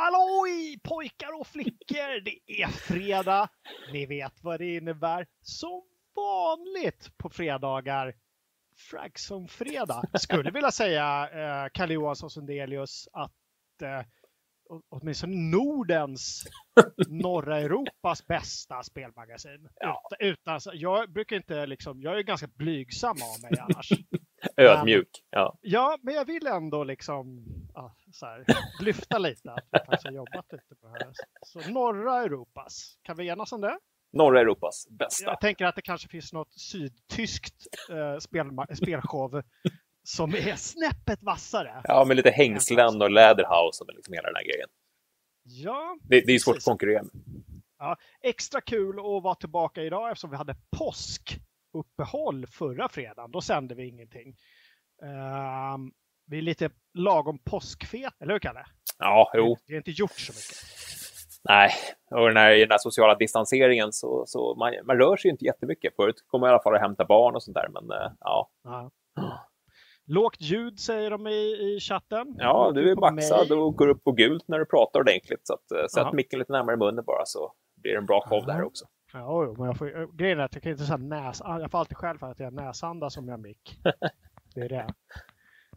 Halloj 0.00 0.80
pojkar 0.82 1.40
och 1.40 1.46
flickor! 1.46 2.20
Det 2.20 2.62
är 2.62 2.68
fredag. 2.68 3.48
Ni 3.92 4.06
vet 4.06 4.32
vad 4.42 4.60
det 4.60 4.76
innebär. 4.76 5.26
Som 5.42 5.82
vanligt 6.16 7.10
på 7.16 7.30
fredagar. 7.30 8.14
Fragson-fredag. 8.76 10.02
Skulle 10.14 10.50
vilja 10.50 10.70
säga, 10.70 11.28
eh, 11.32 11.70
Kalle 11.72 11.94
Johansson 11.94 12.30
Sundelius, 12.30 13.08
att 13.12 13.82
eh, 13.82 14.02
åtminstone 14.88 15.36
Nordens, 15.36 16.44
norra 17.08 17.58
Europas 17.58 18.26
bästa 18.26 18.82
spelmagasin. 18.82 19.68
Ja. 19.80 20.02
Utan, 20.18 20.56
utan, 20.56 20.78
jag 20.78 21.12
brukar 21.12 21.36
inte 21.36 21.66
liksom, 21.66 22.02
jag 22.02 22.18
är 22.18 22.22
ganska 22.22 22.46
blygsam 22.46 23.16
av 23.22 23.50
mig 23.50 23.60
annars. 23.60 23.92
Ödmjuk. 24.56 25.08
Ja. 25.30 25.58
ja, 25.60 25.98
men 26.02 26.14
jag 26.14 26.24
vill 26.24 26.46
ändå 26.46 26.84
liksom 26.84 27.46
så 28.12 28.26
här, 28.26 28.44
lyfta 28.80 29.18
lite 29.18 29.50
att 29.52 29.64
vi 29.72 29.78
faktiskt 29.78 30.04
har 30.04 30.12
jobbat 30.12 30.52
lite 30.52 30.74
på 30.80 30.86
det 30.86 31.04
här. 31.04 31.12
Så 31.46 31.70
norra 31.70 32.22
Europas, 32.22 32.98
kan 33.02 33.16
vi 33.16 33.28
enas 33.28 33.52
om 33.52 33.60
det? 33.60 33.78
Norra 34.12 34.40
Europas 34.40 34.88
bästa. 34.90 35.24
Jag 35.24 35.40
tänker 35.40 35.64
att 35.64 35.74
det 35.74 35.82
kanske 35.82 36.08
finns 36.08 36.32
något 36.32 36.52
sydtyskt 36.52 37.66
eh, 37.90 38.18
spel, 38.18 38.46
spelshow 38.76 39.42
som 40.02 40.34
är 40.34 40.56
snäppet 40.56 41.22
vassare. 41.22 41.82
Ja, 41.84 42.04
med 42.04 42.16
lite 42.16 42.30
hängslen 42.30 43.02
och 43.02 43.10
läderhouse 43.10 43.84
och 43.84 43.94
liksom 43.94 44.14
hela 44.14 44.28
den 44.28 44.36
här 44.36 44.44
grejen. 44.44 44.68
Ja, 45.42 45.98
det, 46.02 46.20
det 46.26 46.32
är 46.32 46.38
svårt 46.38 46.56
att 46.56 46.64
konkurrera 46.64 47.02
med. 47.02 47.12
Ja, 47.78 47.96
extra 48.20 48.60
kul 48.60 48.98
att 48.98 49.22
vara 49.22 49.34
tillbaka 49.34 49.82
idag 49.82 50.10
eftersom 50.10 50.30
vi 50.30 50.36
hade 50.36 50.56
påskuppehåll 50.78 52.46
förra 52.46 52.88
fredagen. 52.88 53.30
Då 53.30 53.40
sände 53.40 53.74
vi 53.74 53.88
ingenting. 53.88 54.36
Uh, 55.02 55.78
vi 56.30 56.38
är 56.38 56.42
lite 56.42 56.70
lagom 56.94 57.38
påskfet, 57.38 58.12
eller 58.20 58.32
hur 58.32 58.40
Kalle? 58.40 58.64
Ja, 58.98 59.30
jo. 59.34 59.56
Vi 59.66 59.74
har 59.74 59.78
inte 59.78 59.90
gjort 59.90 60.18
så 60.18 60.32
mycket. 60.32 60.80
Nej, 61.44 61.70
och 62.10 62.28
den 62.28 62.36
här, 62.36 62.52
i 62.52 62.60
den 62.60 62.70
här 62.70 62.78
sociala 62.78 63.14
distanseringen 63.14 63.92
så, 63.92 64.24
så 64.26 64.54
man, 64.54 64.74
man 64.84 64.96
rör 64.96 65.16
sig 65.16 65.30
inte 65.30 65.44
jättemycket. 65.44 65.96
Förut 65.96 66.24
kommer 66.26 66.46
jag 66.46 66.52
i 66.52 66.54
alla 66.54 66.62
fall 66.62 66.74
att 66.74 66.80
hämta 66.80 67.04
barn 67.04 67.34
och 67.34 67.42
sånt 67.42 67.54
där, 67.54 67.68
men 67.68 67.84
uh, 67.84 68.12
ja. 68.20 68.50
ja. 68.64 68.90
Lågt 70.06 70.40
ljud 70.40 70.80
säger 70.80 71.10
de 71.10 71.26
i, 71.26 71.76
i 71.76 71.80
chatten. 71.80 72.34
Ja, 72.38 72.72
du 72.74 72.90
är 72.90 72.96
maxad 72.96 73.52
och 73.52 73.76
går 73.76 73.88
upp 73.88 74.04
på 74.04 74.12
gult 74.12 74.48
när 74.48 74.58
du 74.58 74.64
pratar 74.64 75.00
ordentligt. 75.00 75.40
Så 75.42 75.54
att, 75.54 75.80
uh, 75.80 75.86
sätt 75.86 76.12
micken 76.12 76.38
lite 76.38 76.52
närmare 76.52 76.76
munnen 76.76 77.04
bara 77.04 77.24
så 77.24 77.52
blir 77.76 77.92
det 77.92 77.98
en 77.98 78.06
bra 78.06 78.24
show 78.28 78.46
där 78.46 78.64
också. 78.64 78.84
Ja, 79.12 79.54
men 79.58 79.66
jag 79.66 79.78
får, 79.78 80.16
grejen 80.16 80.40
är 80.40 80.44
att 80.44 80.54
jag 80.54 80.62
kan 80.62 80.72
inte 80.72 80.84
säga 80.84 80.96
näs, 80.96 81.42
jag 81.44 81.70
får 81.70 81.78
alltid 81.78 81.96
själv 81.96 82.18
för 82.18 82.30
att 82.30 82.40
jag 82.40 82.52
näsandas 82.52 83.14
som 83.14 83.28
jag 83.28 83.40
mick. 83.40 83.80
Det 84.54 84.60
är 84.60 84.68
det. 84.68 84.86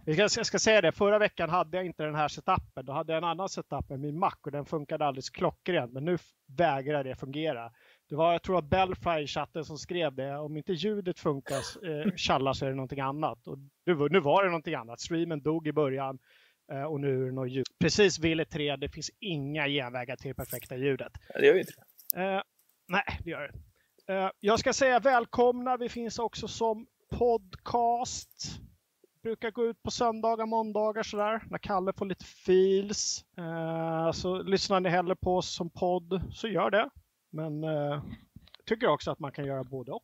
Jag 0.05 0.31
ska, 0.31 0.39
jag 0.39 0.45
ska 0.45 0.59
säga 0.59 0.81
det, 0.81 0.91
förra 0.91 1.19
veckan 1.19 1.49
hade 1.49 1.77
jag 1.77 1.85
inte 1.85 2.03
den 2.03 2.15
här 2.15 2.27
setupen. 2.27 2.85
Då 2.85 2.93
hade 2.93 3.13
jag 3.13 3.17
en 3.17 3.29
annan 3.29 3.49
setup 3.49 3.89
med 3.89 3.99
min 3.99 4.19
Mac 4.19 4.35
och 4.41 4.51
den 4.51 4.65
funkade 4.65 5.05
alldeles 5.05 5.29
klockrent. 5.29 5.93
Men 5.93 6.05
nu 6.05 6.17
vägrar 6.57 7.03
det 7.03 7.15
fungera. 7.15 7.71
Det 8.09 8.15
var, 8.15 8.31
jag 8.31 8.43
tror 8.43 8.57
att 8.57 8.65
Belfry 8.65 9.23
i 9.23 9.27
chatten 9.27 9.65
som 9.65 9.77
skrev 9.77 10.15
det. 10.15 10.37
Om 10.37 10.57
inte 10.57 10.73
ljudet 10.73 11.19
funkar, 11.19 11.57
eh, 11.89 12.15
tjallar 12.15 12.53
så 12.53 12.65
är 12.65 12.69
det 12.69 12.75
någonting 12.75 12.99
annat. 12.99 13.47
Och 13.47 13.57
nu, 13.85 14.09
nu 14.09 14.19
var 14.19 14.43
det 14.43 14.49
någonting 14.49 14.75
annat. 14.75 14.99
Streamen 15.01 15.41
dog 15.41 15.67
i 15.67 15.71
början 15.71 16.19
eh, 16.71 16.83
och 16.83 16.99
nu 16.99 17.21
är 17.21 17.25
det 17.25 17.31
något 17.31 17.51
ljud. 17.51 17.65
Precis 17.79 18.19
Ville 18.19 18.45
3, 18.45 18.75
det 18.75 18.89
finns 18.89 19.11
inga 19.19 19.67
genvägar 19.67 20.15
till 20.15 20.35
perfekta 20.35 20.75
ljudet. 20.75 21.13
Det 21.33 21.45
gör 21.45 21.53
ju 21.53 21.59
inte 21.59 21.73
eh, 22.15 22.41
Nej, 22.87 23.19
det 23.23 23.29
gör 23.29 23.51
det 24.07 24.13
eh, 24.13 24.29
Jag 24.39 24.59
ska 24.59 24.73
säga 24.73 24.99
välkomna. 24.99 25.77
Vi 25.77 25.89
finns 25.89 26.19
också 26.19 26.47
som 26.47 26.87
podcast 27.09 28.59
brukar 29.23 29.51
gå 29.51 29.65
ut 29.65 29.83
på 29.83 29.91
söndagar, 29.91 30.45
måndagar 30.45 31.03
sådär. 31.03 31.43
När 31.49 31.57
Kalle 31.57 31.93
får 31.93 32.05
lite 32.05 32.25
feels. 32.25 33.25
Eh, 33.37 34.11
så 34.11 34.43
lyssnar 34.43 34.79
ni 34.79 34.89
hellre 34.89 35.15
på 35.15 35.37
oss 35.37 35.55
som 35.55 35.69
podd 35.69 36.21
så 36.31 36.47
gör 36.47 36.71
det. 36.71 36.89
Men 37.31 37.63
eh, 37.63 38.03
tycker 38.65 38.87
också 38.87 39.11
att 39.11 39.19
man 39.19 39.31
kan 39.31 39.45
göra 39.45 39.63
både 39.63 39.91
och. 39.91 40.03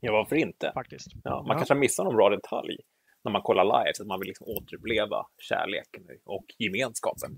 Ja, 0.00 0.12
varför 0.12 0.36
inte? 0.36 0.70
Faktiskt. 0.74 1.08
Ja, 1.24 1.42
man 1.42 1.48
ja. 1.48 1.54
kanske 1.54 1.74
missar 1.74 2.04
någon 2.04 2.16
bra 2.16 2.30
detalj 2.30 2.76
när 3.24 3.32
man 3.32 3.42
kollar 3.42 3.64
live 3.64 3.92
så 3.94 4.02
att 4.02 4.06
man 4.06 4.20
vill 4.20 4.28
liksom 4.28 4.46
återuppleva 4.46 5.26
kärleken 5.38 6.02
och 6.24 6.44
gemenskapen. 6.58 7.30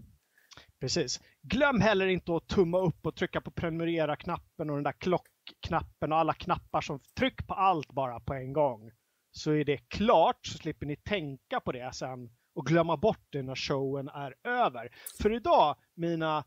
Precis. 0.81 1.21
Glöm 1.43 1.81
heller 1.81 2.07
inte 2.07 2.37
att 2.37 2.49
tumma 2.49 2.79
upp 2.79 3.07
och 3.07 3.17
trycka 3.17 3.41
på 3.41 3.51
prenumerera-knappen 3.51 4.71
och 4.71 4.77
den 4.77 4.85
där 4.85 4.93
klockknappen 4.93 6.13
och 6.13 6.19
alla 6.19 6.35
knappar 6.35 6.81
som 6.81 7.01
tryck 7.19 7.47
på 7.47 7.55
allt 7.55 7.93
bara 7.93 8.21
på 8.21 8.35
en 8.35 8.53
gång 8.53 8.91
så 9.37 9.53
är 9.53 9.65
det 9.65 9.77
klart 9.77 10.47
så 10.47 10.59
slipper 10.59 10.87
ni 10.87 10.97
tänka 10.97 11.61
på 11.61 11.73
det 11.73 11.95
sen 11.95 12.31
och 12.55 12.67
glömma 12.67 12.97
bort 12.97 13.27
det 13.31 13.43
när 13.43 13.55
showen 13.55 14.09
är 14.09 14.35
över. 14.45 14.89
För 15.23 15.33
idag, 15.33 15.77
mina 15.95 16.45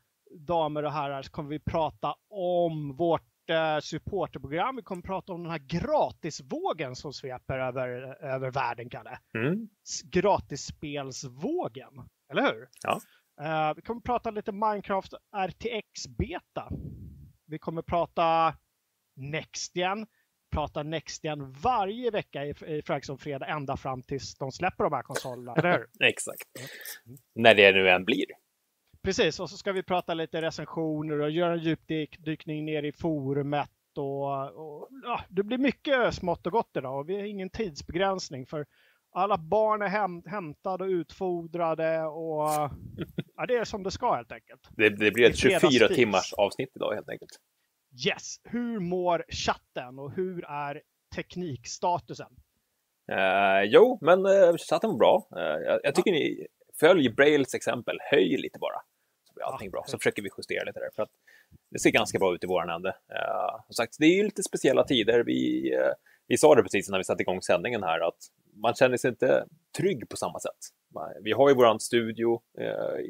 damer 0.48 0.84
och 0.84 0.92
herrar, 0.92 1.22
så 1.22 1.32
kommer 1.32 1.50
vi 1.50 1.60
prata 1.60 2.16
om 2.30 2.96
vårt 2.96 3.50
eh, 3.50 3.80
supporterprogram. 3.80 4.76
Vi 4.76 4.82
kommer 4.82 5.02
prata 5.02 5.34
om 5.34 5.44
den 5.44 5.52
här 5.52 5.60
gratisvågen 5.60 6.96
som 6.96 7.14
sveper 7.14 7.60
över, 7.60 7.90
över 8.24 8.52
världen, 8.52 8.90
Kalle. 8.90 9.20
Mm. 9.34 9.70
Gratisspelsvågen, 10.04 12.10
eller 12.32 12.42
hur? 12.42 12.70
Ja. 12.84 13.00
Uh, 13.42 13.76
vi 13.76 13.82
kommer 13.82 14.02
prata 14.02 14.32
lite 14.32 14.52
Minecraft 14.52 15.14
RTX 15.38 16.08
Beta. 16.08 16.70
Vi 17.46 17.60
kommer 17.60 17.82
prata 17.82 18.56
NextGen 19.16 20.08
pratar 20.52 20.84
NextGen 20.84 21.52
varje 21.52 22.12
vecka 22.12 22.46
i, 22.46 22.54
i 22.68 22.82
Frags 22.86 23.10
Fredag 23.20 23.46
ända 23.46 23.78
fram 23.78 24.02
tills 24.02 24.36
de 24.36 24.52
släpper 24.52 24.84
de 24.84 24.94
här 24.94 25.04
konsolerna, 25.04 25.54
eller 25.54 25.72
hur? 25.72 25.88
Exakt. 26.08 26.44
Mm. 27.06 27.18
När 27.36 27.56
det 27.56 27.72
nu 27.72 27.90
än 27.90 28.06
blir. 28.06 28.26
Precis, 29.04 29.40
och 29.40 29.50
så 29.50 29.58
ska 29.58 29.72
vi 29.72 29.84
prata 29.84 30.14
lite 30.14 30.42
recensioner 30.42 31.20
och 31.20 31.32
göra 31.32 31.54
en 31.54 31.60
djupdykning 31.60 32.66
ner 32.66 32.84
i 32.84 32.92
forumet 32.92 33.70
och, 33.98 34.52
och 34.52 34.88
ja, 35.04 35.22
det 35.30 35.44
blir 35.44 35.58
mycket 35.58 36.14
smått 36.14 36.46
och 36.46 36.52
gott 36.52 36.72
idag 36.78 37.00
och 37.00 37.10
vi 37.10 37.16
har 37.16 37.24
ingen 37.24 37.50
tidsbegränsning 37.50 38.46
för 38.46 38.66
alla 39.12 39.38
barn 39.38 39.82
är 39.82 39.88
häm 39.88 40.24
hämtade 40.26 40.84
och 40.84 40.90
utfodrade 40.90 42.04
och 42.04 42.42
ja, 43.36 43.46
det 43.48 43.56
är 43.56 43.64
som 43.64 43.84
det 43.84 43.92
ska 43.92 44.16
helt 44.16 44.32
enkelt. 44.32 44.70
Det, 44.70 44.90
det 44.90 45.12
blir 45.12 45.30
ett 45.30 45.38
24 45.38 45.88
timmars 45.88 46.34
avsnitt 46.34 46.72
idag 46.76 46.94
helt 46.94 47.10
enkelt. 47.10 47.32
Yes, 48.06 48.40
hur 48.44 48.80
mår 48.80 49.26
chatten 49.30 50.00
och 50.00 50.12
hur 50.12 50.46
är 50.46 50.82
teknikstatusen? 51.16 52.32
Uh, 53.12 53.64
jo, 53.64 53.98
men 54.02 54.26
uh, 54.26 54.58
chatten 54.58 54.90
var 54.90 54.98
bra. 54.98 55.28
Uh, 55.36 55.42
jag, 55.42 55.80
jag, 55.84 55.96
tycker 55.96 56.12
ja. 56.12 56.20
ni 56.20 56.48
följer 56.80 57.12
Brails 57.12 57.56
exempel, 57.56 57.98
höj 58.12 58.38
lite 58.38 58.60
bara. 58.60 58.82
Så 59.28 59.34
blir 59.34 59.44
allting 59.44 59.68
ja, 59.68 59.72
bra. 59.72 59.84
Så 59.88 59.98
försöker 59.98 60.22
vi 60.22 60.30
justera 60.38 60.64
lite 60.64 60.80
där. 60.80 60.90
För 60.96 61.04
att 61.04 61.10
det 61.72 61.80
ser 61.80 61.92
ganska 61.92 62.20
bra 62.20 62.36
ut 62.36 62.44
i 62.44 62.48
våran 62.48 62.70
ände. 62.70 62.90
Uh, 62.90 63.62
som 63.66 63.74
sagt, 63.74 63.96
det 64.00 64.06
är 64.06 64.16
ju 64.16 64.24
lite 64.24 64.44
speciella 64.44 64.84
tider. 64.84 65.24
Vi, 65.24 65.72
uh, 65.76 65.94
vi 66.28 66.38
sa 66.38 66.56
det 66.56 66.64
precis 66.64 66.90
när 66.90 66.98
vi 66.98 67.04
satte 67.04 67.22
igång 67.22 67.42
sändningen 67.42 67.84
här 67.84 68.08
att 68.08 68.18
man 68.54 68.74
känner 68.74 68.98
sig 68.98 69.10
inte 69.10 69.46
trygg 69.78 70.10
på 70.10 70.18
samma 70.18 70.40
sätt. 70.40 70.58
Vi 71.24 71.32
har 71.32 71.50
ju 71.50 71.56
våran 71.56 71.80
studio 71.80 72.42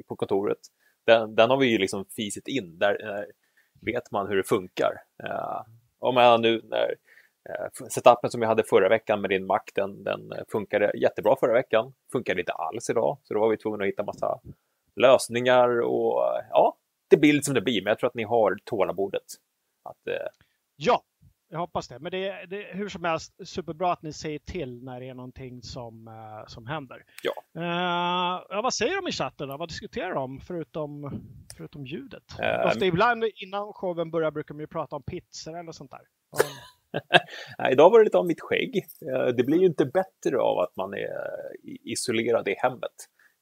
på 0.08 0.16
kontoret. 0.16 0.58
Den, 1.06 1.36
den 1.36 1.50
har 1.50 1.58
vi 1.58 1.68
ju 1.68 1.78
liksom 1.78 2.06
fisit 2.06 2.48
in. 2.48 2.80
Där, 2.80 3.26
vet 3.82 4.12
man 4.12 4.28
hur 4.28 4.36
det 4.36 4.44
funkar. 4.44 5.02
Eh, 5.24 5.62
om 6.00 6.18
jag 6.18 6.42
nu 6.42 6.62
när 6.64 6.96
eh, 7.50 7.88
setupen 7.90 8.32
som 8.32 8.42
jag 8.42 8.50
hade 8.50 8.64
förra 8.64 8.90
veckan 8.90 9.22
med 9.22 9.30
din 9.30 9.46
Mac, 9.46 9.62
den, 9.76 10.04
den 10.04 10.34
funkade 10.52 10.92
jättebra 10.98 11.36
förra 11.40 11.54
veckan. 11.54 11.94
Funkade 12.12 12.40
inte 12.40 12.54
alls 12.54 12.90
idag, 12.90 13.18
så 13.24 13.34
då 13.34 13.40
var 13.40 13.50
vi 13.50 13.58
tvungna 13.58 13.84
att 13.84 13.88
hitta 13.88 14.04
massa 14.04 14.40
lösningar 14.96 15.82
och 15.82 16.24
ja, 16.50 16.78
det 17.10 17.18
blir 17.18 17.34
lite 17.34 17.46
som 17.46 17.54
det 17.54 17.62
blir. 17.62 17.84
Men 17.84 17.92
jag 17.92 18.00
tror 18.00 18.08
att 18.08 18.16
ni 18.16 18.24
har 18.24 18.58
tålamodet. 18.64 19.26
Att, 19.84 20.08
eh... 20.08 20.28
Ja, 20.76 21.04
jag 21.50 21.60
hoppas 21.60 21.88
det. 21.88 22.00
Men 22.00 22.12
det 22.12 22.28
är, 22.28 22.48
det 22.48 22.70
är 22.70 22.76
hur 22.76 22.90
som 22.90 23.04
helst 23.04 23.34
superbra 23.46 23.92
att 23.92 24.02
ni 24.02 24.14
säger 24.14 24.40
till 24.40 24.84
när 24.84 25.00
det 25.00 25.10
är 25.10 25.14
någonting 25.14 25.62
som, 25.62 26.08
uh, 26.08 26.48
som 26.48 26.68
händer. 26.68 27.04
Ja. 27.24 27.34
Uh, 27.58 28.44
ja, 28.50 28.62
vad 28.64 28.74
säger 28.74 28.96
de 29.02 29.08
i 29.08 29.12
chatten 29.12 29.48
då? 29.48 29.58
Vad 29.58 29.70
diskuterar 29.70 30.14
de 30.14 30.40
förutom, 30.40 31.22
förutom 31.58 31.86
ljudet? 31.86 32.24
Uh, 32.40 32.68
Ofta 32.68 32.86
ibland 32.86 33.24
innan 33.36 33.74
showen 33.74 34.12
börjar 34.12 34.32
brukar 34.32 34.56
man 34.56 34.62
ju 34.62 34.68
prata 34.68 34.96
om 34.96 35.04
pizzor 35.04 35.60
eller 35.60 35.72
sånt 35.72 35.92
där. 35.92 36.02
Idag 37.72 37.90
var 37.90 38.00
det 38.00 38.04
lite 38.04 38.18
om 38.18 38.28
mitt 38.28 38.42
skägg. 38.42 38.86
Det 39.38 39.44
blir 39.46 39.60
ju 39.60 39.66
inte 39.66 39.86
bättre 39.86 40.40
av 40.40 40.60
att 40.60 40.76
man 40.76 40.94
är 40.94 41.10
isolerad 41.84 42.48
i 42.48 42.56
hemmet. 42.58 42.96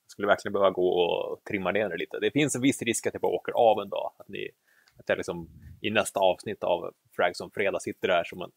Jag 0.04 0.12
skulle 0.12 0.27
verkligen 0.27 0.54
behöva 0.54 0.71
gå 0.71 0.88
och 0.89 1.44
trimma 1.44 1.71
ner 1.71 1.89
det 1.89 1.98
lite. 1.98 2.19
Det 2.19 2.31
finns 2.31 2.56
en 2.56 2.62
viss 2.62 2.81
risk 2.81 3.07
att 3.07 3.13
jag 3.13 3.21
bara 3.21 3.36
åker 3.36 3.51
av 3.51 3.81
en 3.81 3.89
dag. 3.89 4.12
Att 4.18 4.27
ni 4.27 4.50
att 4.99 5.09
jag 5.09 5.17
liksom 5.17 5.49
i 5.81 5.89
nästa 5.89 6.19
avsnitt 6.19 6.63
av 6.63 6.94
Frags 7.15 7.41
om 7.41 7.51
fredag 7.51 7.79
sitter 7.79 8.07
där 8.07 8.23
som 8.23 8.41
en 8.41 8.51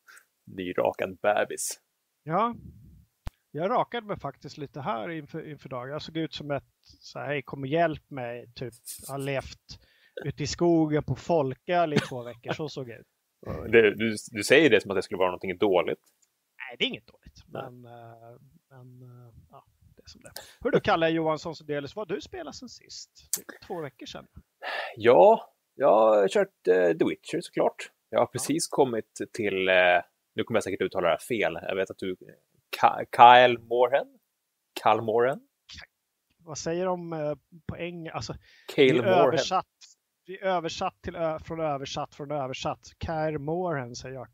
nyrakad 0.44 1.19
bebis. 1.22 1.81
Ja, 2.22 2.54
jag 3.50 3.70
rakade 3.70 4.06
mig 4.06 4.20
faktiskt 4.20 4.58
lite 4.58 4.81
här 4.81 5.10
inför, 5.10 5.50
inför 5.50 5.69
dagen. 5.69 5.90
Jag 5.90 6.02
såg 6.02 6.16
ut 6.16 6.34
som 6.34 6.50
ett, 6.50 6.64
så 6.82 7.19
här, 7.19 7.26
hej 7.26 7.42
kom 7.42 7.60
och 7.60 7.66
hjälp 7.66 8.10
mig, 8.10 8.52
typ, 8.54 8.75
har 9.08 9.19
levt 9.19 9.81
ute 10.25 10.42
i 10.42 10.46
skogen 10.46 11.02
på 11.02 11.14
folköl 11.14 11.92
i 11.92 11.96
två 11.96 12.22
veckor, 12.22 12.52
så 12.52 12.69
såg 12.69 12.88
jag 12.88 13.00
ut. 13.00 13.06
Du, 13.69 13.94
du, 13.94 14.16
du, 14.31 14.42
säger 14.44 14.70
det 14.70 14.81
som 14.81 14.90
att 14.90 14.96
det 14.96 15.02
skulle 15.02 15.19
vara 15.19 15.28
någonting 15.28 15.58
dåligt. 15.58 16.00
Nej, 16.58 16.76
det 16.78 16.84
är 16.84 16.88
inget 16.88 17.06
dåligt. 17.06 17.44
Men, 17.46 17.84
uh, 17.84 18.40
men 18.70 19.02
uh, 19.02 19.34
ja, 19.50 19.64
det 19.96 20.10
som 20.10 20.20
det. 20.20 20.31
Hur 20.60 20.70
du 20.70 20.81
Kalle 20.81 21.08
Johansson 21.08 21.56
Sundelius, 21.56 21.96
vad 21.96 22.08
du 22.08 22.20
spelat 22.20 22.54
sen 22.54 22.69
sist? 22.69 23.10
Två 23.66 23.81
veckor 23.81 24.06
sedan. 24.06 24.26
Ja, 24.96 25.54
jag 25.75 25.88
har 25.88 26.28
kört 26.28 26.69
uh, 26.69 26.99
The 26.99 27.05
Witcher 27.05 27.40
såklart. 27.40 27.90
Jag 28.11 28.19
har 28.19 28.26
precis 28.26 28.69
ja. 28.70 28.76
kommit 28.76 29.20
till, 29.32 29.69
uh, 29.69 30.02
nu 30.34 30.44
kommer 30.44 30.56
jag 30.56 30.64
säkert 30.64 30.81
uttala 30.81 31.06
det 31.06 31.12
här 31.12 31.19
fel, 31.19 31.58
jag 31.62 31.76
vet 31.76 31.90
att 31.90 31.99
du, 31.99 32.17
Ka 32.81 33.05
Kyle 33.17 33.58
Morhen? 33.58 34.06
Kyle 34.82 35.02
Morhen? 35.02 35.40
Vad 36.38 36.58
säger 36.58 36.87
de 36.87 37.12
uh, 37.12 37.34
på 37.67 37.76
engelska? 37.76 38.17
Alltså, 38.17 38.34
Kyle 38.76 38.96
Morhen. 38.96 39.28
Översatt, 39.28 39.67
vi 40.26 40.40
översatt 40.43 41.02
till 41.02 41.14
från 41.44 41.61
översatt 41.61 42.14
från 42.14 42.31
översatt. 42.31 42.81
Kyle 43.06 43.38
Morhen 43.38 43.96
säger 43.96 44.14
jag. 44.14 44.28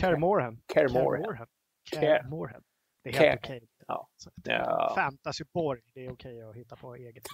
Kyle, 0.00 0.16
Morhen. 0.18 0.60
Kyle 0.74 0.88
Morhen. 0.92 1.46
Kyle 1.90 2.28
Morhen. 2.30 2.62
Det 3.02 3.10
är 3.10 3.12
helt 3.12 3.40
okej. 3.40 3.56
Okay. 3.56 3.68
Ja. 3.86 4.08
ja. 4.44 4.92
Fantasyborg, 4.94 5.80
det 5.94 6.06
är 6.06 6.12
okej 6.12 6.36
okay 6.36 6.50
att 6.50 6.56
hitta 6.56 6.76
på 6.76 6.94
eget. 6.94 7.24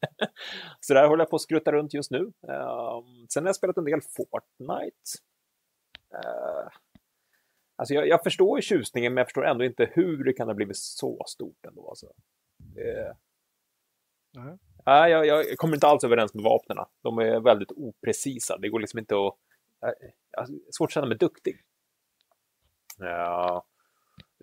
så 0.80 0.94
där 0.94 1.08
håller 1.08 1.22
jag 1.22 1.30
på 1.30 1.36
att 1.36 1.42
skrutta 1.42 1.72
runt 1.72 1.94
just 1.94 2.10
nu. 2.10 2.18
Um, 2.18 3.26
sen 3.28 3.42
har 3.42 3.48
jag 3.48 3.56
spelat 3.56 3.76
en 3.76 3.84
del 3.84 4.00
Fortnite. 4.16 5.10
Uh, 6.14 6.68
alltså 7.76 7.94
jag, 7.94 8.08
jag, 8.08 8.22
förstår 8.22 8.58
ju 8.58 8.62
tjusningen, 8.62 9.14
men 9.14 9.20
jag 9.20 9.26
förstår 9.26 9.46
ändå 9.46 9.64
inte 9.64 9.90
hur 9.92 10.24
det 10.24 10.32
kan 10.32 10.48
ha 10.48 10.54
blivit 10.54 10.76
så 10.76 11.24
stort 11.26 11.66
ändå. 11.66 11.88
Alltså. 11.88 12.06
Uh, 12.78 13.12
uh. 14.36 14.54
Uh, 14.88 15.08
jag, 15.10 15.26
jag, 15.26 15.56
kommer 15.56 15.74
inte 15.74 15.86
alls 15.86 16.04
överens 16.04 16.34
med 16.34 16.44
vapnen. 16.44 16.76
De 17.02 17.18
är 17.18 17.40
väldigt 17.40 17.72
oprecisa. 17.72 18.58
Det 18.58 18.68
går 18.68 18.80
liksom 18.80 18.98
inte 18.98 19.14
att... 19.14 19.34
Uh, 19.84 20.56
svårt 20.70 20.88
att 20.88 20.94
känna 20.94 21.06
mig 21.06 21.18
duktig. 21.18 21.60
Ja, 22.98 23.66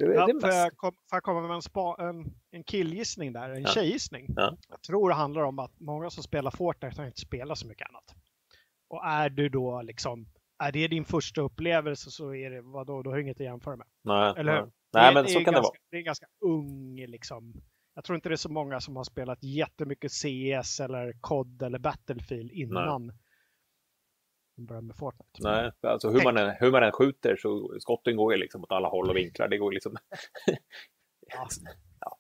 det, 0.07 0.13
ja, 0.13 0.27
det 0.27 0.39
för, 0.42 0.48
jag 0.48 0.77
kom, 0.77 0.92
för 1.09 1.15
jag 1.15 1.24
komma 1.24 1.42
med 1.42 1.56
en, 1.56 1.62
spa, 1.62 1.95
en, 2.00 2.33
en 2.51 2.63
killgissning 2.63 3.33
där, 3.33 3.50
en 3.50 3.62
ja. 3.62 3.68
tjejgissning. 3.68 4.25
Ja. 4.36 4.57
Jag 4.69 4.81
tror 4.81 5.09
det 5.09 5.15
handlar 5.15 5.42
om 5.42 5.59
att 5.59 5.80
många 5.80 6.09
som 6.09 6.24
spelar 6.24 6.51
Fortnite 6.51 7.01
har 7.01 7.07
inte 7.07 7.21
spelat 7.21 7.57
så 7.57 7.68
mycket 7.68 7.89
annat. 7.89 8.15
Och 8.89 9.06
är 9.06 9.30
du 9.30 9.50
då 9.50 9.81
liksom, 9.81 10.27
är 10.63 10.71
det 10.71 10.88
din 10.88 11.06
första 11.06 11.42
upplevelse 11.42 12.12
så 12.12 12.36
är 12.36 12.50
det, 12.50 12.62
vadå, 12.62 13.03
då 13.03 13.09
har 13.09 13.18
du 13.18 13.24
inget 13.24 13.38
att 13.38 13.45
jämföra 13.45 13.75
med. 13.75 13.88
Nej, 14.03 14.33
Eller 14.38 14.62
hur? 14.62 14.71
Nej, 14.94 15.13
men 15.13 15.27
så 15.27 15.33
kan 15.33 15.44
ganska, 15.44 15.51
det 15.51 15.62
vara. 15.62 15.74
Det 15.92 15.98
är 15.98 16.01
ganska 16.01 16.25
ung 16.42 16.95
liksom. 17.07 17.53
Jag 17.95 18.03
tror 18.03 18.15
inte 18.15 18.30
det 18.30 18.36
är 18.36 18.38
så 18.38 18.51
många 18.51 18.80
som 18.80 18.95
har 18.95 19.03
spelat 19.03 19.44
jättemycket 19.44 20.12
CS 20.12 20.80
eller 20.80 21.13
COD 21.21 21.62
eller 21.62 21.80
Battlefield 21.80 22.51
innan. 22.51 23.07
Nej 23.07 23.15
börja 24.66 24.81
med 24.81 24.96
Fortnite. 24.96 25.40
Nej, 25.40 25.72
alltså 25.81 26.10
hur 26.10 26.24
man, 26.24 26.38
än, 26.38 26.56
hur 26.60 26.72
man 26.72 26.84
än 26.84 26.92
skjuter 26.92 27.36
så 27.36 27.80
skotten 27.80 28.16
går 28.16 28.34
ju 28.34 28.40
liksom 28.40 28.63
åt 28.63 28.72
alla 28.72 28.88
håll 28.88 29.10
och 29.10 29.16
vinklar. 29.16 29.48
Det 29.48 29.58
går 29.58 29.72
liksom... 29.72 29.98
ja. 31.28 31.48
ja. 32.00 32.18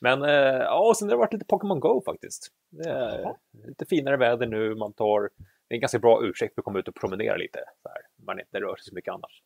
Men 0.00 0.22
eh, 0.22 0.62
ja, 0.62 0.94
sen 0.98 1.08
har 1.08 1.16
det 1.16 1.18
varit 1.18 1.32
lite 1.32 1.44
Pokémon 1.44 1.80
Go 1.80 2.02
faktiskt. 2.04 2.48
Det 2.70 2.88
är 2.88 3.36
lite 3.52 3.86
finare 3.86 4.16
väder 4.16 4.46
nu, 4.46 4.74
man 4.74 4.92
tar... 4.92 5.20
Det 5.68 5.74
är 5.74 5.76
en 5.76 5.80
ganska 5.80 5.98
bra 5.98 6.24
ursäkt 6.24 6.54
för 6.54 6.60
att 6.60 6.64
komma 6.64 6.78
ut 6.78 6.88
och 6.88 6.94
promenera 6.94 7.36
lite. 7.36 7.58
Så 7.82 7.88
här. 7.88 8.26
Man 8.26 8.40
inte 8.40 8.60
rör 8.60 8.76
sig 8.76 8.84
så 8.84 8.94
mycket 8.94 9.14
annars. 9.14 9.42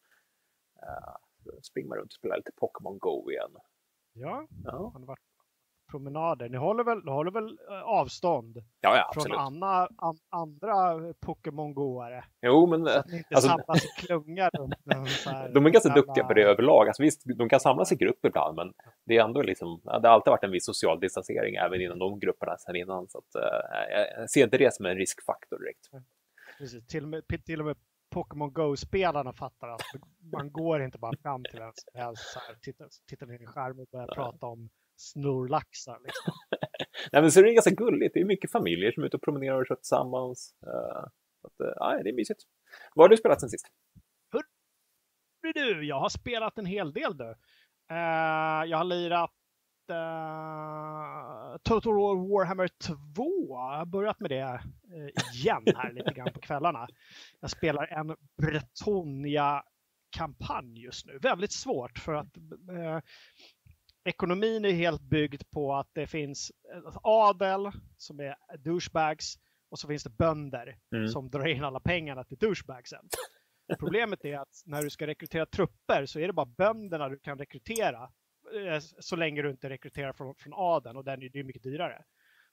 Uh, 0.82 1.60
springer 1.62 1.88
man 1.88 1.98
runt 1.98 2.12
och 2.12 2.16
spelar 2.16 2.36
lite 2.36 2.52
Pokémon 2.56 2.98
Go 2.98 3.30
igen. 3.30 3.50
Ja, 4.12 4.46
ja. 4.64 4.90
har 4.94 5.06
varit 5.06 5.33
promenader. 5.94 6.48
Ni 6.48 6.56
håller 6.56 6.84
väl, 6.84 7.08
håller 7.08 7.30
väl 7.30 7.58
eh, 7.70 7.82
avstånd 7.82 8.56
ja, 8.80 8.96
ja, 8.96 9.10
från 9.14 9.38
Anna, 9.38 9.88
an, 9.96 10.16
andra 10.28 10.74
Pokémon-gåare? 11.20 12.24
Jo, 12.42 12.66
men... 12.66 12.86
Så 12.86 12.98
att 12.98 13.06
ni 13.06 13.16
inte 13.16 13.34
alltså, 13.34 13.48
samlas 13.48 13.84
i 13.84 14.06
klungar 14.06 14.50
De 15.54 15.66
är 15.66 15.70
ganska 15.70 15.94
duktiga 15.94 16.24
på 16.24 16.34
det 16.34 16.42
överlag. 16.42 16.86
Alltså, 16.86 17.02
visst, 17.02 17.22
de 17.38 17.48
kan 17.48 17.60
samlas 17.60 17.92
i 17.92 17.96
grupp 17.96 18.24
ibland, 18.24 18.56
men 18.56 18.72
det 19.06 19.16
är 19.16 19.24
ändå 19.24 19.42
liksom, 19.42 19.80
det 19.84 20.08
har 20.08 20.14
alltid 20.14 20.30
varit 20.30 20.44
en 20.44 20.50
viss 20.50 20.66
social 20.66 21.00
distansering 21.00 21.54
även 21.54 21.80
inom 21.80 21.98
de 21.98 22.18
grupperna 22.18 22.56
sedan 22.58 22.76
innan. 22.76 23.08
Så 23.08 23.18
att, 23.18 23.42
uh, 23.42 24.18
jag 24.20 24.30
ser 24.30 24.44
inte 24.44 24.58
det 24.58 24.74
som 24.74 24.86
en 24.86 24.96
riskfaktor 24.96 25.58
direkt. 25.58 26.06
Precis, 26.58 26.86
till 26.86 27.02
och 27.02 27.08
med, 27.08 27.22
till 27.44 27.60
och 27.60 27.66
med 27.66 27.76
Pokémon 28.14 28.52
Go-spelarna 28.52 29.32
fattar 29.32 29.68
att 29.68 29.80
man 30.32 30.52
går 30.52 30.82
inte 30.82 30.98
bara 30.98 31.16
fram 31.22 31.44
till 31.50 31.60
en 31.60 32.16
så 32.16 32.38
här, 32.38 32.56
titta, 32.62 32.84
titta 33.08 33.26
ner 33.26 33.42
i 33.42 33.46
skärmen 33.46 33.80
och 33.80 33.88
börja 33.92 34.06
prata 34.06 34.46
om 34.46 34.70
snorlaxar. 34.96 36.00
Liksom. 36.04 36.32
Nej, 37.12 37.22
men 37.22 37.32
så 37.32 37.40
är 37.40 37.44
det 37.44 37.54
ganska 37.54 37.70
gulligt. 37.70 38.14
Det 38.14 38.20
är 38.20 38.24
mycket 38.24 38.52
familjer 38.52 38.92
som 38.92 39.02
är 39.02 39.06
ute 39.06 39.16
och 39.16 39.22
promenerar 39.22 39.60
och 39.60 39.66
kör 39.66 39.74
tillsammans. 39.74 40.54
Uh, 40.66 41.04
att, 41.46 41.60
uh, 41.60 42.02
det 42.02 42.10
är 42.10 42.16
mysigt. 42.16 42.40
Vad 42.94 43.04
har 43.04 43.08
du 43.08 43.16
spelat 43.16 43.40
sen 43.40 43.50
sist? 43.50 43.66
Hörru 44.32 45.52
du, 45.52 45.86
jag 45.86 46.00
har 46.00 46.08
spelat 46.08 46.58
en 46.58 46.66
hel 46.66 46.92
del 46.92 47.16
du. 47.16 47.34
Uh, 47.92 48.64
jag 48.66 48.78
har 48.78 48.84
lirat 48.84 49.32
uh, 49.90 51.56
Total 51.62 51.94
War 51.94 52.28
Warhammer 52.28 52.68
2. 52.68 52.94
Jag 53.48 53.78
har 53.78 53.86
börjat 53.86 54.20
med 54.20 54.30
det 54.30 54.44
uh, 54.44 55.08
igen 55.34 55.62
här 55.76 55.92
lite 55.92 56.12
grann 56.12 56.32
på 56.32 56.40
kvällarna. 56.40 56.88
Jag 57.40 57.50
spelar 57.50 57.86
en 57.86 58.16
Bretonia 58.42 59.62
kampanj 60.16 60.82
just 60.84 61.06
nu. 61.06 61.18
Väldigt 61.18 61.52
svårt 61.52 61.98
för 61.98 62.14
att 62.14 62.36
uh, 62.70 63.00
ekonomin 64.04 64.64
är 64.64 64.72
helt 64.72 65.02
byggd 65.02 65.42
på 65.50 65.74
att 65.74 65.88
det 65.92 66.06
finns 66.06 66.52
adel 67.02 67.70
som 67.96 68.20
är 68.20 68.36
douchebags 68.58 69.38
och 69.68 69.78
så 69.78 69.88
finns 69.88 70.04
det 70.04 70.10
bönder 70.10 70.78
mm. 70.94 71.08
som 71.08 71.30
drar 71.30 71.46
in 71.46 71.64
alla 71.64 71.80
pengarna 71.80 72.24
till 72.24 72.38
douchebagsen. 72.38 73.08
Problemet 73.78 74.24
är 74.24 74.38
att 74.38 74.62
när 74.64 74.82
du 74.82 74.90
ska 74.90 75.06
rekrytera 75.06 75.46
trupper 75.46 76.06
så 76.06 76.20
är 76.20 76.26
det 76.26 76.32
bara 76.32 76.46
bönderna 76.46 77.08
du 77.08 77.18
kan 77.18 77.38
rekrytera 77.38 78.02
eh, 78.54 78.78
så 78.80 79.16
länge 79.16 79.42
du 79.42 79.50
inte 79.50 79.68
rekryterar 79.68 80.12
från, 80.12 80.34
från 80.34 80.52
adeln 80.56 80.96
och 80.96 81.04
den 81.04 81.22
är, 81.22 81.36
är 81.36 81.44
mycket 81.44 81.62
dyrare. 81.62 82.04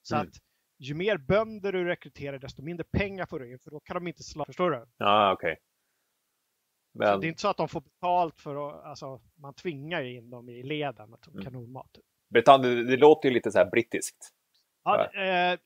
Så 0.01 0.15
mm. 0.15 0.27
att 0.27 0.33
ju 0.79 0.93
mer 0.93 1.17
bönder 1.17 1.71
du 1.71 1.85
rekryterar 1.85 2.39
desto 2.39 2.61
mindre 2.61 2.83
pengar 2.83 3.25
får 3.25 3.39
du 3.39 3.51
in 3.51 3.59
för 3.59 3.71
då 3.71 3.79
kan 3.79 3.95
de 3.95 4.07
inte 4.07 4.23
slå. 4.23 4.45
Förstår 4.45 4.71
du? 4.71 4.85
Ja, 4.97 5.33
okej. 5.33 5.51
Okay. 5.51 5.63
Men... 6.93 7.19
det 7.19 7.27
är 7.27 7.29
inte 7.29 7.41
så 7.41 7.47
att 7.47 7.57
de 7.57 7.67
får 7.67 7.81
betalt 7.81 8.41
för 8.41 8.69
att, 8.69 8.85
alltså, 8.85 9.21
man 9.35 9.53
tvingar 9.53 10.03
in 10.03 10.29
dem 10.29 10.49
i 10.49 10.63
leden 10.63 11.09
med 11.09 11.19
mm. 11.27 11.43
kanonmat. 11.43 11.89
Britann, 12.29 12.61
det, 12.61 12.83
det, 12.83 12.97
låter 12.97 13.29
ju 13.29 13.35
lite 13.35 13.51
så 13.51 13.57
här 13.57 13.69
brittiskt. 13.69 14.29
Ja, 14.83 15.11
eh, 15.13 15.59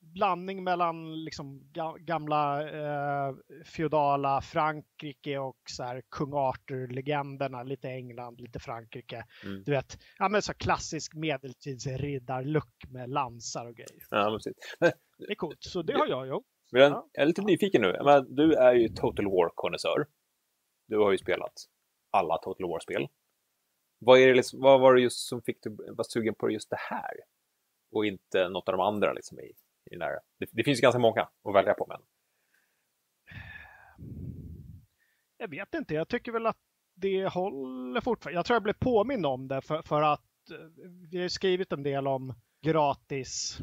blandning 0.00 0.64
mellan 0.64 1.24
liksom 1.24 1.72
gamla 2.00 2.68
eh, 2.70 3.34
feodala 3.64 4.40
Frankrike 4.40 5.38
och 5.38 5.58
så 5.70 5.82
här 5.82 6.02
kung 6.08 6.32
Arthur-legenderna, 6.34 7.62
lite 7.62 7.88
England, 7.88 8.40
lite 8.40 8.58
Frankrike. 8.58 9.24
Mm. 9.44 9.62
Du 9.64 9.72
vet, 9.72 9.98
ja 10.18 10.28
men 10.28 10.42
så 10.42 10.54
klassisk 10.54 11.14
medeltidsriddarlook 11.14 12.84
med 12.88 13.10
lansar 13.10 13.66
och 13.66 13.76
grejer. 13.76 14.06
Ja, 14.10 14.30
precis. 14.36 14.56
Men, 14.80 14.92
det 15.18 15.32
är 15.32 15.34
coolt, 15.34 15.58
så 15.60 15.82
det 15.82 15.92
har 15.92 16.06
jag 16.06 16.28
gjort. 16.28 16.46
Men 16.70 16.82
jag 16.82 17.04
är 17.12 17.26
lite 17.26 17.42
nyfiken 17.42 17.82
nu. 17.82 17.96
Men 18.04 18.34
du 18.34 18.54
är 18.54 18.74
ju 18.74 18.88
Total 18.88 19.26
War-konnässör. 19.26 20.06
Du 20.88 20.98
har 20.98 21.12
ju 21.12 21.18
spelat 21.18 21.52
alla 22.10 22.38
Total 22.38 22.68
War-spel. 22.68 23.08
Vad, 23.98 24.18
är 24.18 24.26
det 24.28 24.34
liksom, 24.34 24.60
vad 24.60 24.80
var 24.80 24.94
det 24.94 25.00
just 25.00 25.28
som 25.28 25.42
fick 25.42 25.62
dig 25.62 25.72
vara 25.76 26.04
sugen 26.04 26.34
på 26.34 26.50
just 26.50 26.70
det 26.70 26.78
här? 26.78 27.14
Och 27.92 28.06
inte 28.06 28.48
något 28.48 28.68
av 28.68 28.76
de 28.76 28.80
andra 28.80 29.12
liksom 29.12 29.40
i, 29.40 29.52
i 29.90 29.90
den 29.90 30.02
här. 30.02 30.18
Det, 30.38 30.48
det 30.52 30.64
finns 30.64 30.78
ju 30.78 30.82
ganska 30.82 30.98
många 30.98 31.28
att 31.44 31.54
välja 31.54 31.74
på. 31.74 31.86
Men... 31.88 32.00
Jag 35.36 35.48
vet 35.48 35.74
inte. 35.74 35.94
Jag 35.94 36.08
tycker 36.08 36.32
väl 36.32 36.46
att 36.46 36.58
det 36.94 37.26
håller 37.26 38.00
fortfarande. 38.00 38.38
Jag 38.38 38.46
tror 38.46 38.54
jag 38.54 38.62
blev 38.62 38.78
påminn 38.78 39.24
om 39.24 39.48
det 39.48 39.60
för, 39.60 39.82
för 39.82 40.02
att 40.02 40.50
eh, 40.50 40.56
vi 41.10 41.20
har 41.20 41.28
skrivit 41.28 41.72
en 41.72 41.82
del 41.82 42.06
om 42.06 42.34
gratis 42.62 43.58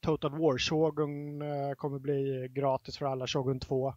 Total 0.00 0.30
War 0.30 0.58
Shogun 0.58 1.42
uh, 1.42 1.74
kommer 1.74 1.98
bli 1.98 2.48
gratis 2.50 2.98
för 2.98 3.06
alla, 3.06 3.26
Shogun 3.26 3.60
2. 3.60 3.94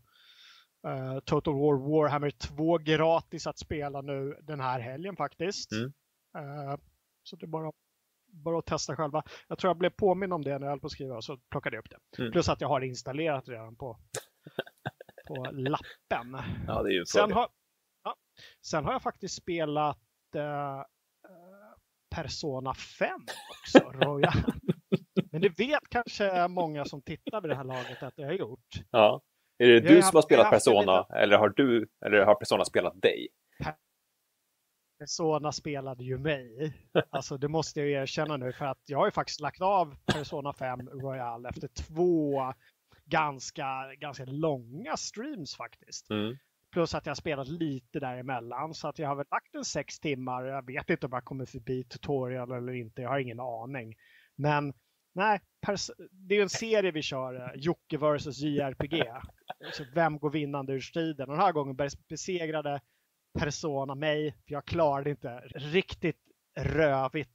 Uh, 0.87 1.19
Total 1.19 1.53
War 1.53 1.75
Warhammer 1.75 2.29
2 2.29 2.77
gratis 2.77 3.47
att 3.47 3.59
spela 3.59 4.01
nu 4.01 4.37
den 4.41 4.59
här 4.59 4.79
helgen 4.79 5.15
faktiskt. 5.15 5.71
Mm. 5.71 5.93
Uh, 6.37 6.77
så 7.23 7.35
det 7.35 7.45
är 7.45 7.47
bara, 7.47 7.71
bara 8.27 8.59
att 8.59 8.65
testa 8.65 8.95
själva. 8.95 9.23
Jag 9.47 9.57
tror 9.57 9.69
jag 9.69 9.77
blev 9.77 9.89
påminn 9.89 10.31
om 10.31 10.43
det 10.43 10.59
när 10.59 10.65
jag 10.65 10.71
höll 10.71 10.79
på 10.79 10.87
att 10.87 10.91
skriva 10.91 11.21
så 11.21 11.37
plockade 11.37 11.75
jag 11.75 11.81
upp 11.81 11.89
det. 11.89 12.21
Mm. 12.21 12.31
Plus 12.31 12.49
att 12.49 12.61
jag 12.61 12.67
har 12.67 12.79
det 12.79 12.87
installerat 12.87 13.49
redan 13.49 13.75
på, 13.75 13.97
på 15.27 15.47
lappen. 15.51 16.41
Ja, 16.67 16.83
det 16.83 16.89
är 16.89 16.93
ju 16.93 17.05
sen, 17.05 17.31
har, 17.31 17.49
ja, 18.03 18.15
sen 18.61 18.85
har 18.85 18.91
jag 18.91 19.01
faktiskt 19.01 19.35
spelat 19.35 19.99
uh, 20.35 20.83
Persona 22.15 22.73
5 22.73 23.09
också, 23.49 23.79
Royal. 23.79 24.33
Men 25.33 25.41
det 25.41 25.59
vet 25.59 25.89
kanske 25.89 26.47
många 26.47 26.85
som 26.85 27.01
tittar 27.01 27.41
vid 27.41 27.51
det 27.51 27.55
här 27.55 27.63
laget 27.63 28.03
att 28.03 28.13
jag 28.15 28.25
har 28.25 28.33
gjort. 28.33 28.69
Ja. 28.91 29.21
Är 29.57 29.67
det 29.67 29.79
du 29.79 30.01
som 30.01 30.15
har 30.15 30.21
spelat 30.21 30.49
Persona 30.49 30.99
lite... 30.99 31.13
eller 31.13 31.37
har, 31.37 31.49
du, 31.49 31.87
eller 32.05 32.25
har 32.25 32.35
Persona 32.35 32.65
spelat 32.65 33.01
dig? 33.01 33.27
Persona 34.99 35.51
spelade 35.51 36.03
ju 36.03 36.17
mig. 36.17 36.73
Alltså 37.09 37.37
det 37.37 37.47
måste 37.47 37.79
jag 37.81 37.89
erkänna 37.89 38.37
nu 38.37 38.53
för 38.53 38.65
att 38.65 38.81
jag 38.85 38.97
har 38.97 39.05
ju 39.05 39.11
faktiskt 39.11 39.39
lagt 39.39 39.61
av 39.61 39.95
Persona 40.05 40.53
5 40.53 40.89
Royal 40.89 41.45
efter 41.45 41.67
två 41.67 42.53
ganska, 43.05 43.95
ganska 43.97 44.25
långa 44.25 44.97
streams 44.97 45.55
faktiskt. 45.55 46.09
Mm. 46.09 46.37
Plus 46.71 46.95
att 46.95 47.05
jag 47.05 47.11
har 47.11 47.15
spelat 47.15 47.47
lite 47.47 47.99
däremellan 47.99 48.73
så 48.73 48.87
att 48.87 48.99
jag 48.99 49.07
har 49.07 49.15
väl 49.15 49.27
lagt 49.31 49.55
en 49.55 49.65
sex 49.65 49.99
timmar. 49.99 50.43
Jag 50.43 50.65
vet 50.65 50.89
inte 50.89 51.05
om 51.05 51.13
jag 51.13 51.25
kommer 51.25 51.45
förbi 51.45 51.83
tutorial 51.83 52.51
eller 52.51 52.73
inte. 52.73 53.01
Jag 53.01 53.09
har 53.09 53.19
ingen 53.19 53.39
aning. 53.39 53.95
Men 54.35 54.73
nej, 55.13 55.39
det 56.11 56.37
är 56.37 56.41
en 56.41 56.49
serie 56.49 56.91
vi 56.91 57.01
kör. 57.01 57.35
Eh, 57.35 57.49
Jocke 57.55 57.97
vs 57.97 58.39
JRPG. 58.39 59.03
Så 59.73 59.83
vem 59.95 60.19
går 60.19 60.29
vinnande 60.29 60.73
ur 60.73 60.79
striden? 60.79 61.29
Och 61.29 61.35
den 61.35 61.45
här 61.45 61.51
gången 61.51 61.77
besegrade 62.09 62.81
Persona 63.39 63.95
mig. 63.95 64.31
För 64.47 64.53
jag 64.53 64.65
klarade 64.65 65.09
inte 65.09 65.39
riktigt 65.55 66.19
rövigt 66.59 67.29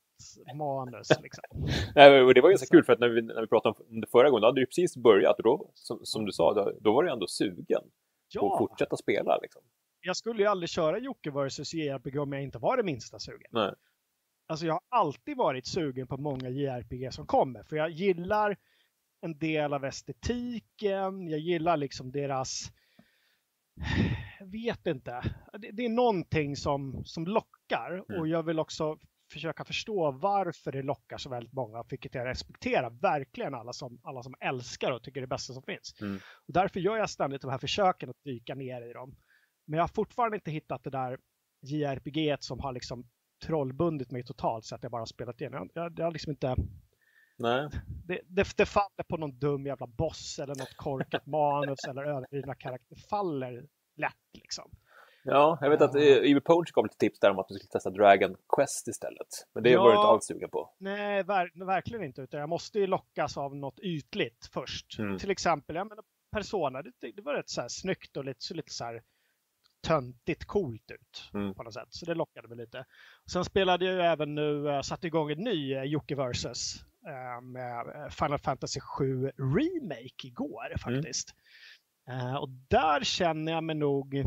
manus. 0.55 1.09
Liksom. 1.23 1.45
Nej, 1.95 2.35
det 2.35 2.41
var 2.41 2.51
ganska 2.51 2.77
kul 2.77 2.85
för 2.85 2.93
att 2.93 2.99
när 2.99 3.09
vi, 3.09 3.23
när 3.23 3.41
vi 3.41 3.47
pratade 3.47 3.75
om 3.91 4.01
det 4.01 4.07
förra 4.07 4.31
gången, 4.31 4.41
då 4.41 4.47
hade 4.47 4.61
du 4.61 4.67
precis 4.67 4.97
börjat 4.97 5.37
och 5.37 5.45
då, 5.45 5.71
som, 5.75 6.01
som 6.03 6.25
du 6.25 6.33
sa, 6.33 6.55
då, 6.55 6.73
då 6.81 6.93
var 6.93 7.03
du 7.03 7.11
ändå 7.11 7.27
sugen 7.27 7.83
ja. 8.29 8.41
på 8.41 8.53
att 8.53 8.59
fortsätta 8.59 8.97
spela. 8.97 9.39
Liksom. 9.39 9.63
Jag 10.01 10.17
skulle 10.17 10.43
ju 10.43 10.49
aldrig 10.49 10.69
köra 10.69 10.99
Jocke 10.99 11.31
vs 11.31 11.75
JRPG 11.75 12.19
om 12.19 12.33
jag 12.33 12.43
inte 12.43 12.59
var 12.59 12.77
det 12.77 12.83
minsta 12.83 13.19
sugen. 13.19 13.51
Nej. 13.51 13.75
Alltså 14.49 14.67
jag 14.67 14.75
har 14.75 14.83
alltid 14.89 15.37
varit 15.37 15.67
sugen 15.67 16.07
på 16.07 16.17
många 16.17 16.49
JRPG 16.49 17.13
som 17.13 17.27
kommer, 17.27 17.63
för 17.63 17.77
jag 17.77 17.91
gillar 17.91 18.57
en 19.21 19.39
del 19.39 19.73
av 19.73 19.85
estetiken, 19.85 21.29
jag 21.29 21.41
gillar 21.41 21.77
liksom 21.77 22.13
deras 22.13 22.73
jag 24.39 24.47
vet 24.47 24.87
inte. 24.87 25.23
Det, 25.53 25.71
det, 25.73 25.85
är 25.85 25.89
någonting 25.89 26.57
som, 26.57 27.05
som 27.05 27.27
lockar 27.27 28.05
mm. 28.09 28.21
och 28.21 28.29
jag 28.29 28.43
vill 28.43 28.59
också 28.59 28.99
försöka 29.33 29.65
förstå 29.65 30.11
varför 30.11 30.73
det 30.73 30.83
lockar 30.83 31.19
så 31.19 31.31
väldigt 31.31 31.53
många, 31.53 31.85
vilket 31.91 32.15
jag 32.15 32.27
respekterar 32.27 32.91
verkligen 32.91 33.55
alla 33.55 33.73
som, 33.73 34.01
alla 34.03 34.23
som 34.23 34.35
älskar 34.41 34.93
och 34.93 35.03
tycker 35.03 35.21
det 35.21 35.27
bästa 35.27 35.55
som 35.55 35.63
finns. 35.63 35.95
Mm. 36.01 36.17
Och 36.17 36.53
därför 36.53 36.81
gör 36.81 36.97
jag 36.97 37.11
ständigt 37.11 37.43
de 37.43 37.51
här 37.51 37.59
försöken 37.59 38.11
att 38.11 38.25
dyka 38.25 38.55
ner 38.55 38.91
i 38.91 38.93
dem. 38.93 39.17
Men 39.67 39.77
jag 39.77 39.83
har 39.83 39.89
fortfarande 39.89 40.37
inte 40.37 40.51
hittat 40.51 40.85
det 40.85 40.91
där 40.91 41.19
JRPG 41.63 42.37
som 42.41 42.61
har 42.61 42.73
liksom 42.73 43.09
trollbundit 43.47 44.11
mig 44.11 44.25
totalt 44.25 44.65
så 44.65 44.75
att 44.75 44.83
jag 44.83 44.93
bara 44.93 45.07
spelat 45.07 45.41
igenom. 45.41 45.71
Jag, 45.75 45.85
jag, 45.85 45.99
jag 45.99 46.05
har 46.05 46.13
liksom 46.13 46.31
inte... 46.31 46.57
Nej. 47.37 47.69
Det, 48.07 48.21
det, 48.27 48.57
det, 48.57 48.67
faller 48.67 49.05
på 49.09 49.17
någon 49.17 49.39
dum 49.39 49.67
jävla 49.67 49.87
boss 49.87 50.39
eller 50.39 50.55
något 50.55 50.77
korkat 50.77 51.27
manus 51.37 51.85
eller 51.89 52.03
överdrivna 52.03 52.55
karaktärer. 52.55 52.97
Det 52.97 53.09
faller 53.09 53.67
lätt 53.97 54.15
liksom. 54.33 54.71
Ja, 55.23 55.59
jag 55.61 55.71
vet 55.71 55.83
att 55.83 55.95
Ivy 55.97 56.41
Poach 56.41 56.73
gav 56.73 56.85
lite 56.85 56.97
tips 56.97 57.21
där 57.21 57.31
om 57.31 57.39
att 57.39 57.49
du 57.49 57.55
skulle 57.55 57.69
testa 57.69 57.91
Dragon 57.91 58.37
Quest 58.57 58.89
istället. 58.89 59.29
Men 59.55 59.63
det 59.63 59.71
ja, 59.71 59.83
var 59.83 59.91
du 59.91 59.97
inte 59.97 60.09
alls 60.09 60.27
sugen 60.27 60.51
på. 60.51 60.71
Nej, 60.79 61.23
ver 61.23 61.67
verkligen 61.67 62.05
inte. 62.05 62.23
Utan 62.23 62.41
jag 62.41 62.49
måste 62.49 62.79
ju 62.79 62.87
lockas 62.87 63.37
av 63.37 63.57
något 63.57 63.81
ytligt 63.81 64.47
först. 64.53 64.99
Mm. 64.99 65.19
Till 65.19 65.31
exempel, 65.31 65.77
jag 65.77 65.89
menar, 65.89 66.05
Persona, 66.33 66.83
det, 66.83 66.93
det 67.01 67.23
var 67.23 67.35
rätt 67.35 67.51
så 67.51 67.61
här 67.61 67.69
snyggt 67.69 68.17
och 68.17 68.25
lite, 68.25 68.41
så 68.43 68.55
lite 68.55 68.73
så 68.73 68.85
här 68.85 69.03
töntigt 69.89 70.45
coolt 70.45 70.91
ut 70.91 71.31
mm. 71.35 71.55
på 71.55 71.63
något 71.63 71.75
sätt. 71.75 71.89
Så 71.91 72.07
det 72.07 72.15
lockade 72.15 72.49
mig 72.49 72.57
lite. 72.57 72.85
Sen 73.33 73.45
spelade 73.45 73.85
jag 73.85 73.95
ju 73.95 74.01
även 74.01 74.35
nu, 74.35 74.67
uh, 74.67 74.81
satte 74.81 75.07
igång 75.07 75.31
en 75.31 75.39
ny 75.39 75.75
uh, 75.77 75.83
Jocke 75.83 76.15
Versus 76.15 76.85
uh, 77.07 77.41
med 77.43 78.13
Final 78.13 78.39
Fantasy 78.39 78.81
7 78.81 79.31
Remake 79.37 80.27
igår 80.27 80.67
mm. 80.67 80.79
faktiskt. 80.79 81.35
Mm. 82.11 82.37
Och 82.37 82.49
där 82.69 83.05
känner 83.05 83.53
jag 83.53 83.65
mig 83.65 83.77
nog 83.77 84.25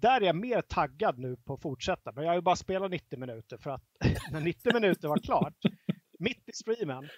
där 0.00 0.20
är 0.20 0.26
jag 0.26 0.36
mer 0.36 0.60
taggad 0.62 1.18
nu 1.18 1.36
på 1.36 1.54
att 1.54 1.62
fortsätta. 1.62 2.12
Men 2.12 2.24
jag 2.24 2.30
har 2.30 2.36
ju 2.36 2.42
bara 2.42 2.56
spelat 2.56 2.90
90 2.90 3.18
minuter 3.18 3.58
för 3.58 3.70
att 3.70 3.82
när 4.30 4.40
90 4.40 4.74
minuter 4.74 5.08
var 5.08 5.18
klart, 5.18 5.54
mitt 6.18 6.48
i 6.48 6.52
streamen, 6.52 7.04
eh, 7.04 7.10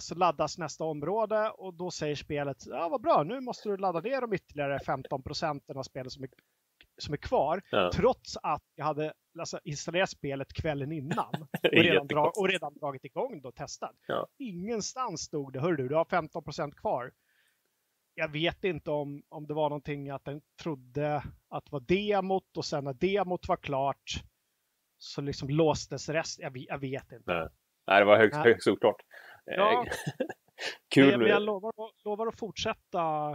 så 0.00 0.14
laddas 0.14 0.58
nästa 0.58 0.84
område 0.84 1.50
och 1.50 1.74
då 1.74 1.90
säger 1.90 2.14
spelet, 2.14 2.66
ja 2.66 2.88
vad 2.88 3.00
bra, 3.00 3.22
nu 3.22 3.40
måste 3.40 3.68
du 3.68 3.76
ladda 3.76 4.00
ner 4.00 4.20
de 4.20 4.32
ytterligare 4.32 4.78
15 4.80 5.22
procenten 5.22 5.76
av 5.76 5.82
spelet 5.82 6.12
som 6.12 6.24
är, 6.24 6.30
som 6.98 7.14
är 7.14 7.18
kvar. 7.18 7.62
Ja. 7.70 7.90
Trots 7.94 8.36
att 8.42 8.64
jag 8.74 8.84
hade 8.84 9.12
alltså, 9.38 9.60
installerat 9.64 10.10
spelet 10.10 10.52
kvällen 10.52 10.92
innan 10.92 11.32
och 11.62 11.72
redan, 11.72 12.06
dra 12.06 12.32
och 12.36 12.48
redan 12.48 12.74
dragit 12.74 13.04
igång 13.04 13.40
och 13.44 13.54
testat. 13.54 13.96
Ja. 14.06 14.26
Ingenstans 14.38 15.20
stod 15.20 15.52
det, 15.52 15.60
hör 15.60 15.72
du, 15.72 15.88
du 15.88 15.94
har 15.94 16.04
15 16.04 16.44
procent 16.44 16.76
kvar 16.76 17.12
jag 18.18 18.28
vet 18.32 18.64
inte 18.64 18.90
om, 18.90 19.22
om 19.28 19.46
det 19.46 19.54
var 19.54 19.68
någonting 19.68 20.10
att 20.10 20.24
den 20.24 20.40
trodde 20.62 21.22
att 21.48 21.72
var 21.72 21.80
demot 21.80 22.56
och 22.56 22.64
sen 22.64 22.84
när 22.84 22.92
demot 22.92 23.48
var 23.48 23.56
klart 23.56 24.22
så 24.98 25.20
liksom 25.20 25.48
låstes 25.48 26.08
resten. 26.08 26.42
Jag, 26.42 26.56
jag, 26.56 26.78
vet 26.78 27.12
inte. 27.12 27.32
Nej, 27.32 27.48
Nej 27.86 27.98
det 28.00 28.04
var 28.04 28.16
högst, 28.16 28.38
högst 28.38 28.68
oklart. 28.68 28.96
Ja. 29.56 29.86
Kul. 30.90 31.18
Men 31.18 31.28
jag 31.28 31.42
lovar, 31.42 31.72
lovar 32.04 32.26
att 32.26 32.38
fortsätta 32.38 33.32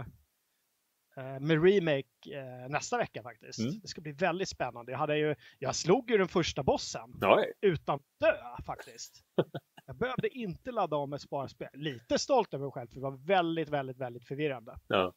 eh, 1.16 1.40
med 1.40 1.64
remake 1.64 2.04
eh, 2.32 2.68
nästa 2.68 2.98
vecka 2.98 3.22
faktiskt. 3.22 3.58
Mm. 3.58 3.80
Det 3.82 3.88
ska 3.88 4.00
bli 4.00 4.12
väldigt 4.12 4.48
spännande. 4.48 4.92
Jag, 4.92 4.98
hade 4.98 5.18
ju, 5.18 5.34
jag 5.58 5.74
slog 5.74 6.10
ju 6.10 6.18
den 6.18 6.28
första 6.28 6.62
bossen 6.62 7.14
Oj. 7.22 7.52
utan 7.60 8.00
dö 8.20 8.36
faktiskt. 8.66 9.24
Jag 9.86 9.96
behövde 9.96 10.28
inte 10.28 10.72
ladda 10.72 10.96
om 10.96 11.12
ett 11.12 11.20
sparspel. 11.20 11.68
Lite 11.72 12.18
stolt 12.18 12.54
över 12.54 12.64
mig 12.64 12.72
själv, 12.72 12.88
för 12.88 12.94
det 12.94 13.00
var 13.00 13.26
väldigt, 13.26 13.68
väldigt, 13.68 13.98
väldigt 13.98 14.24
förvirrande. 14.24 14.78
Ja. 14.86 15.12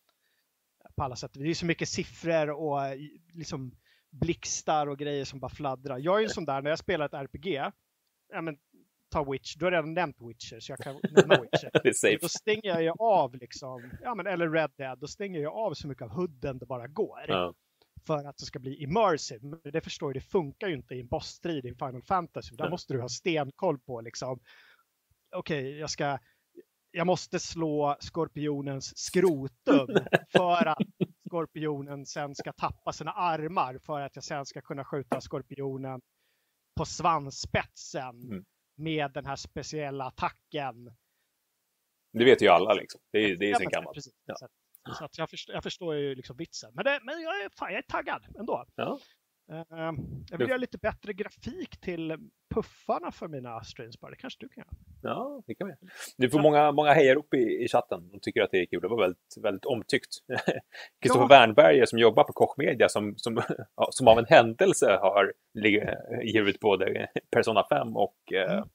På 0.96 1.04
alla 1.04 1.16
sätt. 1.16 1.32
Det 1.34 1.50
är 1.50 1.54
så 1.54 1.66
mycket 1.66 1.89
siffror 1.89 2.50
och 2.50 2.80
liksom 3.34 3.72
blixtar 4.10 4.88
och 4.88 4.98
grejer 4.98 5.25
som 5.25 5.39
bara 5.39 5.50
fladdrar. 5.50 5.98
Jag 5.98 6.18
är 6.18 6.22
ju 6.22 6.30
sån 6.30 6.46
där, 6.46 6.62
när 6.62 6.70
jag 6.70 6.80
spelar 6.80 7.06
ett 7.06 7.13
RPG, 7.13 7.72
ja, 8.27 8.42
men, 8.42 8.58
ta 9.10 9.32
Witch, 9.32 9.56
du 9.56 9.66
har 9.66 9.72
redan 9.72 9.94
nämnt 9.94 10.18
Witcher, 10.20 10.60
så 10.60 10.72
jag 10.72 10.80
kan 10.80 11.00
nämna 11.12 11.42
Witcher. 11.42 11.70
det. 12.02 12.22
Då 12.22 12.30
stänger 12.30 12.70
jag 12.70 12.84
ju 12.84 12.92
av, 13.00 13.36
liksom, 13.36 13.92
ja, 14.02 14.16
men, 14.16 14.28
eller 14.28 14.50
Red 14.50 14.72
Dead, 14.78 15.00
då 15.00 15.08
stänger 15.08 15.40
jag 15.40 15.54
av 15.54 15.74
så 15.74 15.88
mycket 15.88 16.04
av 16.04 16.10
hudden 16.10 16.58
det 16.58 16.66
bara 16.66 16.88
går. 16.88 17.26
Ja 17.28 17.54
för 18.08 18.26
att 18.26 18.38
det 18.38 18.46
ska 18.46 18.60
bli 18.60 18.84
immersive. 18.84 19.40
Men 19.48 19.60
det 19.64 19.82
förstår 19.82 20.10
jag, 20.10 20.16
det 20.16 20.28
funkar 20.28 20.68
ju 20.68 20.74
inte 20.74 20.96
i 20.96 21.00
en 21.00 21.08
bossstrid 21.08 21.66
i 21.66 21.76
Final 21.76 22.04
Fantasy. 22.04 22.56
Där 22.56 22.70
måste 22.70 22.94
du 22.94 23.02
ha 23.02 23.10
stenkoll 23.10 23.80
på 23.80 24.02
liksom. 24.02 24.40
Okej, 25.36 25.62
okay, 25.62 25.80
jag 25.80 25.90
ska 25.90 26.20
jag 26.92 27.08
måste 27.08 27.40
slå 27.40 27.98
skorpionens 28.00 28.98
skrotum 28.98 29.88
för 30.32 30.66
att 30.66 30.78
skorpionen 31.28 32.06
sen 32.06 32.36
ska 32.36 32.54
tappa 32.54 32.94
sina 32.94 33.12
armar 33.12 33.80
för 33.86 34.02
att 34.02 34.16
jag 34.16 34.24
sen 34.24 34.46
ska 34.46 34.62
kunna 34.62 34.86
skjuta 34.86 35.22
skorpionen 35.22 36.02
på 36.76 36.86
svansspetsen 36.86 38.22
mm. 38.22 38.46
Med 38.78 39.12
den 39.12 39.26
här 39.26 39.36
speciella 39.36 40.06
attacken. 40.06 40.96
Det 42.14 42.26
vet 42.26 42.42
ju 42.42 42.48
alla 42.48 42.74
liksom. 42.74 43.02
Det 43.12 43.20
är, 43.20 43.36
det 43.36 43.52
är 43.52 43.56
sin 43.56 43.70
gammalt. 43.70 43.98
Ja. 44.26 44.36
Så 44.94 45.06
att 45.06 45.18
jag, 45.18 45.30
förstår, 45.30 45.56
jag 45.56 45.64
förstår 45.64 45.96
ju 45.96 46.16
liksom 46.16 46.38
vitsen. 46.38 46.72
Men, 46.74 46.86
det, 46.86 47.00
men 47.04 47.22
jag, 47.22 47.42
är, 47.42 47.50
fan, 47.50 47.70
jag 47.70 47.78
är 47.78 47.82
taggad 47.82 48.26
ändå. 48.40 48.66
Ja. 48.76 49.00
Uh, 49.51 49.94
jag 50.30 50.38
vill 50.38 50.48
göra 50.48 50.58
lite 50.58 50.77
bättre 50.77 51.13
grafik 51.13 51.77
till 51.82 52.18
puffarna 52.54 53.12
för 53.12 53.27
mina 53.27 53.63
streams 53.63 54.00
bara. 54.00 54.12
Det 54.12 54.18
kanske 54.18 54.39
du 54.39 54.50
kan 54.50 54.63
göra? 54.63 54.75
Ja, 55.01 55.44
det 55.48 55.56
kan 55.56 55.68
vi. 55.68 55.74
Du 56.18 56.30
får 56.30 56.39
många, 56.39 56.72
många 56.72 56.94
hejarop 56.94 57.34
i, 57.34 57.63
i 57.63 57.68
chatten. 57.68 58.10
De 58.12 58.20
tycker 58.20 58.42
att 58.42 58.51
det 58.51 58.58
är 58.58 58.66
kul. 58.66 58.82
Det 58.82 58.88
var 58.88 59.01
väldigt, 59.01 59.38
väldigt 59.42 59.66
omtyckt. 59.66 60.10
Kristoffer 61.01 61.36
ja. 61.36 61.39
Wernberger 61.39 61.86
som 61.86 62.00
jobbar 62.00 62.24
på 62.24 62.34
Koch 62.34 62.58
Media 62.58 62.89
som, 62.89 63.13
som, 63.18 63.42
som 63.89 64.08
av 64.08 64.20
en 64.20 64.25
händelse 64.25 64.98
har 65.01 65.34
givit 66.24 66.60
både 66.60 67.08
Persona 67.32 67.63
5 67.70 67.98
och 67.98 68.16
uh, 68.34 68.54
mm. 68.54 68.70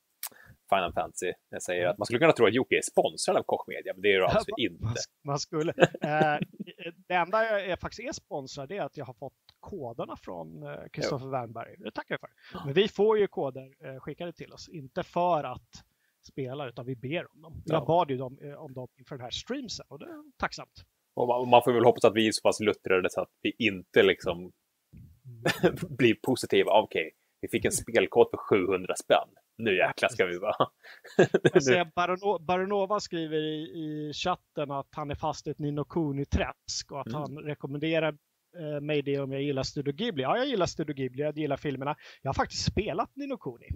Final 0.75 0.93
Fantasy. 0.93 1.33
Jag 1.51 1.63
säger 1.63 1.87
att 1.87 1.99
man 1.99 2.07
skulle 2.07 2.19
kunna 2.19 2.33
tro 2.33 2.47
att 2.47 2.55
Jocke 2.55 2.77
är 2.77 2.83
sponsrad 2.83 3.37
av 3.37 3.43
Koch 3.43 3.65
Media, 3.69 3.93
men 3.95 4.03
det 4.03 4.13
är 4.13 4.19
det 4.19 4.27
alltså 4.29 4.51
inte. 4.57 4.95
Man 5.25 5.39
skulle. 5.39 5.73
Eh, 5.81 6.39
det 7.09 7.15
enda 7.15 7.61
jag 7.61 7.81
faktiskt 7.81 8.09
är 8.09 8.13
sponsrad 8.13 8.73
är 8.73 8.81
att 8.81 8.97
jag 8.97 9.05
har 9.05 9.15
fått 9.15 9.33
koderna 9.61 10.17
från 10.17 10.49
Kristoffer 10.93 11.27
eh, 11.27 11.31
Wernberg. 11.31 11.75
Det 11.79 11.91
tackar 11.91 12.15
jag 12.15 12.21
för. 12.21 12.65
Men 12.65 12.75
vi 12.75 12.89
får 12.89 13.19
ju 13.19 13.27
koder 13.27 13.71
eh, 13.85 14.01
skickade 14.01 14.33
till 14.33 14.53
oss, 14.53 14.69
inte 14.69 15.03
för 15.03 15.45
att 15.45 15.85
spela, 16.23 16.69
utan 16.69 16.87
vi 16.87 16.97
ber 16.97 17.33
om 17.35 17.43
dem. 17.43 17.63
Jag 17.65 17.87
bad 17.87 18.11
ju 18.11 18.17
dem, 18.17 18.39
om 18.59 18.75
dem 18.75 18.89
inför 18.99 19.17
den 19.17 19.25
här 19.25 19.31
streamsen 19.31 19.87
och 19.89 19.99
det 19.99 20.05
är 20.05 20.39
tacksamt. 20.39 20.85
Och 21.15 21.49
man 21.49 21.63
får 21.65 21.73
väl 21.73 21.85
hoppas 21.85 22.05
att 22.05 22.15
vi 22.15 22.29
är 22.29 22.33
så 22.33 22.43
pass 22.43 22.61
luttrade 22.61 23.11
så 23.11 23.21
att 23.21 23.31
vi 23.43 23.53
inte 23.59 24.03
liksom 24.03 24.39
mm. 24.39 25.77
blir 25.99 26.15
positiva. 26.15 26.71
Okej, 26.73 27.07
okay, 27.07 27.11
vi 27.41 27.49
fick 27.49 27.65
en 27.65 27.73
spelkod 27.73 28.27
för 28.31 28.37
700 28.37 28.95
spänn 28.97 29.29
nu 29.63 29.77
jäklar 29.77 30.09
ska 30.09 30.27
vi 30.27 30.39
vara. 30.39 30.69
Baronova 32.47 33.01
skriver 33.01 33.39
i, 33.39 33.63
i 33.63 34.13
chatten 34.15 34.71
att 34.71 34.89
han 34.91 35.11
är 35.11 35.15
fast 35.15 35.47
i 35.47 35.51
ett 35.51 35.59
Nino 35.59 35.85
Kuni-träsk 35.85 36.93
och 36.93 37.01
att 37.01 37.07
mm. 37.07 37.21
han 37.21 37.39
rekommenderar 37.39 38.17
eh, 38.59 38.81
mig 38.81 39.03
det 39.03 39.19
om 39.19 39.33
jag 39.33 39.43
gillar 39.43 39.63
Studio 39.63 39.93
Ghibli. 39.93 40.23
Ja, 40.23 40.37
jag 40.37 40.47
gillar 40.47 40.67
Studio 40.67 40.95
Ghibli, 40.95 41.23
jag 41.23 41.39
gillar 41.39 41.57
filmerna. 41.57 41.97
Jag 42.23 42.29
har 42.29 42.35
faktiskt 42.35 42.65
spelat 42.65 43.11
Nino 43.17 43.37
Kuni. 43.37 43.69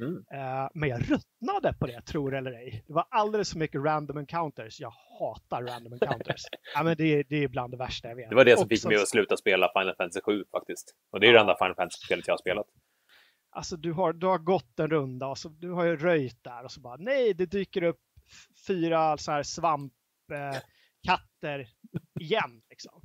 Mm. 0.00 0.14
Uh, 0.14 0.68
men 0.74 0.88
jag 0.88 1.00
ruttnade 1.00 1.74
på 1.78 1.86
det, 1.86 2.02
tror 2.02 2.34
eller 2.34 2.52
ej. 2.52 2.84
Det 2.86 2.92
var 2.92 3.06
alldeles 3.10 3.52
för 3.52 3.58
mycket 3.58 3.82
random 3.84 4.16
encounters. 4.16 4.80
Jag 4.80 4.92
hatar 5.18 5.62
random 5.62 5.92
encounters. 5.92 6.42
ja, 6.74 6.82
men 6.82 6.96
det, 6.96 7.22
det 7.22 7.44
är 7.44 7.48
bland 7.48 7.72
det 7.72 7.76
värsta 7.76 8.08
jag 8.08 8.16
vet. 8.16 8.30
Det 8.30 8.36
var 8.36 8.44
det 8.44 8.56
som 8.56 8.68
fick 8.68 8.84
mig 8.84 8.96
att 8.96 9.08
sluta 9.08 9.36
spela 9.36 9.70
Final 9.78 9.94
Fantasy 9.96 10.20
7 10.20 10.44
faktiskt. 10.50 10.94
Och 11.12 11.20
det 11.20 11.26
är 11.26 11.28
ja. 11.28 11.34
det 11.34 11.40
enda 11.40 11.56
Final 11.58 11.74
Fantasy-spelet 11.74 12.26
jag 12.26 12.32
har 12.32 12.38
spelat. 12.38 12.66
Alltså 13.54 13.76
du 13.76 13.92
har, 13.92 14.12
du 14.12 14.26
har 14.26 14.38
gått 14.38 14.78
en 14.80 14.90
runda 14.90 15.26
och 15.26 15.38
så 15.38 15.48
du 15.48 15.70
har 15.70 15.84
ju 15.84 15.96
röjt 15.96 16.44
där 16.44 16.64
och 16.64 16.72
så 16.72 16.80
bara 16.80 16.96
nej, 16.96 17.34
det 17.34 17.46
dyker 17.46 17.82
upp 17.82 18.00
fyra 18.66 19.16
så 19.18 19.32
här 19.32 19.42
svamp 19.42 19.92
eh, 20.32 20.58
igen. 22.20 22.62
Liksom. 22.70 23.02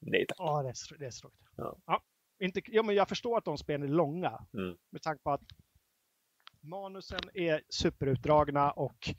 Nej 0.00 0.26
tack. 0.28 0.36
Ja, 0.38 0.62
det 0.62 0.68
är, 0.68 0.98
det 0.98 1.06
är 1.06 1.10
så 1.10 1.20
tråkigt. 1.20 1.48
Ja. 1.56 1.78
Ja, 1.86 2.02
inte, 2.38 2.60
ja, 2.66 2.82
men 2.82 2.94
jag 2.94 3.08
förstår 3.08 3.38
att 3.38 3.44
de 3.44 3.58
spelen 3.58 3.88
är 3.88 3.92
långa. 3.92 4.46
Mm. 4.54 4.76
Med 4.90 5.02
tanke 5.02 5.22
på 5.22 5.30
att 5.32 5.42
manusen 6.60 7.20
är 7.34 7.62
superutdragna 7.68 8.70
och 8.70 9.10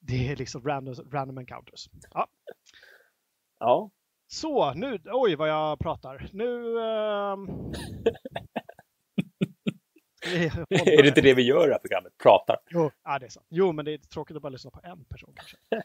det 0.00 0.28
är 0.28 0.36
liksom 0.36 0.64
random, 0.66 0.94
random 1.12 1.38
encounters. 1.38 1.88
Ja. 2.10 2.28
Ja, 3.58 3.90
Så, 4.26 4.74
nu, 4.74 5.00
oj 5.04 5.34
vad 5.36 5.48
jag 5.48 5.78
pratar. 5.78 6.28
Nu... 6.32 6.62
håller- 6.62 7.72
är 10.70 11.02
det 11.02 11.08
inte 11.08 11.20
det 11.20 11.34
vi 11.34 11.42
gör 11.42 11.64
i 11.64 11.66
det 11.66 11.72
här 11.72 11.78
programmet? 11.78 12.12
Pratar. 12.22 12.56
Jo, 12.70 12.90
ja, 13.04 13.18
det 13.18 13.26
är 13.26 13.30
sant. 13.30 13.46
Jo, 13.50 13.72
men 13.72 13.84
det 13.84 13.92
är 13.92 13.98
tråkigt 13.98 14.36
att 14.36 14.42
bara 14.42 14.48
lyssna 14.48 14.70
på 14.70 14.80
en 14.84 15.04
person 15.04 15.34
kanske. 15.36 15.56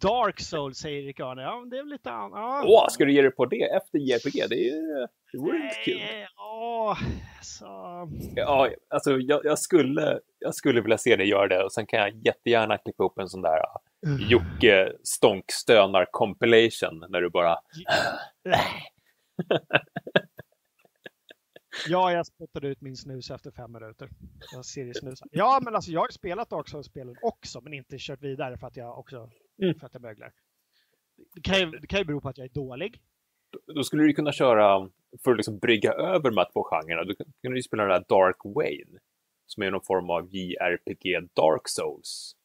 Dark 0.00 0.40
Souls 0.40 0.78
säger 0.78 1.02
Erik 1.02 1.20
Arne. 1.20 1.42
Ja, 1.42 1.60
men 1.60 1.70
det 1.70 1.78
är 1.78 1.84
lite 1.84 2.10
annat. 2.10 2.38
Ja. 2.38 2.64
Åh, 2.66 2.86
ska 2.90 3.04
du 3.04 3.12
ge 3.12 3.22
dig 3.22 3.30
på 3.30 3.46
det 3.46 3.62
efter 3.62 3.98
JRPG? 3.98 4.48
Det, 4.48 4.54
är 4.54 4.64
ju, 4.64 5.06
det 5.32 5.38
vore 5.38 5.56
inte 5.56 5.76
kul. 5.84 6.00
Åh, 6.36 6.98
så... 7.42 7.66
Ja, 8.34 8.70
alltså 8.90 9.18
jag, 9.18 9.44
jag, 9.44 9.58
skulle, 9.58 10.20
jag 10.38 10.54
skulle 10.54 10.80
vilja 10.80 10.98
se 10.98 11.16
dig 11.16 11.28
göra 11.28 11.48
det 11.48 11.64
och 11.64 11.72
sen 11.72 11.86
kan 11.86 12.00
jag 12.00 12.26
jättegärna 12.26 12.78
klippa 12.78 13.04
upp 13.04 13.18
en 13.18 13.28
sån 13.28 13.42
där 13.42 13.58
uh, 14.06 14.30
Jocke 14.30 14.92
stånkstönar 15.02 16.06
compilation 16.10 17.04
när 17.08 17.20
du 17.20 17.30
bara 17.30 17.56
Ja, 21.88 22.12
jag 22.12 22.26
spottade 22.26 22.68
ut 22.68 22.80
min 22.80 22.96
snus 22.96 23.30
efter 23.30 23.50
fem 23.50 23.72
minuter. 23.72 24.08
Jag 24.52 24.64
ser 24.64 24.84
det 24.84 24.94
snusa. 24.94 25.26
Ja, 25.30 25.60
men 25.64 25.74
alltså 25.74 25.90
jag 25.90 26.00
har 26.00 26.08
spelat 26.08 26.50
Dark 26.50 26.68
Souls-spelen 26.68 27.16
också, 27.22 27.60
men 27.60 27.72
inte 27.74 27.96
kört 27.98 28.22
vidare 28.22 28.58
för 28.58 28.66
att 28.66 28.76
jag 28.76 28.98
också 28.98 29.30
Mm. 29.62 29.74
för 29.78 29.86
att 29.86 29.94
jag 29.94 30.02
möglar. 30.02 30.32
Det 31.34 31.40
kan, 31.40 31.60
ju, 31.60 31.70
det 31.70 31.86
kan 31.86 31.98
ju 31.98 32.04
bero 32.04 32.20
på 32.20 32.28
att 32.28 32.38
jag 32.38 32.44
är 32.44 32.54
dålig. 32.54 33.00
då 33.74 33.82
skulle 33.82 34.02
du 34.02 34.12
kunna 34.12 34.32
köra, 34.32 34.90
för 35.24 35.30
att 35.30 35.36
liksom 35.36 35.58
brygga 35.58 35.92
över 35.92 36.30
de 36.30 36.36
här 36.36 36.48
två 36.52 36.64
genrerna, 36.70 37.04
då 37.04 37.14
kan 37.42 37.52
du 37.52 37.62
spela 37.62 37.82
den 37.82 37.92
där 37.92 38.04
Dark 38.08 38.36
Wayne, 38.44 38.98
som 39.46 39.62
är 39.62 39.70
någon 39.70 39.84
form 39.84 40.10
av 40.10 40.34
JRPG 40.34 41.20
Dark 41.34 41.68
Souls. 41.68 42.36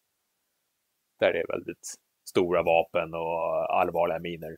Där 1.19 1.33
det 1.33 1.39
är 1.39 1.47
väldigt 1.47 1.95
stora 2.29 2.63
vapen 2.63 3.13
och 3.13 3.75
allvarliga 3.79 4.19
miner. 4.19 4.57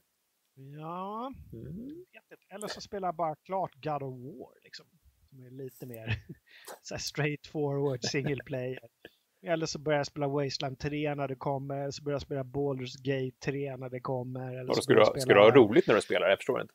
Ja, 0.56 1.34
Mm. 1.54 2.06
Eller 2.50 2.68
så 2.68 2.82
spelar 2.82 3.08
jag 3.08 3.16
bara 3.16 3.36
klart 3.36 3.72
God 3.84 4.04
of 4.04 4.14
War, 4.20 4.64
liksom. 4.64 4.86
Som 5.30 5.46
är 5.46 5.50
lite 5.52 5.86
mer 5.86 6.16
så 6.82 6.98
straight 6.98 7.48
forward 7.48 8.04
single 8.04 8.44
player. 8.46 8.80
Eller 9.46 9.66
så 9.66 9.80
börjar 9.80 10.00
jag 10.00 10.08
spela 10.08 10.28
Wasteland 10.28 10.80
3 10.80 11.16
när 11.16 11.28
det 11.28 11.36
kommer, 11.36 11.78
eller 11.82 11.92
så 11.92 12.04
börjar 12.04 12.16
jag 12.16 12.22
spela 12.22 12.44
Baldur's 12.44 12.98
Gate 13.04 13.38
3 13.46 13.78
när 13.78 13.90
det 13.90 14.00
kommer. 14.00 14.56
Eller 14.60 14.74
så 14.74 14.82
ska, 14.82 14.94
du, 14.94 15.00
jag 15.00 15.22
ska 15.22 15.34
du 15.34 15.40
ha 15.40 15.50
spela- 15.52 15.66
roligt 15.66 15.88
när 15.88 15.96
du 15.96 16.02
spelar? 16.02 16.30
Jag 16.30 16.38
förstår 16.40 16.62
inte. 16.62 16.74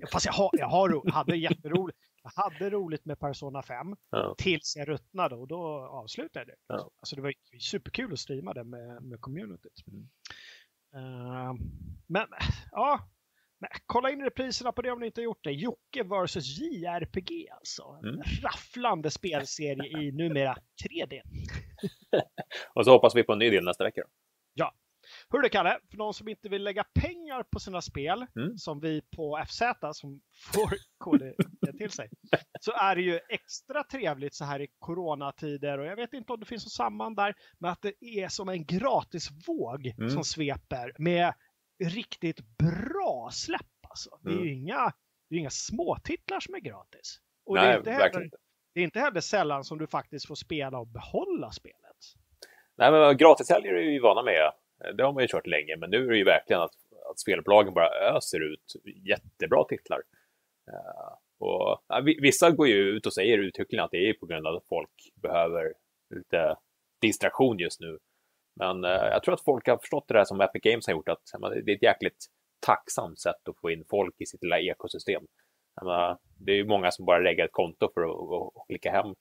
Fast 0.12 0.26
jag, 0.26 0.32
har, 0.32 0.50
jag 0.52 0.66
har 0.68 1.10
hade 1.12 1.36
jätteroligt. 1.36 1.98
Jag 2.22 2.30
hade 2.42 2.70
roligt 2.70 3.04
med 3.04 3.18
Persona 3.18 3.62
5 3.62 3.96
Ja. 4.10 4.34
tills 4.38 4.76
jag 4.76 4.88
ruttnade 4.88 5.34
och 5.34 5.48
då 5.48 5.64
avslutade 5.90 6.38
jag 6.40 6.46
det. 6.46 6.56
Ja. 6.66 6.90
Alltså 7.00 7.16
det 7.16 7.22
var 7.22 7.32
superkul 7.60 8.12
att 8.12 8.18
streama 8.18 8.54
det 8.54 8.64
med, 8.64 9.02
med 9.02 9.20
communityt. 9.20 9.84
Mm. 9.86 10.08
Eh, 10.94 11.54
men 12.06 12.26
ja, 12.70 13.00
men, 13.60 13.70
kolla 13.86 14.10
in 14.10 14.22
repriserna 14.24 14.72
på 14.72 14.82
det 14.82 14.90
om 14.90 15.00
ni 15.00 15.06
inte 15.06 15.20
har 15.20 15.24
gjort 15.24 15.44
det. 15.44 15.52
Jocke 15.52 16.02
vs 16.02 16.36
JRPG 16.36 17.48
alltså. 17.50 17.82
En 18.02 18.08
Mm. 18.08 18.22
rafflande 18.42 19.10
spelserie 19.10 20.00
i 20.02 20.12
numera 20.12 20.56
3D. 20.84 21.22
Och 22.74 22.84
så 22.84 22.90
hoppas 22.90 23.14
vi 23.14 23.22
på 23.22 23.32
en 23.32 23.38
ny 23.38 23.50
del 23.50 23.64
nästa 23.64 23.84
vecka. 23.84 24.02
Då. 24.54 24.70
Hur 25.30 25.42
det 25.42 25.48
Kalle, 25.48 25.78
för 25.90 25.96
någon 25.96 26.14
som 26.14 26.28
inte 26.28 26.48
vill 26.48 26.62
lägga 26.64 26.84
pengar 26.84 27.42
på 27.42 27.60
sina 27.60 27.82
spel, 27.82 28.26
Mm. 28.36 28.58
som 28.58 28.80
vi 28.80 29.02
på 29.16 29.44
FZ 29.48 29.62
som 29.92 30.20
får 30.52 30.70
KD 30.98 31.32
till 31.78 31.90
sig, 31.90 32.08
så 32.60 32.72
är 32.72 32.96
det 32.96 33.02
ju 33.02 33.20
extra 33.28 33.84
trevligt 33.84 34.34
så 34.34 34.44
här 34.44 34.60
i 34.60 34.68
coronatider 34.78 35.78
och 35.78 35.86
jag 35.86 35.96
vet 35.96 36.12
inte 36.12 36.32
om 36.32 36.40
det 36.40 36.46
finns 36.46 36.64
något 36.64 36.72
samband 36.72 37.16
där, 37.16 37.34
men 37.58 37.70
att 37.70 37.82
det 37.82 37.94
är 38.04 38.28
som 38.28 38.48
en 38.48 38.64
gratisvåg 38.66 39.86
Mm. 39.98 40.10
som 40.10 40.24
sveper 40.24 40.92
med 40.98 41.34
riktigt 41.84 42.40
bra 42.58 43.30
släpp 43.32 43.60
alltså. 43.88 44.10
Det 44.22 44.30
är 44.30 44.32
ju 44.34 44.38
Mm. 44.40 44.52
inga, 44.54 44.92
det 45.28 45.34
är 45.34 45.38
inga 45.38 45.50
småtitlar 45.50 46.40
som 46.40 46.54
är 46.54 46.60
gratis. 46.60 47.20
Och 47.46 47.54
det, 47.56 47.60
Nej, 47.62 47.70
är 47.72 47.78
inte 47.78 47.90
heller, 47.90 48.30
det 48.74 48.80
är 48.80 48.84
inte 48.84 49.00
heller 49.00 49.20
sällan 49.20 49.64
som 49.64 49.78
du 49.78 49.86
faktiskt 49.86 50.26
får 50.26 50.34
spela 50.34 50.78
och 50.78 50.86
behålla 50.86 51.50
spelet. 51.50 51.96
Nej, 52.76 52.90
men 52.90 53.16
gratishelger 53.16 53.72
är 53.74 53.86
vi 53.86 53.98
vana 53.98 54.22
med. 54.22 54.52
Eh, 54.84 54.94
det 54.94 55.02
har 55.04 55.12
man 55.12 55.22
ju 55.22 55.28
kört 55.28 55.46
länge, 55.46 55.76
men 55.76 55.90
nu 55.90 56.04
är 56.06 56.10
det 56.10 56.16
ju 56.18 56.24
verkligen 56.24 56.62
att, 56.62 56.74
att 57.10 57.18
spelbolagen 57.18 57.74
bara 57.74 57.88
öser 58.16 58.40
ut 58.52 58.72
jättebra 59.08 59.64
titlar. 59.64 60.02
Eh, 60.70 61.12
och, 61.40 61.84
ja, 61.88 62.00
vissa 62.20 62.50
går 62.50 62.68
ju 62.68 62.74
ut 62.74 63.06
och 63.06 63.14
säger 63.14 63.38
uttryckligen 63.38 63.84
att 63.84 63.90
det 63.90 64.08
är 64.08 64.12
på 64.14 64.26
grund 64.26 64.46
av 64.46 64.54
att 64.56 64.66
folk 64.68 64.90
behöver 65.22 65.74
lite 66.14 66.56
distraktion 67.00 67.58
just 67.58 67.80
nu. 67.80 67.98
Men 68.60 68.84
eh, 68.84 68.90
jag 68.90 69.22
tror 69.22 69.34
att 69.34 69.44
folk 69.44 69.66
har 69.66 69.78
förstått 69.78 70.04
det 70.08 70.14
där 70.14 70.24
som 70.24 70.40
Epic 70.40 70.62
Games 70.62 70.86
har 70.86 70.94
gjort, 70.94 71.08
att 71.08 71.22
ja, 71.32 71.48
det 71.48 71.72
är 71.72 71.76
ett 71.76 71.82
jäkligt 71.82 72.26
tacksamt 72.66 73.20
sätt 73.20 73.48
att 73.48 73.60
få 73.60 73.70
in 73.70 73.84
folk 73.90 74.14
i 74.18 74.26
sitt 74.26 74.42
lilla 74.42 74.58
ekosystem. 74.60 75.22
Menar, 75.80 76.18
det 76.38 76.52
är 76.52 76.56
ju 76.56 76.64
många 76.64 76.90
som 76.90 77.04
bara 77.04 77.18
lägger 77.18 77.44
ett 77.44 77.52
konto 77.52 77.90
för 77.94 78.00
att, 78.02 78.10
och, 78.16 78.56
och 78.56 78.66
klicka 78.68 78.90
hem 78.90 79.14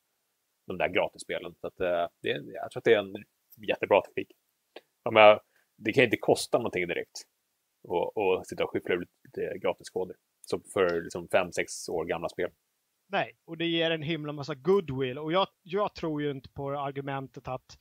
de 0.68 0.78
där 0.78 0.88
gratisspelen. 0.88 1.56
Så 1.62 1.68
att, 1.68 1.80
eh, 1.80 2.08
det, 2.22 2.32
är- 2.32 2.54
jag 2.54 2.72
tror 2.72 2.80
att 2.80 2.84
det 2.84 2.94
är 2.94 3.00
en 3.00 3.16
jättebra 3.68 4.02
teknik. 4.02 4.32
Jag 5.08 5.14
menar, 5.14 5.42
det 5.78 5.94
kan 5.94 6.04
inte 6.04 6.18
kosta 6.18 6.58
någonting 6.58 6.88
direkt 6.88 7.22
och, 7.84 8.18
och 8.18 8.48
sitta 8.48 8.64
och 8.64 8.70
skyffla 8.70 8.96
ut 8.96 9.10
lite 9.24 9.58
gratiskoder. 9.58 10.16
Som 10.42 10.64
för 10.74 11.02
liksom 11.02 11.28
fem, 11.32 11.52
sex 11.52 11.90
år 11.90 12.06
gamla 12.06 12.30
spel. 12.30 12.50
Nej, 13.10 13.38
och 13.46 13.58
det 13.58 13.66
ger 13.66 13.92
en 13.92 14.02
himla 14.02 14.34
massa 14.34 14.56
goodwill. 14.56 15.18
Och 15.18 15.32
jag, 15.32 15.48
jag 15.64 15.96
tror 15.96 16.22
ju 16.22 16.32
inte 16.32 16.50
på 16.50 16.70
argumentet 16.72 17.48
att 17.48 17.78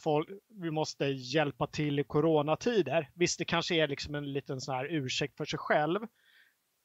folk, 0.00 0.28
vi 0.48 0.70
måste 0.70 1.04
hjälpa 1.06 1.66
till 1.66 1.98
i 1.98 2.04
coronatider. 2.04 3.10
Visst, 3.14 3.38
det 3.38 3.44
kanske 3.44 3.74
är 3.74 3.88
liksom 3.88 4.14
en 4.14 4.32
liten 4.32 4.60
sån 4.60 4.74
här 4.74 4.84
ursäkt 4.94 5.36
för 5.36 5.44
sig 5.44 5.58
själv. 5.58 6.00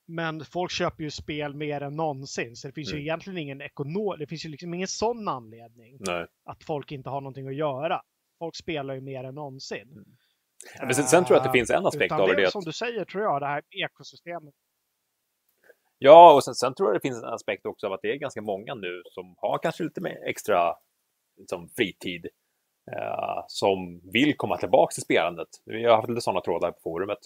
Men 0.08 0.46
folk 0.46 0.72
köper 0.72 1.04
ju 1.04 1.12
spel 1.12 1.54
mer 1.56 1.82
än 1.82 1.96
någonsin, 1.96 2.56
så 2.56 2.68
det 2.68 2.74
finns 2.74 2.90
ju 2.90 2.96
Mm. 2.96 3.02
egentligen 3.02 3.38
ingen 3.38 3.62
ekonom, 3.62 4.16
det 4.20 4.28
finns 4.28 4.46
ju 4.46 4.50
liksom 4.50 4.74
ingen 4.74 4.88
sån 4.88 5.28
anledning 5.28 5.98
Nej. 6.00 6.26
att 6.46 6.64
folk 6.64 6.92
inte 6.92 7.10
har 7.10 7.22
någonting 7.22 7.48
att 7.48 7.56
göra. 7.56 8.02
Folk 8.44 8.56
spelar 8.56 8.94
ju 8.94 9.02
mer 9.02 9.24
än 9.24 9.36
någonsin. 9.36 9.92
Mm. 9.92 10.06
Men 10.82 10.96
sen, 10.96 11.06
sen 11.06 11.26
tror 11.26 11.36
jag 11.36 11.38
att 11.38 11.44
det 11.44 11.50
Eh, 11.50 11.62
finns 11.62 11.70
en 11.70 11.86
aspekt 11.86 12.06
utan 12.06 12.22
av 12.22 12.28
det. 12.28 12.36
det. 12.36 12.44
är 12.44 12.48
som 12.50 12.64
du 12.64 12.72
säger, 12.74 13.06
tror 13.06 13.24
jag, 13.24 13.42
det 13.42 13.48
här 13.48 13.64
ekosystemet. 13.70 14.54
Ja, 15.98 16.34
och 16.34 16.44
sen, 16.44 16.56
sen 16.56 16.74
tror 16.76 16.90
jag 16.90 16.96
det 16.96 17.02
finns 17.02 17.24
en 17.24 17.30
aspekt 17.34 17.66
också 17.66 17.88
av 17.88 17.94
att 17.94 18.00
det 18.02 18.12
är 18.12 18.16
ganska 18.16 18.42
många 18.42 18.76
nu 18.76 19.04
som 19.12 19.36
har 19.38 19.58
kanske 19.58 19.84
lite 19.84 20.02
mer 20.02 20.24
extra 20.26 20.76
liksom, 21.38 21.70
fritid 21.70 22.28
eh, 22.92 23.44
som 23.48 24.02
vill 24.14 24.38
komma 24.38 24.58
tillbaka 24.58 24.94
till 24.94 25.04
spelandet. 25.04 25.48
Vi 25.66 25.84
har 25.84 25.96
haft 25.96 26.10
lite 26.10 26.22
sådana 26.22 26.42
trådar 26.42 26.72
på 26.72 26.80
forumet. 26.84 27.20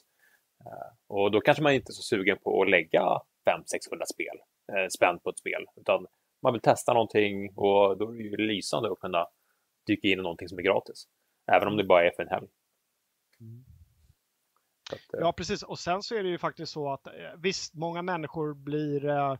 Eh, 0.65 1.15
och 1.17 1.32
då 1.32 1.41
kanske 1.41 1.63
man 1.63 1.73
inte 1.73 1.91
är 1.91 1.93
så 1.93 2.01
sugen 2.03 2.38
på 2.43 2.62
att 2.62 2.69
lägga 2.69 3.01
500-600 3.01 4.06
spel, 4.13 4.38
eh, 4.73 4.88
spänn 4.89 5.19
på 5.19 5.30
ett 5.30 5.39
spel, 5.39 5.65
utan 5.75 6.08
man 6.43 6.53
vill 6.53 6.62
testa 6.62 6.93
någonting 6.93 7.53
och 7.56 7.97
då 7.97 8.10
är 8.10 8.17
det 8.17 8.23
ju 8.23 8.38
lysande 8.38 8.91
att 8.91 8.99
kunna 8.99 9.27
dyka 9.88 10.08
in 10.08 10.19
i 10.19 10.21
någonting 10.21 10.50
som 10.50 10.58
är 10.60 10.63
gratis. 10.63 11.08
Även 11.52 11.67
om 11.67 11.78
det 11.78 11.84
bara 11.84 12.06
är 12.06 12.12
för 12.15 12.23
en 12.23 12.30
helg. 12.30 12.47
Att, 14.91 15.13
eh, 15.13 15.19
Ja, 15.19 15.34
precis. 15.34 15.63
Och 15.63 15.80
sen 15.80 16.04
så 16.04 16.15
är 16.15 16.23
det 16.23 16.30
ju 16.30 16.38
faktiskt 16.38 16.71
så 16.71 16.89
att 16.93 17.08
eh, 17.08 17.13
visst, 17.38 17.73
många 17.73 18.02
människor 18.02 18.54
blir, 18.54 19.06
eh, 19.06 19.36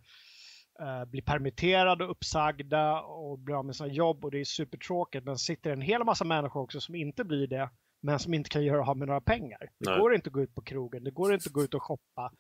blir 1.08 1.22
permitterade 1.22 2.04
och 2.06 2.12
uppsagda 2.12 3.02
och 3.02 3.40
blir 3.40 3.56
av 3.56 3.66
med 3.66 3.76
sina 3.76 3.90
jobb 3.94 4.26
och 4.26 4.32
det 4.32 4.40
är 4.40 4.44
supertråkigt. 4.44 5.26
Men 5.26 5.38
sitter 5.38 5.72
en 5.72 5.82
hel 5.82 6.04
massa 6.04 6.26
människor 6.26 6.62
också 6.62 6.82
som 6.82 6.96
inte 6.96 7.24
blir 7.24 7.48
det, 7.48 7.70
men 8.02 8.20
som 8.20 8.34
inte 8.34 8.50
kan 8.50 8.64
göra 8.66 8.90
av 8.90 8.98
med 8.98 9.08
några 9.08 9.22
pengar. 9.22 9.60
Det 9.60 9.90
Nej. 9.90 10.00
går 10.00 10.16
inte 10.16 10.28
att 10.30 10.34
gå 10.34 10.42
ut 10.42 10.56
på 10.56 10.62
krogen, 10.62 11.04
det 11.04 11.12
går 11.12 11.34
inte 11.34 11.48
att 11.50 11.54
gå 11.54 11.64
ut 11.64 11.74
och 11.74 11.84
shoppa. 11.84 12.32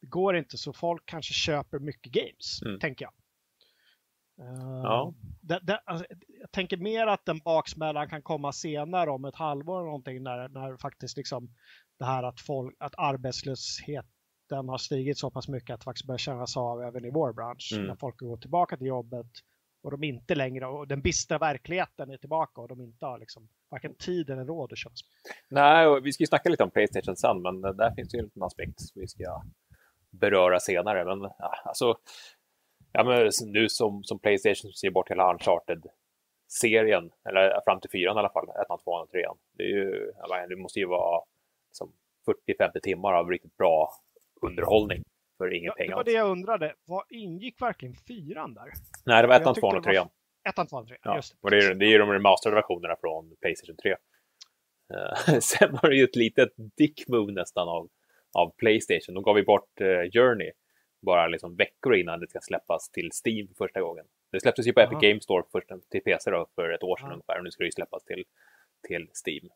Det 0.00 0.06
går 0.06 0.36
inte, 0.36 0.58
så 0.58 0.72
folk 0.72 1.02
kanske 1.06 1.32
köper 1.34 1.78
mycket 1.78 2.12
games, 2.12 2.62
Mm. 2.66 2.80
tänker 2.80 3.04
jag. 3.04 3.12
Eh, 4.40 4.80
Ja. 4.82 5.14
det, 5.40 5.60
det, 5.62 5.80
alltså, 5.84 6.06
jag 6.40 6.52
tänker 6.52 6.76
mer 6.76 7.06
att 7.06 7.24
den 7.24 7.38
baksmällan 7.38 8.08
kan 8.08 8.22
komma 8.22 8.52
senare 8.52 9.10
om 9.10 9.24
ett 9.24 9.36
halvår 9.36 9.76
eller 9.76 9.86
någonting 9.86 10.22
när, 10.22 10.48
när 10.48 10.76
faktiskt 10.76 11.16
liksom 11.16 11.48
det 11.98 12.04
här 12.04 12.22
att, 12.22 12.40
folk, 12.40 12.76
att 12.78 12.94
arbetslösheten 12.98 14.68
har 14.68 14.78
stigit 14.78 15.18
så 15.18 15.30
pass 15.30 15.48
mycket 15.48 15.74
att 15.74 15.80
det 15.80 15.84
faktiskt 15.84 16.06
börjar 16.06 16.18
kännas 16.18 16.56
av 16.56 16.82
även 16.82 17.04
i 17.04 17.10
vår 17.10 17.32
bransch. 17.32 17.72
Mm. 17.74 17.86
När 17.86 17.96
folk 17.96 18.18
går 18.18 18.36
tillbaka 18.36 18.76
till 18.76 18.86
jobbet 18.86 19.26
och 19.82 19.90
de 19.90 20.04
inte 20.04 20.34
längre, 20.34 20.66
och 20.66 20.88
den 20.88 21.02
bistra 21.02 21.38
verkligheten 21.38 22.10
är 22.10 22.16
tillbaka 22.16 22.60
och 22.60 22.68
de 22.68 22.80
inte 22.80 23.06
har 23.06 23.18
liksom 23.18 23.48
varken 23.70 23.94
tid 23.94 24.30
eller 24.30 24.44
råd 24.44 24.72
att 24.72 24.78
köpa. 24.78 24.94
Nej, 25.48 25.86
och 25.86 26.06
vi 26.06 26.12
ska 26.12 26.22
ju 26.22 26.26
snacka 26.26 26.48
lite 26.48 26.64
om 26.64 26.70
Playstation 26.70 27.16
sen, 27.16 27.42
men 27.42 27.64
eh, 27.64 27.70
där 27.70 27.94
finns 27.94 28.14
ju 28.14 28.18
en 28.18 28.24
liten 28.24 28.42
aspekt 28.42 28.80
som 28.80 29.00
vi 29.00 29.08
ska 29.08 29.42
beröra 30.10 30.60
senare. 30.60 31.04
Men 31.04 31.30
ja, 31.38 31.54
alltså, 31.64 31.94
ja, 32.96 33.04
men 33.04 33.30
nu 33.52 33.68
som, 33.68 34.04
som 34.04 34.18
Playstation 34.18 34.72
ser 34.72 34.90
bort 34.90 35.10
hela 35.10 35.32
Uncharted-serien, 35.32 37.10
eller 37.28 37.60
fram 37.64 37.80
till 37.80 37.90
fyran 37.90 38.16
i 38.16 38.18
alla 38.18 38.32
fall, 38.32 38.48
ettan, 38.62 38.78
tvåan 38.84 39.02
och 39.02 39.10
trean. 39.10 39.36
Det, 39.52 39.62
är 39.62 39.68
ju, 39.68 40.12
menar, 40.28 40.48
det 40.48 40.56
måste 40.56 40.78
ju 40.78 40.86
vara 40.86 41.24
liksom, 41.70 41.92
40-50 42.48 42.80
timmar 42.82 43.12
av 43.12 43.30
riktigt 43.30 43.56
bra 43.56 43.90
underhållning 44.42 45.02
för 45.38 45.54
ingen 45.54 45.64
Ja, 45.66 45.74
pengar. 45.74 45.90
det 45.90 45.96
var 45.96 46.04
det 46.04 46.12
jag 46.12 46.30
undrade. 46.30 46.74
Vad 46.84 47.04
ingick 47.10 47.62
verkligen 47.62 47.94
fyran 47.94 48.54
där? 48.54 48.72
Nej, 49.06 49.22
det 49.22 49.28
var 49.28 49.36
ettan, 49.36 49.54
tvåan 49.54 49.76
och 49.76 49.84
trean. 49.84 50.08
Ettan, 50.48 50.66
tvåan, 50.66 50.86
trean. 50.86 51.00
Ja, 51.02 51.16
Just 51.16 51.32
det. 51.32 51.38
och 51.42 51.50
det 51.50 51.56
är, 51.56 51.74
det 51.74 51.86
är 51.86 51.98
de 51.98 52.12
remasterade 52.12 52.56
versionerna 52.56 52.96
från 53.00 53.36
Playstation 53.40 53.76
3. 53.76 53.90
Eh, 54.94 55.38
sen 55.40 55.78
var 55.82 55.90
det 55.90 55.96
ju 55.96 56.04
ett 56.04 56.16
litet 56.16 56.52
dick 56.76 57.08
move 57.08 57.32
nästan 57.32 57.68
av, 57.68 57.88
av 58.38 58.54
Playstation. 58.56 59.14
De 59.14 59.22
gav 59.24 59.38
ju 59.38 59.44
bort 59.44 59.80
eh, 59.80 60.10
Journey 60.12 60.52
bara 61.02 61.26
liksom 61.28 61.56
veckor 61.56 61.94
innan 61.96 62.20
det 62.20 62.28
ska 62.28 62.40
släppas 62.40 62.90
till 62.90 63.10
Steam 63.24 63.48
för 63.48 63.54
första 63.54 63.80
gången. 63.80 64.06
Det 64.32 64.40
släpptes 64.40 64.66
ju 64.66 64.72
på 64.72 64.80
Jaha. 64.80 64.86
Epic 64.88 65.08
Games 65.08 65.24
Store 65.24 65.42
först 65.52 65.68
till 65.90 66.02
PC 66.02 66.30
då, 66.30 66.46
för 66.54 66.70
ett 66.70 66.82
år 66.82 66.96
sedan 66.96 67.06
Ja. 67.08 67.12
ungefär 67.12 67.38
och 67.38 67.44
nu 67.44 67.50
ska 67.50 67.62
det 67.62 67.66
ju 67.66 67.72
släppas 67.72 68.04
till, 68.04 68.24
till 68.88 69.08
Steam. 69.26 69.48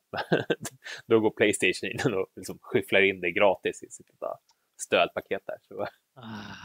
då 1.07 1.21
går 1.21 1.31
Playstation 1.31 1.91
in 1.91 2.15
och 2.15 2.27
liksom 2.37 2.59
skyfflar 2.63 3.03
in 3.03 3.21
det 3.21 3.31
gratis 3.31 3.83
i 3.83 3.91
sitt 3.91 4.11
stödpaket 4.77 5.43
där. 5.47 5.57
Så, 5.61 5.87
Ah. 6.15 6.57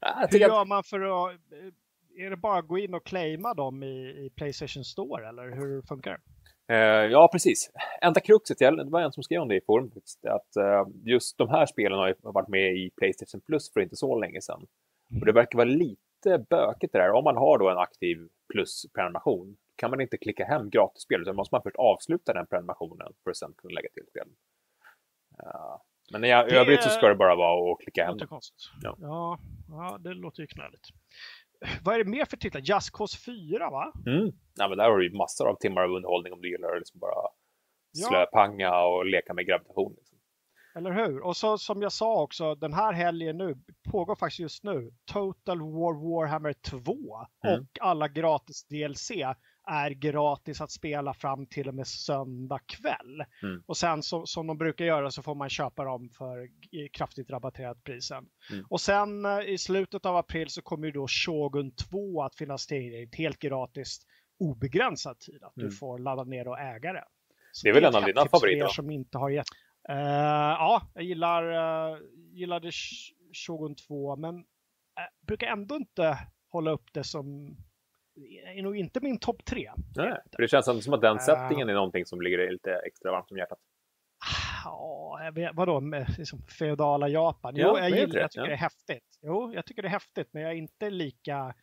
jag 0.00 0.28
Hur 0.30 0.44
att, 0.44 0.52
gör 0.52 0.64
man 0.64 0.84
för 0.84 1.00
att... 1.00 1.40
Är 2.16 2.30
det 2.30 2.36
bara 2.36 2.58
att 2.58 2.66
gå 2.68 2.78
in 2.78 2.94
och 2.94 3.06
claima 3.06 3.54
dem 3.54 3.82
i, 3.82 4.26
i 4.26 4.30
Playstation 4.36 4.84
Store 4.84 5.28
eller 5.28 5.56
hur 5.56 5.82
funkar 5.82 6.10
det? 6.10 6.20
Eh, 6.72 7.06
ja, 7.10 7.28
precis. 7.32 7.70
Enda 8.02 8.20
kruxet, 8.20 8.58
det 8.58 8.84
var 8.84 9.00
en 9.00 9.12
som 9.12 9.22
skrev 9.22 9.40
om 9.42 9.48
det 9.48 9.56
i 9.56 9.60
faktiskt, 9.94 10.24
att 10.24 10.56
eh, 10.56 10.86
just 11.04 11.38
de 11.38 11.48
här 11.48 11.66
spelen 11.66 11.98
har 11.98 12.14
varit 12.32 12.48
med 12.48 12.72
i 12.76 12.90
Playstation 12.96 13.40
Plus 13.40 13.72
för 13.72 13.80
inte 13.80 13.96
så 13.96 14.20
länge 14.20 14.40
sedan. 14.40 14.66
Och 15.20 15.26
det 15.26 15.32
verkar 15.32 15.56
vara 15.56 15.68
lite 15.68 16.44
bökigt 16.50 16.92
det 16.92 16.98
där. 16.98 17.10
Om 17.12 17.24
man 17.24 17.36
har 17.36 17.58
då 17.58 17.70
en 17.70 17.78
aktiv 17.78 18.28
Plus-prenumeration 18.52 19.56
kan 19.76 19.90
man 19.90 20.00
inte 20.00 20.16
klicka 20.16 20.44
hem 20.44 20.70
gratisspel, 20.70 21.22
utan 21.22 21.36
måste 21.36 21.54
man 21.54 21.62
först 21.62 21.76
avsluta 21.76 22.32
den 22.32 22.46
prenumerationen 22.46 23.12
för 23.24 23.30
att 23.30 23.36
sen 23.36 23.54
kunna 23.56 23.74
lägga 23.74 23.88
till 23.94 24.04
spelen. 24.10 24.34
Eh, 25.42 25.76
men 26.12 26.24
i 26.24 26.28
Det- 26.28 26.56
övrigt 26.56 26.82
så 26.82 26.88
ska 26.88 27.08
det 27.08 27.14
bara 27.14 27.34
vara 27.36 27.72
att 27.72 27.78
klicka 27.80 28.00
Det 28.00 28.06
hem 28.20 28.28
konstigt. 28.28 28.58
Ja. 28.82 28.96
Ja, 29.00 29.38
ja, 29.68 29.98
det 30.00 30.14
låter 30.14 30.40
ju 30.40 30.46
knöligt. 30.46 30.88
Vad 31.84 31.94
är 31.94 31.98
det 32.04 32.10
mer 32.10 32.24
för 32.24 32.36
titlar? 32.36 32.60
Just 32.60 32.90
Cause 32.92 33.18
4 33.18 33.70
va? 33.70 33.92
Mm. 34.06 34.32
Ja, 34.54 34.68
men 34.68 34.78
där 34.78 34.90
har 34.90 34.98
du 34.98 35.08
ju 35.08 35.16
massor 35.16 35.48
av 35.48 35.56
timmar 35.56 35.82
av 35.82 35.90
underhållning 35.90 36.32
om 36.32 36.40
du 36.40 36.50
gillar 36.50 36.68
att 36.72 36.78
liksom 36.78 37.00
bara 37.00 37.14
Ja. 37.94 38.08
slöpanga 38.08 38.84
och 38.84 39.06
leka 39.06 39.34
med 39.34 39.46
gravitation. 39.46 39.94
Liksom. 39.96 40.18
Eller 40.74 40.92
hur? 40.92 41.20
Och 41.20 41.36
så 41.36 41.58
som 41.58 41.82
jag 41.82 41.92
sa 41.92 42.22
också, 42.22 42.54
den 42.54 42.72
här 42.72 42.92
helgen 42.92 43.38
nu, 43.38 43.54
pågår 43.90 44.16
faktiskt 44.16 44.40
just 44.40 44.64
nu, 44.64 44.90
Total 45.12 45.58
War 45.60 45.94
Warhammer 46.10 46.52
2 46.52 46.80
Mm. 47.44 47.60
och 47.60 47.66
alla 47.80 48.08
gratis 48.08 48.64
DLC 48.68 49.10
är 49.66 49.90
gratis 49.90 50.60
att 50.60 50.70
spela 50.70 51.14
fram 51.14 51.46
till 51.46 51.68
och 51.68 51.74
med 51.74 51.86
söndag 51.86 52.58
kväll. 52.66 53.24
Mm. 53.42 53.62
Och 53.66 53.76
sen 53.76 54.02
så, 54.02 54.26
som 54.26 54.46
de 54.46 54.58
brukar 54.58 54.84
göra 54.84 55.10
så 55.10 55.22
får 55.22 55.34
man 55.34 55.48
köpa 55.50 55.84
dem 55.84 56.10
för 56.10 56.48
kraftigt 56.92 57.30
rabatterat 57.30 57.84
prisen. 57.84 58.24
Mm. 58.52 58.64
Och 58.70 58.80
sen 58.80 59.24
eh, 59.24 59.40
i 59.40 59.58
slutet 59.58 60.06
av 60.06 60.16
april 60.16 60.48
så 60.50 60.62
kommer 60.62 60.86
ju 60.86 60.92
då 60.92 61.06
Shogun 61.08 61.74
2 61.74 62.22
att 62.22 62.34
finnas 62.36 62.66
tillgängligt 62.66 63.14
helt 63.14 63.38
gratis 63.38 64.00
obegränsad 64.38 65.18
tid. 65.18 65.42
Att 65.44 65.56
Mm. 65.56 65.68
du 65.70 65.76
får 65.76 65.98
ladda 65.98 66.24
ner 66.24 66.48
och 66.48 66.58
äga 66.60 66.92
det. 66.92 67.04
Så 67.52 67.64
Det 67.66 67.70
är 67.70 67.74
väl 67.74 67.84
en 67.84 67.94
av 67.94 68.04
dina 68.04 68.26
favoriter, 68.28 68.64
er 68.64 68.68
som 68.68 68.90
inte 68.90 69.18
har 69.18 69.30
gett. 69.30 69.46
Eh, 69.88 69.96
ja, 69.96 70.82
jag 70.94 71.04
gillar, 71.04 71.42
uh, 71.92 71.98
gillade 72.32 72.70
Sh- 72.70 73.12
Shogun 73.46 73.74
2 73.74 74.16
men 74.16 74.34
uh, 74.36 74.42
brukar 75.26 75.46
ändå 75.46 75.76
inte 75.76 76.18
hålla 76.48 76.70
upp 76.70 76.92
det 76.92 77.04
som 77.04 77.56
är 78.56 78.62
nog 78.62 78.76
inte 78.76 79.00
min 79.00 79.18
topp 79.18 79.44
tre. 79.44 79.72
Nej, 79.96 80.18
för 80.36 80.42
det 80.42 80.48
känns 80.48 80.68
ändå 80.68 80.80
som 80.80 80.94
att 80.94 81.00
den 81.00 81.16
Eh. 81.16 81.22
settingen 81.22 81.68
är 81.68 81.74
någonting 81.74 82.06
som 82.06 82.20
ligger 82.20 82.50
lite 82.50 82.74
extra 82.86 83.10
varmt 83.12 83.30
om 83.30 83.36
hjärtat. 83.36 83.58
Ja, 84.64 85.18
vadå 85.54 85.80
med 85.80 86.14
liksom, 86.18 86.42
feodala 86.42 87.08
Japan? 87.08 87.54
Jo, 87.56 87.66
Ja, 87.66 87.78
jag 87.78 87.90
gillar 87.90 88.14
det, 88.14 88.20
jag 88.20 88.30
tycker 88.30 88.44
ja. 88.44 88.46
det 88.48 88.52
är 88.52 88.56
häftigt. 88.56 89.18
Jo, 89.22 89.52
jag 89.54 89.66
tycker 89.66 89.82
det 89.82 89.88
är 89.88 89.92
häftigt, 89.92 90.28
men 90.32 90.42
jag 90.42 90.52
är 90.52 90.56
inte 90.56 90.90
lika... 90.90 91.54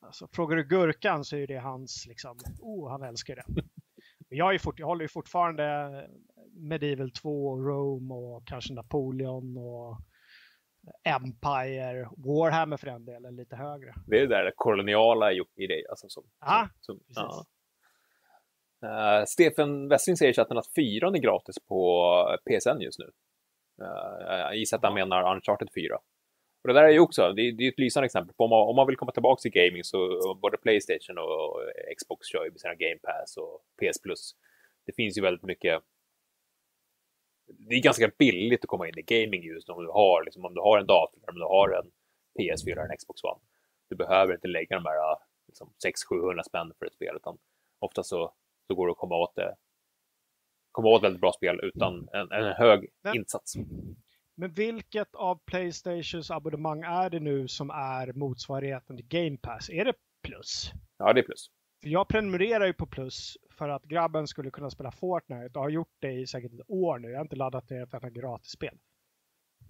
Alltså, 0.00 0.28
frågar 0.32 0.56
du 0.56 0.64
Gurkan 0.64 1.24
så 1.24 1.36
är 1.36 1.46
det 1.46 1.56
hans, 1.56 2.06
liksom, 2.08 2.38
oh, 2.60 2.90
han 2.90 3.02
älskar 3.02 3.36
det. 3.36 3.44
Men 4.28 4.38
jag, 4.38 4.54
är 4.54 4.58
fort, 4.58 4.78
jag 4.78 4.86
håller 4.86 5.04
ju 5.04 5.08
fortfarande 5.08 5.90
Medieval 6.52 7.10
2 7.10 7.46
och 7.46 7.66
Rome 7.66 8.14
och 8.14 8.46
kanske 8.46 8.74
Napoleon 8.74 9.56
och 9.56 9.98
Empire, 11.04 12.08
Warhammer 12.16 12.76
för 12.76 12.86
den 12.86 13.04
delen, 13.04 13.36
lite 13.36 13.56
högre. 13.56 13.94
Det 14.06 14.16
är 14.16 14.20
det 14.20 14.34
där 14.34 14.52
koloniala 14.56 15.32
i 15.32 15.66
dig. 15.66 15.84
Alltså, 15.90 16.08
som, 16.08 16.24
Ja, 16.40 16.68
som, 16.80 16.98
precis. 16.98 17.16
ja. 17.16 17.44
Eh, 18.84 19.24
Stefan 19.24 19.88
Westring 19.88 20.16
säger 20.16 20.32
i 20.32 20.34
chatten 20.34 20.58
att 20.58 20.74
fyran 20.74 21.14
är 21.14 21.18
gratis 21.18 21.56
på 21.68 22.38
PSN 22.44 22.80
just 22.80 22.98
nu. 22.98 23.10
Uh, 23.82 24.38
jag 24.38 24.56
gissar 24.56 24.76
att 24.76 24.84
han 24.84 24.94
menar 24.94 25.34
Uncharted 25.34 25.68
4. 25.74 25.94
Och 26.62 26.68
det 26.68 26.74
där 26.74 26.84
är 26.84 26.92
ju 26.92 27.00
också, 27.00 27.32
det 27.32 27.42
är, 27.42 27.52
det 27.52 27.64
är 27.64 27.68
ett 27.68 27.78
lysande 27.78 28.04
exempel. 28.06 28.34
På 28.34 28.44
om, 28.44 28.50
man, 28.50 28.68
om 28.68 28.76
man 28.76 28.86
vill 28.86 28.96
komma 28.96 29.12
tillbaka 29.12 29.40
till 29.40 29.50
gaming 29.50 29.84
så 29.84 29.98
både 30.42 30.56
Playstation 30.56 31.18
och 31.18 31.60
Xbox 31.98 32.28
kör 32.28 32.44
ju 32.44 32.50
med 32.50 32.60
sina 32.60 32.74
Game 32.74 32.98
Pass 33.02 33.36
och 33.36 33.60
PS 33.78 34.02
Plus. 34.02 34.34
Det 34.86 34.92
finns 34.92 35.18
ju 35.18 35.22
väldigt 35.22 35.42
mycket 35.42 35.82
det 37.46 37.74
är 37.74 37.82
ganska 37.82 38.10
billigt 38.18 38.64
att 38.64 38.68
komma 38.68 38.88
in 38.88 38.98
i 38.98 39.02
gaming 39.02 39.42
just 39.42 39.68
om 39.68 39.84
du 39.84 39.90
har, 39.90 40.24
liksom, 40.24 40.44
om 40.44 40.54
du 40.54 40.60
har 40.60 40.78
en 40.78 40.86
dator, 40.86 41.20
om 41.28 41.34
du 41.34 41.44
har 41.44 41.68
en 41.70 41.90
PS4 42.38 42.72
eller 42.72 42.82
en 42.82 42.96
Xbox 42.96 43.24
One. 43.24 43.40
Du 43.88 43.96
behöver 43.96 44.34
inte 44.34 44.48
lägga 44.48 44.76
de 44.76 44.84
här 44.86 45.16
liksom, 45.46 45.72
600-700 46.10 46.42
spänn 46.42 46.72
för 46.78 46.86
ett 46.86 46.94
spel, 46.94 47.16
utan 47.16 47.38
ofta 47.78 48.02
så, 48.02 48.32
så 48.66 48.74
går 48.74 48.86
det 48.86 48.90
att 48.92 48.98
komma 48.98 49.16
åt 49.16 49.34
det 49.36 49.54
komma 50.72 50.88
åt 50.88 51.02
väldigt 51.02 51.20
bra 51.20 51.32
spel 51.32 51.60
utan 51.62 52.08
en, 52.12 52.32
en 52.32 52.52
hög 52.52 52.88
Men- 53.02 53.16
insats. 53.16 53.54
Men 54.36 54.52
vilket 54.52 55.14
av 55.14 55.40
Playstations 55.46 56.30
abonnemang 56.30 56.82
är 56.82 57.10
det 57.10 57.20
nu 57.20 57.48
som 57.48 57.70
är 57.70 58.12
motsvarigheten 58.12 58.96
till 58.96 59.06
Game 59.06 59.36
Pass? 59.36 59.70
Är 59.70 59.84
det 59.84 59.94
Plus? 60.22 60.72
Ja, 60.98 61.12
det 61.12 61.20
är 61.20 61.22
plus. 61.22 61.50
För 61.82 61.88
jag 61.88 62.08
prenumererar 62.08 62.66
ju 62.66 62.72
på 62.72 62.86
Plus 62.86 63.36
för 63.54 63.68
att 63.68 63.84
grabben 63.84 64.26
skulle 64.26 64.50
kunna 64.50 64.70
spela 64.70 64.90
Fortnite 64.92 65.58
och 65.58 65.62
har 65.62 65.68
gjort 65.70 65.96
det 65.98 66.12
i 66.12 66.26
säkert 66.26 66.52
ett 66.52 66.70
år 66.70 66.98
nu. 66.98 67.08
Jag 67.10 67.18
har 67.18 67.24
inte 67.24 67.36
laddat 67.36 67.70
ner 67.70 67.82
ett 67.82 67.94
enda 67.94 68.10
gratisspel. 68.10 68.78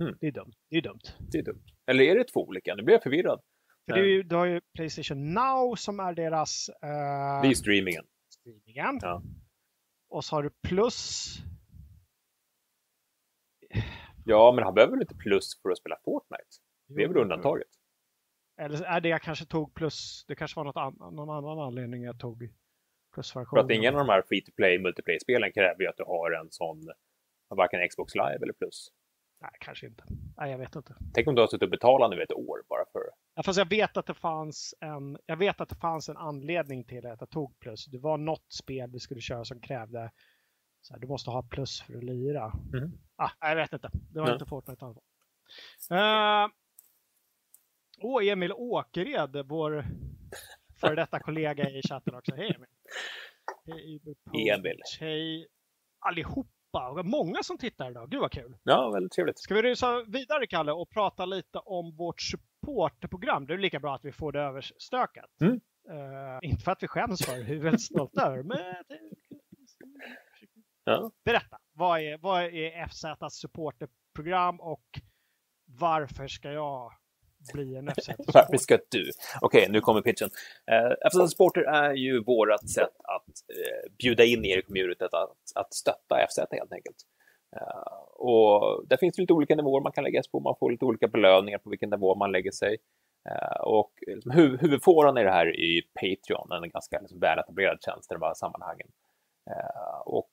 Mm. 0.00 0.16
Det 0.20 0.26
är 0.26 0.32
dumt. 0.32 0.52
Det 0.70 0.76
är 0.76 0.82
dumt. 0.82 1.00
Det 1.32 1.38
är 1.38 1.42
dumt. 1.42 1.64
Eller 1.86 2.04
är 2.04 2.14
det 2.14 2.24
två 2.24 2.40
olika? 2.46 2.74
Nu 2.74 2.82
blir 2.82 2.94
jag 2.94 3.02
förvirrad. 3.02 3.40
För 3.86 3.94
det 3.94 4.00
är 4.00 4.04
ju, 4.04 4.22
du 4.22 4.36
har 4.36 4.46
ju 4.46 4.60
Playstation 4.74 5.34
Now 5.34 5.74
som 5.76 6.00
är 6.00 6.14
deras 6.14 6.68
eh, 6.68 7.42
Det 7.42 7.48
är 7.48 7.54
streamingen. 7.54 8.04
streamingen. 8.28 8.98
Ja. 9.02 9.22
Och 10.08 10.24
så 10.24 10.36
har 10.36 10.42
du 10.42 10.50
Plus. 10.50 11.28
Ja, 14.24 14.52
men 14.54 14.64
han 14.64 14.74
behöver 14.74 14.92
väl 14.92 15.02
inte 15.02 15.14
plus 15.14 15.62
för 15.62 15.70
att 15.70 15.78
spela 15.78 15.96
Fortnite? 16.04 16.44
Det 16.88 17.02
är 17.02 17.08
väl 17.08 17.16
undantaget? 17.16 17.68
Eller 18.60 18.82
är 18.84 19.00
det 19.00 19.08
jag 19.08 19.22
kanske 19.22 19.44
tog 19.46 19.74
Plus. 19.74 20.24
Det 20.28 20.34
kanske 20.34 20.56
var 20.60 20.64
något 20.64 20.76
an, 20.76 20.96
någon 21.14 21.30
annan 21.30 21.58
anledning 21.58 22.02
jag 22.02 22.18
tog 22.20 22.48
För 23.22 23.58
att 23.58 23.70
ingen 23.70 23.94
av 23.94 24.06
de 24.06 24.08
här 24.08 24.22
free 24.22 24.40
to 24.40 24.52
play 24.56 24.78
multiplayer-spelen 24.78 25.52
kräver 25.52 25.80
ju 25.80 25.88
att 25.88 25.96
du 25.96 26.04
har 26.04 26.30
en 26.30 26.50
sån, 26.50 26.92
varken 27.48 27.88
Xbox 27.88 28.14
Live 28.14 28.38
eller 28.42 28.52
plus. 28.52 28.90
Nej, 29.40 29.50
kanske 29.60 29.86
inte. 29.86 30.04
Nej, 30.36 30.50
jag 30.50 30.58
vet 30.58 30.76
inte. 30.76 30.94
Tänk 31.14 31.28
om 31.28 31.34
du 31.34 31.40
har 31.40 31.46
suttit 31.46 31.62
och 31.62 31.70
betalat 31.70 32.10
nu 32.10 32.22
ett 32.22 32.32
år 32.32 32.62
bara 32.68 32.84
för... 32.92 33.02
Ja, 33.34 33.42
fast 33.42 33.58
jag 33.58 33.68
vet 33.68 33.96
att 33.96 34.06
det 34.06 34.14
fanns 34.14 34.74
en, 34.80 35.18
jag 35.26 35.36
vet 35.36 35.60
att 35.60 35.68
det 35.68 35.74
fanns 35.74 36.08
en 36.08 36.16
anledning 36.16 36.84
till 36.84 37.06
att 37.06 37.20
jag 37.20 37.30
tog 37.30 37.58
plus. 37.58 37.86
Det 37.86 37.98
var 37.98 38.18
något 38.18 38.52
spel 38.52 38.90
vi 38.90 39.00
skulle 39.00 39.20
köra 39.20 39.44
som 39.44 39.60
krävde 39.60 40.10
så 40.80 40.94
här, 40.94 41.00
du 41.00 41.06
måste 41.06 41.30
ha 41.30 41.42
plus 41.42 41.82
för 41.82 41.96
att 41.96 42.04
lira. 42.04 42.52
Mhm. 42.72 42.98
Ah, 43.16 43.30
jag 43.40 43.56
vet 43.56 43.72
inte. 43.72 43.90
Det 43.92 44.18
var 44.18 44.26
Nej. 44.26 44.34
inte 44.34 44.46
Fortnite 44.46 44.84
i 44.84 44.86
alla 44.86 44.94
fall. 44.94 45.02
Uh, 45.92 46.50
och 47.98 48.22
Emil 48.22 48.52
Åkered, 48.52 49.46
vår 49.46 49.84
före 50.80 50.94
detta 50.94 51.20
kollega 51.20 51.70
i 51.70 51.82
chatten 51.82 52.14
också. 52.14 52.34
Hej 52.36 52.54
Emil! 52.56 52.68
Emil. 54.50 54.80
Hej 55.00 55.46
allihopa! 55.98 57.02
Många 57.04 57.42
som 57.42 57.58
tittar 57.58 57.90
idag. 57.90 58.10
Gud 58.10 58.20
vad 58.20 58.32
kul! 58.32 58.56
Ja, 58.62 58.90
väldigt 58.90 59.12
trevligt. 59.12 59.38
Ska 59.38 59.54
vi 59.54 59.62
rusa 59.62 60.02
vidare 60.02 60.46
Kalle 60.46 60.72
och 60.72 60.90
prata 60.90 61.24
lite 61.24 61.58
om 61.58 61.96
vårt 61.96 62.20
supportprogram? 62.20 63.46
Det 63.46 63.54
är 63.54 63.58
lika 63.58 63.80
bra 63.80 63.94
att 63.94 64.04
vi 64.04 64.12
får 64.12 64.32
det 64.32 64.40
överstökat. 64.40 65.30
Mm. 65.40 65.60
Eh, 65.90 66.38
inte 66.50 66.64
för 66.64 66.72
att 66.72 66.82
vi 66.82 66.88
skäms 66.88 67.26
för 67.26 67.36
det, 67.36 67.42
vi 67.42 67.56
är 67.56 67.60
väldigt 67.60 67.82
stolta 67.82 68.26
över 68.26 68.42
men 68.42 68.58
Ja. 70.84 71.10
berätta. 71.24 71.58
Vad 71.72 72.00
är, 72.00 72.18
vad 72.18 72.42
är 72.42 72.86
FZs 72.88 73.34
supporterprogram 73.40 74.60
och 74.60 74.84
varför 75.64 76.28
ska 76.28 76.52
jag 76.52 76.92
bli 77.52 77.76
en 77.76 77.88
FZ 77.88 78.08
Varför 78.18 78.56
ska 78.56 78.78
du? 78.88 79.10
Okej, 79.40 79.66
nu 79.70 79.80
kommer 79.80 80.00
pitchen. 80.00 80.30
Uh, 80.72 81.10
FZ 81.10 81.30
Supporter 81.30 81.60
är 81.60 81.94
ju 81.94 82.24
vårt 82.24 82.70
sätt 82.70 82.96
att 83.04 83.28
eh, 83.28 83.92
bjuda 83.98 84.24
in 84.24 84.44
er 84.44 84.58
i 84.58 84.62
communityt 84.62 85.02
att, 85.02 85.36
att 85.54 85.74
stötta 85.74 86.26
FZ 86.28 86.38
helt 86.38 86.72
enkelt. 86.72 86.96
Eh, 87.56 88.02
och 88.12 88.86
där 88.88 88.96
finns 88.96 89.16
det 89.16 89.22
lite 89.22 89.32
olika 89.32 89.54
nivåer 89.54 89.80
man 89.80 89.92
kan 89.92 90.04
lägga 90.04 90.22
sig 90.22 90.30
på. 90.30 90.40
Man 90.40 90.56
får 90.60 90.70
lite 90.70 90.84
olika 90.84 91.08
belöningar 91.08 91.58
på 91.58 91.70
vilken 91.70 91.90
nivå 91.90 92.14
man 92.14 92.32
lägger 92.32 92.50
sig. 92.50 92.76
Eh, 93.30 93.60
och 93.60 93.92
liksom, 94.06 94.30
huv, 94.30 94.60
huvudfåran 94.60 95.18
i 95.18 95.22
det 95.22 95.30
här 95.30 95.46
är 95.46 95.82
Patreon, 95.94 96.62
en 96.62 96.70
ganska 96.70 97.00
liksom, 97.00 97.20
väletablerad 97.20 97.78
tjänst 97.82 98.12
i 98.12 98.14
de 98.14 98.22
här 98.22 98.34
sammanhangen. 98.34 98.88
Eh, 99.50 100.00
och 100.04 100.30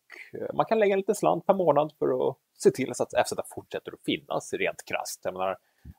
man 0.53 0.65
kan 0.65 0.79
lägga 0.79 0.93
en 0.93 0.99
liten 0.99 1.15
slant 1.15 1.45
per 1.45 1.53
månad 1.53 1.93
för 1.99 2.29
att 2.29 2.37
se 2.57 2.71
till 2.71 2.95
så 2.95 3.03
att 3.03 3.27
FZ 3.27 3.33
fortsätter 3.55 3.91
att 3.91 4.05
finnas 4.05 4.53
rent 4.53 4.85
krasst. 4.85 5.21
Jag 5.23 5.33
menar, 5.33 5.57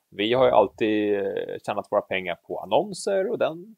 vi 0.09 0.33
har 0.33 0.45
ju 0.45 0.51
alltid 0.51 1.19
tjänat 1.65 1.87
våra 1.91 2.01
pengar 2.01 2.35
på 2.35 2.59
annonser 2.59 3.31
och 3.31 3.39
den 3.39 3.75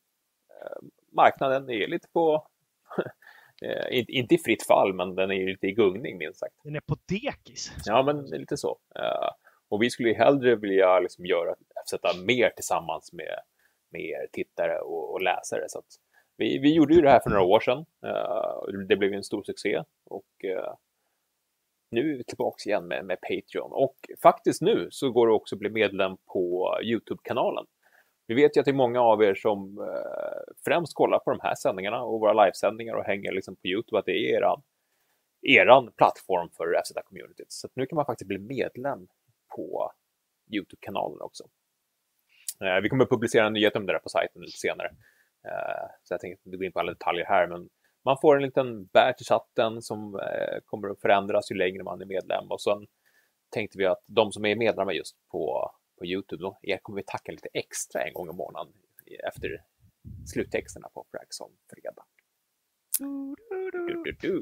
marknaden 1.16 1.70
är 1.70 1.88
lite 1.88 2.08
på 2.14 2.48
inte 3.92 4.36
i 4.36 4.38
fritt 4.38 4.64
fall, 4.64 4.94
men 4.94 5.16
den 5.16 5.32
är 5.32 5.46
lite 5.46 5.68
i 5.68 5.72
gungning 5.72 6.18
minst 6.18 6.40
sagt. 6.40 6.56
Den 6.64 6.76
är 6.76 6.80
på 6.80 6.98
dekis. 7.10 7.72
Ja, 7.86 8.04
men 8.04 8.26
lite 8.26 8.58
så. 8.58 8.78
Och 9.70 9.82
vi 9.82 9.90
skulle 9.90 10.10
ju 10.10 10.16
hellre 10.16 10.56
vilja 10.56 11.00
liksom 11.00 11.26
göra 11.26 11.56
FZ 11.86 12.26
mer 12.26 12.50
tillsammans 12.50 13.14
med, 13.14 13.40
med 13.92 14.02
er 14.02 14.28
tittare 14.32 14.80
och, 14.80 15.14
och 15.14 15.22
läsare. 15.22 15.64
Så 15.68 15.82
vi, 16.38 16.60
vi 16.60 16.74
gjorde 16.74 16.94
ju 16.94 17.02
det 17.02 17.10
här 17.10 17.20
för 17.20 17.30
några 17.30 17.44
år 17.44 17.60
sedan. 17.60 17.86
Det 18.88 18.96
blev 18.96 19.14
en 19.14 19.24
stor 19.24 19.44
succé 19.44 19.84
och 20.06 20.46
nu 21.90 22.14
är 22.14 22.18
vi 22.18 22.24
tillbaka 22.24 22.70
igen 22.70 22.88
med, 22.88 23.06
med 23.06 23.18
Patreon. 23.22 23.72
Och 23.72 23.96
faktiskt 24.22 24.62
nu 24.62 24.88
så 24.92 25.12
går 25.12 25.28
det 25.28 25.34
också 25.34 25.56
att 25.56 25.60
bli 25.60 25.70
medlem 25.70 26.18
på 26.34 26.76
Youtube-kanalen. 26.84 27.66
Vi 28.28 28.36
vet 28.36 28.58
ju 28.58 28.60
att 28.60 28.66
det 28.66 28.72
är 28.72 28.74
många 28.74 29.02
av 29.02 29.24
er 29.24 29.36
som 29.36 29.78
eh, 29.80 30.54
främst 30.66 30.94
kollar 30.94 31.20
på 31.20 31.32
de 31.32 31.40
här 31.40 31.56
sändningarna 31.56 32.04
och 32.04 32.20
våra 32.20 32.46
livesändningar 32.46 32.94
och 32.94 33.04
hänger 33.04 33.32
liksom 33.32 33.56
på 33.56 33.68
Youtube, 33.68 34.00
att 34.00 34.06
det 34.06 34.12
är 34.12 34.38
eran, 34.38 34.62
eran 35.42 35.92
plattform 35.98 36.50
för 36.50 36.66
FZ-communityt. 36.66 37.46
Så 37.48 37.68
nu 37.74 37.86
kan 37.86 37.96
man 37.96 38.06
faktiskt 38.06 38.28
bli 38.28 38.38
medlem 38.38 39.08
på 39.56 39.92
Youtube-kanalen 40.52 41.22
också. 41.22 41.44
Eh, 42.62 42.82
vi 42.82 42.90
kommer 42.90 43.04
att 43.04 43.10
publicera 43.10 43.46
en 43.46 43.54
nyhet 43.54 43.76
om 43.76 43.86
det 43.86 43.94
där 43.94 44.00
på 44.00 44.10
sajten 44.10 44.42
lite 44.42 44.58
senare. 44.58 44.88
Eh, 45.48 45.86
så 46.04 46.14
jag 46.14 46.22
tänkte 46.22 46.50
inte 46.50 46.58
gå 46.58 46.64
in 46.64 46.72
på 46.72 46.80
alla 46.80 46.92
detaljer 46.92 47.26
här, 47.26 47.48
men 47.48 47.70
man 48.06 48.18
får 48.22 48.36
en 48.36 48.44
liten 48.44 48.86
badge 48.86 49.22
i 49.22 49.24
chatten 49.24 49.82
som 49.82 50.16
eh, 50.16 50.60
kommer 50.66 50.90
att 50.90 51.02
förändras 51.02 51.52
ju 51.52 51.56
längre 51.56 51.84
man 51.84 52.02
är 52.02 52.06
medlem. 52.06 52.52
Och 52.52 52.62
sen 52.62 52.88
tänkte 53.50 53.78
vi 53.78 53.86
att 53.86 54.04
de 54.08 54.32
som 54.32 54.46
är 54.46 54.56
medlemmar 54.56 54.94
just 54.94 55.16
på, 55.32 55.72
på 56.00 56.06
Youtube, 56.06 56.44
då, 56.44 56.58
er 56.62 56.78
kommer 56.82 56.98
vi 56.98 57.04
tacka 57.04 57.32
lite 57.32 57.50
extra 57.54 58.02
en 58.02 58.14
gång 58.14 58.30
i 58.30 58.34
månaden 58.34 58.74
efter 59.28 59.62
sluttexterna 60.34 60.90
på 60.94 61.06
Fraxon 61.12 61.52
Fredag. 61.70 62.04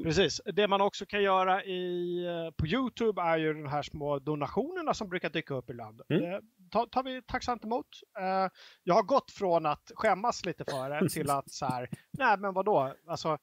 Precis. 0.02 0.40
Det 0.44 0.68
man 0.68 0.80
också 0.80 1.06
kan 1.06 1.22
göra 1.22 1.64
i, 1.64 2.24
eh, 2.26 2.50
på 2.56 2.66
Youtube 2.66 3.22
är 3.22 3.36
ju 3.38 3.54
de 3.54 3.66
här 3.66 3.82
små 3.82 4.18
donationerna 4.18 4.94
som 4.94 5.08
brukar 5.08 5.30
dyka 5.30 5.54
upp 5.54 5.70
ibland. 5.70 6.02
Mm. 6.08 6.22
Det 6.22 6.40
tar, 6.70 6.86
tar 6.86 7.02
vi 7.02 7.22
tacksamt 7.22 7.64
emot. 7.64 7.86
Uh, 8.18 8.50
jag 8.82 8.94
har 8.94 9.02
gått 9.02 9.30
från 9.30 9.66
att 9.66 9.90
skämmas 9.94 10.44
lite 10.44 10.64
för 10.64 10.90
det 10.90 11.08
till 11.12 11.30
att 11.30 11.50
så 11.50 11.66
här, 11.66 11.88
nej 12.18 12.38
men 12.38 12.54
vadå, 12.54 12.94
alltså 13.06 13.38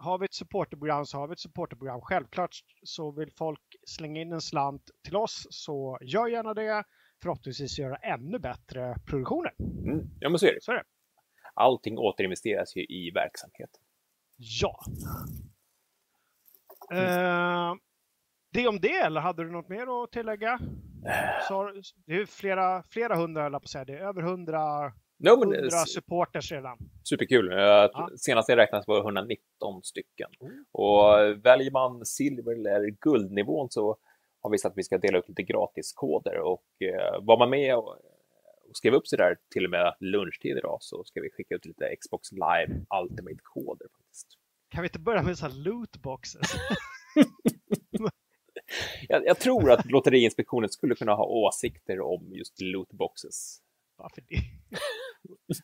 har 0.00 0.18
vi 0.18 0.24
ett 0.24 0.34
supporterprogram 0.34 1.06
så 1.06 1.18
har 1.18 1.28
vi 1.28 1.32
ett 1.32 1.40
supporterprogram. 1.40 2.00
Självklart 2.00 2.50
så 2.82 3.10
vill 3.10 3.30
folk 3.38 3.60
slänga 3.86 4.20
in 4.20 4.32
en 4.32 4.40
slant 4.40 4.90
till 5.04 5.16
oss 5.16 5.46
så 5.50 5.98
gör 6.00 6.26
gärna 6.26 6.54
det. 6.54 6.84
Förhoppningsvis 7.22 7.78
göra 7.78 7.96
ännu 7.96 8.38
bättre 8.38 8.96
produktioner. 9.06 9.54
Mm. 9.58 10.06
Ja 10.20 10.28
men 10.28 10.38
så 10.38 10.46
är 10.46 10.54
det. 10.54 10.62
Så 10.62 10.72
är 10.72 10.76
det. 10.76 10.84
Allting 11.54 11.98
återinvesteras 11.98 12.76
ju 12.76 12.84
i 12.84 13.10
verksamheten. 13.14 13.80
Ja. 14.36 14.80
Mm. 16.92 17.04
Eh, 17.04 17.74
det 18.52 18.68
om 18.68 18.80
det, 18.80 18.96
eller 18.96 19.20
hade 19.20 19.44
du 19.44 19.50
något 19.50 19.68
mer 19.68 20.04
att 20.04 20.12
tillägga? 20.12 20.60
Så, 21.48 21.82
det 22.06 22.14
är 22.14 22.26
flera, 22.26 22.82
flera 22.82 23.16
hundra, 23.16 23.46
eller 23.46 23.58
på 23.58 23.64
att 23.64 23.70
säga. 23.70 23.84
Det 23.84 23.92
är 23.92 24.08
över 24.08 24.22
hundra, 24.22 24.92
no, 25.20 25.38
men, 25.38 25.60
hundra 25.60 25.70
supporters 25.70 26.52
redan. 26.52 26.78
Superkul. 27.04 27.52
Ja. 27.52 28.10
Senast 28.16 28.48
jag 28.48 28.58
räknade 28.58 28.84
var 28.86 29.00
119 29.00 29.82
stycken. 29.82 30.30
Mm. 30.40 30.64
Och 30.72 31.14
väljer 31.44 31.70
man 31.70 32.06
silver 32.06 32.52
eller 32.52 32.90
guldnivån 32.90 33.70
så 33.70 33.96
har 34.42 34.50
vi 34.50 34.58
sagt 34.58 34.72
att 34.72 34.78
vi 34.78 34.82
ska 34.82 34.98
dela 34.98 35.18
ut 35.18 35.28
lite 35.28 35.42
gratiskoder 35.42 36.38
och 36.38 36.64
eh, 36.82 37.22
var 37.22 37.38
man 37.38 37.50
med 37.50 37.76
och, 37.76 37.88
och 38.68 38.76
skrev 38.76 38.94
upp 38.94 39.08
sig 39.08 39.18
där 39.18 39.36
till 39.52 39.64
och 39.64 39.70
med 39.70 39.94
lunchtid 40.00 40.56
idag 40.56 40.78
så 40.80 41.04
ska 41.04 41.20
vi 41.20 41.30
skicka 41.30 41.54
ut 41.54 41.64
lite 41.64 41.96
Xbox 41.96 42.32
Live 42.32 42.84
Ultimate-koder 43.02 43.86
faktiskt. 43.96 44.28
Kan 44.68 44.82
vi 44.82 44.88
inte 44.88 44.98
börja 44.98 45.22
med 45.22 45.38
så 45.38 45.46
här 45.46 45.54
lootboxes? 45.54 46.40
jag, 49.08 49.26
jag, 49.26 49.38
tror 49.38 49.70
att 49.70 49.90
Lotteriinspektionen 49.90 50.70
skulle 50.70 50.94
kunna 50.94 51.14
ha 51.14 51.24
åsikter 51.24 52.00
om 52.00 52.32
just 52.32 52.60
lootboxes. 52.60 53.62
Varför 53.96 54.22
det? 54.28 54.36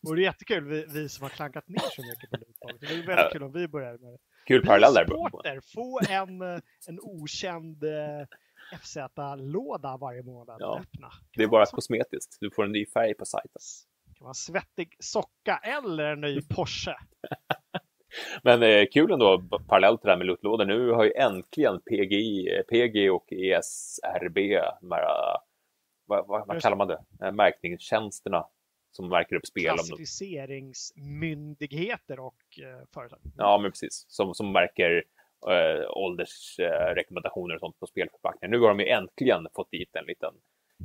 Vore 0.02 0.22
jättekul, 0.22 0.64
vi, 0.64 0.86
vi 0.88 1.08
som 1.08 1.22
har 1.22 1.30
klankat 1.30 1.68
ner 1.68 1.78
så 1.78 2.02
mycket 2.02 2.30
på 2.30 2.36
lootboxes. 2.36 2.80
Det 2.80 2.96
vore 2.96 3.06
väldigt 3.06 3.32
kul 3.32 3.42
om 3.42 3.52
vi 3.52 3.68
började 3.68 3.98
med 3.98 4.12
det. 4.12 4.18
Kul 4.46 4.66
parallell 4.66 4.94
där. 4.94 5.04
Supporter, 5.04 5.60
få 5.74 6.00
en, 6.08 6.42
en 6.88 7.00
okänd 7.02 7.84
eh, 7.84 8.26
FZ-låda 8.82 9.96
varje 9.96 10.22
månad. 10.22 10.56
Ja, 10.60 10.80
Öppna. 10.80 11.10
det 11.36 11.42
är 11.42 11.48
bara 11.48 11.66
kosmetiskt. 11.66 12.36
Du 12.40 12.50
får 12.50 12.64
en 12.64 12.72
ny 12.72 12.86
färg 12.86 13.14
på 13.14 13.24
sajten. 13.24 13.60
Det 14.04 14.14
kan 14.14 14.24
vara 14.24 14.30
en 14.30 14.34
svettig 14.34 14.96
socka 14.98 15.60
eller 15.62 16.04
en 16.04 16.20
ny 16.20 16.42
Porsche. 16.42 16.94
Men 18.42 18.62
eh, 18.62 18.86
kul 18.92 19.12
ändå, 19.12 19.42
parallellt 19.68 20.00
till 20.00 20.06
det 20.06 20.12
här 20.12 20.18
med 20.18 20.26
lootlådor. 20.26 20.64
Nu 20.64 20.90
har 20.90 21.04
ju 21.04 21.12
äntligen 21.12 21.80
PGI, 21.80 22.62
PG 22.70 23.10
och 23.10 23.32
ESRB, 23.32 24.34
de 24.80 24.92
här, 24.92 25.04
vad, 26.06 26.26
vad, 26.26 26.46
vad 26.46 26.62
kallar 26.62 26.76
man 26.76 26.88
det, 26.88 27.04
eh, 27.22 27.32
märkningstjänsterna 27.32 28.46
som 28.96 29.08
märker 29.08 29.36
upp 29.36 29.46
spel. 29.46 29.74
Klassificeringsmyndigheter 29.74 32.20
och 32.20 32.58
eh, 32.58 32.80
företag. 32.94 33.18
Ja, 33.36 33.58
men 33.58 33.70
precis. 33.70 34.04
Som, 34.08 34.34
som 34.34 34.52
märker 34.52 35.04
äh, 35.50 35.90
åldersrekommendationer 35.90 37.54
och 37.54 37.60
sånt 37.60 37.80
på 37.80 37.86
spelförpackningar. 37.86 38.50
Nu 38.50 38.60
har 38.60 38.68
de 38.68 38.80
ju 38.80 38.88
äntligen 38.88 39.46
fått 39.54 39.70
dit 39.70 39.96
en 39.96 40.06
liten 40.06 40.34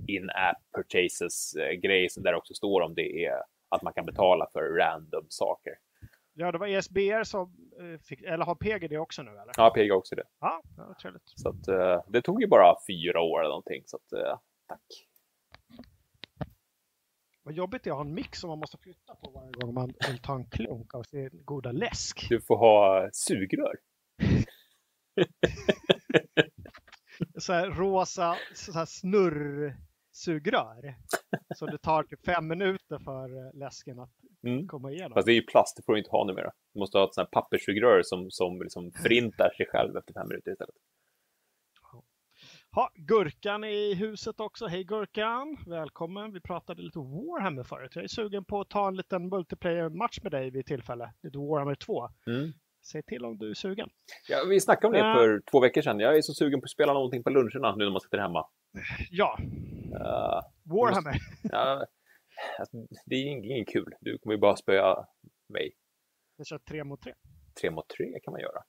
in-app 0.08 0.58
purchases-grej 0.76 2.08
där 2.18 2.32
det 2.32 2.38
också 2.38 2.54
står 2.54 2.82
om 2.82 2.96
det 2.96 3.26
är 3.26 3.44
att 3.70 3.82
man 3.82 3.94
kan 3.94 4.06
betala 4.06 4.48
för 4.54 4.62
random 4.62 5.26
saker. 5.30 5.74
Ja, 6.34 6.52
det 6.52 6.58
var 6.58 6.68
ESBR 6.68 7.24
som 7.24 7.72
eh, 7.80 8.00
fick, 8.00 8.22
eller 8.22 8.46
har 8.46 8.56
PG 8.56 8.90
det 8.90 8.98
också 8.98 9.24
nu 9.24 9.32
eller? 9.32 9.54
Ja, 9.58 9.70
PG 9.70 9.92
också 9.92 10.16
det. 10.16 10.24
Ja, 10.40 10.62
ja 10.78 10.96
trevligt. 11.02 11.24
Så 11.26 11.50
att, 11.50 11.70
uh, 11.70 12.02
det 12.08 12.22
tog 12.22 12.42
ju 12.42 12.48
bara 12.48 12.76
fyra 12.88 13.22
år 13.22 13.40
eller 13.40 13.50
någonting, 13.50 13.84
så 13.86 13.98
att, 13.98 14.14
uh, 14.14 14.38
tack. 14.68 14.82
Vad 17.44 17.54
jobbigt 17.54 17.84
det 17.84 17.90
är 17.90 17.92
att 17.92 17.98
ha 17.98 18.06
en 18.06 18.14
mix 18.14 18.40
som 18.40 18.50
man 18.50 18.60
måste 18.60 18.78
flytta 18.78 19.16
på 19.16 19.30
varje 19.30 19.52
gång 19.52 19.74
man 19.74 19.94
vill 20.08 20.20
ta 20.20 20.36
en 20.36 20.46
klunk 20.46 20.96
av 20.96 21.04
sin 21.04 21.30
goda 21.46 21.72
läsk. 21.72 22.26
Du 22.30 22.42
får 22.42 22.58
ha 22.58 23.10
sugrör. 23.14 23.76
så 27.38 27.54
här 27.54 27.70
rosa 27.70 28.38
så 28.56 28.72
här 28.72 28.86
snurrsugrör. 28.86 30.96
Så 31.56 31.66
det 31.66 31.78
tar 31.78 32.04
typ 32.04 32.26
fem 32.26 32.48
minuter 32.48 33.00
för 33.00 33.58
läsken 33.58 34.00
att 34.00 34.12
mm. 34.44 34.68
komma 34.68 34.92
igenom. 34.92 35.14
Fast 35.14 35.26
det 35.26 35.32
är 35.32 35.42
ju 35.42 35.46
plast, 35.46 35.78
det 35.78 35.84
får 35.86 35.94
du 35.94 36.00
inte 36.00 36.12
ha 36.12 36.26
numera. 36.26 36.52
Du 36.74 36.80
måste 36.80 36.98
ha 36.98 37.06
ett 37.06 37.14
sånt 37.14 37.30
här 37.34 37.42
papperssugrör 37.42 38.02
som, 38.04 38.32
som 38.32 38.62
liksom 38.62 38.92
förintar 38.92 39.50
sig 39.58 39.66
själv 39.70 39.98
efter 39.98 40.14
fem 40.14 40.28
minuter 40.28 40.52
istället. 40.52 40.76
Ha, 42.76 42.92
Gurkan 42.96 43.64
i 43.64 43.94
huset 43.94 44.40
också. 44.40 44.68
Hej 44.68 44.84
Gurkan! 44.84 45.58
Välkommen! 45.68 46.34
Vi 46.34 46.42
pratade 46.42 46.82
lite 46.82 47.00
Warhammer 47.00 47.64
förut. 47.64 47.92
Jag 47.96 48.04
är 48.04 48.08
sugen 48.08 48.46
på 48.46 48.62
att 48.62 48.70
ta 48.70 48.88
en 48.88 48.96
liten 48.96 49.30
multiplayer-match 49.30 50.20
med 50.24 50.32
dig 50.32 50.52
vid 50.52 50.66
tillfälle. 50.66 51.14
Lite 51.24 51.38
Warhammer 51.38 51.76
2. 51.76 52.10
Mm. 52.28 52.52
Säg 52.92 53.04
till 53.04 53.26
om 53.26 53.38
du 53.38 53.50
är 53.50 53.54
sugen. 53.54 53.90
Ja, 54.30 54.46
vi 54.50 54.62
snackade 54.62 54.88
om 54.88 54.94
det 54.94 55.10
uh, 55.10 55.14
för 55.14 55.42
två 55.52 55.60
veckor 55.60 55.82
sedan. 55.82 56.00
Jag 56.00 56.18
är 56.18 56.22
så 56.22 56.34
sugen 56.34 56.62
på 56.62 56.66
att 56.66 56.70
spela 56.70 56.94
någonting 56.94 57.24
på 57.24 57.30
luncherna 57.30 57.76
nu 57.76 57.84
när 57.84 57.92
man 57.92 58.02
sitter 58.02 58.18
hemma. 58.18 58.48
Ja. 59.12 59.38
Uh, 59.40 60.42
Warhammer. 60.64 61.14
Måste, 61.14 61.50
ja, 61.52 61.86
alltså, 62.60 62.78
det 63.06 63.16
är 63.16 63.26
ingen 63.26 63.66
kul. 63.66 63.94
Du 64.02 64.18
kommer 64.18 64.34
ju 64.34 64.40
bara 64.40 64.56
spöa 64.56 65.06
mig. 65.50 65.74
Jag 66.38 66.48
kör 66.48 66.60
tre 66.60 66.84
mot 66.84 67.02
tre. 67.02 67.14
Tre 67.62 67.72
mot 67.72 67.90
tre 67.90 68.20
kan 68.24 68.32
man 68.32 68.42
göra. 68.42 68.64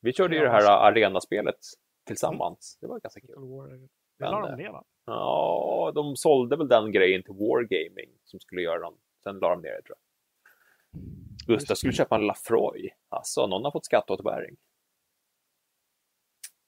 Vi 0.00 0.12
körde 0.12 0.36
ju 0.36 0.42
det 0.42 0.50
här 0.50 0.88
arenaspelet 0.88 1.58
tillsammans. 2.04 2.78
Det 2.80 2.86
var 2.86 3.00
ganska 3.00 3.20
kul. 3.20 3.88
Det 4.18 4.24
la 4.24 4.48
de 4.48 4.62
ner 4.62 4.70
va? 4.70 4.84
Ja, 5.06 5.92
de 5.94 6.16
sålde 6.16 6.56
väl 6.56 6.68
den 6.68 6.92
grejen 6.92 7.22
till 7.22 7.34
Wargaming 7.34 8.10
som 8.24 8.40
skulle 8.40 8.62
göra 8.62 8.90
den. 8.90 8.98
Sen 9.22 9.38
la 9.38 9.50
de 9.50 9.62
ner 9.62 9.70
det 9.70 9.82
tror 9.82 9.96
jag. 9.96 9.98
Gustav 11.46 11.74
skulle 11.74 11.92
köpa 11.92 12.14
en 12.14 12.26
Lafroy. 12.26 12.90
Alltså, 13.08 13.46
någon 13.46 13.64
har 13.64 13.70
fått 13.70 13.84
skatteåterbäring. 13.84 14.56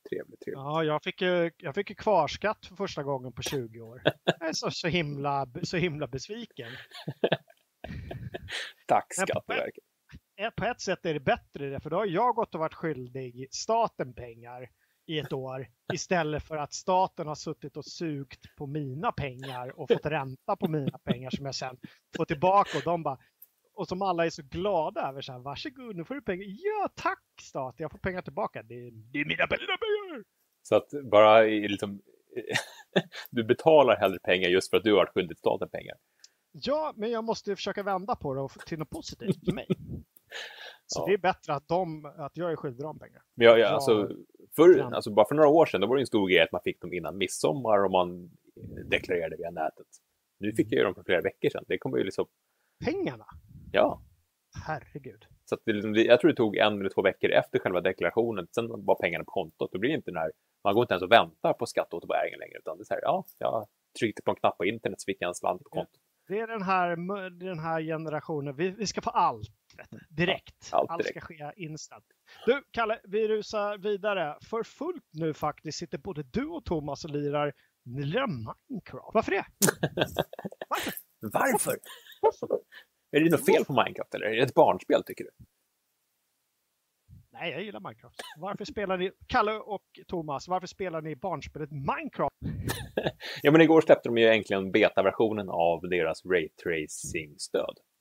Trevligt, 0.09 0.40
trevligt. 0.40 0.59
Ja, 0.59 0.85
jag 0.85 1.03
fick, 1.03 1.22
jag 1.57 1.75
fick 1.75 1.99
kvarskatt 1.99 2.66
för 2.66 2.77
första 2.77 3.03
gången 3.03 3.33
på 3.33 3.42
20 3.42 3.81
år. 3.81 4.03
Jag 4.25 4.49
är 4.49 4.53
så, 4.53 4.70
så, 4.70 4.88
himla, 4.88 5.46
så 5.62 5.77
himla 5.77 6.07
besviken. 6.07 6.68
Tack 8.87 9.14
Skatteverket. 9.14 9.85
På 10.57 10.64
ett 10.64 10.81
sätt 10.81 11.07
är 11.07 11.14
det 11.14 11.20
bättre, 11.20 11.81
för 11.81 11.90
då 11.90 11.96
har 11.96 12.07
jag 12.07 12.35
gått 12.35 12.55
och 12.55 12.61
varit 12.61 12.75
skyldig 12.75 13.49
staten 13.51 14.14
pengar 14.14 14.68
i 15.06 15.18
ett 15.18 15.32
år 15.32 15.68
istället 15.92 16.42
för 16.42 16.56
att 16.56 16.72
staten 16.72 17.26
har 17.26 17.34
suttit 17.34 17.76
och 17.76 17.84
sugt 17.84 18.56
på 18.56 18.66
mina 18.66 19.12
pengar 19.12 19.80
och 19.80 19.88
fått 19.88 20.06
ränta 20.06 20.56
på 20.56 20.68
mina 20.68 20.98
pengar 20.98 21.30
som 21.30 21.44
jag 21.46 21.54
sen 21.54 21.76
får 22.16 22.24
tillbaka 22.24 22.78
och 22.78 22.84
de 22.84 23.02
bara 23.02 23.18
och 23.74 23.88
som 23.88 24.02
alla 24.02 24.26
är 24.26 24.30
så 24.30 24.42
glada 24.42 25.08
över. 25.08 25.20
Så 25.20 25.32
här, 25.32 25.38
Varsågod, 25.38 25.96
nu 25.96 26.04
får 26.04 26.14
du 26.14 26.22
pengar. 26.22 26.46
Ja, 26.48 26.88
tack 26.94 27.22
stat, 27.42 27.74
jag 27.78 27.90
får 27.90 27.98
pengar 27.98 28.22
tillbaka. 28.22 28.62
Det, 28.62 28.90
det 28.90 29.20
är 29.20 29.24
mina 29.24 29.46
pengar. 29.46 29.66
Så 30.62 30.76
att 30.76 30.88
bara 31.10 31.40
liksom, 31.42 32.00
du 33.30 33.44
betalar 33.44 33.96
hellre 33.96 34.18
pengar 34.18 34.48
just 34.48 34.70
för 34.70 34.76
att 34.76 34.84
du 34.84 34.94
har 34.94 35.06
skyldig 35.06 35.38
staten 35.38 35.68
pengar. 35.68 35.94
Ja, 36.52 36.92
men 36.96 37.10
jag 37.10 37.24
måste 37.24 37.56
försöka 37.56 37.82
vända 37.82 38.16
på 38.16 38.34
det 38.34 38.64
till 38.66 38.78
något 38.78 38.90
positivt 38.90 39.44
för 39.44 39.52
mig. 39.52 39.66
Så 40.86 41.00
Ja. 41.00 41.06
det 41.06 41.12
är 41.12 41.18
bättre 41.18 41.54
att, 41.54 41.68
de, 41.68 42.04
att 42.04 42.36
jag 42.36 42.52
är 42.52 42.56
skyldig 42.56 42.84
dem 42.84 42.98
pengar. 42.98 43.22
Men 43.34 43.46
jag, 43.46 43.58
jag, 43.58 43.66
Ja. 43.66 43.74
alltså, 43.74 44.10
för, 44.56 44.78
Ja. 44.78 44.94
alltså, 44.94 45.10
bara 45.10 45.26
för 45.28 45.34
några 45.34 45.48
år 45.48 45.66
sedan 45.66 45.80
då 45.80 45.86
var 45.86 45.96
det 45.96 46.02
en 46.02 46.06
stor 46.06 46.28
grej 46.28 46.40
att 46.40 46.52
man 46.52 46.60
fick 46.64 46.80
dem 46.80 46.92
innan 46.92 47.18
midsommar 47.18 47.84
och 47.84 47.90
man 47.90 48.30
deklarerade 48.90 49.36
via 49.36 49.50
nätet. 49.50 49.86
Nu 50.40 50.52
fick 50.52 50.66
jag 50.72 50.78
ju 50.78 50.84
dem 50.84 50.94
för 50.94 51.02
flera 51.02 51.20
veckor 51.20 51.48
sedan. 51.50 51.64
Det 51.68 51.78
kommer 51.78 51.98
ju 51.98 52.04
liksom, 52.04 52.26
Pengarna? 52.84 53.26
ja. 53.72 54.02
Herregud. 54.66 55.24
Så 55.44 55.56
det, 55.64 55.72
liksom, 55.72 55.92
det- 55.92 56.04
jag 56.04 56.20
tror 56.20 56.30
det 56.30 56.36
tog 56.36 56.56
en 56.56 56.80
eller 56.80 56.90
två 56.90 57.02
veckor 57.02 57.30
efter 57.30 57.58
själva 57.58 57.80
deklarationen. 57.80 58.46
Sen 58.54 58.68
var 58.84 58.94
pengarna 58.94 59.24
på 59.24 59.30
kontot. 59.30 59.72
Då 59.72 59.78
blir 59.78 59.90
inte 59.90 60.10
den 60.10 60.16
här, 60.20 60.32
man 60.64 60.74
går 60.74 60.82
inte 60.84 60.94
ens 60.94 61.02
och 61.02 61.12
väntar 61.12 61.52
på 61.52 61.66
skatteåterbäringen 61.66 62.38
längre. 62.38 62.58
Utan 62.58 62.76
det 62.76 62.82
är 62.82 62.84
så 62.84 62.94
här, 62.94 63.00
ja, 63.02 63.24
jag 63.38 63.66
tryckte 63.98 64.22
på 64.22 64.30
en 64.30 64.36
knapp 64.36 64.58
på 64.58 64.64
internet 64.64 65.00
så 65.00 65.04
fick 65.04 65.16
jag 65.20 65.28
en 65.28 65.34
slant 65.34 65.62
på 65.64 65.68
kontot. 65.70 66.00
Det 66.28 66.38
är 66.40 66.46
den 66.46 66.62
här, 66.62 66.96
den 67.30 67.58
här 67.58 67.82
generationen. 67.82 68.56
Vi, 68.56 68.70
vi 68.70 68.86
ska 68.86 69.00
få 69.00 69.10
allt 69.10 69.48
vet 69.76 69.90
du, 69.90 69.98
direkt. 70.08 70.68
allt 70.72 70.90
allt 70.90 71.02
direkt. 71.02 71.24
ska 71.24 71.34
ske 71.34 71.52
instant. 71.56 72.04
Du, 72.46 72.62
Kalle, 72.70 73.00
vi 73.04 73.28
rusar 73.28 73.78
vidare. 73.78 74.38
För 74.42 74.62
fullt 74.62 75.04
nu 75.12 75.34
faktiskt 75.34 75.78
sitter 75.78 75.98
både 75.98 76.22
du 76.22 76.46
och 76.46 76.64
Thomas 76.64 77.04
och 77.04 77.10
lirar, 77.10 77.52
ni 77.84 78.02
lirar 78.02 78.26
Minecraft. 78.26 79.14
Varför 79.14 79.32
det? 79.32 79.44
Varför? 81.32 81.78
Är 83.10 83.20
det 83.20 83.30
något 83.30 83.46
fel 83.46 83.64
på 83.64 83.72
Minecraft 83.72 84.14
eller 84.14 84.26
är 84.26 84.36
det 84.36 84.42
ett 84.42 84.54
barnspel 84.54 85.02
tycker 85.04 85.24
du? 85.24 85.30
Nej, 87.32 87.52
jag 87.52 87.62
gillar 87.62 87.80
Minecraft. 87.80 88.16
Varför 88.38 88.64
spelar 88.64 88.98
ni, 88.98 89.10
Kalle 89.26 89.52
och 89.52 89.84
Thomas, 90.06 90.48
varför 90.48 90.66
spelar 90.66 91.02
ni 91.02 91.16
barnspelet 91.16 91.70
Minecraft? 91.70 92.36
Ja, 93.42 93.52
men 93.52 93.60
igår 93.60 93.80
släppte 93.80 94.08
de 94.08 94.18
ju 94.18 94.28
äntligen 94.28 94.72
betaversionen 94.72 95.48
av 95.48 95.80
deras 95.80 96.24
raytracing-stöd. 96.24 97.74
Eh, 97.78 97.95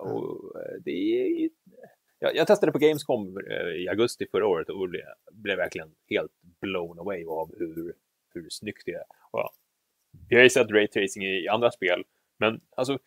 och 0.00 0.60
eh, 0.60 0.76
det 0.84 0.90
är... 0.90 1.50
jag, 2.18 2.36
jag 2.36 2.46
testade 2.46 2.72
på 2.72 2.78
Gamescom 2.78 3.36
eh, 3.50 3.82
i 3.82 3.88
augusti 3.88 4.26
förra 4.30 4.46
året 4.46 4.68
och 4.68 4.88
blev, 4.88 5.02
blev 5.32 5.56
verkligen 5.56 5.94
helt 6.10 6.32
blown 6.60 6.98
away 6.98 7.24
av 7.24 7.54
hur, 7.58 7.94
hur 8.34 8.46
snyggt 8.50 8.82
det 8.86 8.92
är. 8.92 9.04
Och, 9.30 9.48
jag 10.28 10.38
har 10.38 10.42
ju 10.42 10.50
sett 10.50 10.70
raytracing 10.70 11.24
i 11.24 11.48
andra 11.48 11.70
spel, 11.70 12.04
men 12.38 12.60
alltså, 12.76 12.98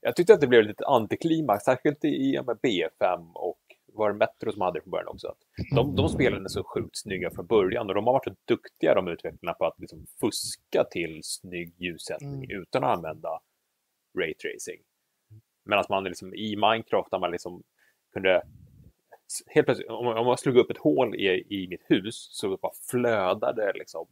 jag 0.00 0.16
tyckte 0.16 0.34
att 0.34 0.40
det 0.40 0.46
blev 0.46 0.64
lite 0.64 0.86
antiklimax, 0.86 1.64
särskilt 1.64 2.04
i 2.04 2.40
med 2.46 2.58
B5 2.62 3.32
och 3.34 3.58
var 3.92 4.12
det 4.12 4.18
Metro 4.18 4.52
som 4.52 4.62
hade 4.62 4.78
det 4.78 4.82
från 4.82 4.90
början 4.90 5.08
också. 5.08 5.28
Att 5.28 5.36
de, 5.74 5.96
de 5.96 6.08
spelen 6.08 6.44
är 6.44 6.48
så 6.48 6.64
sjukt 6.64 6.96
snygga 6.98 7.30
från 7.30 7.46
början 7.46 7.88
och 7.88 7.94
de 7.94 8.06
har 8.06 8.12
varit 8.12 8.24
så 8.24 8.34
duktiga 8.44 8.94
de 8.94 9.08
utvecklarna 9.08 9.54
på 9.54 9.66
att 9.66 9.78
liksom 9.80 10.06
fuska 10.20 10.84
till 10.84 11.20
snygg 11.22 11.74
ljussättning 11.76 12.44
Mm. 12.44 12.62
utan 12.62 12.84
att 12.84 12.96
använda 12.96 13.40
raytracing. 14.18 14.80
Medan 15.68 15.84
man 15.88 16.04
liksom 16.04 16.34
i 16.34 16.56
Minecraft 16.56 17.10
där 17.10 17.18
man 17.18 17.30
liksom 17.30 17.62
kunde 18.12 18.42
helt 19.46 19.66
plötsligt, 19.66 19.88
om 19.88 20.06
om 20.06 20.26
man 20.26 20.38
slog 20.38 20.56
upp 20.56 20.70
ett 20.70 20.78
hål 20.78 21.14
i, 21.14 21.46
i 21.48 21.68
mitt 21.68 21.82
hus 21.86 22.28
så 22.30 22.56
bara 22.56 22.72
flödade 22.90 23.72
liksom 23.74 24.06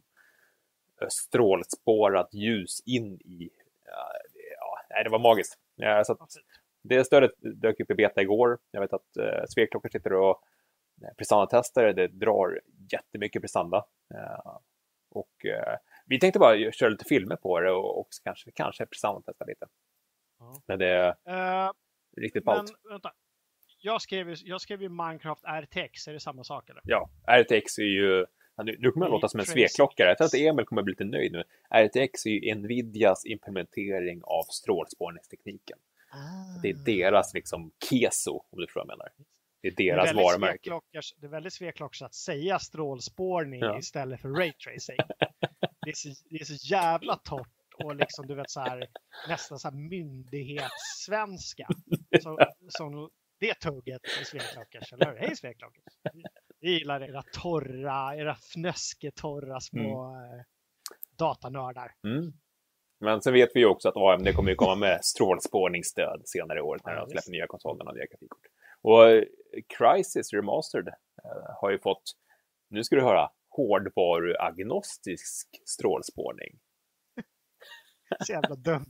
eh, 1.01 1.07
strålspårat 1.07 2.33
ljus 2.33 2.81
in 2.85 3.13
i, 3.13 3.49
ja, 3.85 4.79
nej, 4.89 5.03
det 5.03 5.09
var 5.09 5.19
magiskt. 5.19 5.59
Ja, 5.75 6.03
så 6.03 6.13
att 6.13 6.19
det 6.81 7.03
stödet 7.03 7.31
dök 7.39 7.79
upp 7.79 7.91
i 7.91 7.95
beta 7.95 8.21
igår. 8.21 8.57
Jag 8.71 8.81
vet 8.81 8.93
att 8.93 9.17
eh, 9.17 9.43
Sveklockor 9.49 9.89
sitter 9.89 10.13
och 10.13 10.41
eh, 11.01 11.13
prestandatester. 11.17 11.93
Det 11.93 12.07
drar 12.07 12.59
jättemycket 12.91 13.41
prestanda. 13.41 13.85
Eh, 14.13 14.57
och 15.11 15.45
eh, 15.45 15.77
vi 16.05 16.19
tänkte 16.19 16.39
bara 16.39 16.71
köra 16.71 16.89
lite 16.89 17.05
filmer 17.05 17.35
på 17.35 17.59
det 17.59 17.71
och, 17.71 17.99
och 17.99 18.07
kanske, 18.23 18.51
kanske 18.51 18.85
prestandatesta 18.85 19.45
lite. 19.45 19.65
Men 20.67 20.79
det 20.79 20.87
är 20.87 21.07
Eh, 21.65 21.71
riktigt 22.17 22.45
men 22.45 22.55
ballt. 22.55 22.71
vänta. 22.89 23.11
Jag 23.81 24.01
skrev, 24.01 24.29
ju- 24.29 24.35
jag 24.45 24.61
skrev 24.61 24.81
ju 24.81 24.89
Minecraft 24.89 25.43
RTX, 25.43 26.07
är 26.07 26.13
det 26.13 26.19
samma 26.19 26.43
sak 26.43 26.69
eller? 26.69 26.81
Ja, 26.85 27.09
RTX 27.27 27.77
är 27.77 27.83
ju... 27.83 28.25
Nu, 28.79 28.91
kommer 28.91 29.05
jag 29.05 29.11
låta 29.11 29.27
som 29.27 29.39
en 29.39 29.45
sveklockare. 29.45 30.07
Jag 30.07 30.17
tror 30.17 30.25
att 30.25 30.33
Emil 30.33 30.65
kommer 30.65 30.81
bli 30.83 30.91
lite 30.91 31.03
nöjd 31.05 31.31
nu. 31.31 31.43
RTX 31.69 32.25
är 32.25 32.29
ju 32.29 32.55
Nvidias 32.55 33.25
implementering 33.25 34.21
av 34.23 34.43
strålspårningstekniken. 34.43 35.77
Det 36.61 36.69
är 36.69 36.73
deras 36.73 37.33
liksom 37.33 37.71
keso, 37.89 38.31
om 38.49 38.59
du 38.59 38.67
förstår 38.67 38.81
vad 38.81 38.89
jag 38.91 38.97
menar. 38.97 39.11
Det 39.61 39.67
är 39.67 39.73
Det 39.77 39.89
är 39.89 39.95
deras 39.95 40.13
varumärke. 40.13 40.69
Det 41.19 41.25
är 41.27 41.29
väldigt 41.29 41.53
sveklockars 41.53 42.01
att 42.01 42.13
säga 42.13 42.59
strålspårning 42.59 43.59
Ja. 43.59 43.77
istället 43.79 44.21
för 44.21 44.29
raytracing. 44.29 44.97
det, 45.85 45.89
är 45.89 45.93
så, 45.93 46.09
det 46.29 46.35
är 46.35 46.45
så 46.45 46.67
jävla 46.73 47.15
torrt 47.15 47.49
och 47.83 47.95
liksom 47.95 48.27
du 48.27 48.35
vet 48.35 48.51
så 48.51 48.59
här 48.59 48.87
nästan 49.27 49.59
så 49.59 49.67
här 49.67 49.75
myndighetssvenska. 49.75 51.67
Så, 52.21 52.37
som 52.67 53.09
det 53.39 53.53
tugget 53.53 54.01
i 54.21 54.25
sveklockars, 54.25 54.93
eller 54.93 55.05
hur? 55.05 55.17
Hej 55.19 55.35
sveklockars! 55.35 55.93
Vi 56.59 56.71
gillar 56.71 57.01
era 57.01 57.23
torra, 57.33 58.15
era 58.15 58.35
fnösketorra 58.35 59.59
små 59.59 60.03
mm. 60.03 60.43
datanördar. 61.17 61.91
Mm. 62.03 62.33
Men 62.99 63.21
sen 63.21 63.33
vet 63.33 63.49
vi 63.53 63.59
ju 63.59 63.65
också 63.65 63.89
att 63.89 63.97
AMD 63.97 64.35
kommer 64.35 64.49
ju 64.49 64.55
komma 64.55 64.75
med 64.75 65.05
strålspårningsstöd 65.05 66.21
senare 66.25 66.59
i 66.59 66.61
år 66.61 66.79
när 66.85 66.93
Ja, 66.93 67.05
de 67.05 67.11
släpper 67.11 67.31
nya 67.31 67.47
konsolerna 67.47 67.93
via 67.93 68.05
grafikkort. 68.05 68.45
Och 68.81 69.09
eh, 69.09 69.23
Crysis 69.77 70.33
Remastered 70.33 70.87
eh, 70.87 71.55
har 71.61 71.71
ju 71.71 71.79
fått, 71.79 72.03
nu 72.69 72.83
ska 72.83 72.95
du 72.95 73.01
höra, 73.01 73.29
hårdvaruagnostisk 73.49 75.47
strålspårning. 75.65 76.59
Så 78.25 78.31
jävla 78.31 78.55
dumt. 78.55 78.85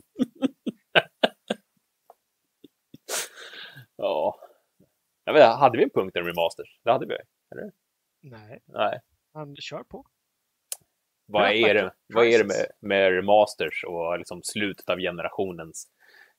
Ja. 3.96 4.36
Jag 5.24 5.34
vet, 5.34 5.44
hade 5.58 5.78
vi 5.78 5.84
en 5.84 5.90
punkt 5.90 6.18
om 6.18 6.24
remasters? 6.26 6.80
Det 6.84 6.92
hade 6.92 7.06
vi. 7.06 7.16
Nej, 8.22 8.60
Nej. 8.66 9.00
men 9.34 9.56
kör 9.56 9.84
på. 9.84 10.06
Vad 11.26 11.52
är 11.52 11.74
det, 11.74 11.94
vad 12.08 12.26
är 12.26 12.38
det 12.38 12.46
med, 12.46 12.68
med 12.80 13.12
remasters 13.12 13.84
och 13.84 14.18
liksom 14.18 14.44
slutet 14.44 14.90
av 14.90 15.00
generationens... 15.00 15.88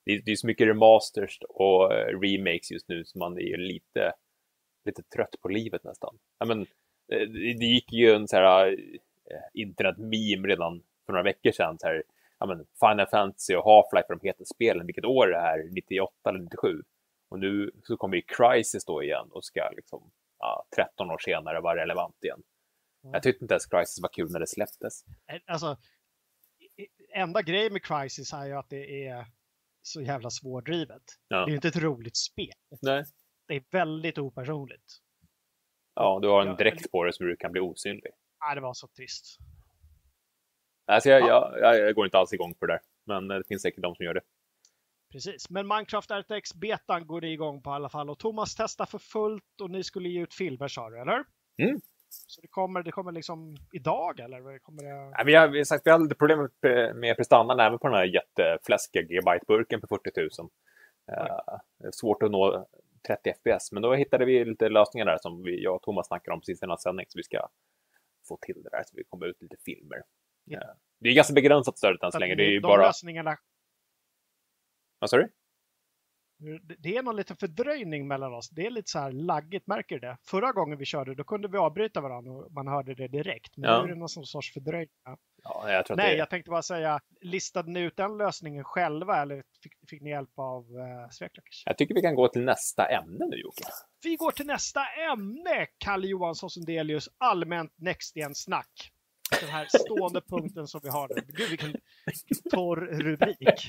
Det, 0.04 0.12
är- 0.12 0.22
det 0.24 0.30
är 0.32 0.36
så 0.36 0.46
mycket 0.46 0.66
remasters 0.68 1.38
och 1.48 1.92
eh, 1.94 2.20
remakes 2.20 2.70
just 2.70 2.88
nu 2.88 3.04
så 3.04 3.18
man 3.18 3.38
är 3.38 3.56
lite, 3.56 4.12
lite 4.84 5.02
trött 5.02 5.34
på 5.40 5.48
livet 5.48 5.84
nästan. 5.84 6.18
Ja, 6.38 6.46
men, 6.46 6.60
eh, 7.12 7.28
det, 7.28 7.54
det 7.58 7.66
gick 7.66 7.92
ju 7.92 8.10
en 8.12 8.28
så 8.28 8.36
här 8.36 8.66
eh, 9.30 9.42
internet-meme 9.54 10.48
redan 10.48 10.82
för 11.06 11.12
några 11.12 11.22
veckor 11.24 11.52
sedan. 11.52 11.78
Så 11.78 11.86
här, 11.86 12.02
ja, 12.38 12.46
men 12.46 12.66
Final 12.80 13.06
Fantasy 13.06 13.54
och 13.54 13.64
Half-Life 13.64 14.08
de 14.08 14.20
heta 14.22 14.44
spelen. 14.44 14.86
Vilket 14.86 15.04
år 15.04 15.26
är 15.26 15.32
det 15.32 15.40
här? 15.40 15.70
98 15.70 16.12
eller 16.28 16.38
97? 16.38 16.82
Och 17.30 17.38
nu 17.38 17.70
så 17.82 17.96
kommer 17.96 18.16
ju 18.16 18.22
Crysis 18.22 18.84
då 18.84 19.02
igen 19.02 19.28
och 19.30 19.44
ska 19.44 19.70
liksom 19.76 20.10
ja, 20.38 20.66
13 20.76 21.10
år 21.10 21.18
senare 21.18 21.60
vara 21.60 21.82
relevant 21.82 22.24
igen. 22.24 22.42
Ja. 23.02 23.10
Jag 23.12 23.22
tyckte 23.22 23.44
inte 23.44 23.54
ens 23.54 23.66
Crysis 23.66 24.02
var 24.02 24.08
kul 24.12 24.32
när 24.32 24.40
det 24.40 24.46
släpptes. 24.46 25.04
Alltså, 25.46 25.76
enda 27.14 27.42
grejen 27.42 27.72
med 27.72 27.84
Crisis 27.84 28.32
är 28.32 28.46
ju 28.46 28.52
att 28.52 28.68
det 28.68 29.06
är 29.06 29.26
så 29.82 30.02
jävla 30.02 30.30
svårdrivet. 30.30 31.02
Ja. 31.28 31.36
Det 31.36 31.42
är 31.42 31.48
ju 31.48 31.54
inte 31.54 31.68
ett 31.68 31.82
roligt 31.82 32.16
spel. 32.16 32.54
Nej. 32.82 33.04
Det 33.48 33.54
är 33.54 33.64
väldigt 33.70 34.18
opersonligt. 34.18 34.98
Ja, 35.94 36.18
du 36.22 36.28
har 36.28 36.46
en 36.46 36.56
dräkt 36.56 36.90
på 36.90 37.04
dig 37.04 37.12
så 37.12 37.24
du 37.24 37.36
kan 37.36 37.52
bli 37.52 37.60
osynlig. 37.60 38.12
Nej, 38.40 38.54
det 38.54 38.60
var 38.60 38.74
så 38.74 38.88
trist. 38.88 39.38
Alltså, 40.88 41.08
jag, 41.08 41.20
Ja. 41.20 41.52
jag, 41.52 41.60
jag, 41.60 41.86
jag 41.86 41.94
går 41.94 42.04
inte 42.04 42.18
alls 42.18 42.32
igång 42.32 42.54
på 42.54 42.66
det 42.66 42.72
där. 42.72 42.80
Men 43.04 43.28
det 43.28 43.48
finns 43.48 43.62
säkert 43.62 43.82
de 43.82 43.94
som 43.94 44.04
gör 44.04 44.14
det. 44.14 44.20
Precis, 45.12 45.50
men 45.50 45.68
Minecraft 45.68 46.10
RTX 46.10 46.54
betan 46.54 47.06
går 47.06 47.20
det 47.20 47.28
igång 47.28 47.62
på 47.62 47.70
i 47.70 47.72
alla 47.72 47.88
fall 47.88 48.10
och 48.10 48.18
Thomas 48.18 48.54
testar 48.54 48.86
för 48.86 48.98
fullt 48.98 49.60
och 49.62 49.70
ni 49.70 49.84
skulle 49.84 50.08
ge 50.08 50.22
ut 50.22 50.34
filmer 50.34 50.68
sa 50.68 50.90
du, 50.90 51.00
eller? 51.00 51.24
Mm. 51.62 51.80
Så 52.08 52.40
det 52.40 52.48
kommer, 52.48 52.82
det 52.82 52.90
kommer 52.90 53.12
liksom 53.12 53.56
idag 53.72 54.20
eller? 54.20 54.58
Kommer 54.58 54.82
det... 54.82 55.10
Nej, 55.10 55.22
vi, 55.26 55.34
har, 55.34 55.48
vi, 55.48 55.58
har 55.58 55.64
sagt, 55.64 55.86
vi 55.86 55.90
hade 55.90 56.14
problem 56.14 56.48
med, 56.94 57.16
prestandan 57.16 57.60
även 57.60 57.78
på 57.78 57.88
den 57.88 57.96
här 57.96 58.04
jättefläskiga 58.04 59.02
gigabyte-burken 59.02 59.80
på 59.80 59.86
40 59.86 60.10
000. 60.16 60.50
Eh, 61.12 61.36
det 61.78 61.86
är 61.86 61.92
svårt 61.92 62.22
att 62.22 62.30
nå 62.30 62.66
30 63.06 63.32
FPS, 63.32 63.72
men 63.72 63.82
då 63.82 63.94
hittade 63.94 64.24
vi 64.24 64.44
lite 64.44 64.68
lösningar 64.68 65.06
där 65.06 65.18
som 65.22 65.42
vi, 65.42 65.62
jag 65.62 65.74
och 65.74 65.82
Thomas 65.82 66.06
snackade 66.06 66.34
om 66.34 66.40
precis 66.40 66.62
innan 66.62 66.78
sändning, 66.78 67.06
så 67.08 67.18
vi 67.18 67.22
ska 67.22 67.48
få 68.28 68.38
till 68.40 68.62
det 68.62 68.70
där 68.70 68.82
så 68.86 68.96
vi 68.96 69.04
kommer 69.04 69.26
ut 69.26 69.42
lite 69.42 69.56
filmer. 69.64 70.02
Ja. 70.50 70.60
Eh, 70.60 70.68
det 71.00 71.08
är 71.08 71.14
ganska 71.14 71.34
begränsat 71.34 71.78
stödet 71.78 72.02
än 72.02 72.12
så 72.12 72.18
länge. 72.18 72.34
Det 72.34 72.44
är 72.44 72.50
ju 72.50 72.60
bara... 72.60 72.86
lösningarna, 72.86 73.36
Vad 74.98 75.10
sa 75.10 75.16
du? 75.16 75.28
Det 76.78 76.96
är 76.96 77.02
någon 77.02 77.16
liten 77.16 77.36
fördröjning 77.36 78.08
mellan 78.08 78.34
oss. 78.34 78.50
Det 78.50 78.66
är 78.66 78.70
lite 78.70 78.90
så 78.90 78.98
här 78.98 79.12
laggigt, 79.12 79.66
märker 79.66 79.94
du 79.94 80.00
det? 80.00 80.16
Förra 80.26 80.52
gången 80.52 80.78
vi 80.78 80.84
körde, 80.84 81.14
då 81.14 81.24
kunde 81.24 81.48
vi 81.48 81.58
avbryta 81.58 82.00
varandra 82.00 82.32
och 82.32 82.52
man 82.52 82.68
hörde 82.68 82.94
det 82.94 83.08
direkt. 83.08 83.56
Men 83.56 83.70
ja. 83.70 83.82
nu 83.82 83.84
är 83.84 83.94
det 83.94 84.00
någon 84.00 84.08
sorts 84.08 84.52
fördröjning. 84.52 84.88
Ja, 85.44 85.72
jag 85.72 85.96
Nej, 85.96 86.10
det... 86.10 86.16
jag 86.16 86.30
tänkte 86.30 86.50
bara 86.50 86.62
säga, 86.62 87.00
listade 87.20 87.70
ni 87.70 87.80
ut 87.80 87.96
den 87.96 88.16
lösningen 88.16 88.64
själva 88.64 89.22
eller 89.22 89.42
fick, 89.62 89.72
fick 89.90 90.02
ni 90.02 90.10
hjälp 90.10 90.38
av 90.38 90.64
uh, 90.64 91.08
Sveklökers? 91.10 91.62
Jag 91.66 91.78
tycker 91.78 91.94
vi 91.94 92.02
kan 92.02 92.14
gå 92.14 92.28
till 92.28 92.44
nästa 92.44 92.86
ämne 92.86 93.26
nu 93.26 93.36
Jocke. 93.36 93.64
Vi 94.02 94.16
går 94.16 94.30
till 94.30 94.46
nästa 94.46 94.80
ämne, 95.12 95.66
Kalle 95.78 96.06
Johansson 96.06 96.50
Sundelius, 96.50 97.08
allmänt 97.18 97.72
Next 97.78 98.14
snack 98.34 98.92
den 99.40 99.48
här 99.48 99.66
stående 99.70 100.20
punkten 100.20 100.66
som 100.66 100.80
vi 100.82 100.88
har 100.88 101.08
nu. 101.08 101.22
Gud 101.26 101.48
vilken 101.48 101.74
torr 102.50 102.76
rubrik. 102.76 103.68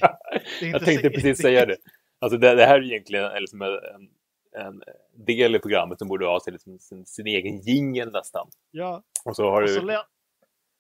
Jag 0.62 0.86
tänkte 0.86 1.10
precis 1.10 1.42
säga 1.42 1.66
det. 1.66 1.78
Alltså 2.20 2.38
det, 2.38 2.56
det 2.56 2.66
här 2.66 2.76
är 2.76 2.84
egentligen 2.84 3.32
liksom 3.40 3.62
en, 3.62 3.70
en 4.58 4.84
del 5.26 5.56
i 5.56 5.60
programmet 5.60 6.00
som 6.00 6.08
borde 6.08 6.26
ha 6.26 6.40
sin, 6.40 6.54
liksom, 6.54 6.80
sin, 6.80 7.06
sin 7.06 7.28
egen 7.28 7.62
jingel 7.62 8.12
nästan. 8.12 8.48
Ja. 8.72 9.04
Och 9.26 9.36
så, 9.36 9.50
har 9.50 9.62
och 9.62 9.70
så, 9.70 9.82
du... 9.82 9.98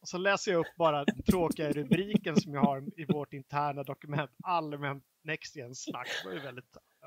och 0.01 0.07
så 0.07 0.17
läser 0.17 0.51
jag 0.51 0.59
upp 0.59 0.75
bara 0.77 1.05
den 1.05 1.23
tråkiga 1.23 1.71
rubriken 1.71 2.35
som 2.35 2.53
jag 2.53 2.61
har 2.61 2.83
i 3.01 3.05
vårt 3.05 3.33
interna 3.33 3.83
dokument. 3.83 4.31
Allmänt 4.43 5.03
NextGen-snack. 5.23 6.07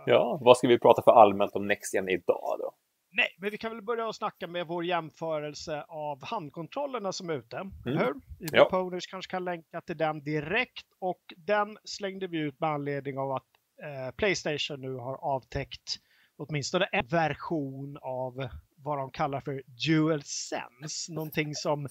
Ja, 0.06 0.38
vad 0.40 0.56
ska 0.56 0.68
vi 0.68 0.78
prata 0.78 1.02
för 1.02 1.10
allmänt 1.12 1.56
om 1.56 1.66
NextGen 1.66 2.08
idag 2.08 2.56
då? 2.58 2.74
Nej, 3.14 3.28
men 3.38 3.50
vi 3.50 3.58
kan 3.58 3.70
väl 3.70 3.82
börja 3.82 4.06
och 4.06 4.16
snacka 4.16 4.46
med 4.46 4.66
vår 4.66 4.84
jämförelse 4.84 5.84
av 5.88 6.24
handkontrollerna 6.24 7.12
som 7.12 7.30
är 7.30 7.34
ute. 7.34 7.56
Mm. 7.56 7.72
Hur? 7.84 8.14
Ja. 8.38 8.64
Poners 8.64 9.06
kanske 9.06 9.30
kan 9.30 9.44
länka 9.44 9.80
till 9.80 9.96
den 9.96 10.24
direkt 10.24 10.86
och 10.98 11.22
den 11.36 11.78
slängde 11.84 12.26
vi 12.26 12.38
ut 12.38 12.60
med 12.60 12.70
anledning 12.70 13.18
av 13.18 13.32
att 13.32 13.46
eh, 13.82 14.14
Playstation 14.16 14.80
nu 14.80 14.94
har 14.94 15.16
avtäckt 15.16 15.98
åtminstone 16.36 16.84
en 16.84 17.06
version 17.06 17.98
av 18.02 18.48
vad 18.76 18.98
de 18.98 19.10
kallar 19.10 19.40
för 19.40 19.62
Dual 19.88 20.22
Sense. 20.22 21.12
Någonting 21.12 21.54
som 21.54 21.88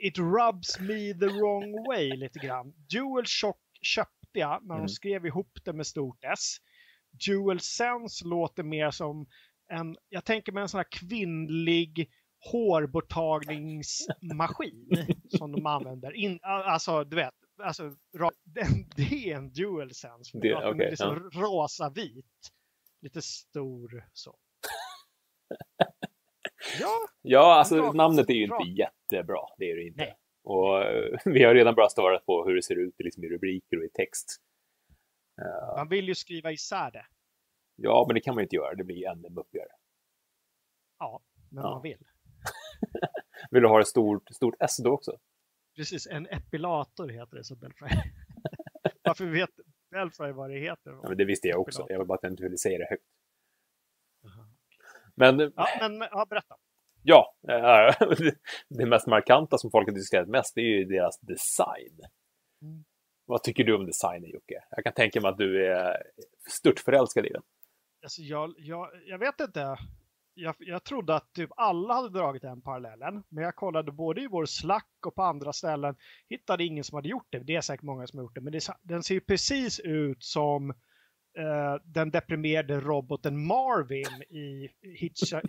It 0.00 0.18
rubs 0.18 0.80
me 0.80 1.14
the 1.14 1.26
wrong 1.26 1.86
way 1.86 2.16
lite 2.16 2.38
grann. 2.38 2.74
Dual 2.90 3.26
Shock 3.26 3.60
köpte 3.82 4.38
jag 4.38 4.62
när 4.62 4.74
de 4.74 4.80
mm. 4.80 4.88
skrev 4.88 5.26
ihop 5.26 5.58
det 5.64 5.72
med 5.72 5.86
stort 5.86 6.24
S. 6.24 6.56
Dual 7.26 7.60
Sense 7.60 8.24
låter 8.24 8.62
mer 8.62 8.90
som 8.90 9.26
en, 9.68 9.96
jag 10.08 10.24
tänker 10.24 10.52
mig 10.52 10.62
en 10.62 10.68
sån 10.68 10.78
här 10.78 10.86
kvinnlig 10.90 12.10
hårborttagningsmaskin 12.52 15.06
som 15.38 15.52
de 15.52 15.66
använder. 15.66 16.12
In, 16.12 16.38
alltså, 16.42 17.04
du 17.04 17.16
vet, 17.16 17.34
alltså, 17.62 17.96
det 18.96 19.30
är 19.30 19.36
en 19.36 19.52
dual 19.52 19.94
sense. 19.94 20.38
Det, 20.38 20.54
okay, 20.54 20.70
är 20.70 20.90
liksom 20.90 21.30
ja. 21.32 21.40
rosa-vit. 21.40 22.50
Lite 23.02 23.22
stor 23.22 24.04
så. 24.12 24.36
ja, 26.80 27.08
ja, 27.22 27.54
alltså 27.54 27.92
namnet 27.92 28.30
är 28.30 28.34
ju 28.34 28.44
inte 28.44 28.70
jättebra. 28.70 29.40
Det 29.58 29.70
är 29.70 29.76
det 29.76 29.86
inte. 29.86 30.02
Nej. 30.02 30.18
Och 30.44 30.78
uh, 30.78 31.18
vi 31.24 31.44
har 31.44 31.54
redan 31.54 31.74
börjat 31.74 31.92
störa 31.92 32.18
på 32.18 32.44
hur 32.44 32.54
det 32.54 32.62
ser 32.62 32.78
ut 32.78 32.94
liksom, 32.98 33.24
i 33.24 33.28
rubriker 33.28 33.78
och 33.78 33.84
i 33.84 33.88
text. 33.88 34.40
Man 35.76 35.88
vill 35.88 36.08
ju 36.08 36.14
skriva 36.14 36.52
isär 36.52 36.90
det. 36.90 37.06
Ja, 37.76 38.04
men 38.08 38.14
det 38.14 38.20
kan 38.20 38.34
man 38.34 38.42
ju 38.42 38.44
inte 38.44 38.56
göra. 38.56 38.74
Det 38.74 38.84
blir 38.84 39.08
ännu 39.08 39.28
muppigare. 39.30 39.68
Ja, 40.98 41.22
men 41.50 41.64
ja. 41.64 41.70
man 41.70 41.82
vill. 41.82 41.98
vill 43.50 43.62
du 43.62 43.68
ha 43.68 43.80
ett 43.80 43.86
stort, 43.86 44.28
stort 44.34 44.54
S 44.60 44.76
då 44.84 44.90
också? 44.90 45.18
Precis, 45.76 46.06
en 46.06 46.26
epilator 46.26 47.08
heter 47.08 47.36
det 47.36 47.44
som 47.44 47.58
Belfry. 47.58 47.88
Varför 49.02 49.26
vet 49.26 49.50
Belfry 49.90 50.32
vad 50.32 50.50
det 50.50 50.58
heter? 50.58 50.90
Ja, 50.90 51.08
men 51.08 51.16
det 51.16 51.24
visste 51.24 51.48
jag 51.48 51.60
också. 51.60 51.86
Jag 51.88 51.98
var 51.98 52.04
bara 52.04 52.14
att 52.14 52.22
jag 52.22 52.32
inte 52.32 52.42
ville 52.42 52.58
säga 52.58 52.78
det 52.78 52.86
högt. 52.90 53.04
Men, 55.14 55.52
ja, 55.56 55.66
men 55.80 56.08
ja, 56.10 56.26
berätta. 56.30 56.56
Ja, 57.02 57.34
äh, 57.48 58.08
det 58.68 58.86
mest 58.86 59.06
markanta 59.06 59.58
som 59.58 59.70
folk 59.70 59.88
har 59.88 59.94
diskuterat 59.94 60.28
mest 60.28 60.56
är 60.56 60.62
ju 60.62 60.84
deras 60.84 61.20
design. 61.20 62.00
Mm. 62.62 62.84
Vad 63.26 63.42
tycker 63.42 63.64
du 63.64 63.74
om 63.74 63.86
designen 63.86 64.30
Jocke? 64.30 64.64
Jag 64.70 64.84
kan 64.84 64.92
tänka 64.92 65.20
mig 65.20 65.30
att 65.30 65.38
du 65.38 65.66
är 65.66 66.02
stört 66.50 66.78
förälskad 66.78 67.26
i 67.26 67.28
den. 67.28 67.42
Alltså, 68.04 68.22
jag, 68.22 68.54
jag, 68.58 68.90
jag 69.06 69.18
vet 69.18 69.40
inte 69.40 69.78
jag, 70.34 70.54
jag 70.58 70.84
trodde 70.84 71.14
att 71.14 71.32
typ 71.32 71.50
alla 71.56 71.94
hade 71.94 72.08
dragit 72.08 72.42
den 72.42 72.60
parallellen. 72.60 73.22
Men 73.28 73.44
jag 73.44 73.56
kollade 73.56 73.92
både 73.92 74.20
i 74.20 74.26
vår 74.26 74.46
Slack 74.46 74.88
och 75.06 75.14
på 75.14 75.22
andra 75.22 75.52
ställen. 75.52 75.96
Hittade 76.28 76.64
ingen 76.64 76.84
som 76.84 76.96
hade 76.96 77.08
gjort 77.08 77.26
det. 77.30 77.38
Det 77.38 77.56
är 77.56 77.60
säkert 77.60 77.82
många 77.82 78.06
som 78.06 78.18
har 78.18 78.24
gjort 78.24 78.34
det. 78.34 78.40
Men 78.40 78.52
det, 78.52 78.68
den 78.82 79.02
ser 79.02 79.14
ju 79.14 79.20
precis 79.20 79.80
ut 79.80 80.22
som 80.22 80.74
uh, 81.38 81.76
den 81.84 82.10
deprimerade 82.10 82.80
roboten 82.80 83.46
Marvin 83.46 84.22
i 84.22 84.68
Hitch, 84.82 85.32
uh, 85.32 85.40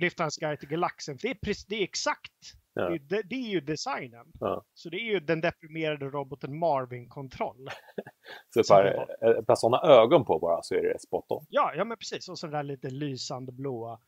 Liftarens 0.00 0.36
guide 0.36 0.60
till 0.60 0.68
galaxen. 0.68 1.18
det, 1.22 1.28
är, 1.28 1.68
det 1.68 1.76
är 1.76 1.82
exakt. 1.82 2.32
Ja. 2.74 2.88
Det, 2.88 3.22
det, 3.22 3.34
är 3.34 3.48
ju 3.48 3.60
designen. 3.60 4.26
Ja. 4.40 4.64
Så 4.74 4.88
det 4.88 4.96
är 4.96 5.12
ju 5.12 5.20
den 5.20 5.40
deprimerade 5.40 6.04
roboten 6.04 6.58
Marvin-kontroll. 6.58 7.68
så 8.54 8.74
bara, 8.74 8.90
ett 9.38 9.46
par 9.46 9.54
sådana 9.54 9.82
ögon 9.82 10.24
på 10.24 10.38
bara 10.38 10.62
så 10.62 10.74
är 10.74 10.82
det 10.82 11.00
spot 11.00 11.24
on. 11.28 11.46
Ja, 11.48 11.72
ja 11.76 11.84
men 11.84 11.96
precis. 11.96 12.28
Och 12.28 12.38
så 12.38 12.46
där 12.46 12.62
lite 12.62 12.90
lysande 12.90 13.52
blåa 13.52 13.98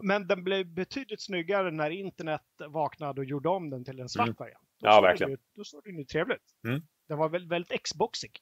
men 0.00 0.26
den 0.26 0.44
blev 0.44 0.66
betydligt 0.66 1.22
snyggare 1.22 1.70
när 1.70 1.90
internet 1.90 2.42
vaknade 2.68 3.20
och 3.20 3.24
gjorde 3.24 3.48
om 3.48 3.70
den 3.70 3.84
till 3.84 4.00
en 4.00 4.08
svart 4.08 4.26
mm. 4.26 4.36
variant. 4.38 4.64
Då 4.80 4.86
ja, 4.86 5.00
verkligen. 5.00 5.32
Det, 5.32 5.38
då 5.54 5.64
såg 5.64 5.84
den 5.84 5.98
ju 5.98 6.04
trevligt. 6.04 6.42
Mm. 6.66 6.82
Den 7.08 7.18
var 7.18 7.28
väldigt, 7.28 7.50
väldigt 7.50 7.82
Xboxig. 7.82 8.40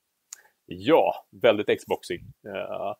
Ja, 0.79 1.27
väldigt 1.43 1.81
Xboxig. 1.81 2.25
Uh, 2.47 2.55
eh, 2.55 2.95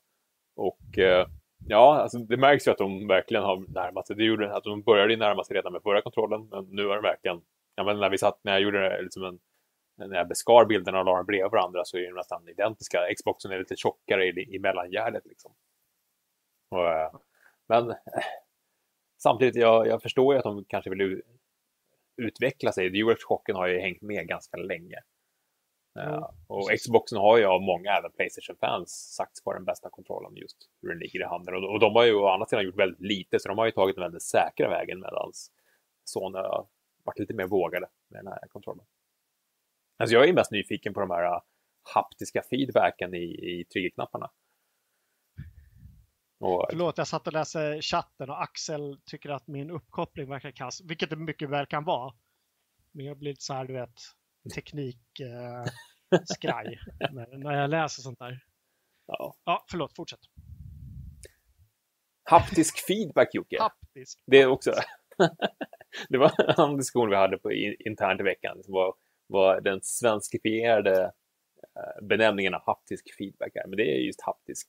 och 0.57 0.99
uh, 0.99 1.27
ja, 1.69 2.01
alltså, 2.01 2.19
det 2.19 2.37
märks 2.37 2.67
ju 2.67 2.71
att 2.71 2.79
de 2.79 3.07
verkligen 3.07 3.43
har 3.45 3.57
närmat 3.75 4.07
sig. 4.07 4.17
Det 4.17 4.25
gjorde 4.25 4.55
att 4.55 4.65
de 4.65 4.83
började 4.83 5.17
närma 5.17 5.45
sig 5.45 5.57
redan 5.57 5.73
med 5.73 5.83
förra 5.83 6.03
kontrollen, 6.03 6.49
men 6.51 6.65
nu 6.65 6.83
är 6.83 6.95
de 6.95 7.03
verkligen, 7.03 7.43
ja, 7.75 7.85
men 7.85 8.01
när 8.01 8.11
vi 8.11 8.19
satt, 8.19 8.41
när 8.45 8.53
jag 8.53 8.61
gjorde 8.61 8.89
det, 8.89 9.03
liksom 9.03 9.25
en, 9.25 9.41
när 9.97 10.17
jag 10.17 10.29
beskar 10.29 10.65
bilderna 10.65 10.99
och 10.99 11.05
la 11.05 11.17
dem 11.17 11.27
bredvid 11.27 11.51
varandra 11.51 11.85
så 11.85 11.97
är 11.97 12.07
de 12.07 12.13
nästan 12.13 12.49
identiska. 12.49 12.99
Xboxen 13.17 13.53
är 13.53 13.59
lite 13.59 13.77
tjockare 13.77 14.27
i, 14.27 14.55
i 14.55 14.59
mellangärdet 14.59 15.27
liksom. 15.27 15.53
Och, 16.71 16.79
uh, 16.79 17.21
men 17.69 17.91
eh, 17.91 17.97
samtidigt, 19.23 19.57
jag, 19.57 19.87
jag 19.87 20.03
förstår 20.03 20.35
ju 20.35 20.39
att 20.39 20.45
de 20.45 20.65
kanske 20.65 20.91
vill 20.91 21.23
utveckla 22.17 22.73
sig. 22.73 22.91
DualShocken 22.91 23.57
har 23.57 23.67
ju 23.67 23.81
hängt 23.81 24.03
med 24.03 24.29
ganska 24.29 24.57
länge. 24.57 24.97
Mm. 25.95 26.23
Och 26.47 26.71
Xboxen 26.79 27.19
har 27.19 27.39
ju 27.39 27.45
av 27.45 27.63
många, 27.63 27.91
även 27.91 28.13
Playstation-fans, 28.13 29.15
sagts 29.17 29.47
vara 29.47 29.57
den 29.57 29.65
bästa 29.65 29.91
kontrollen 29.91 30.37
just 30.37 30.57
hur 30.83 30.89
den 30.89 30.99
ligger 30.99 31.21
i 31.21 31.25
handen. 31.25 31.55
Och, 31.55 31.73
och 31.73 31.81
de 31.81 31.97
har 31.97 32.05
ju 32.05 32.15
å 32.15 32.29
andra 32.29 32.47
sidan 32.47 32.65
gjort 32.65 32.79
väldigt 32.79 33.01
lite, 33.01 33.41
så 33.41 33.49
de 33.49 33.59
har 33.59 33.67
ju 33.67 33.73
tagit 33.73 33.97
den 33.97 34.03
väldigt 34.03 34.23
säkra 34.23 34.69
vägen 34.69 35.01
medan 35.01 35.33
Sony 36.05 36.39
har 36.39 36.67
varit 37.05 37.19
lite 37.19 37.35
mer 37.35 37.47
vågade 37.47 37.89
med 38.09 38.25
den 38.25 38.33
här 38.33 38.49
kontrollen. 38.49 38.85
Alltså 39.99 40.15
jag 40.15 40.29
är 40.29 40.33
mest 40.33 40.51
nyfiken 40.51 40.95
på 40.95 41.01
de 41.01 41.11
här 41.11 41.41
haptiska 41.95 42.43
feedbacken 42.43 43.15
i, 43.15 43.25
i 43.25 43.65
triggerknapparna. 43.65 44.31
Och... 46.41 46.67
Förlåt, 46.71 46.99
jag 46.99 47.07
satt 47.07 47.27
och 47.27 47.33
läste 47.33 47.83
chatten 47.83 48.31
och 48.31 48.43
Axel 48.43 49.01
tycker 49.05 49.31
att 49.31 49.47
min 49.47 49.71
uppkoppling 49.71 50.29
verkar 50.29 50.51
kass, 50.51 50.81
vilket 50.85 51.11
det 51.11 51.17
mycket 51.17 51.51
väl 51.51 51.67
kan 51.67 51.85
vara. 51.85 52.15
Men 52.93 53.07
jag 53.07 53.19
blir 53.19 53.31
lite 53.31 53.43
så 53.43 53.55
här, 53.55 53.65
du 53.65 53.73
vet, 53.73 54.01
teknik-skraj 54.55 56.79
eh, 57.01 57.13
när 57.39 57.53
jag 57.53 57.71
läser 57.71 58.03
sånt 58.03 58.19
där. 58.19 58.41
Ja. 59.07 59.35
ja, 59.45 59.65
förlåt, 59.71 59.97
fortsätt. 59.97 60.21
Haptisk 62.25 62.87
feedback, 62.87 63.35
Jocke. 63.35 63.57
Haptisk. 63.61 64.23
Det 64.27 64.43
är 64.43 64.47
också. 64.47 64.73
det 66.09 66.19
var 66.19 66.61
en 66.71 66.77
diskussion 66.77 67.11
vi 67.11 67.17
hade 67.17 67.39
på 67.39 67.53
internt 67.53 68.21
i 68.21 68.23
veckan. 68.23 68.63
Som 68.63 68.75
var, 68.75 68.95
var 69.27 69.61
den 69.61 69.81
svenskifierade 69.83 71.13
eh, 71.77 72.07
benämningen 72.07 72.55
av 72.55 72.63
haptisk 72.67 73.17
feedback 73.19 73.57
är. 73.57 73.67
Men 73.67 73.77
det 73.77 73.83
är 73.83 73.99
just 73.99 74.23
haptisk 74.23 74.69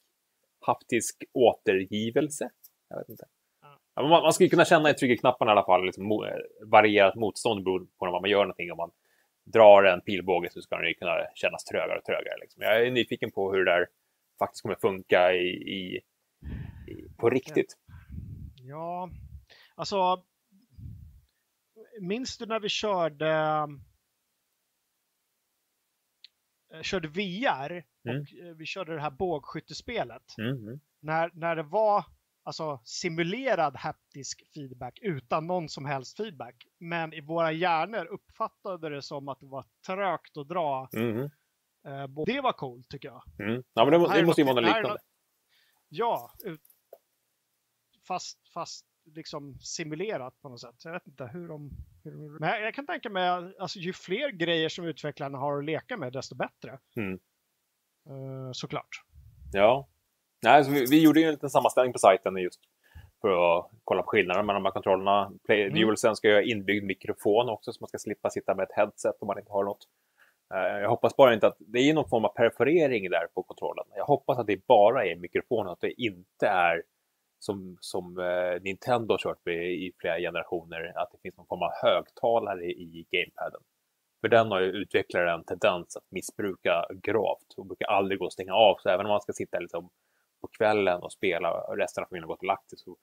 haptisk 0.65 1.24
återgivelse. 1.34 2.49
Jag 2.89 2.97
vet 2.97 3.09
inte. 3.09 3.26
Ja, 3.95 4.01
man, 4.01 4.24
man 4.24 4.34
skulle 4.34 4.49
kunna 4.49 4.65
känna 4.65 4.89
i 4.89 4.93
triggerknapparna 4.93 5.51
i 5.51 5.53
alla 5.53 5.65
fall 5.65 5.86
liksom, 5.86 6.09
varierat 6.65 7.15
motstånd 7.15 7.63
beroende 7.63 7.91
på 7.99 8.11
vad 8.11 8.21
man 8.21 8.32
gör 8.32 8.39
någonting. 8.39 8.71
Om 8.71 8.78
man 8.78 8.91
drar 9.46 9.84
en 9.84 10.02
pilbåge 10.02 10.50
så 10.52 10.62
ska 10.62 10.78
den 10.78 10.94
kunna 10.94 11.18
kännas 11.36 11.64
trögare 11.64 11.98
och 11.98 12.06
trögare. 12.06 12.38
Liksom. 12.41 12.64
Jag 12.64 12.88
är 12.88 12.91
nyfiken 12.91 13.32
på 13.32 13.54
hur 13.54 13.66
det 13.66 13.72
där 13.72 13.88
faktiskt 14.39 14.62
kommer 14.62 14.76
funka 14.76 15.34
i, 15.34 15.48
i, 15.48 16.02
i 16.88 17.10
på 17.18 17.30
riktigt. 17.30 17.78
Ja, 18.56 19.10
alltså. 19.76 20.24
Minns 22.02 22.38
du 22.38 22.46
när 22.46 22.60
vi 22.60 22.70
körde 22.70 23.68
Eh, 26.74 26.82
körde 26.82 27.08
VR 27.08 27.72
mm. 27.72 28.22
och 28.22 28.34
mm. 28.34 28.58
vi 28.58 28.66
körde 28.66 28.94
det 28.94 29.02
här 29.02 29.12
bågskyttespelet. 29.12 30.38
Mm. 30.38 30.80
När, 31.00 31.32
när 31.34 31.56
det 31.56 31.64
var 31.64 32.06
alltså, 32.44 32.82
simulerad 32.84 33.76
haptisk 33.76 34.44
feedback 34.54 35.00
utan 35.02 35.48
någon 35.48 35.70
som 35.70 35.86
helst 35.86 36.18
feedback. 36.18 36.68
Men 36.78 37.14
i 37.14 37.22
våra 37.22 37.52
hjärnor 37.52 38.06
uppfattade 38.06 38.89
det 38.89 39.02
som 39.02 39.28
att 39.28 39.39
det 39.39 39.46
var 39.46 39.66
trögt 39.86 40.38
att 40.38 40.48
dra. 40.48 40.89
Mm. 40.94 41.30
Eh, 41.88 42.26
det 42.26 42.41
var 42.41 42.54
coolt 42.54 42.89
tycker 42.89 43.08
jag. 43.08 43.24
Mm. 43.39 43.64
Ja, 43.74 43.86
men 43.86 44.02
det, 44.02 44.16
det 44.16 44.26
måste 44.26 44.41
ju 44.41 44.46
vara 44.46 44.56
något 44.56 44.64
liknande. 44.64 44.98
Ja, 45.89 46.32
fast, 48.08 48.48
fast 48.54 48.86
liksom 49.06 49.60
simulerat 49.60 50.41
på 50.41 50.50
något 50.50 50.62
sätt. 50.62 50.86
Jag 50.86 50.91
vet 50.91 51.08
inte 51.08 51.26
hur 51.26 51.48
de... 51.48 51.72
Hur, 52.04 52.39
men 52.39 52.50
jag, 52.50 52.74
kan 52.74 52.86
tänka 52.86 53.10
mig 53.10 53.30
att 53.30 53.60
alltså, 53.60 53.80
ju 53.80 53.94
fler 53.94 54.30
grejer 54.30 54.70
som 54.70 54.86
utvecklarna 54.86 55.38
har 55.38 55.58
att 55.58 55.66
leka 55.66 55.98
med, 55.98 56.14
desto 56.14 56.36
bättre. 56.36 56.80
Mm. 56.96 57.20
Uh, 58.10 58.52
såklart. 58.52 59.04
Ja. 59.54 59.88
Nej, 60.44 60.58
alltså, 60.58 60.72
vi, 60.72 60.86
vi, 60.89 61.04
gjorde 61.04 61.20
ju 61.20 61.26
en 61.26 61.32
liten 61.32 61.50
sammanställning 61.50 61.94
på 61.94 62.00
sajten 62.00 62.38
just 62.38 62.60
för 63.22 63.30
att 63.60 63.72
kolla 63.84 64.02
på 64.02 64.10
skillnaderna 64.10 64.44
mellan 64.44 64.64
de 64.64 64.68
här 64.68 64.74
kontrollerna. 64.74 65.32
Play, 65.46 65.64
mm. 65.64 65.80
DualSense 65.80 66.16
ska 66.16 66.28
ju 66.28 66.34
ha 66.34 66.41
inbyggd 66.41 66.86
mikrofon 66.86 67.50
också 67.50 67.74
så 67.74 67.78
man 67.82 67.88
ska 67.88 67.98
slippa 67.98 68.30
sitta 68.30 68.56
med 68.56 68.64
ett 68.64 68.76
headset 68.76 69.16
om 69.20 69.28
man 69.28 69.39
inte 69.39 69.52
har 69.52 69.64
något. 69.64 69.88
Uh, 70.54 70.82
jag 70.82 70.89
hoppas 70.89 71.16
bara 71.16 71.34
inte 71.34 71.48
att 71.48 71.58
det 71.60 71.80
är 71.80 71.94
någon 71.94 72.10
form 72.10 72.26
av 72.26 72.30
perforering 72.30 73.10
där 73.10 73.28
på 73.34 73.44
kontrollen. 73.44 73.86
Jag 73.96 74.06
hoppas 74.06 74.39
att 74.39 74.48
det 74.48 74.68
bara 74.68 75.06
är 75.06 75.16
mikrofonen, 75.16 75.72
att 75.72 75.82
det 75.82 76.02
inte 76.02 76.48
är 76.48 76.84
som, 77.39 77.78
som 77.80 78.20
eh, 78.20 78.62
Nintendo 78.62 79.14
har 79.14 79.18
kört 79.18 79.46
med 79.46 79.72
i 79.72 79.91
flera 80.00 80.18
generationer, 80.20 80.94
att 80.96 81.12
det 81.12 81.18
finns 81.22 81.38
någon 81.38 81.48
form 81.48 81.62
av 81.62 81.72
högtalare 81.84 82.66
i 82.66 83.06
gamepaden. 83.12 83.62
För 84.22 84.28
den 84.28 84.52
har 84.52 84.60
ju 84.60 84.68
utvecklat 84.68 85.39
en 85.39 85.44
tendens 85.44 85.98
att 85.98 86.12
missbruka 86.12 86.86
gravt 87.04 87.54
och 87.58 87.66
brukar 87.66 87.88
aldrig 87.88 88.20
gå 88.20 88.26
att 88.26 88.34
stänga 88.34 88.54
av. 88.54 88.76
Så 88.80 88.89
även 88.89 89.06
om 89.06 89.10
man 89.10 89.22
ska 89.22 89.34
sitta 89.34 89.60
liksom 89.60 89.89
på 90.44 90.48
kvällen 90.58 91.02
och 91.02 91.12
spela 91.12 91.52
och 91.52 91.78
resten 91.78 92.04
av 92.04 92.08
familjen 92.08 92.24
har 92.24 92.34
gått 92.34 92.39
och 92.39 92.48
lagt 92.48 92.70
sig 92.70 92.80
så, 92.80 92.98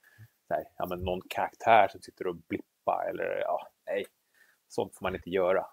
här, 0.50 0.64
ja, 0.76 0.86
men 0.86 0.98
någon 0.98 1.20
karaktär 1.28 1.88
som 1.88 2.00
sitter 2.00 2.26
och 2.26 2.36
blippar 2.36 3.10
eller 3.10 3.40
ja, 3.40 3.68
nej, 3.86 4.04
sånt 4.68 4.96
får 4.96 5.06
man 5.06 5.14
inte 5.14 5.30
göra. 5.30 5.66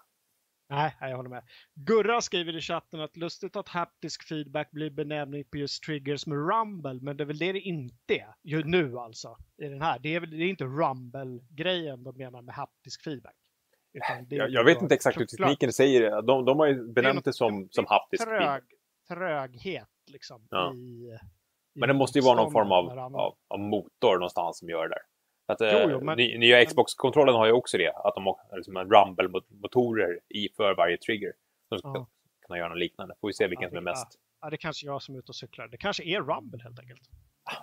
Nej, 0.70 0.96
jag 1.00 1.16
håller 1.16 1.30
med. 1.30 1.42
Gurra 1.74 2.20
skriver 2.20 2.56
i 2.56 2.60
chatten 2.60 3.00
att 3.00 3.16
lustigt 3.16 3.56
att 3.56 3.68
haptisk 3.68 4.28
feedback 4.28 4.70
blir 4.70 4.90
benämning 4.90 5.44
på 5.44 5.56
just 5.56 5.82
triggers 5.82 6.26
med 6.26 6.38
rumble, 6.38 6.98
men 7.02 7.16
det 7.16 7.24
är 7.24 7.26
väl 7.26 7.38
det 7.38 7.52
det 7.52 7.60
inte 7.60 8.14
är 8.14 8.34
ju 8.42 8.64
nu 8.64 8.98
alltså. 8.98 9.36
I 9.56 9.68
den 9.68 9.82
här. 9.82 9.98
Det 9.98 10.14
är, 10.14 10.20
väl, 10.20 10.30
det 10.30 10.44
är 10.44 10.48
inte 10.48 10.64
rumble-grejen 10.64 12.04
de 12.04 12.16
menar 12.16 12.42
med 12.42 12.54
haptisk 12.54 13.04
feedback. 13.04 13.36
Jag, 14.28 14.50
jag, 14.50 14.64
vet 14.64 14.82
inte 14.82 14.94
exakt 14.94 15.20
hur 15.20 15.26
tekniken 15.26 15.72
säger. 15.72 16.22
De, 16.22 16.44
de 16.44 16.58
har 16.58 16.66
ju 16.66 16.92
benämnt 16.92 17.24
det, 17.24 17.32
som, 17.32 17.68
som 17.70 17.86
haptisk 17.86 18.24
trög, 18.24 18.38
feedback. 18.38 18.64
Tröghet 19.08 19.88
liksom. 20.06 20.46
Ja. 20.50 20.74
I 20.74 21.18
men 21.78 21.88
det 21.88 21.94
måste 21.94 22.18
ju 22.18 22.24
vara 22.24 22.36
någon 22.36 22.52
form 22.52 22.72
av, 22.72 22.98
av, 22.98 23.34
av, 23.48 23.60
motor 23.60 24.14
någonstans 24.14 24.58
som 24.58 24.68
gör 24.68 24.88
det 24.88 24.94
där. 24.94 25.02
Att, 25.46 25.58
jo, 25.60 25.90
jo, 25.90 25.98
eh, 25.98 26.02
men, 26.02 26.16
nya 26.16 26.64
Xbox-kontrollen 26.64 27.34
har 27.34 27.46
ju 27.46 27.52
också 27.52 27.78
det, 27.78 27.92
att 27.94 28.14
de 28.14 28.26
har 28.26 28.56
liksom 28.56 28.76
rumble-motorer 28.76 30.18
i 30.28 30.48
för 30.56 30.74
varje 30.74 30.96
trigger. 30.96 31.32
Som 31.68 31.78
ska 31.78 31.88
ja. 31.88 32.06
kunna 32.46 32.58
göra 32.58 32.68
något 32.68 32.78
liknande. 32.78 33.14
Får 33.20 33.28
vi 33.28 33.34
se 33.34 33.46
vilken 33.46 33.62
ja, 33.62 33.68
som 33.68 33.76
är 33.78 33.82
mest. 33.82 34.06
Ja, 34.40 34.50
det 34.50 34.54
är 34.54 34.58
kanske 34.58 34.86
jag 34.86 35.02
som 35.02 35.14
är 35.14 35.18
ute 35.18 35.30
och 35.30 35.36
cyklar. 35.36 35.68
Det 35.68 35.76
kanske 35.76 36.04
är 36.04 36.20
rumble 36.20 36.62
helt 36.62 36.78
enkelt. 36.78 37.02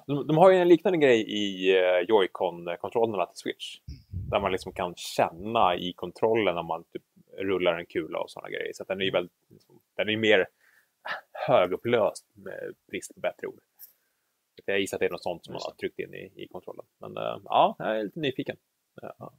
De, 0.07 0.27
de 0.27 0.37
har 0.37 0.51
ju 0.51 0.57
en 0.57 0.67
liknande 0.67 0.97
grej 0.97 1.25
i 1.27 1.75
uh, 1.77 2.09
Joy-Con-kontrollerna 2.09 3.25
till 3.25 3.37
Switch. 3.37 3.77
Där 4.31 4.39
man 4.39 4.51
liksom 4.51 4.73
kan 4.73 4.93
känna 4.95 5.75
i 5.75 5.93
kontrollen 5.93 6.55
när 6.55 6.63
man 6.63 6.83
typ 6.83 7.03
rullar 7.37 7.79
en 7.79 7.85
kula 7.85 8.19
och 8.19 8.31
sådana 8.31 8.49
grejer. 8.49 8.73
Så 8.73 8.83
den 8.83 9.01
är 9.01 9.05
ju 9.05 9.11
väldigt, 9.11 9.33
liksom, 9.49 9.79
den 9.97 10.09
är 10.09 10.17
mer 10.17 10.47
högupplöst 11.47 12.25
med 12.33 12.73
brist 12.87 13.13
på 13.13 13.19
bättre 13.19 13.47
ord. 13.47 13.59
Jag 14.65 14.79
gissar 14.79 14.97
att 14.97 14.99
det 14.99 15.05
är 15.05 15.09
något 15.09 15.23
sånt 15.23 15.45
som 15.45 15.53
man 15.53 15.61
har 15.65 15.71
tryckt 15.71 15.99
in 15.99 16.13
i, 16.13 16.43
i 16.43 16.47
kontrollen. 16.47 16.85
Men 16.99 17.17
uh, 17.17 17.41
ja, 17.43 17.75
jag 17.79 17.99
är 17.99 18.03
lite 18.03 18.19
nyfiken. 18.19 18.57
Ja. 19.01 19.33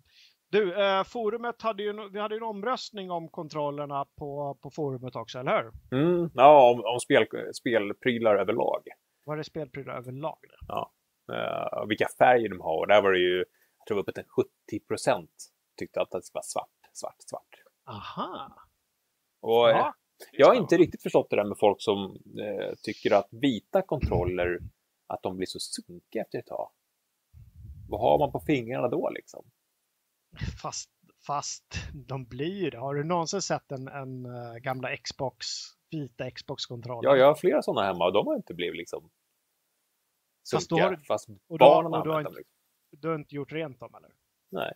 Du, 0.48 0.84
eh, 0.84 1.04
forumet 1.04 1.62
hade 1.62 1.82
ju, 1.82 2.08
vi 2.12 2.20
hade 2.20 2.34
ju 2.34 2.36
en 2.36 2.42
omröstning 2.42 3.10
om 3.10 3.28
kontrollerna 3.28 4.04
på, 4.04 4.58
på 4.62 4.70
forumet 4.70 5.16
också, 5.16 5.38
eller 5.38 5.72
hur? 5.90 5.98
Mm, 6.00 6.30
ja, 6.34 6.70
om, 6.70 6.94
om 6.94 7.00
spel, 7.00 7.26
spelprylar 7.54 8.36
överlag. 8.36 8.82
Var 9.24 9.36
det 9.36 9.44
spelprylar 9.44 9.94
överlag? 9.98 10.38
Det? 10.42 10.66
Ja. 10.68 10.92
Uh, 11.32 11.86
vilka 11.88 12.08
färger 12.18 12.48
de 12.48 12.60
har. 12.60 12.78
Och 12.78 12.86
där 12.86 13.02
var 13.02 13.12
det 13.12 13.18
ju, 13.18 13.44
jag 13.78 13.86
tror 13.88 13.98
upp 13.98 14.10
70 14.36 14.80
procent 14.88 15.30
tyckte 15.76 16.00
att 16.00 16.10
det 16.10 16.22
skulle 16.22 16.38
vara 16.38 16.42
svart, 16.42 16.70
svart, 16.92 17.16
svart. 17.18 17.62
Aha. 17.86 18.56
Och 19.40 19.70
ja, 19.70 19.94
jag 20.32 20.46
har 20.46 20.54
inte 20.54 20.76
riktigt 20.76 21.02
förstått 21.02 21.30
det 21.30 21.36
där 21.36 21.44
med 21.44 21.58
folk 21.58 21.82
som 21.82 22.04
eh, 22.40 22.74
tycker 22.82 23.14
att 23.14 23.28
vita 23.30 23.82
kontroller 23.82 24.58
att 25.06 25.22
de 25.22 25.36
blir 25.36 25.46
så 25.46 25.60
sunkiga 25.60 26.22
efter 26.22 26.38
ett 26.38 26.46
tag. 26.46 26.70
Vad 27.88 28.00
har 28.00 28.18
man 28.18 28.32
på 28.32 28.40
fingrarna 28.40 28.88
då 28.88 29.10
liksom? 29.10 29.50
Fast, 30.62 30.90
fast 31.26 31.74
de 31.94 32.24
blir. 32.24 32.72
Har 32.72 32.94
du 32.94 33.04
någonsin 33.04 33.42
sett 33.42 33.72
en, 33.72 33.88
en 33.88 34.26
uh, 34.26 34.56
gamla 34.56 34.96
Xbox, 34.96 35.46
vita 35.90 36.30
Xbox-kontroller? 36.30 37.08
Ja, 37.08 37.16
jag 37.16 37.26
har 37.26 37.34
flera 37.34 37.62
sådana 37.62 37.86
hemma 37.86 38.04
och 38.04 38.12
de 38.12 38.26
har 38.26 38.36
inte 38.36 38.54
blivit 38.54 38.76
liksom 38.76 39.10
sunkiga. 40.42 41.00
Fast, 41.08 41.28
har, 41.28 41.58
barnen 41.58 41.92
har 41.92 42.20
inte, 42.20 42.32
liksom. 42.32 42.54
du 42.90 43.08
har 43.08 43.14
inte 43.14 43.34
gjort 43.34 43.52
rent 43.52 43.80
dem 43.80 43.94
eller? 43.94 44.10
Nej. 44.50 44.72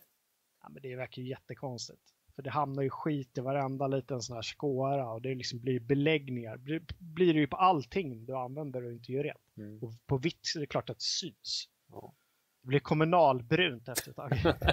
Ja, 0.61 0.69
men 0.69 0.81
det 0.81 0.95
verkar 0.95 1.21
ju 1.21 1.29
jättekonstigt. 1.29 2.01
För 2.35 2.41
det 2.41 2.49
hamnar 2.49 2.83
ju 2.83 2.89
skit 2.89 3.37
i 3.37 3.41
varenda 3.41 3.87
liten 3.87 4.21
sån 4.21 4.35
här 4.35 4.41
skåra 4.41 5.11
och 5.11 5.21
det 5.21 5.35
liksom 5.35 5.59
blir 5.59 5.79
beläggningar. 5.79 6.57
Blir, 6.57 6.81
blir 6.99 7.33
det 7.33 7.39
ju 7.39 7.47
på 7.47 7.57
allting 7.57 8.25
du 8.25 8.35
använder 8.35 8.85
och 8.85 8.91
inte 8.91 9.11
gör 9.11 9.23
rent. 9.23 9.39
Mm. 9.61 9.79
Och 9.83 9.93
på 10.07 10.17
vitt 10.17 10.53
är 10.55 10.59
det 10.59 10.67
klart 10.67 10.89
att 10.89 10.97
det 10.97 11.03
syns. 11.03 11.69
Ja. 11.91 12.13
Det 12.61 12.67
blir 12.67 12.79
kommunalbrunt 12.79 13.89
efter 13.89 14.09
ett 14.09 14.15
tag. 14.15 14.31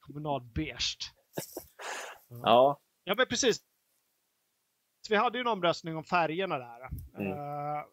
Kommunalbeige. 0.00 1.12
Ja. 2.28 2.80
Ja, 3.04 3.14
men 3.16 3.26
precis. 3.26 3.58
vi 5.10 5.16
hade 5.16 5.38
ju 5.38 5.40
en 5.40 5.46
omröstning 5.46 5.96
om 5.96 6.04
färgerna 6.04 6.58
där. 6.58 6.88
Mm. 7.18 7.32
Uh, 7.32 7.84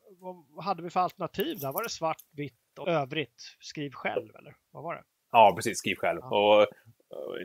vad 0.50 0.66
hade 0.66 0.84
vi 0.84 0.90
för 0.90 1.00
alternativ 1.00 1.60
där? 1.60 1.72
Var 1.72 1.84
det 1.84 1.90
svart, 1.90 2.22
vitt 2.32 2.80
och 2.80 2.88
övrigt? 2.88 3.58
Skriv 3.60 3.92
själv, 3.92 4.36
eller 4.36 4.56
vad 4.72 4.84
var 4.84 4.96
det? 4.96 5.04
Ja, 5.32 5.54
precis. 5.56 5.80
Skriv 5.80 5.96
själv. 5.96 6.20
Ja. 6.22 6.60
Och 6.60 6.68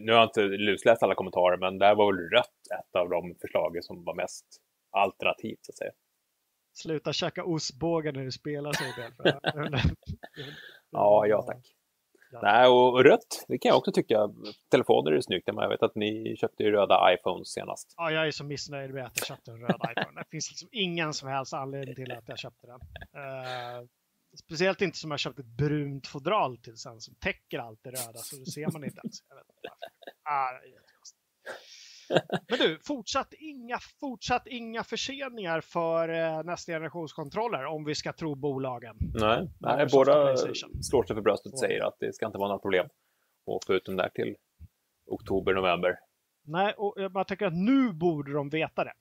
nu 0.00 0.12
har 0.12 0.18
jag 0.18 0.28
inte 0.28 0.42
lusläst 0.42 1.02
alla 1.02 1.14
kommentarer, 1.14 1.56
men 1.56 1.78
där 1.78 1.94
var 1.94 2.12
väl 2.12 2.30
rött 2.30 2.60
ett 2.80 2.96
av 2.96 3.08
de 3.10 3.34
förslagen 3.40 3.82
som 3.82 4.04
var 4.04 4.14
mest 4.14 4.46
alternativt, 4.90 5.58
så 5.62 5.72
att 5.72 5.76
säga. 5.76 5.92
Sluta 6.72 7.12
käka 7.12 7.44
ostbågar 7.44 8.12
när 8.12 8.24
du 8.24 8.32
spelar, 8.32 8.72
säger 8.72 9.10
Bell. 9.16 9.82
ja, 10.90 11.26
ja 11.26 11.42
tack. 11.42 11.76
Ja. 12.32 12.40
Nej, 12.42 12.68
och 12.68 13.04
rött, 13.04 13.44
det 13.48 13.58
kan 13.58 13.68
jag 13.68 13.78
också 13.78 13.92
tycka. 13.92 14.28
Telefoner 14.70 15.12
är 15.12 15.20
snyggt. 15.20 15.44
Jag 15.46 15.68
vet 15.68 15.82
att 15.82 15.94
ni 15.94 16.36
köpte 16.36 16.62
ju 16.62 16.70
röda 16.70 17.14
iPhones 17.14 17.48
senast. 17.48 17.94
Ja, 17.96 18.10
jag 18.10 18.26
är 18.26 18.30
så 18.30 18.44
missnöjd 18.44 18.94
med 18.94 19.06
att 19.06 19.12
jag 19.18 19.26
köpte 19.26 19.50
en 19.50 19.60
röd 19.60 19.80
iPhone. 19.90 20.20
Det 20.20 20.30
finns 20.30 20.50
liksom 20.50 20.68
ingen 20.72 21.14
som 21.14 21.28
helst 21.28 21.54
anledning 21.54 21.94
till 21.94 22.12
att 22.12 22.28
jag 22.28 22.38
köpte 22.38 22.66
den. 22.66 22.80
Uh, 23.22 23.88
Speciellt 24.44 24.82
inte 24.82 24.98
som 24.98 25.10
jag 25.10 25.20
köpt 25.20 25.38
ett 25.38 25.46
brunt 25.46 26.06
fodral 26.06 26.58
till 26.58 26.76
sen 26.76 27.00
som 27.00 27.14
täcker 27.14 27.58
allt 27.58 27.80
det 27.82 27.90
röda 27.90 28.18
så 28.18 28.36
det 28.36 28.50
ser 28.50 28.72
man 28.72 28.84
inte 28.84 29.00
ens. 29.04 29.16
Jag 29.28 29.36
vet 29.36 29.46
inte 29.48 29.68
ah, 30.22 30.50
Men 32.48 32.58
du, 32.58 32.78
fortsatt 32.86 33.34
inga, 33.38 33.78
fortsatt 34.00 34.46
inga 34.46 34.84
förseningar 34.84 35.60
för 35.60 36.08
eh, 36.08 36.44
nästa 36.44 36.72
generations 36.72 37.12
kontroller 37.12 37.64
om 37.64 37.84
vi 37.84 37.94
ska 37.94 38.12
tro 38.12 38.34
bolagen. 38.34 38.96
Nej, 39.14 39.48
nej 39.58 39.86
båda 39.92 40.36
slår 40.36 41.04
sig 41.04 41.16
för 41.16 41.22
bröstet 41.22 41.52
och 41.52 41.58
säger 41.58 41.84
att 41.84 41.96
det 42.00 42.12
ska 42.12 42.26
inte 42.26 42.38
vara 42.38 42.48
några 42.48 42.60
problem 42.60 42.86
att 43.46 43.64
få 43.66 43.74
ut 43.74 43.84
dem 43.84 43.96
där 43.96 44.08
till 44.08 44.36
oktober, 45.06 45.54
november. 45.54 45.98
Nej, 46.42 46.74
och 46.76 46.94
jag 46.96 47.28
tänker 47.28 47.46
att 47.46 47.56
nu 47.56 47.92
borde 47.92 48.32
de 48.32 48.48
veta 48.48 48.84
det. 48.84 48.92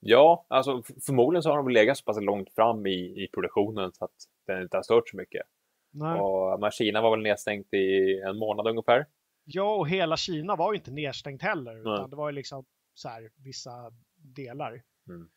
Ja, 0.00 0.46
alltså 0.48 0.82
förmodligen 1.06 1.42
så 1.42 1.50
har 1.50 1.56
de 1.56 1.68
legat 1.68 1.98
så 1.98 2.04
pass 2.04 2.20
långt 2.20 2.54
fram 2.54 2.86
i, 2.86 3.24
i 3.24 3.28
produktionen 3.34 3.92
så 3.92 4.04
att 4.04 4.14
den 4.46 4.62
inte 4.62 4.76
har 4.76 4.82
stört 4.82 5.08
så 5.08 5.16
mycket. 5.16 5.42
Nej. 5.90 6.20
Och, 6.20 6.72
Kina 6.72 7.00
var 7.00 7.10
väl 7.10 7.22
nedstängt 7.22 7.74
i 7.74 8.20
en 8.28 8.38
månad 8.38 8.66
ungefär. 8.66 9.06
Ja, 9.44 9.74
och 9.74 9.88
hela 9.88 10.16
Kina 10.16 10.56
var 10.56 10.72
ju 10.72 10.78
inte 10.78 10.90
nedstängt 10.90 11.42
heller, 11.42 11.80
utan 11.80 12.00
Nej. 12.00 12.10
det 12.10 12.16
var 12.16 12.28
ju 12.28 12.34
liksom 12.34 12.64
så 12.94 13.08
här, 13.08 13.30
vissa 13.36 13.92
delar. 14.16 14.82
Mm. 15.08 15.28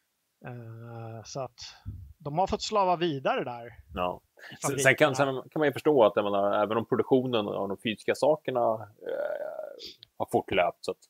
Uh, 0.45 1.23
så 1.23 1.39
att 1.39 1.59
de 2.17 2.37
har 2.37 2.47
fått 2.47 2.61
slava 2.61 2.95
vidare 2.95 3.43
där. 3.43 3.73
Ja. 3.93 4.21
Sen, 4.61 4.79
sen, 4.79 4.95
kan, 4.95 5.15
sen 5.15 5.25
kan 5.25 5.59
man 5.59 5.67
ju 5.67 5.73
förstå 5.73 6.03
att 6.03 6.15
menar, 6.15 6.63
även 6.63 6.77
om 6.77 6.85
produktionen 6.85 7.47
av 7.47 7.69
de 7.69 7.77
fysiska 7.77 8.15
sakerna 8.15 8.73
uh, 8.73 8.87
har 10.17 10.27
fortlöpt 10.31 10.85
så 10.85 10.91
att 10.91 11.09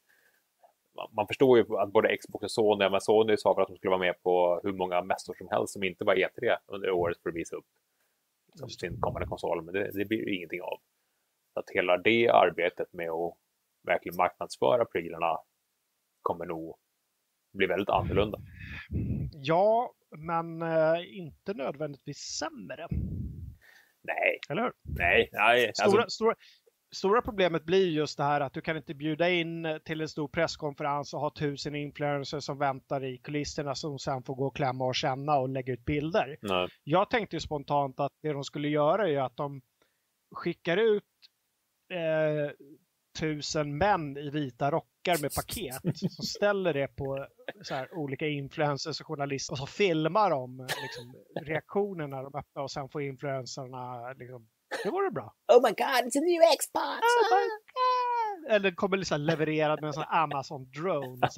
man 1.11 1.27
förstår 1.27 1.57
ju 1.57 1.77
att 1.77 1.91
både 1.91 2.17
Xbox 2.17 2.43
och 2.43 2.51
Sony, 2.51 2.89
men 2.89 3.01
Sony 3.01 3.37
sa 3.37 3.53
väl 3.53 3.61
att 3.61 3.67
de 3.67 3.77
skulle 3.77 3.89
vara 3.89 3.99
med 3.99 4.23
på 4.23 4.59
hur 4.63 4.73
många 4.73 5.01
mässor 5.01 5.33
som 5.33 5.47
helst 5.51 5.73
som 5.73 5.83
inte 5.83 6.03
var 6.03 6.15
E3 6.15 6.57
under 6.67 6.91
året 6.91 7.17
för 7.23 7.29
att 7.29 7.35
visa 7.35 7.55
upp 7.55 7.65
som 8.55 8.69
sin 8.69 9.01
kommande 9.01 9.27
konsol, 9.27 9.61
men 9.61 9.73
det, 9.73 9.91
det 9.93 10.05
blir 10.05 10.29
ingenting 10.29 10.61
av. 10.61 10.79
Att 11.57 11.69
hela 11.73 11.97
det 11.97 12.29
arbetet 12.29 12.93
med 12.93 13.09
att 13.09 13.33
verkligen 13.83 14.15
marknadsföra 14.15 14.85
prylarna 14.85 15.37
kommer 16.21 16.45
nog 16.45 16.77
bli 17.53 17.67
väldigt 17.67 17.89
annorlunda. 17.89 18.39
Ja, 19.31 19.93
men 20.17 20.61
äh, 20.61 21.17
inte 21.17 21.53
nödvändigtvis 21.53 22.17
sämre. 22.17 22.87
Nej. 24.03 24.39
Eller 24.49 24.61
hur? 24.61 24.73
Nej. 24.83 25.29
nej 25.33 25.71
stora, 25.73 26.03
alltså... 26.03 26.15
stora, 26.15 26.35
stora 26.95 27.21
problemet 27.21 27.63
blir 27.63 27.89
just 27.89 28.17
det 28.17 28.23
här 28.23 28.41
att 28.41 28.53
du 28.53 28.61
kan 28.61 28.77
inte 28.77 28.93
bjuda 28.93 29.29
in 29.29 29.79
till 29.85 30.01
en 30.01 30.07
stor 30.07 30.27
presskonferens 30.27 31.13
och 31.13 31.19
ha 31.19 31.33
tusen 31.39 31.75
influencers 31.75 32.43
som 32.43 32.57
väntar 32.57 33.03
i 33.03 33.17
kulisserna 33.17 33.75
som 33.75 33.99
sen 33.99 34.23
får 34.23 34.35
gå 34.35 34.47
och 34.47 34.55
klämma 34.55 34.85
och 34.85 34.95
känna 34.95 35.37
och 35.37 35.49
lägga 35.49 35.73
ut 35.73 35.85
bilder. 35.85 36.37
Nej. 36.41 36.67
Jag 36.83 37.09
tänkte 37.09 37.39
spontant 37.39 37.99
att 37.99 38.13
det 38.21 38.33
de 38.33 38.43
skulle 38.43 38.67
göra 38.67 39.09
är 39.09 39.19
att 39.19 39.37
de 39.37 39.61
skickar 40.31 40.77
ut 40.77 41.03
eh, 41.91 42.51
tusen 43.19 43.77
män 43.77 44.17
i 44.17 44.29
vita 44.29 44.71
rockar 44.71 45.21
med 45.21 45.31
paket 45.35 45.97
som 45.97 46.25
ställer 46.25 46.73
det 46.73 46.88
på 46.88 47.27
så 47.61 47.75
här, 47.75 47.93
olika 47.93 48.27
influencers 48.27 49.01
och 49.01 49.07
journalister 49.07 49.53
och 49.53 49.57
så 49.57 49.65
filmar 49.65 50.29
de 50.29 50.57
liksom, 50.59 51.13
reaktionerna 51.45 52.15
när 52.15 52.23
de 52.23 52.39
öppnar 52.39 52.63
och 52.63 52.71
sen 52.71 52.89
får 52.89 53.01
influencerna 53.01 54.13
liksom, 54.13 54.47
det 54.83 54.89
vore 54.89 55.11
bra. 55.11 55.33
Oh 55.53 55.61
my 55.61 55.69
god, 55.69 56.03
it's 56.05 56.17
a 56.17 56.25
new 56.29 56.41
Xbox! 56.59 57.01
Oh 57.31 58.55
Eller 58.55 58.71
kommer 58.71 58.97
liksom 58.97 59.21
levererad 59.21 59.81
med 59.81 59.88
en 59.88 59.93
sån 59.93 60.03
Amazon-drone. 60.03 61.29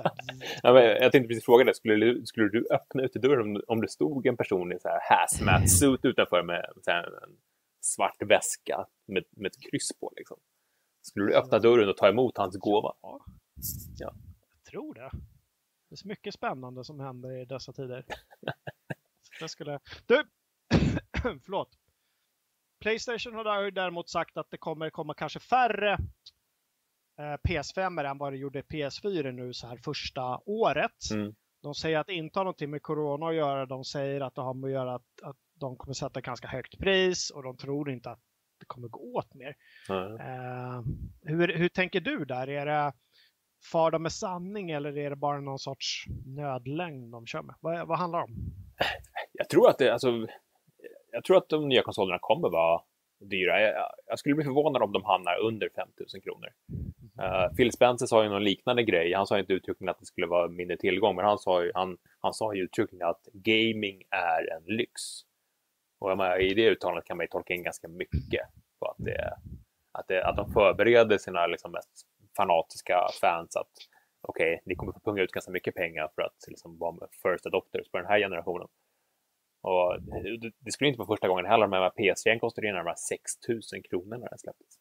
Ja, 0.63 0.73
men 0.73 0.83
jag 0.83 1.11
tänkte 1.11 1.27
precis 1.27 1.45
fråga 1.45 1.63
dig, 1.63 1.73
skulle 1.75 2.05
du, 2.05 2.25
skulle 2.25 2.49
du 2.49 2.67
öppna 2.71 3.07
dörren 3.21 3.41
om, 3.41 3.61
om 3.67 3.81
det 3.81 3.89
stod 3.89 4.25
en 4.25 4.37
person 4.37 4.71
i 4.71 4.79
så 4.79 4.87
här 4.87 4.99
hazmat-suit 5.09 6.05
utanför 6.05 6.43
med 6.43 6.65
så 6.81 6.91
här, 6.91 7.03
en 7.23 7.37
svart 7.81 8.21
väska 8.21 8.87
med, 9.05 9.23
med 9.31 9.49
ett 9.49 9.61
kryss 9.71 9.99
på? 9.99 10.13
Liksom? 10.15 10.37
Skulle 11.01 11.25
du 11.25 11.35
öppna 11.35 11.59
dörren 11.59 11.89
och 11.89 11.97
ta 11.97 12.07
emot 12.09 12.37
hans 12.37 12.57
gåva? 12.57 12.93
Ja, 13.01 13.25
Ja. 13.97 14.13
jag 14.49 14.63
tror 14.71 14.93
det. 14.93 15.09
Det 15.89 15.95
är 15.95 15.97
så 15.97 16.07
mycket 16.07 16.33
spännande 16.33 16.83
som 16.83 16.99
händer 16.99 17.41
i 17.41 17.45
dessa 17.45 17.73
tider. 17.73 18.05
Det 19.39 19.49
skulle... 19.49 19.79
Du! 20.05 20.23
Förlåt. 21.45 21.69
Playstation 22.79 23.35
har 23.35 23.71
däremot 23.71 24.09
sagt 24.09 24.37
att 24.37 24.51
det 24.51 24.57
kommer 24.57 24.89
komma 24.89 25.13
kanske 25.13 25.39
färre 25.39 25.93
eh, 27.19 27.37
PS5 27.49 28.09
än 28.09 28.17
vad 28.17 28.33
det 28.33 28.37
gjorde 28.37 28.61
PS4 28.61 29.31
nu 29.31 29.53
så 29.53 29.67
här 29.67 29.77
första 29.77 30.39
året. 30.45 31.11
Mm. 31.13 31.35
De 31.61 31.75
säger 31.75 31.99
att 31.99 32.07
det 32.07 32.13
inte 32.13 32.39
har 32.39 32.43
någonting 32.43 32.69
med 32.69 32.81
Corona 32.81 33.27
att 33.27 33.35
göra. 33.35 33.65
De 33.65 33.83
säger 33.85 34.21
att 34.21 34.35
det 34.35 34.41
har 34.41 34.53
med 34.53 34.67
att 34.67 34.73
göra 34.73 34.95
att, 34.95 35.21
att 35.21 35.37
de 35.59 35.77
kommer 35.77 35.93
sätta 35.93 36.21
ganska 36.21 36.47
högt 36.47 36.79
pris 36.79 37.29
och 37.29 37.43
de 37.43 37.57
tror 37.57 37.91
inte 37.91 38.09
att 38.09 38.19
det 38.59 38.65
kommer 38.65 38.87
gå 38.87 38.99
åt 38.99 39.33
mer. 39.33 39.55
Eh, 39.89 40.81
hur, 41.23 41.57
hur 41.57 41.69
tänker 41.69 42.01
du 42.01 42.25
där? 42.25 42.47
Är 42.47 42.65
det 42.65 42.93
far 43.71 43.91
de 43.91 44.03
med 44.03 44.11
sanning 44.11 44.71
eller 44.71 44.97
är 44.97 45.09
det 45.09 45.15
bara 45.15 45.39
någon 45.39 45.59
sorts 45.59 46.05
nödlängd 46.25 47.11
de 47.11 47.25
kör 47.27 47.41
med? 47.41 47.55
Vad, 47.59 47.87
vad 47.87 47.97
handlar 47.97 48.19
det 48.19 48.25
om? 48.25 48.35
Jag 49.33 49.49
tror 49.49 49.69
att 49.69 49.77
det, 49.77 49.93
alltså, 49.93 50.27
jag 51.11 51.23
tror 51.23 51.37
att 51.37 51.49
de 51.49 51.67
nya 51.67 51.81
konsolerna 51.81 52.19
kommer 52.21 52.49
vara 52.49 52.81
dyra. 53.19 53.61
Jag, 53.61 53.91
jag 54.05 54.19
skulle 54.19 54.35
bli 54.35 54.43
förvånad 54.43 54.81
om 54.81 54.91
de 54.91 55.05
hamnar 55.05 55.39
under 55.39 55.69
5000 55.75 56.21
kronor. 56.21 56.49
Uh, 57.21 57.55
Phil 57.55 57.71
Spencer 57.71 58.05
sa 58.05 58.23
ju 58.23 58.29
någon 58.29 58.43
liknande 58.43 58.83
grej. 58.83 59.13
Han 59.13 59.27
sa 59.27 59.39
inte 59.39 59.53
uttryckligen 59.53 59.89
att 59.89 59.99
det 59.99 60.05
skulle 60.05 60.27
vara 60.27 60.47
mindre 60.47 60.77
tillgång, 60.77 61.15
men 61.15 61.25
han 61.25 61.37
sa 61.37 61.63
ju, 61.63 61.71
han, 61.75 61.97
han 62.19 62.33
sa 62.33 62.53
ju 62.53 62.63
uttryckligen 62.63 63.07
att 63.07 63.27
gaming 63.33 64.03
är 64.09 64.55
en 64.55 64.63
lyx. 64.75 65.01
Och 65.99 66.17
menar, 66.17 66.41
i 66.41 66.53
det 66.53 66.69
uttalandet 66.69 67.05
kan 67.05 67.17
man 67.17 67.23
ju 67.23 67.27
tolka 67.27 67.53
in 67.53 67.63
ganska 67.63 67.87
mycket 67.87 68.47
på 68.79 68.85
att, 68.85 68.97
det, 68.97 69.33
att, 69.91 70.07
det, 70.07 70.25
att 70.25 70.35
de 70.35 70.53
förbereder 70.53 71.17
sina 71.17 71.47
liksom, 71.47 71.71
mest 71.71 72.07
fanatiska 72.37 73.07
fans 73.21 73.55
att 73.55 73.71
okej, 74.21 74.53
okay, 74.53 74.61
ni 74.65 74.75
kommer 74.75 74.93
få 74.93 74.99
punga 74.99 75.21
ut 75.21 75.31
ganska 75.31 75.51
mycket 75.51 75.75
pengar 75.75 76.09
för 76.15 76.21
att 76.21 76.45
liksom, 76.47 76.77
vara 76.77 76.91
med 76.91 77.07
first 77.23 77.45
adopters 77.45 77.91
på 77.91 77.97
den 77.97 78.07
här 78.07 78.19
generationen. 78.19 78.67
Och 79.61 80.01
det, 80.01 80.51
det 80.59 80.71
skulle 80.71 80.87
inte 80.87 80.97
vara 80.97 81.07
första 81.07 81.27
gången 81.27 81.45
heller, 81.45 81.67
men 81.67 81.81
PS3 81.81 82.39
kostade 82.39 82.67
ju 82.67 82.73
närmare 82.73 82.95
6 82.95 83.21
000 83.47 83.61
kronor 83.89 84.17
när 84.17 84.29
den 84.29 84.39
släpptes. 84.39 84.79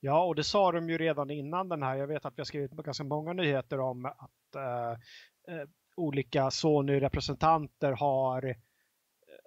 Ja, 0.00 0.24
och 0.24 0.34
det 0.34 0.44
sa 0.44 0.72
de 0.72 0.90
ju 0.90 0.98
redan 0.98 1.30
innan 1.30 1.68
den 1.68 1.82
här. 1.82 1.96
Jag 1.96 2.06
vet 2.06 2.24
att 2.24 2.32
vi 2.36 2.40
har 2.40 2.44
skrivit 2.44 2.70
ganska 2.70 3.04
många 3.04 3.32
nyheter 3.32 3.80
om 3.80 4.06
att 4.06 4.54
eh, 4.56 4.90
eh, 5.54 5.68
olika 5.96 6.50
Sony-representanter 6.50 7.92
har 7.92 8.44
eh, 8.46 8.56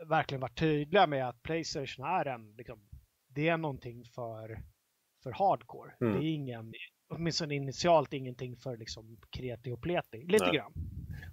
verkligen 0.08 0.41
varit 0.41 0.60
tydliga 0.60 1.08
med 1.08 1.30
att 1.30 1.43
Playstation 1.43 2.06
är 2.06 2.26
en, 2.26 2.56
liksom, 2.58 2.80
det 3.28 3.47
är 3.47 3.58
någonting 3.58 4.04
för, 4.16 4.60
för 5.24 5.32
hardcore. 5.32 5.91
Mm. 6.02 6.14
Det 6.14 6.26
är 6.26 6.34
ingen, 6.34 6.74
åtminstone 7.10 7.56
initialt 7.56 8.14
ingenting 8.14 8.58
för 8.58 8.78
liksom 8.78 9.18
kreti 9.30 9.72
och 9.72 9.82
pleti. 9.82 10.24
Lite 10.28 10.45
Nej. 10.45 10.56
grann. 10.56 10.74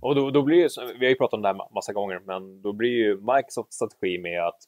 Och 0.00 0.14
då, 0.14 0.30
då 0.30 0.42
blir 0.42 0.56
ju, 0.56 0.68
vi 0.98 1.06
har 1.06 1.10
ju 1.10 1.16
pratat 1.16 1.34
om 1.34 1.42
det 1.42 1.48
här 1.48 1.74
massa 1.74 1.92
gånger, 1.92 2.18
men 2.18 2.62
då 2.62 2.72
blir 2.72 2.90
ju 2.90 3.16
Microsofts 3.16 3.76
strategi 3.76 4.18
med 4.18 4.46
att 4.46 4.58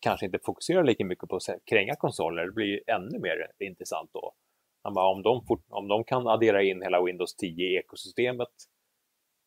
kanske 0.00 0.26
inte 0.26 0.38
fokusera 0.44 0.82
lika 0.82 1.04
mycket 1.04 1.28
på 1.28 1.36
att 1.36 1.42
kränga 1.70 1.94
konsoler, 1.94 2.46
det 2.46 2.52
blir 2.52 2.66
ju 2.66 2.80
ännu 2.86 3.18
mer 3.18 3.66
intressant 3.68 4.10
då. 4.12 4.34
Han 4.82 4.94
bara, 4.94 5.08
Om 5.08 5.22
de, 5.22 5.44
fort, 5.46 5.64
om 5.68 5.88
de 5.88 6.04
kan 6.04 6.26
addera 6.26 6.62
in 6.62 6.82
hela 6.82 7.02
Windows 7.02 7.36
10 7.36 7.66
i 7.66 7.76
ekosystemet 7.76 8.48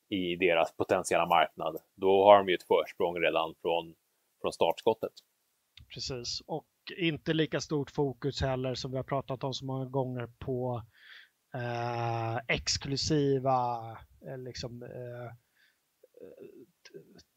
i 0.10 0.36
deras 0.36 0.76
potentiella 0.76 1.26
marknad, 1.26 1.78
då 1.96 2.24
har 2.24 2.38
de 2.38 2.50
ju 2.50 2.56
ett 2.56 2.68
försprång 2.68 3.16
redan 3.22 3.56
från, 3.62 3.96
från 4.42 4.54
startskottet. 4.54 5.12
Precis, 5.94 6.42
och 6.48 6.68
inte 6.98 7.34
lika 7.34 7.62
stort 7.62 7.92
fokus 7.92 8.42
heller 8.42 8.76
som 8.76 8.92
vi 8.92 8.98
har 8.98 9.04
pratat 9.04 9.44
om 9.44 9.54
så 9.54 9.66
många 9.66 9.86
gånger 9.86 10.28
på 10.40 10.84
eh, 11.56 12.38
exklusiva 12.48 13.92
eh, 14.28 14.38
liksom 14.38 14.84
eh, 14.84 15.34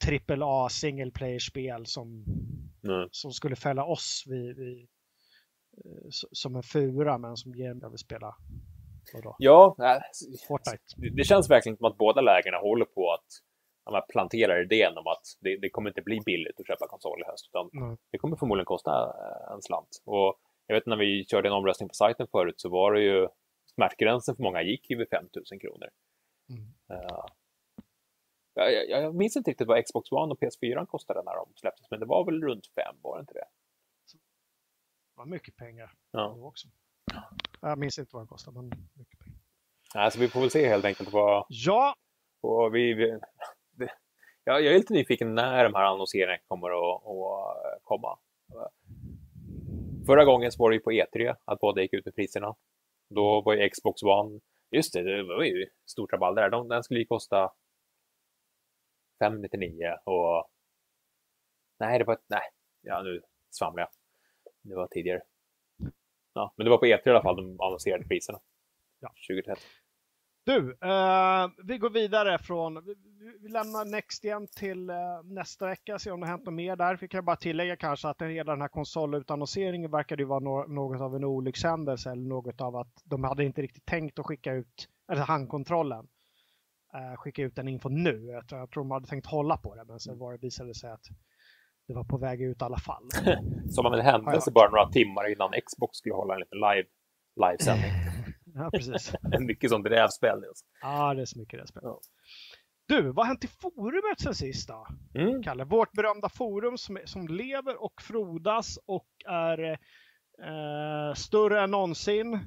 trippel 0.04 0.42
A 0.42 0.68
single 0.70 1.10
player-spel 1.10 1.86
som, 1.86 2.24
Mm. 2.84 3.08
som 3.10 3.32
skulle 3.32 3.56
fälla 3.56 3.84
oss 3.84 4.24
vid, 4.26 4.56
vid, 4.56 4.88
eh, 5.84 6.08
som 6.10 6.56
en 6.56 6.62
fura 6.62 7.18
men 7.18 7.36
som 7.36 7.54
ger 7.54 7.78
jag 7.80 7.90
vill 7.90 7.98
spela 7.98 8.36
vadå? 9.14 9.36
Ja, 9.38 9.76
äh, 9.78 10.00
Fortnite. 10.48 10.82
det, 10.96 11.10
det 11.10 11.24
känns 11.24 11.50
verkligen 11.50 11.76
som 11.76 11.86
att 11.86 11.96
båda 11.98 12.20
lägena 12.20 12.58
håller 12.58 12.84
på 12.84 13.12
att 13.12 13.26
ja, 13.84 13.92
men 13.92 14.02
planterar 14.08 14.62
idén 14.64 14.98
om 14.98 15.06
att 15.06 15.22
det, 15.40 15.56
det 15.56 15.70
kommer 15.70 15.90
inte 15.90 16.02
bli 16.02 16.20
billigt 16.26 16.60
att 16.60 16.66
köpa 16.66 16.86
konsol 16.88 17.20
i 17.22 17.24
höst, 17.24 17.46
utan 17.50 17.70
Mm. 17.82 17.96
det 18.10 18.18
kommer 18.18 18.36
förmodligen 18.36 18.66
kosta 18.66 18.90
eh, 18.90 19.52
en 19.54 19.62
slant. 19.62 20.02
Och 20.04 20.40
jag 20.66 20.74
vet 20.74 20.86
när 20.86 20.96
vi 20.96 21.24
körde 21.24 21.48
en 21.48 21.52
omröstning 21.54 21.88
på 21.88 21.94
sajten 21.94 22.26
förut 22.30 22.60
så 22.60 22.68
var 22.68 22.92
det 22.92 23.00
ju 23.00 23.28
smärtgränsen 23.74 24.36
för 24.36 24.42
många 24.42 24.62
gick 24.62 24.90
ju 24.90 24.96
vid 24.96 25.08
5000 25.08 25.58
kronor. 25.60 25.88
Mm. 26.50 26.62
Eh, 26.92 27.24
jag, 28.54 28.72
jag, 28.74 29.02
jag 29.02 29.14
minns 29.14 29.36
inte 29.36 29.50
riktigt 29.50 29.68
vad 29.68 29.84
Xbox 29.84 30.12
One 30.12 30.32
och 30.32 30.40
PS4 30.40 30.86
kostade 30.86 31.22
när 31.22 31.34
de 31.36 31.52
släpptes, 31.56 31.90
men 31.90 32.00
det 32.00 32.06
var 32.06 32.24
väl 32.24 32.42
runt 32.42 32.66
fem, 32.66 32.96
var 33.02 33.16
det 33.16 33.20
inte 33.20 33.34
det? 33.34 33.44
Det 34.12 35.20
var 35.20 35.26
mycket 35.26 35.56
pengar 35.56 35.92
Ja. 36.10 36.34
då 36.36 36.46
också. 36.46 36.68
Jag 37.60 37.78
minns 37.78 37.98
inte 37.98 38.10
vad 38.12 38.22
det 38.22 38.28
kostade, 38.28 38.56
men 38.56 38.70
mycket 38.94 39.18
pengar. 39.18 39.38
Alltså, 39.94 40.20
vi 40.20 40.28
får 40.28 40.40
väl 40.40 40.50
se 40.50 40.68
helt 40.68 40.84
enkelt 40.84 41.12
vad, 41.12 41.46
Ja, 41.48 41.94
Och 42.42 42.74
vi, 42.74 42.94
vi, 42.94 43.18
det, 43.72 43.90
jag, 44.44 44.62
jag 44.62 44.74
är 44.74 44.78
lite 44.78 44.92
nyfiken 44.92 45.34
när 45.34 45.64
de 45.64 45.74
här 45.74 45.84
annonseringarna 45.84 46.42
kommer 46.48 46.68
att, 46.68 47.06
att 47.06 47.82
komma. 47.82 48.18
Förra 50.06 50.24
gången 50.24 50.52
så 50.52 50.62
var 50.62 50.70
det 50.70 50.76
ju 50.76 50.82
på 50.82 50.90
E3 50.90 51.36
att 51.44 51.60
båda 51.60 51.82
gick 51.82 51.92
ut 51.92 52.04
med 52.04 52.14
priserna. 52.14 52.54
Då 53.10 53.40
var 53.40 53.54
ju 53.54 53.68
Xbox 53.68 54.02
One, 54.02 54.40
just 54.70 54.92
det, 54.92 55.02
det 55.02 55.22
var 55.22 55.42
ju 55.42 55.66
stort 55.86 56.12
rabalder 56.12 56.42
där. 56.42 56.50
De, 56.50 56.68
den 56.68 56.82
skulle 56.82 57.00
ju 57.00 57.06
kosta 57.06 57.52
599 59.24 59.96
och 60.04 60.48
nej, 61.80 61.98
det 61.98 62.04
var, 62.04 62.18
nej, 62.28 62.42
ja 62.82 63.02
nu 63.02 63.22
svamlar 63.50 63.82
jag. 63.82 63.90
Det 64.62 64.76
var 64.76 64.86
tidigare. 64.86 65.20
Ja, 66.38 66.52
men 66.56 66.64
det 66.64 66.70
var 66.70 66.78
på 66.78 66.84
E3 66.86 67.00
i 67.06 67.10
alla 67.10 67.22
fall 67.22 67.36
de 67.36 67.60
annonserade 67.60 68.04
priserna. 68.04 68.38
Ja. 69.00 69.12
2030. 69.28 69.62
Du, 70.44 70.70
eh, 70.82 71.48
vi 71.64 71.78
går 71.78 71.90
vidare 71.90 72.38
från, 72.38 72.84
vi, 72.84 72.94
vi- 73.42 73.48
lämnar 73.48 73.84
Next 73.84 74.24
igen 74.24 74.46
till 74.56 74.90
eh, 74.90 74.96
nästa 75.24 75.66
vecka, 75.66 75.98
se 75.98 76.10
om 76.10 76.20
det 76.20 76.26
har 76.26 76.30
hänt 76.32 76.44
något 76.46 76.54
mer 76.54 76.76
där. 76.76 76.98
Vi 77.00 77.08
kan 77.08 77.24
bara 77.24 77.36
tillägga 77.36 77.76
kanske 77.76 78.08
att 78.08 78.22
hela 78.22 78.52
den 78.52 78.60
här 78.60 78.68
konsolutannonseringen 78.68 79.90
verkade 79.90 80.22
ju 80.22 80.26
vara 80.26 80.40
no 80.40 80.66
något 80.68 81.00
av 81.00 81.16
en 81.16 81.24
olyckshändelse 81.24 82.10
eller 82.10 82.22
något 82.28 82.60
av 82.60 82.76
att 82.76 83.02
de 83.04 83.24
hade 83.24 83.44
inte 83.44 83.62
riktigt 83.62 83.86
tänkt 83.86 84.18
att 84.18 84.26
skicka 84.26 84.52
ut, 84.52 84.88
eller 85.12 85.22
handkontrollen, 85.22 86.08
eh, 86.94 87.16
skicka 87.16 87.42
ut 87.42 87.56
den 87.56 87.68
info 87.68 87.88
nu. 87.88 88.24
Jag 88.26 88.48
tror, 88.48 88.60
jag 88.60 88.70
tror 88.70 88.84
de 88.84 88.90
hade 88.90 89.06
tänkt 89.06 89.26
hålla 89.26 89.56
på 89.56 89.74
det, 89.74 89.84
men 89.84 90.00
sen 90.00 90.18
var 90.18 90.32
det, 90.32 90.38
visade 90.38 90.70
det 90.70 90.74
sig 90.74 90.90
att 90.90 91.06
det 91.88 91.94
var 91.94 92.04
på 92.04 92.18
väg 92.18 92.42
ut 92.42 92.62
i 92.62 92.64
alla 92.64 92.78
fall. 92.78 93.08
Som 93.68 93.86
av 93.86 93.94
en 93.94 94.04
händelse 94.04 94.50
bara 94.50 94.70
några 94.70 94.88
timmar 94.88 95.32
innan 95.32 95.50
Xbox 95.66 95.98
skulle 95.98 96.14
hålla 96.14 96.34
en 96.34 96.40
liten 96.40 96.58
live, 96.58 96.88
livesändning. 97.40 97.90
Ja, 98.54 98.70
precis. 98.70 99.12
Mycket 99.40 99.70
sånt 99.70 99.86
rävspel. 99.86 100.40
Nils. 100.40 100.64
Ja, 100.82 101.14
det 101.14 101.22
är 101.22 101.26
så 101.26 101.38
mycket 101.38 101.68
spelet. 101.68 101.84
Ja. 101.84 102.00
Du, 102.88 103.02
vad 103.02 103.16
har 103.16 103.24
hänt 103.24 103.44
i 103.44 103.48
forumet 103.48 104.20
sen 104.20 104.34
sist 104.34 104.68
då? 104.68 104.86
Mm. 105.14 105.42
Kalle. 105.42 105.64
Vårt 105.64 105.92
berömda 105.92 106.28
forum 106.28 106.78
som, 106.78 106.98
som 107.04 107.28
lever 107.28 107.82
och 107.82 108.02
frodas 108.02 108.78
och 108.86 109.08
är 109.26 109.70
eh, 110.42 111.14
större 111.14 111.62
än 111.62 111.70
någonsin. 111.70 112.38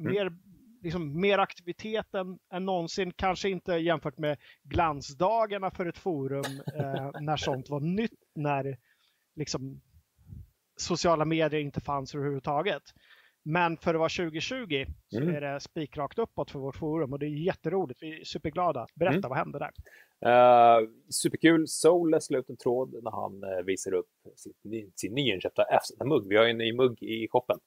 Mer, 0.00 0.32
liksom, 0.80 1.20
mer 1.20 1.38
aktivitet 1.38 2.14
än, 2.14 2.38
än 2.52 2.64
någonsin. 2.64 3.12
Kanske 3.16 3.48
inte 3.48 3.72
jämfört 3.72 4.18
med 4.18 4.38
glansdagarna 4.62 5.70
för 5.70 5.86
ett 5.86 5.98
forum 5.98 6.44
eh, 6.76 7.10
när 7.20 7.36
sånt 7.36 7.70
var 7.70 7.80
nytt. 7.80 8.20
När 8.34 8.78
liksom, 9.36 9.80
sociala 10.76 11.24
medier 11.24 11.60
inte 11.60 11.80
fanns 11.80 12.14
överhuvudtaget. 12.14 12.82
Men 13.42 13.76
för 13.76 13.94
att 13.94 13.98
vara 13.98 14.08
2020 14.08 14.86
så 15.08 15.20
Mm. 15.20 15.34
är 15.34 15.40
det 15.40 15.60
spikrakt 15.60 16.18
uppåt 16.18 16.50
för 16.50 16.58
vårt 16.58 16.76
forum 16.76 17.12
och 17.12 17.18
det 17.18 17.26
är 17.26 17.44
jätteroligt. 17.46 18.02
Vi 18.02 18.20
är 18.20 18.24
superglada. 18.24 18.86
Berätta, 18.94 19.16
Mm. 19.16 19.28
vad 19.28 19.38
hände 19.38 19.58
där? 19.58 19.70
Uh, 20.26 20.88
superkul. 21.10 21.68
Soul 21.68 22.10
la 22.10 22.38
ut 22.38 22.50
en 22.50 22.56
tråd 22.56 22.94
när 23.02 23.10
han 23.10 23.44
uh, 23.44 23.64
visar 23.64 23.92
upp 23.94 24.10
sitt, 24.36 24.56
sin 25.00 25.14
nyinköpta 25.14 25.62
F-mugg. 25.62 26.28
Vi 26.28 26.36
har 26.36 26.44
ju 26.44 26.50
en 26.50 26.58
ny 26.58 26.72
mugg 26.72 27.02
i 27.02 27.28
shoppen. 27.30 27.58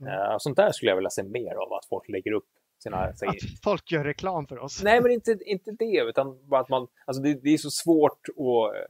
Mm. 0.00 0.12
Uh, 0.12 0.36
sånt 0.38 0.56
där 0.56 0.72
skulle 0.72 0.90
jag 0.90 0.96
vilja 0.96 1.10
se 1.10 1.22
mer 1.22 1.54
av, 1.54 1.72
att 1.72 1.86
folk 1.88 2.08
lägger 2.08 2.32
upp 2.32 2.48
sina... 2.82 3.12
säg- 3.12 3.28
Att 3.28 3.36
folk 3.64 3.92
gör 3.92 4.04
reklam 4.04 4.46
för 4.46 4.58
oss. 4.58 4.82
Nej, 4.84 5.00
men 5.02 5.10
inte, 5.12 5.38
inte 5.44 5.70
det, 5.70 6.00
utan 6.08 6.48
bara 6.48 6.60
att 6.60 6.68
man... 6.68 6.88
Alltså 7.04 7.22
det, 7.22 7.34
det 7.42 7.50
är 7.50 7.58
så 7.58 7.70
svårt 7.70 8.20
att 8.28 8.36
eh, 8.76 8.86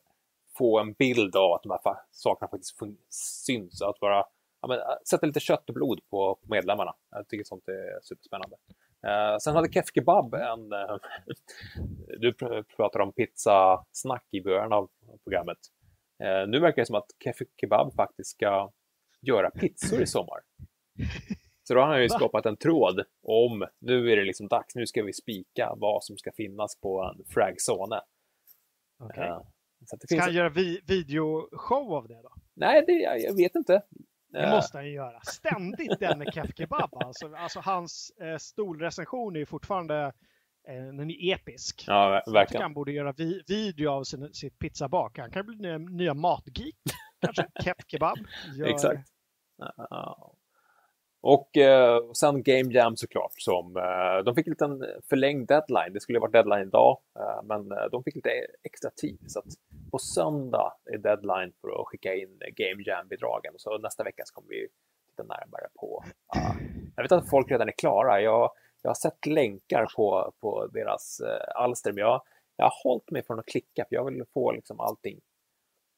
få 0.58 0.78
en 0.78 0.92
bild 0.92 1.36
av 1.36 1.52
att 1.52 1.62
de 1.62 1.70
här 1.70 1.80
sakerna 2.10 2.48
faktiskt 2.48 2.78
syns. 3.46 3.82
Att 3.82 4.00
bara 4.00 4.24
ja, 4.60 4.68
men, 4.68 4.78
äh, 4.78 4.84
sätta 5.10 5.26
lite 5.26 5.40
kött 5.40 5.68
och 5.68 5.74
blod 5.74 6.00
på, 6.10 6.34
på 6.42 6.48
medlemmarna. 6.54 6.94
Jag 7.10 7.28
tycker 7.28 7.44
sånt 7.44 7.68
är 7.68 7.98
superspännande. 8.02 8.56
Eh, 9.06 9.36
sen 9.38 9.54
hade 9.54 9.72
Kef 9.72 9.86
Kebab 9.94 10.34
en... 10.34 10.72
eh, 10.72 10.96
du 12.18 12.32
pr- 12.32 12.62
pratade 12.76 13.04
om 13.04 13.12
pizzasnack 13.12 14.24
i 14.30 14.40
början 14.40 14.72
av 14.72 14.90
programmet. 15.24 15.58
Eh, 16.22 16.48
nu 16.48 16.60
verkar 16.60 16.82
det 16.82 16.86
som 16.86 16.96
att 16.96 17.10
Kef 17.24 17.36
Kebab 17.60 17.94
faktiskt 17.94 18.30
ska 18.30 18.70
göra 19.20 19.50
pizzor 19.50 20.02
i 20.02 20.06
sommar. 20.06 20.38
Så 21.68 21.74
då 21.74 21.80
har 21.80 21.86
han 21.88 22.02
ju 22.02 22.08
Va? 22.08 22.16
skapat 22.18 22.46
en 22.46 22.56
tråd 22.56 23.04
om 23.22 23.66
nu 23.78 24.12
är 24.12 24.16
det 24.16 24.24
liksom 24.24 24.48
dags, 24.48 24.74
nu 24.74 24.86
ska 24.86 25.02
vi 25.02 25.12
spika 25.12 25.74
vad 25.76 26.04
som 26.04 26.16
ska 26.16 26.32
finnas 26.32 26.76
på 26.80 27.02
en 27.02 27.24
fragzone. 27.34 27.96
Eh, 29.16 29.40
så 29.86 29.94
att 29.94 30.00
det 30.00 30.06
Ska 30.06 30.14
finns... 30.14 30.24
han 30.24 30.34
göra 30.34 30.48
vi 30.48 30.80
videoshow 30.86 31.94
av 31.94 32.08
det 32.08 32.22
då? 32.22 32.32
Nej, 32.54 32.84
det, 32.86 32.92
jag, 32.92 33.20
jag 33.20 33.36
vet 33.36 33.54
inte. 33.54 33.82
Det 34.32 34.38
Eh, 34.38 34.50
måste 34.50 34.78
han 34.78 34.86
ju 34.86 34.92
göra. 34.92 35.20
Ständigt 35.20 36.00
den 36.00 36.18
med 36.18 36.34
Kef 36.34 36.50
Kebab. 36.56 36.90
Alltså, 36.94 37.34
alltså 37.34 37.60
hans 37.60 38.10
eh, 38.20 38.36
stolrecension 38.36 39.36
är 39.36 39.40
ju 39.40 39.46
fortfarande 39.46 40.04
eh, 40.68 40.74
den 40.74 41.10
är 41.10 41.34
episk. 41.34 41.84
Ja, 41.86 41.92
ver- 42.08 42.12
Jag 42.14 42.24
tycker 42.24 42.32
verkligen. 42.38 42.62
han 42.62 42.74
borde 42.74 42.92
göra 42.92 43.12
vi 43.12 43.42
video 43.46 43.90
av 43.90 44.04
sin, 44.04 44.34
sitt 44.34 44.58
pizzabak. 44.58 45.18
Han 45.18 45.30
kan 45.30 45.46
bli 45.46 45.56
nya, 45.56 45.78
nya 45.78 46.14
matgeek. 46.14 46.76
Kanske. 47.20 47.46
Kef 47.64 47.76
Kebab. 47.86 48.18
Gör... 48.56 48.66
Exakt. 48.66 49.08
Ja. 49.90 50.34
Och 51.20 51.56
eh, 51.56 52.12
sen 52.12 52.42
Game 52.42 52.72
Jam 52.72 52.96
såklart. 52.96 53.32
Som, 53.36 53.76
eh, 53.76 54.24
de 54.24 54.34
fick 54.34 54.46
en 54.46 54.50
liten 54.50 54.84
förlängd 55.08 55.48
deadline. 55.48 55.92
Det 55.92 56.00
skulle 56.00 56.18
ha 56.18 56.20
varit 56.20 56.32
deadline 56.32 56.68
idag, 56.68 56.98
eh, 57.18 57.42
men 57.42 57.68
de 57.90 58.04
fick 58.04 58.14
lite 58.14 58.30
extra 58.62 58.90
tid. 58.90 59.18
Så 59.26 59.42
på 59.90 59.98
söndag 59.98 60.74
är 60.92 60.98
deadline 60.98 61.52
för 61.60 61.80
att 61.80 61.86
skicka 61.86 62.14
in 62.14 62.38
Game 62.56 62.82
Jam-bidragen. 62.86 63.54
Så 63.56 63.78
nästa 63.78 64.04
vecka 64.04 64.22
så 64.26 64.34
kommer 64.34 64.48
vi 64.48 64.68
titta 65.10 65.22
närmare 65.22 65.68
på... 65.80 66.04
ja. 66.34 66.54
jag 66.96 67.02
vet 67.02 67.12
att 67.12 67.30
folk 67.30 67.50
redan 67.50 67.68
är 67.68 67.72
klara. 67.72 68.20
Jag, 68.20 68.50
jag 68.82 68.90
har 68.90 68.94
sett 68.94 69.26
länkar 69.26 69.86
på, 69.96 70.32
på 70.40 70.66
deras 70.66 71.20
alster, 71.54 71.92
men 71.92 72.00
jag, 72.00 72.22
jag 72.56 72.64
har 72.64 72.82
hållit 72.82 73.10
mig 73.10 73.24
från 73.24 73.38
att 73.38 73.46
klicka, 73.46 73.84
för 73.88 73.94
jag 73.94 74.04
vill 74.04 74.24
få 74.34 74.52
liksom 74.52 74.80
allting 74.80 75.20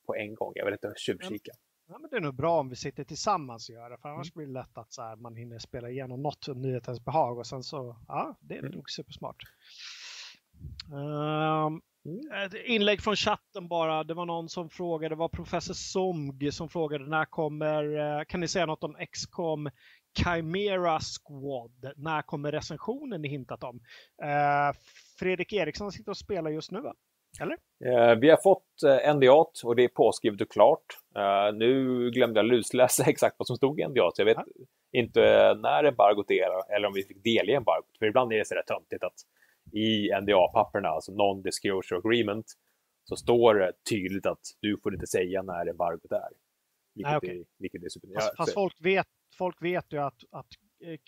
på 0.07 0.17
en 0.17 0.35
gång. 0.35 0.53
Jag 0.55 0.65
vill 0.65 0.75
inte 0.75 0.93
tjuvkika. 0.97 1.53
Ja, 1.93 1.99
men 1.99 2.11
det 2.11 2.17
är 2.17 2.21
nog 2.21 2.35
bra 2.35 2.61
om 2.61 2.69
vi 2.69 2.77
sitter 2.77 3.05
tillsammans 3.05 3.69
och 3.69 3.75
gör 3.75 3.91
det. 3.91 3.99
För 3.99 4.09
Mm. 4.09 4.17
annars 4.17 4.33
blir 4.35 4.47
det 4.47 4.53
lätt 4.53 4.79
att 4.79 4.93
så 4.93 5.03
här, 5.03 5.17
man 5.17 5.37
hinner 5.37 5.59
spela 5.59 5.91
igenom 5.91 6.23
något 6.23 6.49
nyhetens 6.57 7.05
behag 7.05 7.39
och 7.39 7.47
sen 7.47 7.63
så, 7.63 7.97
ja, 8.09 8.37
det 8.41 8.55
är 8.55 8.59
Mm. 8.59 8.73
nog 8.73 8.91
supersmart. 8.91 9.37
Um, 10.93 11.83
Mm. 12.05 12.33
ett 12.47 12.55
inlägg 12.65 13.01
från 13.03 13.17
chatten 13.17 13.69
bara. 13.69 14.05
Det 14.05 14.15
var 14.15 14.27
någon 14.27 14.49
som 14.49 14.71
frågade, 14.71 15.15
det 15.15 15.19
var 15.19 15.29
professor 15.29 15.75
Somg 15.75 16.53
som 16.55 16.69
frågade 16.69 17.07
när 17.07 17.25
kommer, 17.25 17.97
eh, 18.19 18.25
kan 18.25 18.41
ni 18.41 18.49
säga 18.49 18.67
något 18.67 18.85
om 18.85 18.97
XCOM 19.13 19.71
Chimera 20.19 21.01
Squad? 21.01 21.93
När 21.97 22.23
kommer 22.23 22.53
recensionen 22.53 23.23
ni 23.23 23.29
hintat 23.29 23.63
om? 23.65 23.81
Eh, 24.23 24.77
Fredrik 25.19 25.53
Eriksson 25.53 25.93
sitter 25.93 26.11
och 26.11 26.17
spelar 26.17 26.51
just 26.51 26.71
nu 26.71 26.81
va? 26.81 26.95
Eh, 27.85 28.15
Vi 28.15 28.31
har 28.31 28.37
fått 28.43 28.83
eh, 28.87 29.15
NDA 29.15 29.45
och 29.65 29.77
det 29.77 29.85
är 29.85 29.89
påskrivet 29.89 30.41
och 30.41 30.51
klart. 30.51 30.85
Eh, 31.17 31.53
Nu 31.55 32.11
glömde 32.11 32.39
jag 32.41 32.47
lusläsa 32.47 33.05
exakt 33.11 33.37
vad 33.39 33.47
som 33.47 33.57
stod 33.57 33.81
i 33.81 33.89
NDA, 33.89 34.11
så 34.15 34.21
jag 34.21 34.27
vet 34.27 34.37
Ja. 34.37 34.45
inte 34.93 35.21
när 35.55 35.85
embargot 35.85 36.31
är 36.31 36.75
eller 36.77 36.89
om 36.89 36.95
vi 36.95 37.03
fick 37.03 37.25
delge 37.25 37.57
embargot. 37.57 37.99
För 37.99 38.07
ibland 38.07 38.33
är 38.33 38.39
det 38.39 38.45
så 38.47 38.55
där 38.55 38.63
töntigt 38.63 39.05
att 39.05 39.15
i 39.73 40.11
NDA-papperna, 40.23 40.89
alltså 40.89 41.13
Non-Disclosure 41.13 41.97
Agreement, 41.99 42.47
så 43.05 43.17
står 43.17 43.55
det 43.55 43.73
tydligt 43.91 44.27
att 44.27 44.41
du 44.61 44.77
får 44.83 44.95
inte 44.95 45.07
säga 45.07 45.43
när 45.43 45.67
embargot 45.71 46.13
är. 46.13 46.29
Vilket, 46.95 47.11
Nej, 47.11 47.17
okej. 47.17 47.39
är, 47.41 47.45
vilket 47.59 47.85
är 47.85 47.89
super... 47.89 48.09
Fast, 48.15 48.37
fast 48.37 48.55
folk, 48.55 48.77
vet, 48.81 49.07
folk 49.39 49.63
vet 49.63 49.93
ju 49.93 49.99
att, 49.99 50.21
att 50.31 50.47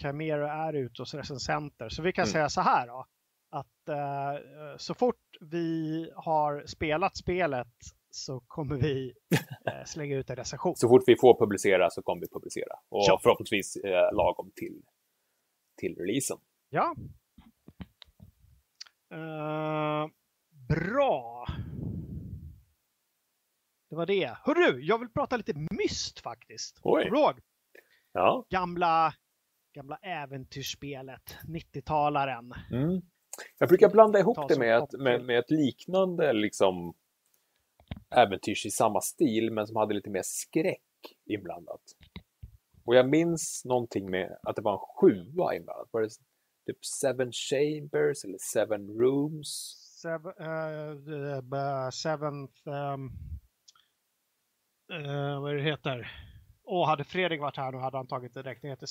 Chimera 0.02 0.52
är 0.52 0.72
ute 0.72 1.02
hos 1.02 1.14
recensenter. 1.14 1.88
Så 1.88 2.02
vi 2.02 2.12
kan 2.12 2.22
Mm. 2.22 2.32
säga 2.32 2.48
så 2.48 2.60
här 2.60 2.86
då. 2.86 3.06
Att 3.52 3.88
eh, 3.88 4.76
så 4.76 4.94
fort 4.94 5.16
vi 5.40 6.10
har 6.16 6.66
spelat 6.66 7.16
spelet 7.16 7.68
så 8.10 8.40
kommer 8.40 8.76
vi 8.76 9.12
eh, 9.66 9.84
slänga 9.86 10.16
ut 10.16 10.30
en 10.30 10.36
recension. 10.36 10.76
Så 10.76 10.88
fort 10.88 11.02
vi 11.06 11.16
får 11.20 11.38
publicera 11.38 11.90
så 11.90 12.02
kommer 12.02 12.20
vi 12.20 12.28
publicera. 12.28 12.74
Och 12.88 13.04
Ja. 13.08 13.20
förhoppningsvis 13.22 13.76
eh, 13.76 14.14
lagom 14.14 14.50
till, 14.56 14.82
till 15.80 15.96
releasen. 15.96 16.38
Ja. 16.70 16.94
Eh, 19.14 20.06
bra. 20.68 21.46
Det 23.90 23.96
var 23.96 24.06
det. 24.06 24.36
Hörru, 24.44 24.80
jag 24.80 24.98
vill 24.98 25.08
prata 25.08 25.36
lite 25.36 25.52
myst 25.70 26.20
faktiskt. 26.20 26.80
Oj. 26.82 27.08
Kommer? 27.10 27.34
Ja. 28.12 28.46
Gamla, 28.50 29.14
gamla 29.74 29.96
äventyrsspelet, 29.96 31.36
90-talaren. 31.48 32.52
Mm. 32.72 33.02
Jag 33.58 33.68
brukar 33.68 33.88
blanda 33.88 34.18
ihop 34.18 34.48
det 34.48 34.58
med 34.58 34.78
ett, 34.78 34.92
med, 34.92 35.24
med 35.24 35.38
ett 35.38 35.50
liknande 35.50 36.32
liksom, 36.32 36.94
äventyrs 38.14 38.66
i 38.66 38.70
samma 38.70 39.00
stil, 39.00 39.50
men 39.52 39.66
som 39.66 39.76
hade 39.76 39.94
lite 39.94 40.10
mer 40.10 40.22
skräck 40.24 40.82
inblandat. 41.26 41.82
Och 42.84 42.94
jag 42.94 43.08
minns 43.08 43.62
någonting 43.64 44.10
med 44.10 44.36
att 44.42 44.56
det 44.56 44.62
var 44.62 44.72
en 44.72 44.78
sjua 45.00 45.54
inblandat. 45.54 45.88
Var 45.90 46.00
det 46.00 46.08
typ 46.66 46.84
Seven 46.84 47.32
Chambers 47.32 48.24
eller 48.24 48.38
Seven 48.52 48.88
Rooms? 49.00 49.78
Seven, 50.02 50.32
uh, 50.40 51.38
uh, 51.38 51.90
seventh... 51.90 52.68
Um, 52.68 53.12
uh, 54.92 55.40
vad 55.40 55.50
är 55.50 55.54
det 55.54 55.62
heter? 55.62 56.12
Åh, 56.64 56.88
hade 56.88 57.04
Fredrik 57.04 57.40
varit 57.40 57.56
här 57.56 57.72
nu 57.72 57.78
hade 57.78 57.96
han 57.96 58.06
tagit 58.06 58.34
det 58.34 58.42
direkt. 58.42 58.62
Det 58.62 58.68
heter 58.68 58.88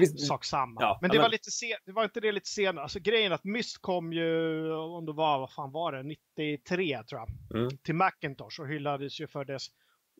visst- 0.00 0.26
sak 0.26 0.44
samma. 0.44 0.80
Ja, 0.80 0.98
men 1.00 1.10
det 1.10 1.16
men- 1.16 1.22
var 1.22 1.28
lite 1.30 1.50
sen, 1.50 1.68
det 1.86 1.92
var 1.92 2.04
inte 2.04 2.20
det 2.20 2.32
lite 2.32 2.48
senare. 2.48 2.82
Alltså 2.82 3.00
grejen 3.00 3.32
att 3.32 3.44
Myst 3.44 3.78
kom 3.82 4.12
ju, 4.12 4.72
om 4.74 5.06
det 5.06 5.12
var, 5.12 5.38
vad 5.38 5.50
fan 5.52 5.72
var 5.72 5.92
det, 5.92 6.02
93 6.02 7.02
tror 7.02 7.20
jag. 7.20 7.60
Mm. 7.60 7.76
Till 7.78 7.94
Macintosh 7.94 8.60
och 8.60 8.68
hyllades 8.68 9.20
ju 9.20 9.26
för 9.26 9.44
dess 9.44 9.66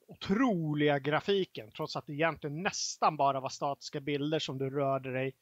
otroliga 0.09 0.99
grafiken. 0.99 1.71
Trots 1.77 1.97
att 1.97 2.07
det 2.07 2.13
egentligen 2.13 2.63
nästan 2.63 3.17
bara 3.17 3.41
var 3.41 3.49
statiska 3.49 4.01
bilder 4.01 4.39
som 4.39 4.59
du 4.59 4.71
rörde 4.71 5.13
dig 5.13 5.35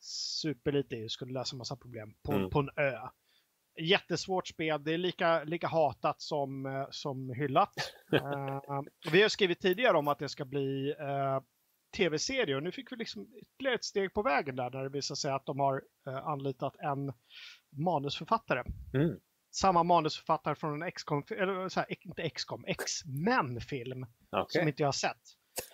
superlite 0.00 0.96
i 0.96 1.06
och 1.06 1.10
skulle 1.10 1.32
lösa 1.32 1.56
massa 1.56 1.76
problem 1.76 2.14
på, 2.22 2.32
Mm. 2.32 2.50
på 2.50 2.58
en 2.58 2.68
ö. 2.76 2.98
Jättesvårt 3.80 4.48
spel. 4.48 4.84
Det 4.84 4.92
är 4.94 4.98
lika, 4.98 5.44
lika 5.44 5.66
hatat 5.68 6.20
som, 6.20 6.66
eh, 6.66 6.86
som 6.90 7.30
hyllat. 7.30 7.72
Eh, 8.12 8.82
vi 9.12 9.22
har 9.22 9.28
skrivit 9.28 9.60
tidigare 9.60 9.96
om 9.96 10.08
att 10.08 10.18
det 10.18 10.28
ska 10.28 10.44
bli 10.44 10.94
eh, 11.00 11.40
tv-serie 11.96 12.56
och 12.56 12.62
nu 12.62 12.72
fick 12.72 12.92
vi 12.92 12.96
liksom 12.96 13.22
ytterligare 13.36 13.74
ett 13.74 13.84
steg 13.84 14.14
på 14.14 14.22
vägen 14.22 14.56
där 14.56 14.70
när 14.70 14.82
det 14.82 14.88
visar 14.88 15.14
sig 15.14 15.30
att 15.30 15.46
de 15.46 15.60
har 15.60 15.82
eh, 16.06 16.26
anlitat 16.26 16.76
en 16.76 17.12
manusförfattare. 17.76 18.64
Mm. 18.94 19.16
Samma 19.50 19.82
manusförfattare 19.82 20.54
från 20.54 20.82
en 20.82 20.88
X-com, 20.88 21.22
eller 21.30 21.68
så 21.68 21.80
här, 21.80 22.06
inte 22.06 22.22
X-com, 22.22 22.64
X-Men-film 22.66 24.06
Okej. 24.30 24.60
som 24.60 24.68
inte 24.68 24.82
jag 24.82 24.88
har 24.88 24.92
sett. 24.92 25.20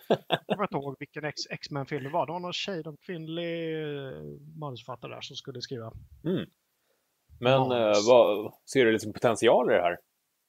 Jag 0.09 0.47
kommer 0.47 0.62
inte 0.62 0.77
ihåg 0.77 0.97
vilken 0.99 1.25
X-Men-film 1.51 2.05
det 2.05 2.11
var. 2.11 2.27
Det 2.27 2.33
var 2.33 2.41
någon 2.41 2.53
tjej, 2.53 2.83
någon 2.85 2.97
kvinnlig 2.97 3.83
eh, 3.83 4.23
manusförfattare 4.61 5.14
där 5.14 5.21
som 5.21 5.37
skulle 5.37 5.61
skriva. 5.62 5.93
Men 7.41 7.61
manus. 7.61 7.99
eh, 7.99 8.09
vad, 8.09 8.55
ser 8.73 8.85
du 8.85 8.93
liksom 8.93 9.12
potential 9.12 9.71
i 9.71 9.75
det 9.75 9.83
här? 9.83 9.99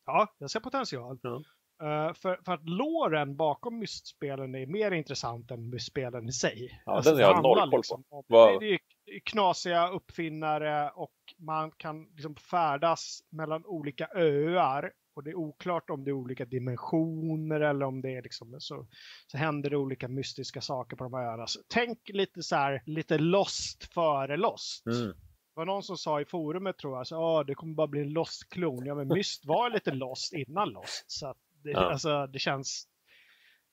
Ja, 0.05 0.35
jag 0.37 0.51
ser 0.51 0.59
potential. 0.59 1.19
Ja. 1.21 1.41
Eh, 1.81 2.13
för, 2.13 2.39
för 2.45 2.51
att 2.53 2.69
låren 2.69 3.35
bakom 3.35 3.79
mystspelen 3.79 4.55
är 4.55 4.65
mer 4.65 4.91
intressant 4.91 5.51
än 5.51 5.69
mystspelen 5.69 6.29
i 6.29 6.31
sig. 6.31 6.81
Ja, 6.85 6.91
Alltså, 6.95 7.11
den 7.15 7.23
har 7.23 7.31
jag 7.33 7.37
det 7.37 7.41
noll 7.41 7.71
koll 7.71 7.81
på. 7.89 7.95
om- 8.15 8.23
Vad- 8.27 8.59
Det 8.59 8.65
är 8.73 8.79
det 9.05 9.15
är 9.15 9.19
knasiga 9.19 9.87
uppfinnare 9.89 10.89
och 10.95 11.13
man 11.37 11.71
kan 11.71 12.03
liksom 12.15 12.35
färdas 12.35 13.19
mellan 13.29 13.65
olika 13.65 14.07
öar. 14.15 14.91
Och 15.15 15.23
det 15.23 15.29
är 15.29 15.35
oklart 15.35 15.89
om 15.89 16.03
det 16.03 16.11
är 16.11 16.13
olika 16.13 16.45
dimensioner 16.45 17.59
eller 17.61 17.85
om 17.85 18.01
det 18.01 18.15
är 18.15 18.21
liksom 18.21 18.55
så, 18.59 18.87
så 19.27 19.37
händer 19.37 19.69
det 19.69 19.77
olika 19.77 20.07
mystiska 20.07 20.61
saker 20.61 20.95
på 20.97 21.03
de 21.03 21.13
här 21.13 21.23
öarna. 21.23 21.47
Så 21.47 21.59
tänk 21.67 21.99
lite 22.09 22.43
så 22.43 22.55
här, 22.55 22.81
lite 22.85 23.17
lost 23.17 23.93
före 23.93 24.37
lost. 24.37 24.85
Mm. 24.85 25.07
Det 25.07 25.61
var 25.61 25.65
någon 25.65 25.83
som 25.83 25.97
sa 25.97 26.21
i 26.21 26.25
forumet 26.25 26.77
tror 26.77 26.97
jag, 26.97 27.07
så, 27.07 27.15
ah, 27.17 27.43
det 27.43 27.55
kommer 27.55 27.73
bara 27.73 27.87
bli 27.87 28.01
en 28.01 28.13
Lost-klon. 28.13 28.85
Ja, 28.85 28.95
men 28.95 29.07
Myst 29.07 29.45
var 29.45 29.69
lite 29.69 29.91
Lost 29.91 30.33
innan 30.33 30.69
Lost. 30.69 31.03
Så 31.07 31.27
att 31.27 31.37
det, 31.63 31.71
Ja. 31.71 31.91
alltså, 31.91 32.27
det 32.27 32.39
känns... 32.39 32.85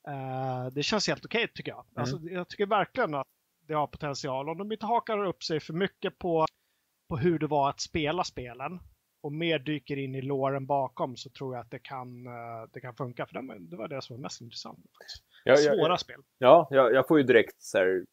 Uh, 0.07 0.67
det 0.73 0.83
känns 0.83 1.07
helt 1.07 1.25
okej 1.25 1.43
okay, 1.43 1.53
tycker 1.53 1.71
jag. 1.71 1.85
Mm. 1.85 2.01
Alltså, 2.01 2.19
jag 2.21 2.47
tycker 2.47 2.65
verkligen 2.65 3.13
att 3.13 3.27
det 3.67 3.73
har 3.73 3.87
potential. 3.87 4.49
Om 4.49 4.57
de 4.57 4.71
inte 4.71 4.85
hakar 4.85 5.25
upp 5.25 5.43
sig 5.43 5.59
för 5.59 5.73
mycket 5.73 6.17
på, 6.19 6.45
på 7.09 7.17
hur 7.17 7.39
det 7.39 7.47
var 7.47 7.69
att 7.69 7.79
spela 7.79 8.23
spelen 8.23 8.79
och 9.21 9.33
mer 9.33 9.59
dyker 9.59 9.97
in 9.97 10.15
i 10.15 10.21
låren 10.21 10.65
bakom 10.65 11.15
så 11.15 11.29
tror 11.29 11.55
jag 11.55 11.61
att 11.61 11.71
det 11.71 11.79
kan, 11.79 12.27
uh, 12.27 12.69
det 12.73 12.81
kan 12.81 12.95
funka. 12.95 13.25
För 13.25 13.41
det, 13.41 13.59
det 13.59 13.75
var 13.75 13.87
det 13.87 14.01
som 14.01 14.15
var 14.15 14.21
mest 14.21 14.41
intressant. 14.41 14.79
Ja, 15.43 15.55
Svåra 15.55 15.93
ja, 15.93 15.97
spel. 15.97 16.21
Ja, 16.37 16.67
jag, 16.71 16.93
jag, 16.93 17.07
får 17.07 17.17
ju 17.17 17.23
direkt 17.23 17.61
så 17.61 17.77
här, 17.77 18.05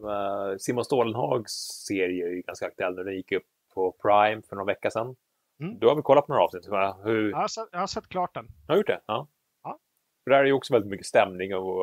uh, 0.00 0.56
Simon 0.58 0.84
Stålenhags 0.84 1.52
serie 1.86 2.26
är 2.26 2.30
ju 2.30 2.42
ganska 2.42 2.66
aktuell 2.66 2.94
nu. 2.94 3.04
Den 3.04 3.14
gick 3.14 3.32
upp 3.32 3.46
på 3.74 3.92
Prime 4.02 4.42
för 4.42 4.56
några 4.56 4.66
veckor 4.66 4.90
sedan. 4.90 5.16
Mm. 5.60 5.78
Du 5.78 5.86
har 5.86 5.94
väl 5.94 6.02
kollat 6.02 6.26
på 6.26 6.32
några 6.32 6.44
avsnitt? 6.44 6.66
Hur... 7.04 7.30
Jag, 7.30 7.36
har 7.36 7.48
sett, 7.48 7.68
jag 7.72 7.78
har 7.78 7.86
sett 7.86 8.08
klart 8.08 8.34
den. 8.34 8.46
Jag 8.66 8.74
har 8.74 8.78
gjort 8.78 8.86
det? 8.86 9.00
Ja. 9.06 9.28
ja. 9.62 9.78
För 10.24 10.30
där 10.30 10.38
är 10.38 10.44
ju 10.44 10.52
också 10.52 10.72
väldigt 10.72 10.90
mycket 10.90 11.06
stämning 11.06 11.54
och, 11.54 11.80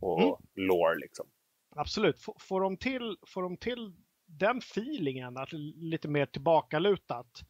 och 0.00 0.22
mm. 0.22 0.36
lore 0.54 0.98
liksom. 0.98 1.26
Absolut. 1.76 2.20
Får, 2.20 2.36
får, 2.40 2.60
de 2.60 2.76
till, 2.76 3.16
får 3.26 3.42
de 3.42 3.56
till 3.56 3.92
den 4.26 4.58
feelingen, 4.58 5.36
att 5.36 5.52
lite 5.76 6.08
mer 6.08 6.26
tillbakalutat. 6.26 7.40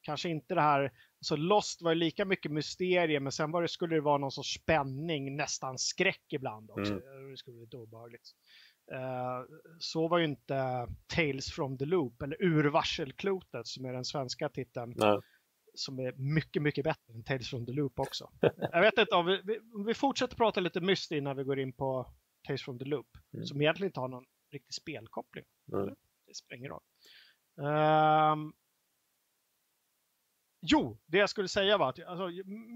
Kanske 0.00 0.28
inte 0.28 0.54
det 0.54 0.60
här, 0.60 0.92
alltså 1.18 1.36
Lost 1.36 1.82
var 1.82 1.90
ju 1.90 1.94
lika 1.94 2.24
mycket 2.24 2.52
mysterium 2.52 3.22
men 3.22 3.32
sen 3.32 3.50
var 3.50 3.62
det, 3.62 3.68
skulle 3.68 3.94
det 3.94 4.00
vara 4.00 4.18
någon 4.18 4.30
sorts 4.30 4.54
spänning, 4.54 5.36
nästan 5.36 5.78
skräck 5.78 6.32
ibland 6.32 6.70
också. 6.70 6.92
Mm. 6.92 7.30
Det 7.30 7.36
skulle 7.36 7.54
bli 7.54 7.64
lite 7.64 7.76
obehagligt. 7.76 8.30
Uh, 8.92 9.44
så 9.78 10.08
var 10.08 10.18
ju 10.18 10.24
inte 10.24 10.88
Tales 11.06 11.52
from 11.52 11.78
the 11.78 11.84
Loop, 11.84 12.22
eller 12.22 12.42
Ur 12.42 12.64
varselklotet 12.64 13.66
som 13.66 13.84
är 13.84 13.92
den 13.92 14.04
svenska 14.04 14.48
titeln. 14.48 14.94
Nej. 14.96 15.18
Som 15.74 15.98
är 15.98 16.12
mycket, 16.12 16.62
mycket 16.62 16.84
bättre 16.84 17.14
än 17.14 17.24
Tales 17.24 17.50
from 17.50 17.66
the 17.66 17.72
Loop 17.72 17.98
också. 17.98 18.30
Jag 18.72 18.80
vet 18.80 18.98
inte 18.98 19.14
om 19.14 19.26
vi, 19.26 19.58
om 19.74 19.84
vi 19.84 19.94
fortsätter 19.94 20.36
prata 20.36 20.60
lite 20.60 20.80
myst 20.80 21.12
innan 21.12 21.36
vi 21.36 21.44
går 21.44 21.58
in 21.58 21.72
på 21.72 22.12
Tales 22.46 22.62
from 22.62 22.78
the 22.78 22.84
Loop. 22.84 23.06
Mm. 23.34 23.46
Som 23.46 23.60
egentligen 23.60 23.88
inte 23.88 24.00
har 24.00 24.08
någon 24.08 24.24
riktig 24.52 24.74
spelkoppling. 24.74 25.44
Mm. 25.72 25.94
Det 26.26 26.34
spelar 26.34 26.58
ingen 26.58 26.70
roll. 26.70 26.82
Um, 27.56 28.52
Jo, 30.66 30.98
det 31.06 31.18
jag 31.18 31.30
skulle 31.30 31.48
säga 31.48 31.78
var 31.78 31.88
att 31.88 32.04
alltså, 32.06 32.28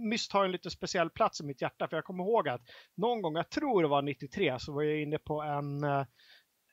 Myst 0.09 0.33
har 0.33 0.45
en 0.45 0.53
lite 0.53 0.71
speciell 0.71 1.11
plats 1.11 1.41
i 1.41 1.45
mitt 1.45 1.63
hjärta. 1.63 1.89
För 1.89 1.97
jag 1.97 2.05
kommer 2.05 2.25
ihåg 2.25 2.49
att 2.49 2.63
någon 2.95 3.23
gång, 3.23 3.37
jag 3.37 3.51
tror 3.51 3.83
det 3.83 3.89
var 3.89 4.03
93, 4.03 4.59
så 4.59 4.73
var 4.73 4.83
jag 4.83 5.03
inne 5.03 5.19
på 5.19 5.43
en, 5.43 5.85
eh, 5.85 6.07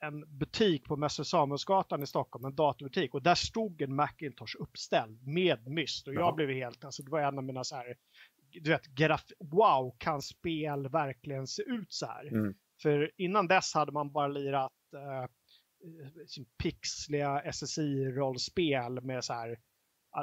en 0.00 0.38
butik 0.38 0.84
på 0.84 0.96
Mäster 0.96 1.24
Samuelsgatan 1.24 2.02
i 2.02 2.06
Stockholm, 2.06 2.44
en 2.44 2.54
datorbutik. 2.54 3.14
Och 3.14 3.22
där 3.22 3.34
stod 3.34 3.82
en 3.82 3.94
Macintosh 3.94 4.56
uppställd 4.58 5.26
med 5.26 5.68
Myst. 5.68 6.08
Och 6.08 6.14
jag 6.14 6.22
Jaha. 6.22 6.32
blev 6.32 6.50
helt, 6.50 6.84
alltså 6.84 7.02
det 7.02 7.10
var 7.10 7.20
en 7.20 7.38
av 7.38 7.44
mina 7.44 7.64
så 7.64 7.76
här, 7.76 7.96
du 8.50 8.70
vet, 8.70 8.86
graf 8.86 9.24
wow, 9.38 9.96
kan 9.98 10.22
spel 10.22 10.88
verkligen 10.88 11.46
se 11.46 11.62
ut 11.62 11.92
så 11.92 12.06
här? 12.06 12.26
Mm. 12.26 12.54
För 12.82 13.10
innan 13.16 13.48
dess 13.48 13.74
hade 13.74 13.92
man 13.92 14.12
bara 14.12 14.28
lirat 14.28 14.72
eh, 14.94 15.28
pixliga 16.62 17.40
SSI-rollspel 17.40 19.00
med 19.00 19.24
så 19.24 19.32
här 19.32 19.58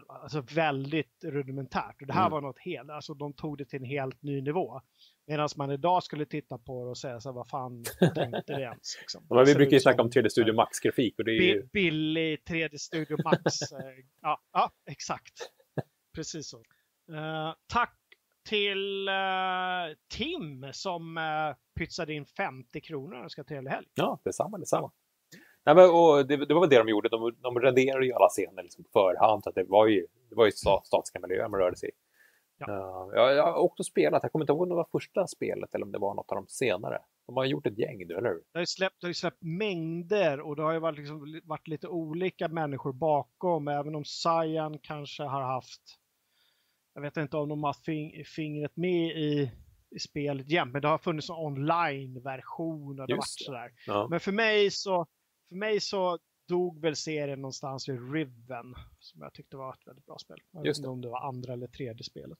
alltså 0.07 0.41
väldigt 0.55 1.23
rudimentärt. 1.23 2.01
Och 2.01 2.07
det 2.07 2.13
här 2.13 2.21
mm. 2.21 2.31
var 2.31 2.41
något 2.41 2.59
helt, 2.59 2.89
alltså 2.89 3.13
de 3.13 3.33
tog 3.33 3.57
det 3.57 3.65
till 3.65 3.79
en 3.79 3.85
helt 3.85 4.23
ny 4.23 4.41
nivå. 4.41 4.81
Medan 5.27 5.49
man 5.55 5.71
idag 5.71 6.03
skulle 6.03 6.25
titta 6.25 6.57
på 6.57 6.83
det 6.83 6.89
och 6.89 6.97
säga 6.97 7.19
så 7.19 7.29
här, 7.29 7.33
vad 7.33 7.47
fan 7.47 7.83
tänkte 7.99 8.53
det 8.53 8.61
ens? 8.61 8.97
Liksom. 8.99 9.25
Ja, 9.29 9.43
vi 9.43 9.55
brukar 9.55 9.71
ju 9.71 9.79
snacka 9.79 10.01
om 10.01 10.09
3D 10.09 10.29
Studio 10.29 10.53
Max-grafik. 10.53 11.19
Och 11.19 11.25
det 11.25 11.31
är 11.31 11.41
ju... 11.41 11.67
Billig 11.73 12.39
3D 12.49 12.77
Studio 12.77 13.17
Max. 13.23 13.43
Eh, 13.73 14.05
ja, 14.21 14.41
ja, 14.53 14.71
exakt. 14.91 15.33
Precis 16.15 16.49
så. 16.49 16.57
Uh, 16.57 17.53
tack 17.67 17.97
till 18.49 19.09
uh, 19.09 19.95
Tim 20.07 20.73
som 20.73 21.17
uh, 21.17 21.55
pytsade 21.79 22.13
in 22.13 22.25
50 22.25 22.81
kronor 22.81 23.23
och 23.23 23.31
ska 23.31 23.43
trevlig 23.43 23.71
helg. 23.71 23.87
Ja, 23.93 24.19
detsamma, 24.23 24.57
detsamma. 24.57 24.91
Nej, 25.65 25.75
men, 25.75 25.89
och 25.89 26.27
det, 26.27 26.45
det, 26.45 26.53
var 26.53 26.61
väl 26.61 26.69
det 26.69 26.77
de 26.77 26.89
gjorde. 26.89 27.09
De, 27.09 27.35
de 27.41 27.59
renderade 27.59 28.05
ju 28.05 28.13
alla 28.13 28.29
scener 28.29 28.63
liksom 28.63 28.83
på 28.83 28.89
förhand. 28.93 29.43
Så 29.43 29.49
att 29.49 29.55
det 29.55 29.63
var 29.63 29.87
ju, 29.87 30.07
det 30.29 30.35
var 30.35 30.45
ju 30.45 30.51
statiska 30.51 31.19
miljöer 31.19 31.49
man 31.49 31.59
rörde 31.59 31.77
sig 31.77 31.89
i. 31.89 31.91
Ja. 32.57 32.65
Uh, 32.67 33.15
jag, 33.15 33.35
jag 33.35 33.43
har 33.43 33.53
också 33.53 33.83
spelat, 33.83 34.23
jag 34.23 34.31
kommer 34.31 34.43
inte 34.43 34.53
ihåg 34.53 34.61
om 34.61 34.69
det 34.69 34.75
var 34.75 34.87
första 34.91 35.27
spelet 35.27 35.75
eller 35.75 35.85
om 35.85 35.91
det 35.91 35.99
var 35.99 36.13
något 36.13 36.31
av 36.31 36.35
de 36.35 36.47
senare. 36.47 36.99
De 37.25 37.37
har 37.37 37.45
gjort 37.45 37.67
ett 37.67 37.77
gäng 37.77 38.07
nu, 38.07 38.13
eller 38.13 38.29
hur? 38.29 38.35
Det 38.35 38.53
har 38.53 38.59
ju 38.59 38.65
släppt, 38.65 39.01
det 39.01 39.07
har 39.07 39.13
släppt 39.13 39.41
mängder 39.41 40.39
och 40.39 40.55
det 40.55 40.63
har 40.63 40.73
ju 40.73 40.79
varit, 40.79 40.97
liksom, 40.97 41.41
varit 41.43 41.67
lite 41.67 41.87
olika 41.87 42.47
människor 42.47 42.93
bakom. 42.93 43.67
Även 43.67 43.95
om 43.95 44.05
Cyan 44.05 44.79
kanske 44.79 45.23
har 45.23 45.41
haft, 45.41 45.81
jag 46.93 47.01
vet 47.01 47.17
inte 47.17 47.37
om 47.37 47.49
de 47.49 47.63
har 47.63 47.73
fing, 47.73 48.25
fingret 48.25 48.75
med 48.75 49.17
i, 49.17 49.51
i 49.95 49.99
spelet 49.99 50.49
jämt, 50.49 50.73
men 50.73 50.81
det 50.81 50.87
har 50.87 50.97
funnits 50.97 51.29
en 51.29 51.35
online-version 51.35 52.99
och 52.99 53.07
det 53.07 53.13
varit 53.13 53.23
sådär. 53.25 53.71
Ja. 53.87 54.07
Men 54.09 54.19
för 54.19 54.31
mig 54.31 54.71
så 54.71 55.07
för 55.53 55.57
mig 55.57 55.79
så 55.79 56.19
dog 56.47 56.81
väl 56.81 56.95
serien 56.95 57.41
någonstans 57.41 57.89
vid 57.89 58.13
Riven 58.13 58.75
som 58.99 59.21
jag 59.21 59.33
tyckte 59.33 59.57
var 59.57 59.73
ett 59.73 59.87
väldigt 59.87 60.05
bra 60.05 60.17
spel. 60.17 60.37
Jag 60.51 60.63
vet 60.63 60.77
inte 60.77 60.89
om 60.89 61.01
det 61.01 61.09
var 61.09 61.27
andra 61.27 61.53
eller 61.53 61.67
tredje 61.67 62.03
spelet. 62.03 62.39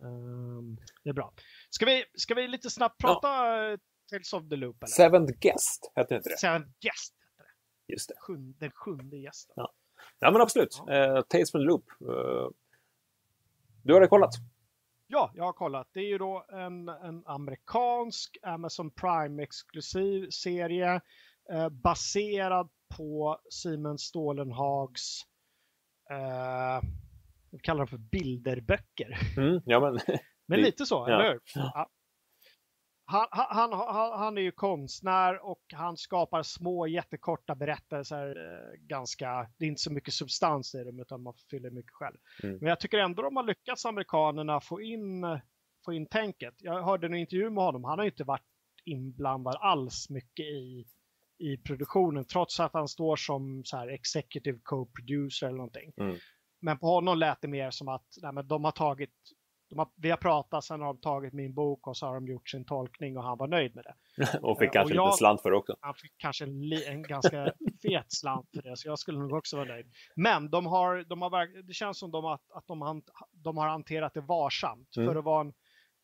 Um, 0.00 0.78
det 1.04 1.10
är 1.10 1.14
bra. 1.14 1.32
Ska 1.70 1.86
vi, 1.86 2.04
ska 2.14 2.34
vi 2.34 2.48
lite 2.48 2.70
snabbt 2.70 3.00
prata 3.00 3.28
ja. 3.28 3.76
Tales 4.10 4.32
of 4.32 4.48
the 4.48 4.56
Loop? 4.56 4.82
Eller? 4.82 4.86
Seventh 4.86 5.32
Guest, 5.32 5.92
hette 5.94 6.14
inte 6.14 6.28
det? 6.28 6.38
Seventh 6.38 6.70
Guest 6.80 7.14
hette 7.36 7.50
det. 7.86 7.92
Just 7.92 8.08
det. 8.08 8.14
Sjunde, 8.18 8.58
den 8.58 8.70
sjunde 8.70 9.16
gästen. 9.16 9.54
Ja, 9.56 9.72
ja 10.18 10.30
men 10.30 10.40
absolut. 10.40 10.82
Ja. 10.86 11.16
Uh, 11.16 11.22
Tales 11.22 11.50
from 11.50 11.60
the 11.60 11.64
Loop. 11.64 11.84
Uh, 12.02 12.50
du 13.82 13.92
har 13.92 14.00
det 14.00 14.08
kollat? 14.08 14.34
Ja, 15.06 15.32
jag 15.34 15.44
har 15.44 15.52
kollat. 15.52 15.88
Det 15.92 16.00
är 16.00 16.08
ju 16.08 16.18
då 16.18 16.46
en, 16.48 16.88
en 16.88 17.26
amerikansk 17.26 18.38
Amazon 18.42 18.90
Prime-exklusiv 18.90 20.30
serie 20.30 21.00
eh, 21.52 21.68
baserad 21.68 22.68
på 22.96 23.40
Simon 23.50 23.98
Stålenhags 23.98 25.22
eh, 26.10 26.88
vi 27.50 27.58
kallar 27.58 27.78
dem 27.78 27.86
för 27.86 27.98
bilderböcker. 27.98 29.18
Mm, 29.36 29.60
ja, 29.64 29.80
men 29.80 29.98
men 30.46 30.60
lite 30.60 30.86
så, 30.86 30.94
ja. 31.08 31.14
eller 31.14 31.32
hur? 31.32 31.40
Ja. 31.54 31.90
Han, 33.10 33.26
han, 33.30 33.72
han, 33.72 34.18
han, 34.18 34.38
är 34.38 34.42
ju 34.42 34.52
konstnär 34.52 35.46
och 35.46 35.62
han 35.72 35.96
skapar 35.96 36.42
små 36.42 36.86
jättekorta 36.86 37.54
berättelser. 37.54 38.28
Eh, 38.28 38.80
ganska, 38.80 39.50
det 39.58 39.64
är 39.64 39.68
inte 39.68 39.80
så 39.80 39.92
mycket 39.92 40.14
substans 40.14 40.74
i 40.74 40.84
dem 40.84 41.00
utan 41.00 41.22
man 41.22 41.34
fyller 41.50 41.70
mycket 41.70 41.92
själv. 41.92 42.16
Mm. 42.42 42.58
Men 42.58 42.68
jag 42.68 42.80
tycker 42.80 42.98
ändå 42.98 43.22
de 43.22 43.36
har 43.36 43.42
lyckats, 43.42 43.86
amerikanerna, 43.86 44.60
få 44.60 44.80
in, 44.80 45.40
få 45.84 45.92
in 45.92 46.06
tänket. 46.06 46.54
Jag 46.58 46.82
hörde 46.82 47.06
en 47.06 47.14
intervju 47.14 47.50
med 47.50 47.64
honom, 47.64 47.84
han 47.84 47.98
har 47.98 48.06
inte 48.06 48.24
varit 48.24 48.46
inblandad 48.84 49.56
alls 49.60 50.10
mycket 50.10 50.46
i 50.46 50.86
i 51.38 51.56
produktionen 51.56 52.24
trots 52.24 52.60
att 52.60 52.72
han 52.72 52.88
står 52.88 53.16
som 53.16 53.64
så 53.64 53.76
här 53.76 53.88
executive 53.88 54.58
co-producer 54.62 55.46
eller 55.46 55.56
någonting. 55.56 55.92
Mm. 55.96 56.16
Men 56.60 56.78
på 56.78 56.86
honom 56.86 57.18
lät 57.18 57.40
det 57.40 57.48
mer 57.48 57.70
som 57.70 57.88
att 57.88 58.04
nej, 58.22 58.32
men 58.32 58.48
de 58.48 58.64
har 58.64 58.72
tagit, 58.72 59.14
de 59.70 59.78
har, 59.78 59.88
vi 59.96 60.10
har 60.10 60.16
pratat, 60.16 60.64
sen 60.64 60.80
har 60.80 60.86
de 60.86 61.00
tagit 61.00 61.32
min 61.32 61.54
bok 61.54 61.86
och 61.86 61.96
så 61.96 62.06
har 62.06 62.14
de 62.14 62.26
gjort 62.26 62.48
sin 62.48 62.64
tolkning 62.64 63.16
och 63.16 63.22
han 63.22 63.38
var 63.38 63.48
nöjd 63.48 63.74
med 63.74 63.84
det. 63.84 64.38
och 64.42 64.58
fick 64.58 64.72
kanske 64.72 64.94
och 64.94 64.96
jag, 64.96 65.06
lite 65.06 65.16
slant 65.16 65.42
för 65.42 65.50
det 65.50 65.56
också. 65.56 65.76
Han 65.80 65.94
fick 65.94 66.14
kanske 66.16 66.44
en, 66.44 66.72
en 66.72 67.02
ganska 67.02 67.52
fet 67.82 68.12
slant 68.12 68.48
för 68.54 68.62
det, 68.62 68.76
så 68.76 68.88
jag 68.88 68.98
skulle 68.98 69.18
nog 69.18 69.32
också 69.32 69.56
vara 69.56 69.68
nöjd. 69.68 69.86
Men 70.16 70.50
de 70.50 70.66
har, 70.66 71.04
de 71.04 71.22
har, 71.22 71.62
det 71.62 71.72
känns 71.72 71.98
som 71.98 72.10
de 72.10 72.24
att, 72.24 72.50
att 72.50 72.66
de, 72.66 73.02
de 73.32 73.56
har 73.56 73.68
hanterat 73.68 74.14
det 74.14 74.20
varsamt 74.20 74.96
mm. 74.96 75.08
för 75.08 75.16
att 75.16 75.24
vara 75.24 75.40
en, 75.40 75.52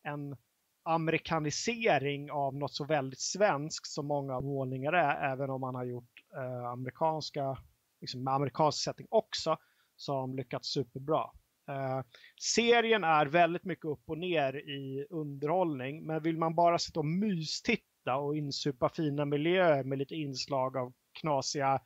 en 0.03 0.37
amerikanisering 0.85 2.31
av 2.31 2.55
något 2.55 2.73
så 2.73 2.85
väldigt 2.85 3.21
svenskt 3.21 3.87
som 3.87 4.07
många 4.07 4.39
målningar 4.39 4.93
är, 4.93 5.31
även 5.31 5.49
om 5.49 5.61
man 5.61 5.75
har 5.75 5.83
gjort 5.83 6.23
eh, 6.35 6.65
amerikanska, 6.65 7.57
liksom 8.01 8.23
med 8.23 8.33
amerikansk 8.33 8.83
setting 8.83 9.07
också, 9.09 9.57
som 9.95 10.35
lyckats 10.35 10.69
superbra. 10.69 11.29
Eh, 11.69 12.01
serien 12.41 13.03
är 13.03 13.25
väldigt 13.25 13.63
mycket 13.63 13.85
upp 13.85 14.03
och 14.05 14.17
ner 14.17 14.55
i 14.55 15.07
underhållning, 15.09 16.05
men 16.05 16.23
vill 16.23 16.37
man 16.37 16.55
bara 16.55 16.79
sitta 16.79 16.99
och 16.99 17.05
mystitta 17.05 18.15
och 18.17 18.37
insupa 18.37 18.89
fina 18.89 19.25
miljöer 19.25 19.83
med 19.83 19.97
lite 19.97 20.15
inslag 20.15 20.77
av 20.77 20.93
knasiga 21.19 21.81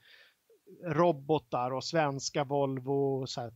robotar 0.83 1.71
och 1.71 1.83
svenska 1.83 2.43
Volvo 2.43 3.27
så 3.27 3.41
här, 3.41 3.53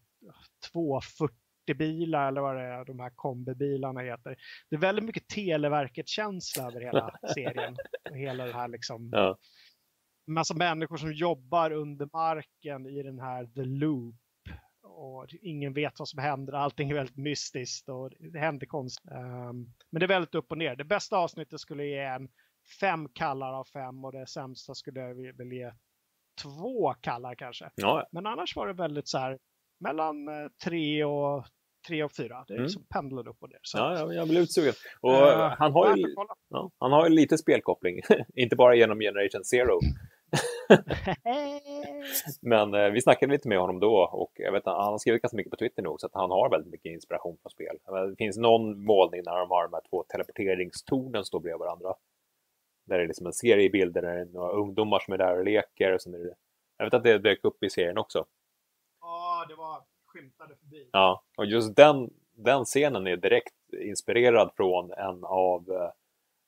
240 0.71 1.42
bilar 1.65 2.27
eller 2.27 2.41
vad 2.41 2.55
det 2.55 2.61
är, 2.61 2.85
de 2.85 2.99
här 2.99 3.11
kombibilarna 3.15 4.01
heter. 4.01 4.35
Det 4.69 4.75
är 4.75 4.79
väldigt 4.79 5.05
mycket 5.05 5.27
Televerket-känsla 5.27 6.63
över 6.63 6.81
hela 6.81 7.19
serien. 7.33 7.75
Och 8.09 8.17
hela 8.17 8.45
det 8.45 8.53
här 8.53 8.67
liksom. 8.67 9.09
Ja. 9.11 9.37
Massa 10.27 10.53
människor 10.53 10.97
som 10.97 11.13
jobbar 11.13 11.71
under 11.71 12.09
marken 12.13 12.85
i 12.85 13.03
den 13.03 13.19
här 13.19 13.45
The 13.45 13.63
Loop. 13.63 14.15
Och 14.83 15.27
ingen 15.41 15.73
vet 15.73 15.99
vad 15.99 16.07
som 16.07 16.19
händer, 16.19 16.53
allting 16.53 16.89
är 16.89 16.95
väldigt 16.95 17.17
mystiskt 17.17 17.89
och 17.89 18.11
det 18.19 18.39
händer 18.39 18.67
konst. 18.67 18.99
Um, 19.11 19.73
men 19.89 19.99
det 19.99 20.05
är 20.05 20.07
väldigt 20.07 20.35
upp 20.35 20.51
och 20.51 20.57
ner. 20.57 20.75
Det 20.75 20.83
bästa 20.83 21.17
avsnittet 21.17 21.59
skulle 21.59 21.85
ge 21.85 21.99
en 21.99 22.29
fem 22.79 23.09
kallar 23.09 23.53
av 23.53 23.63
fem 23.63 24.05
och 24.05 24.11
det 24.11 24.27
sämsta 24.27 24.75
skulle 24.75 24.99
jag 24.99 25.15
vilja 25.37 25.75
två 26.41 26.93
kallar 26.93 27.35
kanske. 27.35 27.71
Ja. 27.75 28.07
Men 28.11 28.25
annars 28.25 28.55
var 28.55 28.67
det 28.67 28.73
väldigt 28.73 29.07
så 29.07 29.17
här 29.17 29.39
mellan 29.83 30.15
3 30.63 31.01
eh, 31.01 31.07
och 31.09 31.45
tre 31.87 32.03
och 32.03 32.11
fyra. 32.11 32.43
Det 32.47 32.53
är 32.53 32.57
Mm. 32.57 32.63
liksom 32.63 32.83
pendlar 32.89 33.27
upp 33.27 33.37
och 33.39 33.49
ner. 33.49 33.59
Så 33.61 33.77
Ja, 33.77 34.13
jag, 34.13 34.27
blir 34.27 34.41
utsugen. 34.41 34.73
Och 35.01 35.11
Eh, 35.11 35.53
han, 35.59 35.71
har 35.71 35.97
ju, 35.97 36.15
ja, 36.49 36.71
han 36.79 36.91
har 36.91 37.09
ju 37.09 37.15
lite 37.15 37.37
spelkoppling, 37.37 38.01
inte 38.35 38.55
bara 38.55 38.75
genom 38.75 38.99
Generation 38.99 39.43
Zero. 39.43 39.79
Men 42.41 42.73
eh, 42.73 42.89
vi 42.89 43.01
snackade 43.01 43.31
lite 43.31 43.47
med 43.47 43.59
honom 43.59 43.79
då 43.79 44.09
och 44.11 44.31
jag 44.35 44.51
vet, 44.51 44.67
att 44.67 44.77
han 44.77 44.91
har 44.91 44.97
skrivit 44.97 45.21
ganska 45.21 45.37
mycket 45.37 45.51
på 45.51 45.57
Twitter 45.57 45.81
nu 45.83 45.89
också 45.89 46.07
att 46.07 46.13
han 46.13 46.31
har 46.31 46.49
väldigt 46.49 46.71
mycket 46.71 46.91
inspiration 46.91 47.37
från 47.41 47.49
spel. 47.49 47.77
Det 48.09 48.15
finns 48.17 48.37
någon 48.37 48.85
målning 48.85 49.21
när 49.25 49.39
de 49.39 49.49
har 49.49 49.63
de 49.67 49.73
här 49.73 49.81
två 49.89 50.03
teleporteringstornen 50.03 51.25
står 51.25 51.39
bredvid 51.39 51.59
varandra. 51.59 51.93
Där 52.87 52.97
det 52.97 53.03
är 53.03 53.07
liksom 53.07 53.25
en 53.27 53.33
serie 53.33 53.69
bilder 53.69 54.01
där 54.01 54.13
det 54.15 54.21
är 54.21 54.25
några 54.25 54.51
ungdomar 54.51 54.99
som 54.99 55.13
är 55.13 55.17
där 55.17 55.37
och 55.37 55.43
leker. 55.45 55.93
Och 55.93 56.01
sen 56.01 56.13
är 56.13 56.17
det, 56.19 56.35
jag 56.77 56.85
vet 56.85 56.93
att 56.93 57.03
det 57.03 57.17
dök 57.17 57.45
upp 57.45 57.63
i 57.63 57.69
serien 57.69 57.97
också. 57.97 58.25
Ja, 59.43 59.47
det 59.49 59.55
var 59.55 59.83
skymtade 60.05 60.55
förbi. 60.55 60.89
Ja, 60.91 61.23
och 61.37 61.45
just 61.45 61.75
den, 61.75 62.09
den 62.35 62.65
scenen 62.65 63.07
är 63.07 63.17
direkt 63.17 63.53
inspirerad 63.73 64.51
från 64.55 64.91
en 64.91 65.23
av 65.23 65.71
eh, 65.71 65.89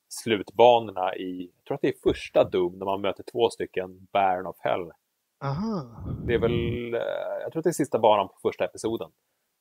slutbanorna 0.09 1.15
i, 1.15 1.51
jag 1.57 1.65
tror 1.65 1.75
att 1.75 1.81
det 1.81 1.87
är 1.87 1.99
första 2.03 2.43
Doom, 2.43 2.77
när 2.79 2.85
man 2.85 3.01
möter 3.01 3.23
två 3.23 3.49
stycken 3.49 4.07
Baron 4.11 4.45
of 4.45 4.57
Hell. 4.59 4.91
Aha. 5.43 6.03
Det 6.27 6.33
är 6.33 6.39
väl, 6.39 6.93
eh, 6.93 6.99
jag 7.41 7.51
tror 7.51 7.59
att 7.59 7.63
det 7.63 7.69
är 7.69 7.71
sista 7.71 7.99
banan 7.99 8.27
på 8.27 8.35
första 8.41 8.65
episoden. 8.65 9.11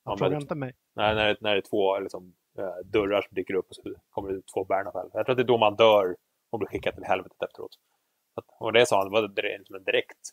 Man 0.05 0.17
möter, 0.19 0.35
inte 0.41 0.55
mig. 0.55 0.73
när, 0.93 1.15
när, 1.15 1.27
det- 1.27 1.37
när 1.41 1.51
det 1.51 1.57
är 1.59 1.69
två 1.69 1.99
liksom, 1.99 2.35
eh, 2.57 2.75
dörrar 2.85 3.21
som 3.21 3.35
dyker 3.35 3.53
upp 3.53 3.69
och 3.69 3.75
så 3.75 3.81
kommer 4.09 4.31
det 4.31 4.41
två 4.53 4.63
Baron 4.65 4.87
of 4.87 4.93
Hell. 4.95 5.09
Jag 5.13 5.25
tror 5.25 5.33
att 5.33 5.37
det 5.37 5.43
är 5.43 5.47
då 5.47 5.57
man 5.57 5.75
dör 5.75 6.15
och 6.49 6.59
blir 6.59 6.67
skickad 6.69 6.93
till 6.95 7.03
helvetet 7.03 7.43
efteråt. 7.43 7.71
Att, 8.35 8.45
och 8.59 8.73
det 8.73 8.85
sa 8.85 8.97
han, 8.97 9.05
det 9.05 9.21
var 9.21 9.57
liksom 9.57 9.75
en 9.75 9.83
direkt 9.83 10.29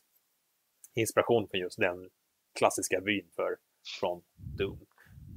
inspiration 0.95 1.49
för 1.49 1.57
just 1.59 1.79
den 1.79 2.11
klassiska 2.59 3.01
vyn 3.01 3.29
för, 3.37 3.57
från 4.01 4.23
Doom. 4.59 4.87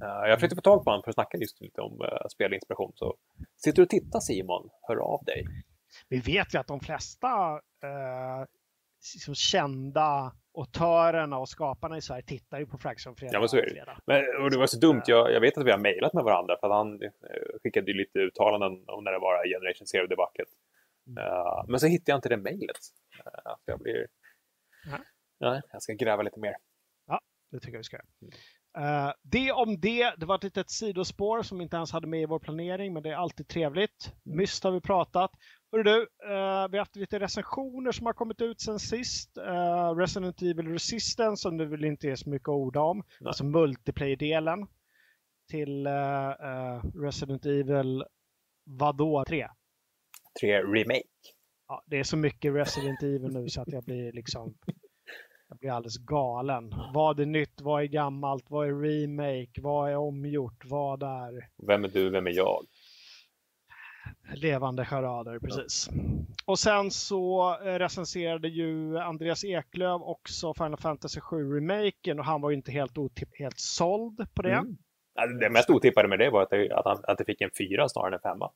Eh, 0.02 0.28
jag 0.28 0.36
försökte 0.36 0.56
få 0.56 0.62
tag 0.62 0.84
på 0.84 0.90
honom 0.90 1.02
för 1.02 1.10
att 1.10 1.14
snacka 1.14 1.38
just 1.38 1.60
lite 1.60 1.80
om 1.80 2.00
uh, 2.00 2.28
spelinspiration. 2.30 2.92
Så 2.94 3.16
sitter 3.56 3.76
du 3.76 3.82
och 3.82 3.88
tittar 3.88 4.20
Simon, 4.20 4.70
hör 4.82 4.96
av 4.96 5.24
dig. 5.24 5.46
Vi 6.08 6.20
vet 6.20 6.54
ju 6.54 6.58
att 6.58 6.66
de 6.66 6.80
flesta 6.80 7.28
eh, 7.82 8.46
liksom 9.14 9.34
kända 9.34 10.32
autörerna 10.58 11.38
och 11.38 11.48
skaparna 11.48 11.96
i 11.96 12.02
Sverige 12.02 12.22
tittar 12.22 12.58
ju 12.58 12.66
på 12.66 12.78
Fraction 12.78 13.16
Fredag. 13.16 13.32
Ja, 13.32 13.40
men 13.40 13.48
så 13.48 13.56
är 13.56 13.62
det. 13.62 13.70
fredag. 13.70 14.00
Men, 14.06 14.42
och 14.42 14.50
det 14.50 14.58
var 14.58 14.66
så 14.66 14.78
dumt, 14.78 15.02
jag, 15.06 15.32
jag 15.32 15.40
vet 15.40 15.58
att 15.58 15.66
vi 15.66 15.70
har 15.70 15.78
mejlat 15.78 16.12
med 16.12 16.24
varandra 16.24 16.56
för 16.60 16.66
att 16.66 16.72
han 16.72 17.02
eh, 17.02 17.10
skickade 17.62 17.90
ju 17.90 17.96
lite 17.96 18.18
uttalanden 18.18 18.84
om 18.86 19.04
när 19.04 19.12
det 19.12 19.18
var 19.18 19.48
Generation 19.48 19.86
Zero-debaclet. 19.86 20.48
Mm. 21.06 21.24
Eh, 21.24 21.64
men 21.68 21.80
så 21.80 21.86
hittade 21.86 22.12
jag 22.12 22.18
inte 22.18 22.28
det 22.28 22.36
mejlet. 22.36 22.80
Uh, 23.26 23.54
så 23.64 23.70
jag 23.70 23.80
blir... 23.80 24.06
Nej, 25.40 25.60
jag 25.72 25.82
ska 25.82 25.92
gräva 25.92 26.22
lite 26.22 26.40
mer. 26.40 26.56
Det 27.50 27.60
tycker 27.60 27.72
jag 27.72 27.78
vi 27.78 27.84
ska 27.84 27.96
göra. 27.96 28.32
Eh, 28.78 29.12
det 29.22 29.52
om 29.52 29.80
det. 29.80 30.14
Det 30.18 30.26
var 30.26 30.34
ett 30.34 30.44
litet 30.44 30.70
sidospår 30.70 31.42
som 31.42 31.60
inte 31.60 31.76
ens 31.76 31.92
hade 31.92 32.06
med 32.06 32.22
i 32.22 32.26
vår 32.26 32.38
planering, 32.38 32.92
men 32.92 33.02
det 33.02 33.10
är 33.10 33.14
alltid 33.14 33.48
trevligt. 33.48 34.12
Myst 34.22 34.64
har 34.64 34.70
vi 34.70 34.80
pratat. 34.80 35.30
Hörru 35.72 35.82
du, 35.82 36.00
eh, 36.00 36.68
vi 36.68 36.76
har 36.76 36.78
haft 36.78 36.96
lite 36.96 37.18
recensioner 37.18 37.92
som 37.92 38.06
har 38.06 38.12
kommit 38.12 38.40
ut 38.40 38.60
sen 38.60 38.78
sist. 38.78 39.38
Uh, 39.38 39.96
Resident 39.96 40.42
Evil 40.42 40.68
Resistance, 40.68 41.42
som 41.42 41.56
det 41.56 41.66
väl 41.66 41.84
inte 41.84 42.08
är 42.08 42.16
så 42.16 42.30
mycket 42.30 42.48
att 42.48 42.54
orda 42.54 42.80
om. 42.80 42.96
Nej. 42.96 43.28
Alltså 43.28 43.44
multiplayer-delen 43.44 44.66
till 45.50 45.88
Resident 46.94 47.46
Evil 47.46 48.04
vadå 48.64 49.24
3? 49.28 49.48
Tre 50.40 50.62
remake. 50.62 51.02
Ja, 51.68 51.84
det 51.86 51.98
är 51.98 52.04
så 52.04 52.16
mycket 52.16 52.54
Resident 52.54 53.02
Evil 53.02 53.32
nu 53.32 53.48
så 53.48 53.60
att 53.60 53.72
jag 53.72 53.84
blir 53.84 54.12
liksom 54.12 54.54
jag 55.48 55.58
blir 55.58 55.70
alldeles 55.70 55.96
galen. 55.98 56.74
Vad 56.94 57.20
är 57.20 57.26
nytt? 57.26 57.60
Vad 57.60 57.82
är 57.82 57.86
gammalt? 57.86 58.44
Vad 58.50 58.68
är 58.68 58.80
remake? 58.80 59.60
Vad 59.60 59.90
är 59.90 59.96
omgjort? 59.96 60.64
Vad 60.64 61.02
är 61.02 61.48
Vem 61.66 61.84
är 61.84 61.88
du, 61.88 62.10
vem 62.10 62.26
är 62.26 62.30
jag? 62.30 62.66
levande 64.34 64.84
charader? 64.84 65.38
Precis. 65.38 65.88
Och 66.46 66.58
sen 66.58 66.90
så 66.90 67.56
eh, 67.64 67.78
recenserade 67.78 68.48
ju 68.48 68.98
Andreas 68.98 69.44
Eklöf 69.44 70.02
också 70.02 70.54
Final 70.54 70.76
Fantasy 70.76 71.20
7 71.20 71.56
remaken 71.56 72.18
och 72.18 72.24
han 72.24 72.40
var 72.40 72.50
ju 72.50 72.56
inte 72.56 72.72
helt, 72.72 72.96
otipp- 72.96 73.38
helt 73.38 73.58
såld 73.58 74.34
på 74.34 74.42
det. 74.42 74.52
Mm. 74.52 74.76
Ja, 75.14 75.26
Det 75.26 75.50
mest 75.50 75.70
otippade 75.70 76.08
med 76.08 76.18
det 76.18 76.30
var 76.30 76.42
att 76.42 76.50
det, 76.50 76.72
att, 76.72 76.84
han, 76.84 76.98
att 77.08 77.18
det 77.18 77.24
fick 77.24 77.40
en 77.40 77.50
fyra 77.58 77.88
snarare 77.88 78.08
än 78.08 78.14
en 78.14 78.20
femma. 78.20 78.50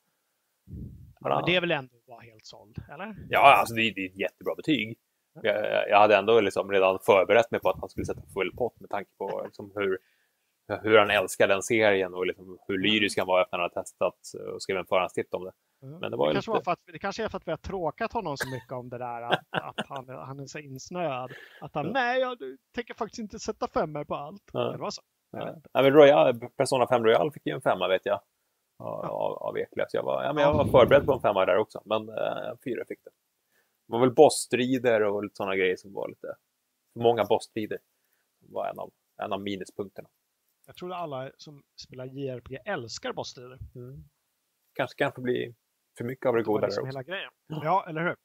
Men 1.21 1.45
det 1.47 1.57
är 1.57 1.61
väl 1.61 1.71
ändå 1.71 1.97
att 1.97 2.09
vara 2.09 2.21
helt 2.21 2.47
såld, 2.47 2.77
eller? 2.95 3.17
Ja, 3.29 3.57
alltså 3.61 3.75
det, 3.75 3.91
det 3.91 4.01
är 4.01 4.09
ett 4.09 4.17
jättebra 4.19 4.55
betyg. 4.55 4.99
Jag, 5.43 5.89
jag 5.89 5.99
hade 5.99 6.17
ändå 6.17 6.41
liksom 6.41 6.71
redan 6.73 6.99
förberett 7.07 7.51
mig 7.51 7.61
på 7.61 7.71
att 7.71 7.81
han 7.81 7.89
skulle 7.89 8.07
sätta 8.07 8.23
full 8.35 8.57
pott 8.57 8.81
med 8.81 8.91
tanke 8.91 9.11
på 9.19 9.43
liksom 9.45 9.73
hur, 9.75 9.99
hur 10.83 10.99
han 10.99 11.11
älskar 11.11 11.49
den 11.49 11.63
serien 11.63 12.15
och 12.15 12.27
liksom 12.27 12.59
hur 12.69 12.79
lyrisk 12.79 13.19
han 13.19 13.27
var 13.27 13.41
efter 13.43 13.57
att 13.57 13.61
han 13.61 13.61
hade 13.61 13.75
testat 13.75 14.19
och 14.55 14.63
skrev 14.63 14.77
en 14.79 14.87
förhandstitt 14.87 15.35
om 15.35 15.45
det. 15.45 15.53
Men 16.01 16.11
det 16.11 16.17
var 16.17 16.27
ju 16.29 16.33
kanske 16.33 16.51
lite- 16.51 16.59
var 16.59 16.63
för 16.65 16.73
att, 16.73 16.79
det 16.93 16.99
kanske 16.99 17.25
är 17.25 17.29
för 17.29 17.37
att 17.37 17.47
vi 17.47 17.51
har 17.53 17.57
tråkat 17.59 18.13
honom 18.13 18.37
så 18.37 18.49
mycket 18.51 18.73
om 18.73 18.89
det 18.89 18.99
där 18.99 19.23
att, 19.23 19.41
att 19.51 19.87
han, 19.89 20.09
han 20.09 20.41
är 20.41 20.47
så 20.47 20.59
insnöad. 20.59 21.31
Att 21.61 21.75
han, 21.75 21.87
nej, 21.87 22.21
jag 22.21 22.39
tänker 22.75 22.95
faktiskt 22.95 23.19
inte 23.19 23.39
sätta 23.39 23.69
femmer 23.69 24.05
på 24.05 24.15
allt. 24.15 24.43
Ja. 24.53 24.61
Det 24.73 24.79
var 24.79 24.91
så. 24.91 25.03
Ja. 25.33 25.55
Ja, 25.73 25.83
men 25.83 25.93
Royal, 25.93 26.41
Persona 26.57 26.87
5 26.87 27.05
Royal 27.05 27.33
fick 27.33 27.47
ju 27.47 27.53
en 27.53 27.61
femma 27.61 27.89
vet 27.89 28.07
jag. 28.07 28.21
Av, 28.79 29.05
av, 29.05 29.33
av 29.33 29.59
Eklöf. 29.59 29.89
Jag 29.93 30.03
var, 30.03 30.23
ja, 30.25 30.33
men 30.33 30.43
jag 30.43 30.53
var 30.55 30.65
förberedd 30.65 31.07
på 31.07 31.13
en 31.13 31.21
femma 31.21 31.47
där 31.47 31.57
också. 31.57 31.83
Men 31.85 32.09
eh, 32.09 32.53
fyra 32.65 32.85
fick 32.89 32.99
det. 33.05 33.11
Det 33.91 33.93
var 33.93 34.01
väl 34.01 34.15
bossstrider 34.15 35.03
och 35.03 35.23
lite 35.25 35.37
sådana 35.37 35.57
grejer 35.57 35.77
som 35.77 35.93
var 35.93 36.09
lite... 36.09 36.37
Många 36.95 37.25
bossstrider. 37.25 37.79
var 38.41 38.69
en 38.69 38.79
av, 38.79 38.93
en 39.23 39.33
av 39.33 39.41
minuspunkterna. 39.41 40.09
Jag 40.67 40.77
tror 40.77 40.93
att 40.93 40.99
alla 40.99 41.31
som 41.37 41.63
spelar 41.77 42.07
JRPG 42.07 42.59
älskar 42.65 43.13
bossstrider. 43.13 43.59
Mm. 43.75 44.05
Kanske 44.73 44.99
kan 44.99 45.13
få 45.13 45.21
bli 45.21 45.55
för 45.99 46.05
mycket 46.05 46.27
av 46.27 46.35
det 46.35 46.43
Det 46.43 46.47
var 46.47 46.55
goda 46.55 46.61
där 46.61 46.67
liksom 46.67 46.87
hela 46.87 47.03
grejen. 47.03 47.31
Ja, 47.47 47.87
eller 47.89 48.01
hur? 48.01 48.17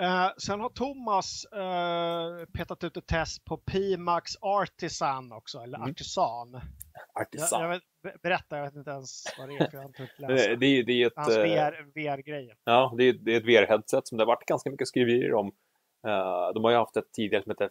Eh, 0.00 0.28
sen 0.38 0.60
har 0.60 0.68
Thomas 0.68 1.44
eh, 1.44 2.46
petat 2.52 2.84
ut 2.84 2.96
ett 2.96 3.06
test 3.06 3.44
på 3.44 3.56
Pimax 3.56 4.32
Artisan 4.40 5.32
också, 5.32 5.58
eller 5.58 5.78
Mm. 5.78 5.90
Artisan. 5.90 6.50
Jag, 7.14 7.22
Artisan. 7.22 7.62
jag 7.62 7.68
vet, 7.68 7.82
be- 8.02 8.16
berätta, 8.22 8.56
jag 8.56 8.64
vet 8.64 8.74
inte 8.74 8.90
ens 8.90 9.24
vad 9.38 9.48
det 9.48 9.54
är, 9.54 9.70
för 9.70 9.76
jag 9.76 9.82
har 9.82 9.88
inte 9.88 10.08
läsa. 10.18 10.56
det, 10.56 10.66
är- 10.66 10.82
det 10.82 10.92
är 10.92 11.06
ett... 11.06 11.12
Hans 11.16 11.36
eh, 11.36 11.42
VR. 11.42 11.86
Ja, 12.64 12.94
det 12.98 13.04
är, 13.04 13.12
det 13.12 13.32
är 13.32 13.36
ett 13.36 13.44
VR-headset 13.46 14.00
som 14.04 14.18
det 14.18 14.24
har 14.24 14.26
varit 14.26 14.46
ganska 14.46 14.70
mycket 14.70 14.88
skriverier 14.88 15.34
om. 15.34 15.46
Eh, 16.06 16.52
de 16.54 16.64
har 16.64 16.70
ju 16.70 16.76
haft 16.76 16.96
ett 16.96 17.12
tidigare 17.12 17.42
som 17.42 17.50
heter 17.50 17.70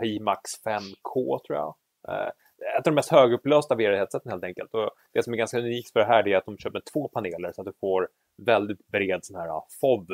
Pimax 0.00 0.50
5K 0.64 1.40
tror 1.46 1.58
jag. 1.58 1.74
Uh, 2.08 2.28
ett 2.58 2.76
av 2.76 2.82
de 2.82 2.94
mest 2.94 3.10
högupplösta 3.10 3.74
VR-headseten 3.74 4.30
helt 4.30 4.44
enkelt. 4.44 4.74
Och 4.74 4.90
det 5.12 5.22
som 5.22 5.32
är 5.32 5.36
ganska 5.38 5.58
unikt 5.58 5.92
för 5.92 6.00
det 6.00 6.06
här 6.06 6.28
är 6.28 6.36
att 6.36 6.44
de 6.44 6.58
kör 6.58 6.70
med 6.70 6.84
två 6.92 7.08
paneler 7.08 7.52
så 7.52 7.60
att 7.60 7.66
du 7.66 7.72
får 7.80 8.08
väldigt 8.42 8.86
bred 8.86 9.24
sån 9.24 9.40
här 9.40 9.62
FOV, 9.80 10.06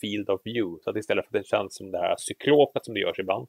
Field 0.00 0.30
of 0.30 0.40
View. 0.44 0.82
Så 0.82 0.90
att 0.90 0.96
istället 0.96 1.26
för 1.26 1.38
att 1.38 1.42
det 1.42 1.48
känns 1.48 1.76
som 1.76 1.90
det 1.90 1.98
här 1.98 2.16
cyklopet 2.18 2.84
som 2.84 2.94
det 2.94 3.00
görs 3.00 3.18
ibland 3.18 3.48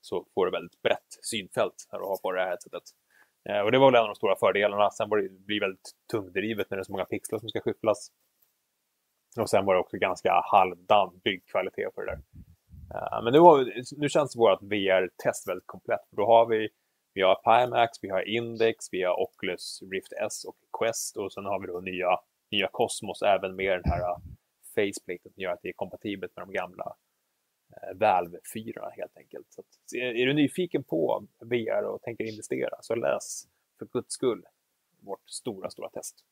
så 0.00 0.26
får 0.34 0.46
du 0.46 0.52
väldigt 0.52 0.82
brett 0.82 1.10
synfält 1.22 1.88
när 1.92 1.98
du 1.98 2.04
har 2.04 2.16
på 2.22 2.32
det 2.32 2.40
här 2.40 2.48
headsetet. 2.48 2.82
Eh, 3.48 3.60
och 3.60 3.72
det 3.72 3.78
var 3.78 3.86
väl 3.90 3.94
en 3.94 4.02
av 4.02 4.08
de 4.08 4.14
stora 4.14 4.36
fördelarna. 4.36 4.90
Sen 4.90 5.08
var 5.08 5.18
det, 5.18 5.28
det 5.28 5.46
blir 5.46 5.60
väldigt 5.60 5.90
tungdrivet 6.10 6.70
när 6.70 6.76
det 6.76 6.82
är 6.82 6.84
så 6.84 6.92
många 6.92 7.04
pixlar 7.04 7.38
som 7.38 7.48
ska 7.48 7.60
skyfflas. 7.60 8.10
Och 9.40 9.50
sen 9.50 9.64
var 9.64 9.74
det 9.74 9.80
också 9.80 9.96
ganska 9.96 10.42
halvdan 10.52 11.20
byggkvalitet 11.24 11.94
på 11.94 12.00
det 12.00 12.06
där. 12.06 12.20
Eh, 12.94 13.22
men 13.24 13.32
nu, 13.32 13.38
har, 13.38 13.72
nu 14.00 14.08
känns 14.08 14.36
vårt 14.36 14.62
VR-test 14.62 15.48
väldigt 15.48 15.66
komplett. 15.66 16.06
Då 16.10 16.26
har 16.26 16.46
vi, 16.46 16.68
vi 17.14 17.22
har 17.22 17.34
Pimax, 17.34 17.90
vi 18.02 18.08
har 18.08 18.28
Index, 18.28 18.76
vi 18.92 19.02
har 19.02 19.20
Oculus 19.20 19.82
Rift 19.92 20.12
S 20.12 20.44
och 20.44 20.56
Quest 20.78 21.16
och 21.16 21.32
sen 21.32 21.44
har 21.44 21.60
vi 21.60 21.66
då 21.66 21.80
nya, 21.80 22.18
nya 22.50 22.68
Cosmos 22.72 23.22
även 23.22 23.56
med 23.56 23.72
den 23.72 23.92
här 23.92 24.16
faceplaten 24.78 25.32
gör 25.36 25.52
att 25.52 25.62
det 25.62 25.68
är 25.68 25.72
kompatibelt 25.72 26.36
med 26.36 26.46
de 26.46 26.52
gamla 26.52 26.84
uh, 27.70 27.98
Valve 27.98 28.38
4 28.54 28.90
helt 28.96 29.16
enkelt. 29.16 29.46
Så 29.48 29.60
att, 29.60 29.66
är, 29.96 30.26
du 30.26 30.32
nyfiken 30.32 30.84
på 30.84 31.26
VR 31.40 31.82
och 31.82 32.02
tänker 32.02 32.24
investera 32.24 32.76
så 32.80 32.94
läs 32.94 33.48
för 33.78 33.86
guds 33.86 34.14
skull 34.14 34.44
vårt 35.00 35.30
stora, 35.30 35.70
stora 35.70 35.88
test. 35.88 36.24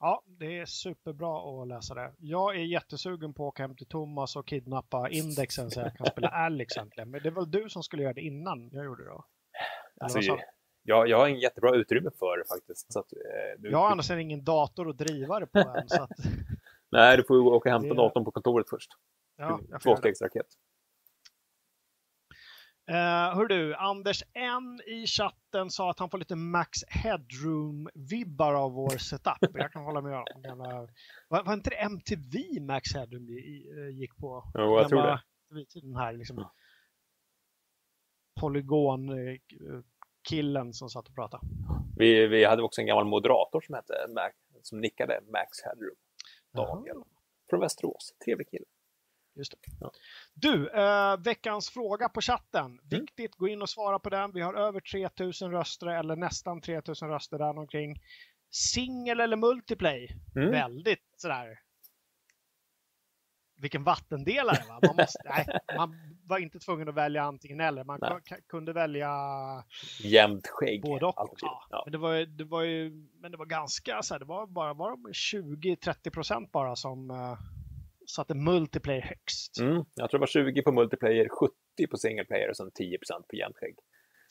Ja, 0.00 0.22
det 0.26 0.58
är 0.58 0.64
superbra 0.64 1.62
att 1.62 1.68
läsa 1.68 1.94
det. 1.94 2.12
Jag 2.18 2.56
är 2.56 2.64
jättesugen 2.64 3.34
på 3.34 3.48
att 3.48 3.48
åka 3.48 3.62
hem 3.62 3.76
till 3.76 3.86
Thomas 3.86 4.36
och 4.36 4.46
kidnappa 4.46 5.08
indexen 5.08 5.70
så 5.70 5.80
jag 5.80 5.96
kan 5.96 6.06
spela 6.06 6.28
Alex 6.46 6.76
äntligen. 6.76 7.10
Men 7.10 7.22
det 7.22 7.30
var 7.30 7.42
väl 7.42 7.50
du 7.50 7.68
som 7.68 7.82
skulle 7.82 8.02
göra 8.02 8.12
det 8.12 8.20
innan 8.20 8.70
jag 8.72 8.84
gjorde 8.84 9.04
det 9.04 9.10
då? 9.10 9.24
Alltså, 10.00 10.18
du? 10.18 10.38
jag, 10.82 11.08
jag 11.08 11.18
har 11.18 11.28
en 11.28 11.40
jättebra 11.40 11.74
utrymme 11.74 12.10
för 12.18 12.38
det 12.38 12.44
faktiskt. 12.48 12.92
Så 12.92 13.00
att, 13.00 13.12
eh, 13.12 13.18
du, 13.58 13.70
Jag 13.70 13.78
har 13.78 13.90
annars 13.90 14.10
ingen 14.10 14.44
dator 14.44 14.90
att 14.90 14.98
driva 14.98 15.40
det 15.40 15.46
på 15.46 15.58
än. 15.58 15.88
Så 15.88 16.02
att, 16.02 16.10
Nej, 16.90 17.16
du 17.16 17.24
får 17.24 17.36
ju 17.36 17.42
åka 17.42 17.68
och 17.68 17.72
hämta 17.72 17.88
Det- 17.88 17.94
datorn 17.94 18.24
på 18.24 18.30
kontoret 18.30 18.68
först. 18.70 18.90
ja, 19.36 19.60
det. 19.68 19.78
Tvåstegsraket. 19.78 20.46
Uh, 22.90 22.94
hör 23.36 23.46
du, 23.46 23.74
Anders 23.74 24.22
N 24.34 24.80
i 24.86 25.06
chatten 25.06 25.70
sa 25.70 25.90
att 25.90 25.98
han 25.98 26.10
får 26.10 26.18
lite 26.18 26.36
Max 26.36 26.78
Headroom-vibbar 27.04 28.54
av 28.54 28.72
vår 28.72 28.98
setup. 28.98 29.36
Jag 29.54 29.72
kan 29.72 29.84
hålla 29.84 30.00
med 30.00 30.16
om. 30.18 30.24
Gamla, 30.42 30.88
var, 31.28 31.42
var 31.44 31.52
inte 31.52 31.70
det 31.70 31.76
MTV 31.76 32.60
Max 32.60 32.94
Headroom 32.94 33.28
eh, 33.28 33.88
gick 34.00 34.16
på? 34.16 34.50
Jo, 34.54 34.60
jag 34.78 34.88
tror 34.88 35.02
det. 35.02 35.22
Den 35.80 35.96
här 35.96 36.12
liksom, 36.12 36.36
Ja. 36.38 36.52
polygon-killen 38.40 40.72
som 40.72 40.90
satt 40.90 41.08
och 41.08 41.14
pratade. 41.14 41.42
Vi, 41.96 42.26
vi 42.26 42.44
hade 42.44 42.62
också 42.62 42.80
en 42.80 42.86
gammal 42.86 43.04
moderator 43.04 43.60
som 43.60 43.74
hette 43.74 43.94
Mac, 44.14 44.30
som 44.62 44.80
nickade 44.80 45.20
Max 45.32 45.48
Headroom. 45.64 45.96
Daniel. 46.66 46.96
Jaha. 46.96 47.04
Från 47.50 47.60
Västerås. 47.60 48.14
Trevlig 48.24 48.50
kille. 48.50 48.64
Just. 49.34 49.54
Ja. 49.80 49.90
Du, 50.34 50.68
eh, 50.68 51.16
veckans 51.16 51.70
fråga 51.70 52.08
på 52.08 52.20
chatten. 52.20 52.66
Mm. 52.66 52.80
Viktigt, 52.82 53.34
gå 53.34 53.48
in 53.48 53.62
och 53.62 53.70
svara 53.70 53.98
på 53.98 54.10
den. 54.10 54.32
Vi 54.32 54.40
har 54.40 54.54
över 54.54 54.80
3000 54.80 55.50
röster, 55.50 55.86
eller 55.86 56.16
nästan 56.16 56.60
3000 56.60 57.08
röster 57.08 57.38
där 57.38 57.58
omkring. 57.58 58.02
Singel 58.50 59.20
eller 59.20 59.36
multiplay? 59.36 60.08
Mm. 60.36 60.50
Väldigt 60.50 61.04
sådär... 61.16 61.60
Vilken 63.60 63.84
vattendelare 63.84 64.64
va? 64.68 64.80
Man, 64.82 64.96
måste, 64.96 65.18
nej, 65.24 65.46
man 65.76 66.17
var 66.28 66.38
inte 66.38 66.58
tvungen 66.58 66.88
att 66.88 66.94
välja 66.94 67.22
antingen 67.22 67.60
eller. 67.60 67.84
Man 67.84 67.98
Nej. 68.02 68.40
kunde 68.48 68.72
välja 68.72 69.10
Jämnt 70.04 70.46
skägg. 70.46 70.82
både 70.82 71.06
och. 71.06 71.20
Alltid. 71.20 71.38
Ja. 71.40 71.66
Ja. 71.70 71.82
Men, 71.86 71.92
det 71.92 71.98
var, 71.98 72.26
det 72.26 72.44
var 72.44 72.62
ju, 72.62 72.90
men 73.20 73.30
det 73.32 73.36
var 73.36 73.46
ganska 73.46 74.02
så 74.02 74.14
här, 74.14 74.18
det 74.18 74.24
var 74.24 74.46
bara 74.46 74.74
var 74.74 74.90
det 74.90 75.12
20-30 75.12 76.10
procent 76.10 76.52
bara 76.52 76.76
som 76.76 77.10
uh, 77.10 77.38
satte 78.08 78.34
multiplayer 78.34 79.02
högst. 79.02 79.58
Mm. 79.60 79.84
Jag 79.94 80.10
tror 80.10 80.18
det 80.18 80.22
var 80.22 80.26
20 80.26 80.62
på 80.62 80.72
multiplayer, 80.72 81.28
70 81.28 81.54
på 81.90 81.96
single 81.96 82.24
player 82.24 82.50
och 82.50 82.56
sen 82.56 82.70
10% 82.70 82.72
på 83.28 83.36
jämnt 83.36 83.56
skägg. 83.56 83.76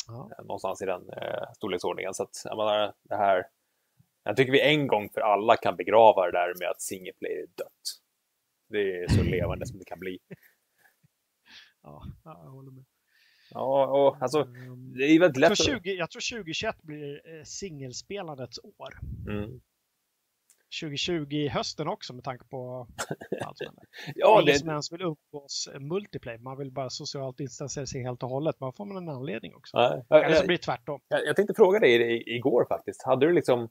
Ja. 0.07 0.29
Eh, 0.37 0.45
Någonstans 0.45 0.81
i 0.81 0.85
den 0.85 1.09
eh, 1.09 1.53
storleksordningen. 1.55 2.13
Så 2.13 2.23
att, 2.23 2.41
jag 2.43 2.57
menar, 2.57 2.93
det 3.03 3.15
här... 3.15 3.45
Jag 4.23 4.37
tycker 4.37 4.51
vi 4.51 4.61
en 4.61 4.87
gång 4.87 5.09
för 5.09 5.21
alla 5.21 5.55
kan 5.57 5.75
begrava 5.75 6.25
det 6.25 6.31
där 6.31 6.53
med 6.59 6.69
att 6.69 6.81
single 6.81 7.13
player 7.19 7.37
är 7.37 7.47
dött. 7.47 7.81
Det 8.69 9.03
är 9.03 9.07
så 9.07 9.23
levande 9.35 9.65
som 9.67 9.79
det 9.79 9.85
kan 9.85 9.99
bli. 9.99 10.19
Ja, 11.88 12.03
ja, 12.23 12.41
jag 12.43 12.51
håller 12.51 12.71
med. 12.71 12.85
Ja, 13.49 13.88
och 13.88 14.21
alltså, 14.21 14.39
Ehm, 14.41 14.93
det 14.93 15.03
är 15.03 15.19
väldigt 15.19 15.41
jag, 15.41 15.49
lätt 15.49 15.57
tror 15.57 15.75
att... 15.75 15.83
20, 15.83 15.93
jag 15.93 16.11
tror 16.11 16.38
2021 16.38 16.81
blir 16.81 17.38
eh, 17.38 17.43
singelspelandets 17.43 18.59
år. 18.63 18.99
Mm. 19.27 19.61
2020 20.81 21.33
i 21.33 21.47
hösten 21.47 21.88
också 21.88 22.13
med 22.13 22.23
tanke 22.23 22.45
på 22.45 22.88
allt 23.45 23.57
som. 23.57 23.75
Ja, 24.15 24.41
Ingen 24.41 24.53
det, 24.53 24.59
som 24.59 24.69
ens 24.69 24.91
vill 24.91 25.01
umgås 25.01 25.69
eh, 25.73 25.79
multiplayer. 25.79 26.39
Man 26.39 26.57
vill 26.57 26.71
bara 26.71 26.89
socialt 26.89 27.38
distansera 27.38 27.85
sig 27.85 28.03
helt 28.03 28.23
och 28.23 28.29
hållet. 28.29 28.59
Man 28.59 28.73
får 28.73 28.85
man 28.85 28.97
en 28.97 29.09
anledning 29.09 29.55
också. 29.55 29.77
nej, 29.77 30.05
jag, 30.09 30.25
Eller 30.25 30.35
så 30.35 30.41
jag, 30.41 30.47
blir 30.47 30.57
det 30.57 30.63
tvärtom. 30.63 31.01
jag, 31.07 31.25
jag 31.25 31.35
tänkte 31.35 31.53
fråga 31.53 31.79
dig 31.79 32.23
igår 32.35 32.65
faktiskt. 32.69 33.03
Hade 33.03 33.25
du 33.25 33.33
liksom... 33.33 33.69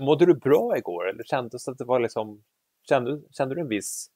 Mådde 0.00 0.26
du 0.26 0.34
bra 0.34 0.76
igår 0.76 1.08
eller 1.08 1.24
kändes 1.24 1.68
att 1.68 1.78
det 1.78 1.84
var 1.84 2.00
liksom... 2.00 2.44
Kände, 2.88 3.22
kände 3.30 3.54
du 3.54 3.60
en 3.60 3.68
viss 3.68 4.10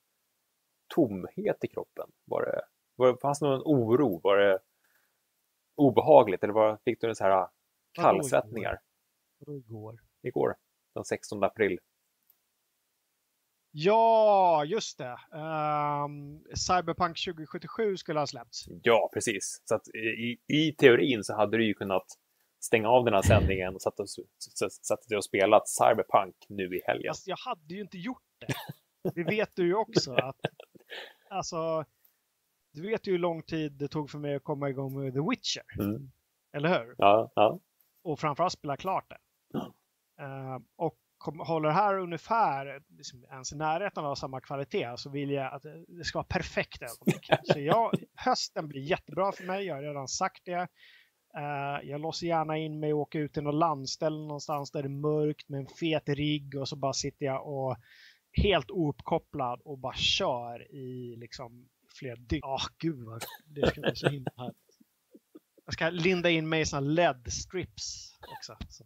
tomhet 0.94 1.64
i 1.64 1.68
kroppen? 1.68 2.06
Var 2.24 2.42
det, 2.42 2.60
var 2.96 3.16
fanns 3.22 3.38
det 3.38 3.46
någon 3.46 3.62
oro? 3.64 4.20
Var 4.22 4.36
det 4.36 4.58
obehagligt 5.74 6.42
eller 6.42 6.54
var, 6.54 6.78
fick 6.84 7.00
du 7.00 7.08
en 7.08 7.16
så 7.16 7.24
här 7.24 7.48
kallsvettningar 7.92 8.80
Vadå 9.38 9.58
igår? 9.58 10.00
igår? 10.22 10.56
Den 10.94 11.04
16 11.04 11.44
april. 11.44 11.78
Ja, 13.70 14.64
just 14.64 14.98
det. 14.98 15.18
Ehm, 15.32 16.44
Cyberpunk 16.54 17.24
2077 17.24 17.96
skulle 17.96 18.18
ha 18.18 18.26
släppts. 18.26 18.64
Ja, 18.82 19.10
precis. 19.14 19.62
Så 19.64 19.74
att 19.74 19.88
i, 19.88 20.38
i 20.46 20.72
teorin 20.72 21.24
så 21.24 21.34
hade 21.34 21.56
du 21.56 21.66
ju 21.66 21.74
kunnat 21.74 22.06
stänga 22.60 22.88
av 22.88 23.04
den 23.04 23.14
här 23.14 23.22
sändningen 23.22 23.74
och 23.74 23.82
satt, 23.82 24.00
och, 24.00 24.08
satt, 24.82 25.12
och 25.16 25.24
spelat 25.24 25.68
Cyberpunk 25.68 26.36
nu 26.48 26.76
i 26.76 26.80
helgen. 26.86 27.10
Fast 27.10 27.26
jag 27.26 27.36
hade 27.36 27.74
ju 27.74 27.80
inte 27.80 27.98
gjort 27.98 28.22
det. 28.40 28.54
Det 29.14 29.24
vet 29.24 29.50
du 29.54 29.66
ju 29.66 29.74
också. 29.74 30.12
att 30.12 30.40
Alltså, 31.30 31.84
du 32.76 32.82
vet 32.82 33.06
ju 33.06 33.12
hur 33.12 33.18
lång 33.18 33.42
tid 33.42 33.72
det 33.72 33.88
tog 33.88 34.10
för 34.10 34.18
mig 34.18 34.34
att 34.34 34.44
komma 34.44 34.68
igång 34.68 35.00
med 35.00 35.12
The 35.14 35.20
Witcher. 35.20 35.82
Mm. 35.84 36.10
Eller 36.56 36.68
hur? 36.68 36.94
Ja, 36.98 37.32
ja. 37.34 37.60
Och 38.02 38.20
framförallt 38.20 38.52
spela 38.52 38.76
klart 38.76 39.10
det. 39.10 39.18
Ja. 39.52 39.74
Eh, 40.20 40.58
och 40.76 40.98
kom, 41.18 41.40
håller 41.40 41.70
här 41.70 41.98
ungefär 41.98 42.82
liksom, 42.88 43.24
ens 43.24 43.52
i 43.52 43.56
närheten 43.56 44.04
av 44.04 44.14
samma 44.14 44.40
kvalitet 44.40 44.96
så 44.96 45.10
vill 45.10 45.30
jag 45.30 45.54
att 45.54 45.62
det 45.88 46.04
ska 46.04 46.18
vara 46.18 46.26
perfekt 46.26 46.82
ögonblick. 46.82 47.30
Så 47.52 47.60
jag, 47.60 47.94
hösten 48.14 48.68
blir 48.68 48.80
jättebra 48.82 49.32
för 49.32 49.44
mig, 49.44 49.66
jag 49.66 49.74
har 49.74 49.82
redan 49.82 50.08
sagt 50.08 50.44
det. 50.44 50.68
Eh, 51.36 51.88
jag 51.90 52.00
låser 52.00 52.26
gärna 52.26 52.58
in 52.58 52.80
mig 52.80 52.92
och 52.92 53.00
åker 53.00 53.18
ut 53.18 53.32
till 53.32 53.42
något 53.42 53.54
landställe 53.54 54.18
någonstans 54.18 54.70
där 54.70 54.82
det 54.82 54.86
är 54.86 54.90
mörkt 54.90 55.48
med 55.48 55.60
en 55.60 55.66
fet 55.66 56.08
rigg 56.08 56.54
och 56.60 56.68
så 56.68 56.76
bara 56.76 56.92
sitter 56.92 57.26
jag 57.26 57.46
och 57.46 57.76
helt 58.42 58.70
ouppkopplad 58.70 59.60
och 59.64 59.78
bara 59.78 59.94
kör 59.94 60.74
i 60.74 61.16
liksom 61.16 61.68
flera 61.98 62.16
dygn. 62.16 62.40
Ja, 62.42 62.58
gud 62.78 63.04
vad 63.04 63.24
det 63.46 63.66
ska 63.68 63.80
bli 63.80 63.96
så 63.96 64.08
himla 64.08 64.30
härligt. 64.36 64.56
Jag 65.64 65.72
ska 65.72 65.90
linda 65.90 66.30
in 66.30 66.48
mig 66.48 66.60
i 66.60 66.66
såna 66.66 66.80
LED-strips 66.80 68.12
också. 68.36 68.56
Så, 68.68 68.84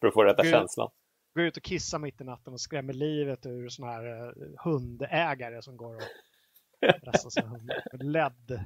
För 0.00 0.06
att 0.08 0.14
få 0.14 0.24
rätta 0.24 0.44
känslan. 0.44 0.90
gå 1.34 1.42
ut 1.42 1.56
och 1.56 1.62
kissa 1.62 1.98
mitt 1.98 2.20
i 2.20 2.24
natten 2.24 2.52
och 2.52 2.60
skrämmer 2.60 2.92
livet 2.92 3.46
ur 3.46 3.68
såna 3.68 3.92
här 3.92 4.26
eh, 4.26 4.32
hundägare 4.64 5.62
som 5.62 5.76
går 5.76 5.96
och 5.96 6.02
pressar 7.04 7.30
sina 7.30 7.48
hundar. 7.48 7.82
LED. 7.92 8.60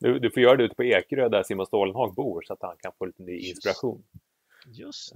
Du, 0.00 0.18
du 0.18 0.30
får 0.30 0.42
göra 0.42 0.56
det 0.56 0.64
ute 0.64 0.74
på 0.74 0.84
Ekerö 0.84 1.28
där 1.28 1.42
Simon 1.42 1.66
Stålenhag 1.66 2.14
bor 2.14 2.42
så 2.42 2.52
att 2.52 2.62
han 2.62 2.76
kan 2.78 2.92
få 2.98 3.04
lite 3.04 3.22
ny 3.22 3.38
inspiration. 3.38 4.02
Just. 4.66 5.12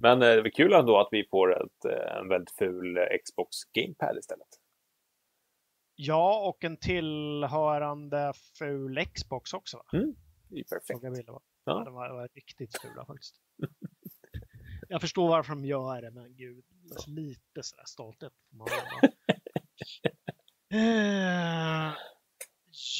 Men 0.00 0.22
eh, 0.22 0.28
det 0.28 0.48
är 0.48 0.50
kul 0.50 0.72
ändå 0.72 0.98
att 0.98 1.08
vi 1.10 1.24
får 1.30 1.62
ett, 1.62 1.84
eh, 1.84 2.16
en 2.20 2.28
väldigt 2.28 2.56
ful 2.58 2.98
Xbox 3.24 3.56
Gamepad 3.72 4.18
istället. 4.18 4.48
Ja, 6.02 6.48
och 6.48 6.64
en 6.64 6.76
tillhörande 6.76 8.32
ful 8.58 9.04
Xbox 9.14 9.54
också. 9.54 9.76
Va? 9.76 9.84
Det 10.48 10.60
är 10.60 10.64
perfekt. 10.64 11.02
Jag 11.02 11.12
bilder 11.12 11.32
på. 11.32 11.42
Ja. 11.64 11.72
Ja. 11.78 11.84
De 11.84 11.94
var, 11.94 12.10
var 12.10 12.28
riktigt 12.34 12.78
fula 12.82 13.04
faktiskt. 13.06 13.34
jag 14.88 15.00
förstår 15.00 15.28
varför 15.28 15.54
de 15.54 15.64
gör 15.64 16.02
det, 16.02 16.10
men 16.10 16.36
gud, 16.36 16.64
alltså, 16.90 17.10
lite 17.10 17.62
sådär 17.62 17.84
stolthet 17.86 18.32
får 18.50 18.56
man 18.56 18.68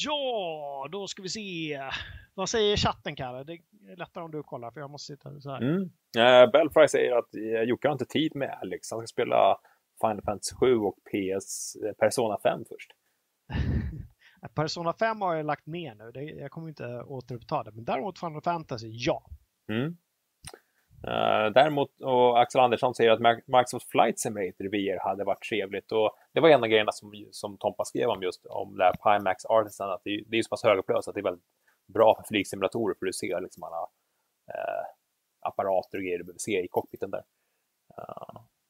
Ja, 0.04 0.88
då 0.92 1.06
ska 1.06 1.22
vi 1.22 1.28
se. 1.28 1.80
Vad 2.34 2.48
säger 2.48 2.76
chatten, 2.76 3.16
Kalle? 3.16 3.44
Det 3.44 3.52
är 3.52 3.96
lättare 3.96 4.24
om 4.24 4.30
du 4.30 4.42
kollar, 4.42 4.70
för 4.70 4.80
jag 4.80 4.90
måste 4.90 5.12
sitta 5.12 5.40
så 5.40 5.50
här. 5.50 5.62
Mm. 5.62 5.82
Eh, 6.18 6.50
Belfry 6.50 6.88
säger 6.88 7.16
att 7.16 7.34
eh, 7.34 7.62
Jocke 7.62 7.88
har 7.88 7.92
inte 7.92 8.06
tid 8.06 8.36
med 8.36 8.58
Alex. 8.62 8.90
Han 8.90 9.00
ska 9.00 9.06
spela 9.06 9.56
Final 10.00 10.22
Fantasy 10.22 10.54
7 10.54 10.76
och 10.76 10.94
PS 10.94 11.76
eh, 11.76 11.92
Persona 11.92 12.38
5 12.42 12.64
först. 12.68 12.90
Persona 14.54 14.92
5 14.92 15.20
har 15.20 15.34
jag 15.34 15.46
lagt 15.46 15.66
ner 15.66 15.94
nu. 15.94 16.10
Det, 16.12 16.22
jag 16.22 16.50
kommer 16.50 16.68
inte 16.68 17.02
återuppta 17.02 17.62
det. 17.62 17.72
Men 17.72 17.84
däremot 17.84 18.18
Final 18.18 18.42
Fantasy, 18.42 18.88
ja. 18.90 19.22
Mm. 19.68 19.96
Eh, 21.06 21.52
däremot, 21.52 22.00
och 22.00 22.40
Axel 22.40 22.60
Andersson 22.60 22.94
säger 22.94 23.10
att 23.10 23.44
Microsoft 23.46 23.90
Flight 23.90 24.18
Simulator 24.18 24.64
VR 24.64 25.08
hade 25.08 25.24
varit 25.24 25.42
trevligt. 25.42 25.92
Och 25.92 26.10
det 26.32 26.40
var 26.40 26.48
en 26.48 26.62
av 26.62 26.68
grejerna 26.68 26.92
som, 26.92 27.28
som 27.30 27.58
Tompa 27.58 27.84
skrev 27.84 28.08
om 28.08 28.22
just 28.22 28.46
om 28.46 28.76
det 28.76 28.84
här 28.84 29.18
Pimax 29.18 29.44
Artisan, 29.44 29.90
att 29.90 30.00
det, 30.04 30.24
det 30.26 30.38
är 30.38 30.42
så 30.42 30.48
pass 30.48 30.64
högupplöst 30.64 31.08
att 31.08 31.14
det 31.14 31.20
är 31.20 31.24
väldigt 31.24 31.44
bra 31.86 32.14
för 32.14 32.24
flygsimulatorer 32.28 32.94
för 32.98 33.06
du 33.06 33.12
ser 33.12 33.40
liksom 33.40 33.62
alla 33.62 33.88
eh, 34.54 34.84
apparater 35.40 35.98
och 35.98 36.04
grejer 36.04 36.18
du 36.18 36.24
behöver 36.24 36.38
se 36.38 36.64
i 36.64 36.68
cockpiten 36.68 37.10
där. 37.10 37.22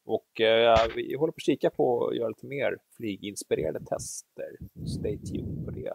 Och 0.05 0.41
eh, 0.41 0.87
vi 0.95 1.15
håller 1.15 1.31
på 1.31 1.37
att 1.37 1.45
kika 1.45 1.69
på 1.69 2.07
att 2.07 2.15
göra 2.15 2.27
lite 2.27 2.45
mer 2.45 2.77
flyginspirerade 2.97 3.79
tester. 3.85 4.57
Stay 4.99 5.17
tuned 5.17 5.65
på 5.65 5.71
det. 5.71 5.93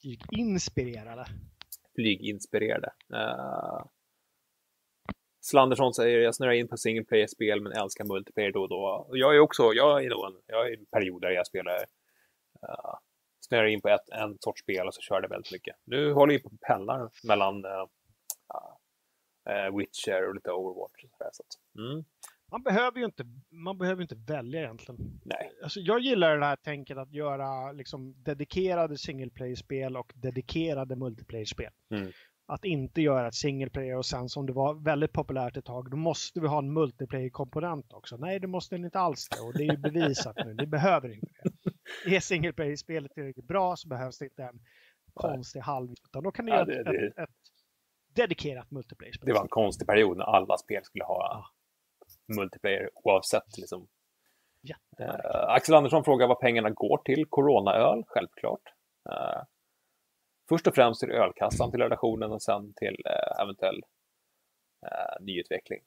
Flyginspirerade. 0.00 1.26
Flyginspirerade. 1.94 2.92
Uh, 3.12 3.84
Slandersson 5.40 5.94
säger 5.94 6.18
jag 6.18 6.34
snurrar 6.34 6.52
in 6.52 6.68
på 6.68 6.76
single 6.76 7.04
player-spel 7.04 7.60
men 7.60 7.72
älskar 7.72 8.04
multiplayer 8.04 8.52
då 8.52 8.62
och 8.62 8.68
då. 8.68 9.06
Och 9.08 9.18
jag 9.18 9.36
är 9.36 9.40
också, 9.40 9.62
jag 9.62 10.04
är, 10.04 10.10
då 10.10 10.26
en, 10.26 10.42
jag 10.46 10.68
är 10.68 10.78
en 10.78 10.86
period 10.86 11.22
där 11.22 11.30
jag 11.30 11.46
spelar 11.46 11.76
uh, 12.62 12.94
snurrar 13.40 13.66
in 13.66 13.80
på 13.80 13.88
ett, 13.88 14.08
en 14.08 14.38
sorts 14.40 14.62
spel 14.62 14.86
och 14.86 14.94
så 14.94 15.00
kör 15.00 15.20
det 15.20 15.28
väldigt 15.28 15.52
mycket. 15.52 15.76
Nu 15.84 16.12
håller 16.12 16.32
vi 16.32 16.42
på 16.42 16.48
och 16.48 16.60
pendlar 16.60 17.10
mellan 17.24 17.64
uh, 17.64 17.86
uh, 19.50 19.76
Witcher 19.76 20.28
och 20.28 20.34
lite 20.34 20.52
Overwatch. 20.52 21.04
Och 21.04 21.10
sådär, 21.10 21.30
så 21.32 21.42
att, 21.42 21.78
mm, 21.78 22.04
Man 22.50 22.62
behöver 22.62 22.98
ju 22.98 23.04
inte, 23.04 23.24
man 23.50 23.78
behöver 23.78 24.02
inte 24.02 24.14
välja 24.14 24.60
egentligen. 24.60 25.20
nej. 25.24 25.50
Alltså, 25.62 25.80
jag 25.80 26.00
gillar 26.00 26.38
det 26.38 26.46
här 26.46 26.56
tänket 26.56 26.98
att 26.98 27.12
göra 27.12 27.72
liksom, 27.72 28.22
dedikerade 28.22 28.98
single 28.98 29.30
player-spel 29.30 29.96
och 29.96 30.12
dedikerade 30.14 30.96
multiplayer-spel. 30.96 31.70
Mm. 31.94 32.12
Att 32.46 32.64
inte 32.64 33.02
göra 33.02 33.28
ett 33.28 33.34
single 33.34 33.70
player 33.70 33.96
och 33.96 34.06
sen 34.06 34.28
som 34.28 34.46
det 34.46 34.52
var 34.52 34.74
väldigt 34.74 35.12
populärt 35.12 35.56
ett 35.56 35.64
tag, 35.64 35.90
då 35.90 35.96
måste 35.96 36.40
vi 36.40 36.46
ha 36.46 36.58
en 36.58 36.72
multiplayer-komponent 36.72 37.92
också. 37.92 38.16
Nej, 38.16 38.40
det 38.40 38.46
måste 38.46 38.74
den 38.74 38.84
inte 38.84 38.98
alls 38.98 39.28
det 39.28 39.40
och 39.40 39.52
det 39.54 39.62
är 39.64 39.70
ju 39.72 39.76
bevisat 39.76 40.36
nu. 40.44 40.54
Det 40.54 40.66
behöver 40.66 41.08
inte 41.14 41.26
det. 42.04 42.16
Är 42.16 42.20
single 42.20 42.52
player-spelet 42.52 43.12
tillräckligt 43.14 43.46
bra 43.46 43.76
så 43.76 43.88
behövs 43.88 44.18
det 44.18 44.24
inte 44.24 44.42
en 44.42 44.60
konstig 45.14 45.60
halv, 45.60 45.90
utan 46.08 46.22
då 46.22 46.30
kan 46.32 46.46
du 46.46 46.52
Ja, 46.52 46.56
göra 46.56 46.64
det- 46.64 46.80
ett, 46.80 46.86
det- 46.86 47.22
ett, 47.22 47.28
ett 47.28 47.34
dedikerat 48.14 48.70
multiplayer-spel. 48.70 49.26
Det 49.26 49.32
var 49.32 49.42
en 49.42 49.48
konstig 49.48 49.86
period 49.86 50.16
när 50.16 50.24
alla 50.24 50.56
spel 50.58 50.84
skulle 50.84 51.04
ha 51.04 51.46
multiplayer 52.36 52.90
oavsett 52.94 53.58
liksom. 53.58 53.88
Eh, 55.00 55.48
Axel 55.48 55.74
Andersson 55.74 56.04
frågar 56.04 56.26
vad 56.26 56.40
pengarna 56.40 56.70
går 56.70 56.98
till. 57.04 57.24
Coronaöl, 57.26 58.04
självklart. 58.06 58.62
Eh, 59.10 59.42
först 60.48 60.66
och 60.66 60.74
främst 60.74 61.00
till 61.00 61.10
ölkassan 61.10 61.70
till 61.70 61.80
redaktionen 61.80 62.32
och 62.32 62.42
sen 62.42 62.72
till 62.74 62.96
eh, 63.06 63.42
eventuell 63.42 63.82
eh, 64.86 65.24
nyutveckling. 65.24 65.80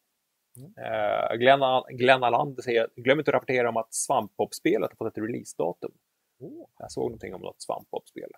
Mm. 0.57 1.39
Glenn, 1.39 1.83
Glenn 1.89 2.23
Alander 2.23 2.61
säger, 2.61 2.87
glöm 2.95 3.19
inte 3.19 3.31
att 3.31 3.35
rapportera 3.35 3.69
om 3.69 3.77
att 3.77 3.93
Svampbob-spelet 3.93 4.91
har 4.91 4.95
fått 4.95 5.17
ett 5.17 5.23
releasedatum. 5.23 5.91
Oh. 6.39 6.67
Jag 6.77 6.91
såg 6.91 7.03
någonting 7.03 7.35
om 7.35 7.41
något 7.41 7.61
Svampbob-spel. 7.61 8.31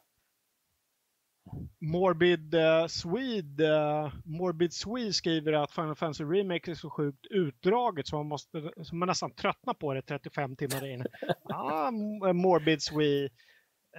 Morbid 1.80 2.56
uh, 2.56 2.88
Swede, 2.88 3.64
uh, 3.64 4.14
Morbid 4.26 4.74
Swede 4.74 5.14
skriver 5.14 5.53
att 5.53 5.72
Final 5.72 5.95
Fantasy 5.95 6.24
Remake 6.24 6.72
är 6.72 6.76
så 6.76 6.90
sjukt 6.90 7.26
utdraget 7.30 8.07
så 8.07 8.15
man, 8.15 8.28
måste, 8.28 8.72
så 8.84 8.95
man 8.95 9.07
nästan 9.07 9.32
tröttnar 9.32 9.74
på 9.74 9.94
det 9.94 10.02
35 10.02 10.56
timmar 10.56 10.86
in. 10.86 11.06
ah, 11.44 11.91
Morbid 12.34 12.82
Swede. 12.82 13.30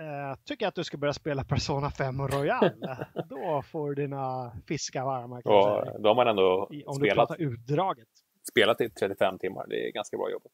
Uh, 0.01 0.37
tycker 0.45 0.69
att 0.69 0.75
du 0.75 0.85
ska 0.85 0.97
börja 0.97 1.13
spela 1.13 1.45
Persona 1.45 1.91
5 1.91 2.29
Royal. 2.29 2.71
Då 3.29 3.63
får 3.63 3.95
dina 3.95 4.53
fiskar 4.69 5.05
varma. 5.05 5.41
Ja, 5.45 5.85
då 5.99 6.09
har 6.09 6.15
man 6.15 6.29
ändå 6.29 6.69
I, 6.71 6.85
om 6.85 6.95
spelat, 6.95 7.39
du 7.39 7.45
utdraget. 7.45 8.09
spelat 8.51 8.81
i 8.81 8.91
35 8.91 9.39
timmar. 9.39 9.67
Det 9.69 9.89
är 9.89 9.93
ganska 9.93 10.17
bra 10.17 10.31
jobbat. 10.31 10.53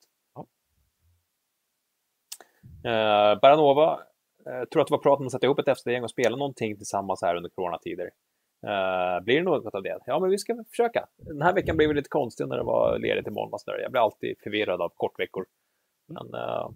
Ja. 2.82 3.38
Baranova 3.42 4.00
jag 4.44 4.60
eh, 4.60 4.64
tror 4.64 4.82
att 4.82 4.88
det 4.88 4.92
var 4.92 5.02
prat 5.02 5.20
om 5.20 5.26
att 5.26 5.32
sätta 5.32 5.46
ihop 5.46 5.58
ett 5.58 5.68
FCD-gäng 5.68 6.02
och 6.02 6.10
spela 6.10 6.36
någonting 6.36 6.76
tillsammans 6.76 7.22
här 7.22 7.36
under 7.36 7.50
coronatider. 7.50 8.10
Uh, 8.66 9.24
blir 9.24 9.36
det 9.36 9.42
något 9.42 9.74
av 9.74 9.82
det? 9.82 9.98
Ja, 10.06 10.20
men 10.20 10.30
vi 10.30 10.38
ska 10.38 10.64
försöka. 10.70 11.06
Den 11.16 11.42
här 11.42 11.54
veckan 11.54 11.76
blev 11.76 11.94
lite 11.94 12.08
konstig 12.08 12.48
när 12.48 12.56
det 12.56 12.62
var 12.62 12.98
ledigt 12.98 13.26
i 13.26 13.30
måndags. 13.30 13.64
Jag 13.66 13.92
blir 13.92 14.00
alltid 14.02 14.36
förvirrad 14.42 14.80
av 14.80 14.92
kortveckor. 14.94 15.46
Men 16.08 16.34
uh, 16.34 16.70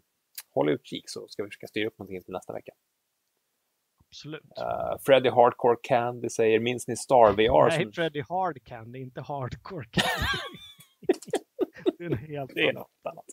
håll 0.55 0.69
utkik 0.69 1.05
så 1.07 1.29
ska 1.29 1.43
vi 1.43 1.49
försöka 1.49 1.67
styra 1.67 1.87
upp 1.87 1.99
någonting 1.99 2.23
till 2.23 2.33
nästa 2.33 2.53
vecka. 2.53 2.73
Absolut. 4.09 4.43
Uh, 4.43 4.99
Freddy 5.07 5.31
Hardcore 5.31 5.77
Candy 5.83 6.29
säger, 6.29 6.61
minns 6.61 6.89
ni 6.89 6.97
Star 6.97 7.33
VR? 7.33 7.69
Nej, 7.69 7.83
som... 7.83 7.93
Freddy 7.93 8.23
Hard 8.29 8.65
Candy, 8.65 8.99
inte 8.99 9.21
Hardcore 9.21 9.87
Candy. 9.91 10.27
det 12.09 12.15
är, 12.15 12.29
helt 12.37 12.51
det 12.55 12.61
är 12.61 12.73
något 12.73 12.91
annat. 13.03 13.25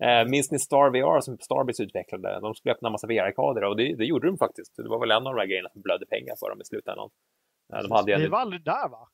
Eh, 0.00 0.30
minns 0.30 0.50
ni 0.50 0.58
Star 0.58 0.90
VR 0.90 1.20
som 1.20 1.38
Starbase 1.38 1.82
utvecklade? 1.82 2.40
De 2.40 2.54
skulle 2.54 2.74
öppna 2.74 2.88
en 2.88 2.92
massa 2.92 3.06
VR-arkader 3.06 3.64
och 3.64 3.76
det, 3.76 3.94
det, 3.94 4.04
gjorde 4.04 4.26
de 4.26 4.38
faktiskt. 4.38 4.76
Det 4.76 4.88
var 4.88 5.00
väl 5.00 5.10
en 5.10 5.26
av 5.26 5.34
de 5.34 5.40
här 5.40 5.46
grejerna 5.46 5.68
som 5.68 5.82
blödde 5.82 6.06
pengar 6.06 6.34
för 6.40 6.50
dem 6.50 6.60
i 6.60 6.64
slutändan. 6.64 7.10
Eh, 7.72 7.82
de 7.82 7.90
hade 7.90 8.14
en... 8.14 8.30
Var 8.30 8.38
aldrig 8.38 8.64
där 8.64 8.88
va? 8.88 9.08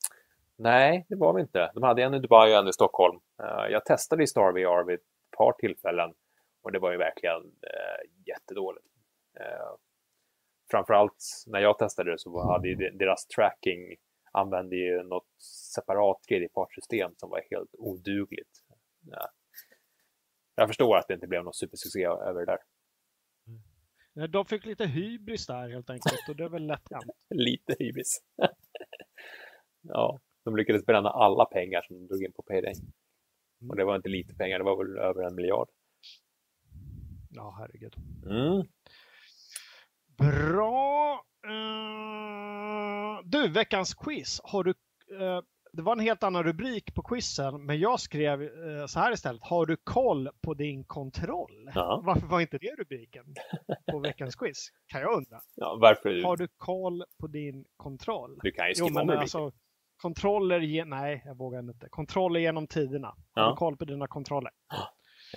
Nej, 0.56 1.06
det 1.08 1.16
var 1.16 1.34
vi 1.34 1.40
inte. 1.40 1.70
De 1.74 1.82
hade 1.82 2.02
en 2.02 2.14
i 2.14 2.18
Dubai 2.18 2.52
och 2.52 2.58
en 2.58 2.68
i 2.68 2.72
Stockholm. 2.72 3.20
Eh, 3.42 3.72
jag 3.72 3.84
testade 3.84 4.22
i 4.22 4.26
Star 4.26 4.52
VR 4.52 4.84
vid 4.84 4.94
ett 4.94 5.06
par 5.36 5.52
tillfällen 5.52 6.10
och 6.62 6.72
det 6.72 6.78
var 6.78 6.92
ju 6.92 6.98
verkligen 6.98 7.42
jättedåligt. 8.26 8.86
Framförallt 10.70 11.24
när 11.46 11.60
jag 11.60 11.78
testade 11.78 12.10
det 12.10 12.18
så 12.18 12.42
hade 12.42 12.90
deras 12.90 13.26
tracking 13.26 13.96
använde 14.32 14.76
ju 14.76 15.02
något 15.02 15.42
separat 15.74 16.22
tredjepartssystem 16.22 17.10
som 17.16 17.30
var 17.30 17.42
helt 17.50 17.74
odugligt 17.78 18.64
ja. 19.10 19.30
Jag 20.54 20.68
förstår 20.68 20.96
att 20.96 21.08
det 21.08 21.14
inte 21.14 21.26
blev 21.26 21.44
någon 21.44 21.54
supersuccé 21.54 22.04
över 22.04 22.40
det 22.40 22.46
där. 22.46 22.58
Mm. 24.16 24.30
De 24.30 24.44
fick 24.44 24.66
lite 24.66 24.86
hybris 24.86 25.46
där 25.46 25.68
helt 25.68 25.90
enkelt 25.90 26.28
och 26.28 26.36
det 26.36 26.44
är 26.44 26.48
väl 26.48 26.66
lätt 26.66 26.88
hänt. 26.90 27.04
lite 27.30 27.76
hybris. 27.78 28.22
ja, 29.82 30.20
de 30.44 30.56
lyckades 30.56 30.86
bränna 30.86 31.10
alla 31.10 31.44
pengar 31.44 31.82
som 31.82 31.96
de 31.96 32.06
drog 32.06 32.22
in 32.22 32.32
på 32.32 32.42
Payday. 32.42 32.74
Mm. 33.60 33.70
Och 33.70 33.76
det 33.76 33.84
var 33.84 33.96
inte 33.96 34.08
lite 34.08 34.34
pengar, 34.34 34.58
det 34.58 34.64
var 34.64 34.84
väl 34.84 34.98
över 34.98 35.22
en 35.22 35.34
miljard. 35.34 35.68
Ja, 37.30 37.56
herregud. 37.58 37.94
Mm. 38.26 38.66
Bra. 40.18 41.24
Uh, 41.46 43.20
du, 43.24 43.48
veckans 43.48 43.94
quiz. 43.94 44.40
Har 44.44 44.64
du 44.64 44.70
uh, 44.70 45.40
det 45.78 45.82
var 45.82 45.92
en 45.92 46.00
helt 46.00 46.22
annan 46.22 46.44
rubrik 46.44 46.94
på 46.94 47.02
quizen, 47.02 47.66
men 47.66 47.78
jag 47.78 48.00
skrev 48.00 48.42
eh, 48.42 48.86
så 48.86 49.00
här 49.00 49.12
istället. 49.12 49.42
Har 49.42 49.66
du 49.66 49.76
koll 49.76 50.28
på 50.40 50.54
din 50.54 50.84
kontroll? 50.84 51.70
Ja. 51.74 52.02
Varför 52.04 52.26
var 52.26 52.40
inte 52.40 52.58
det 52.58 52.74
rubriken 52.78 53.24
på 53.90 53.98
veckans 53.98 54.36
quiz? 54.36 54.68
Kan 54.86 55.00
jag 55.00 55.16
undra. 55.16 55.40
Ja, 55.54 55.78
varför? 55.80 56.22
Har 56.22 56.36
du 56.36 56.48
koll 56.56 57.04
på 57.20 57.26
din 57.26 57.64
kontroll? 57.76 58.38
Du 58.42 58.50
kan 58.50 58.68
ju 58.68 58.74
skriva 58.74 58.88
jo, 58.88 58.94
men, 58.94 59.10
om 59.10 59.18
alltså, 59.18 59.52
Kontroller, 59.96 60.60
ge... 60.60 60.84
nej 60.84 61.22
jag 61.24 61.38
vågar 61.38 61.58
inte. 61.58 61.88
Kontroller 61.88 62.40
genom 62.40 62.66
tiderna. 62.66 63.08
Har 63.08 63.42
ja. 63.42 63.50
du 63.50 63.56
koll 63.56 63.76
på 63.76 63.84
dina 63.84 64.06
kontroller? 64.06 64.52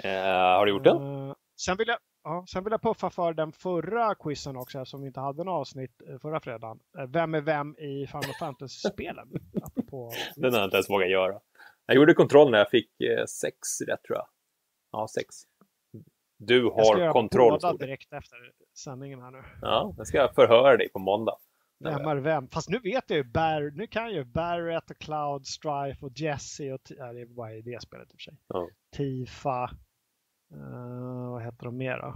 Uh, 0.06 0.12
har 0.58 0.66
du 0.66 0.72
gjort 0.72 0.84
den? 0.84 0.98
Uh, 0.98 1.34
sen 1.56 1.78
vill 1.78 1.88
jag, 1.88 1.98
Ja, 2.24 2.46
sen 2.48 2.64
vill 2.64 2.72
jag 2.72 2.82
puffa 2.82 3.10
för 3.10 3.34
den 3.34 3.52
förra 3.52 4.16
quizen 4.16 4.58
också, 4.58 4.80
eftersom 4.80 5.02
vi 5.02 5.08
inte 5.08 5.20
hade 5.20 5.44
något 5.44 5.60
avsnitt 5.60 6.02
eh, 6.10 6.18
förra 6.20 6.40
fredagen. 6.40 6.80
Eh, 7.00 7.08
vem 7.08 7.34
är 7.34 7.42
vem 7.42 7.78
i 7.78 8.08
Final 8.08 8.34
Fantasy-spelen? 8.40 9.28
den 10.36 10.54
har 10.54 10.60
jag 10.60 10.68
inte 10.68 10.78
ens 10.78 10.90
vågat 10.90 11.10
göra. 11.10 11.40
Jag 11.86 11.96
gjorde 11.96 12.14
kontroll 12.14 12.52
när 12.52 12.58
jag 12.58 12.70
fick 12.70 13.02
eh, 13.02 13.26
sex 13.26 13.82
rätt, 13.88 14.04
tror 14.04 14.18
jag. 14.18 14.28
Ja, 14.92 15.08
sex. 15.08 15.28
Du 16.38 16.64
har 16.64 17.12
kontroll. 17.14 17.52
jag 17.52 17.62
ska 17.62 17.68
göra 17.68 17.74
båda 17.74 17.86
direkt 17.86 18.14
efter 18.14 18.38
sändningen 18.78 19.22
här 19.22 19.32
nu. 19.32 19.44
Ja, 19.62 19.94
jag 19.98 20.08
ska 20.08 20.32
förhöra 20.36 20.78
dig 20.78 20.90
på 20.90 21.00
måndag. 21.00 21.38
Vem 21.80 22.08
är 22.08 22.16
vem? 22.16 22.48
Fast 22.48 22.70
nu 22.70 22.80
vet 22.80 23.10
jag 23.10 23.18
ju, 23.18 23.24
Bar 23.24 23.72
nu 23.78 23.88
kan 23.88 24.04
jag 24.04 24.12
ju 24.12 24.24
Barrett, 24.24 25.00
Cloud, 25.00 25.48
Strife 25.48 26.06
och 26.06 26.12
Jesse 26.16 26.74
och 26.74 26.82
ja, 26.84 27.14
det 27.14 27.26
var 27.26 27.50
i 27.50 27.62
det 27.62 27.82
spelet 27.82 28.08
i 28.08 28.12
och 28.12 28.20
för 28.20 28.22
sig. 28.22 28.38
Ja. 28.48 28.68
Tifa, 28.96 29.70
Uh, 30.56 31.32
vad 31.32 31.44
heter 31.44 31.66
de 31.66 31.78
mer 31.78 31.98
då? 31.98 32.16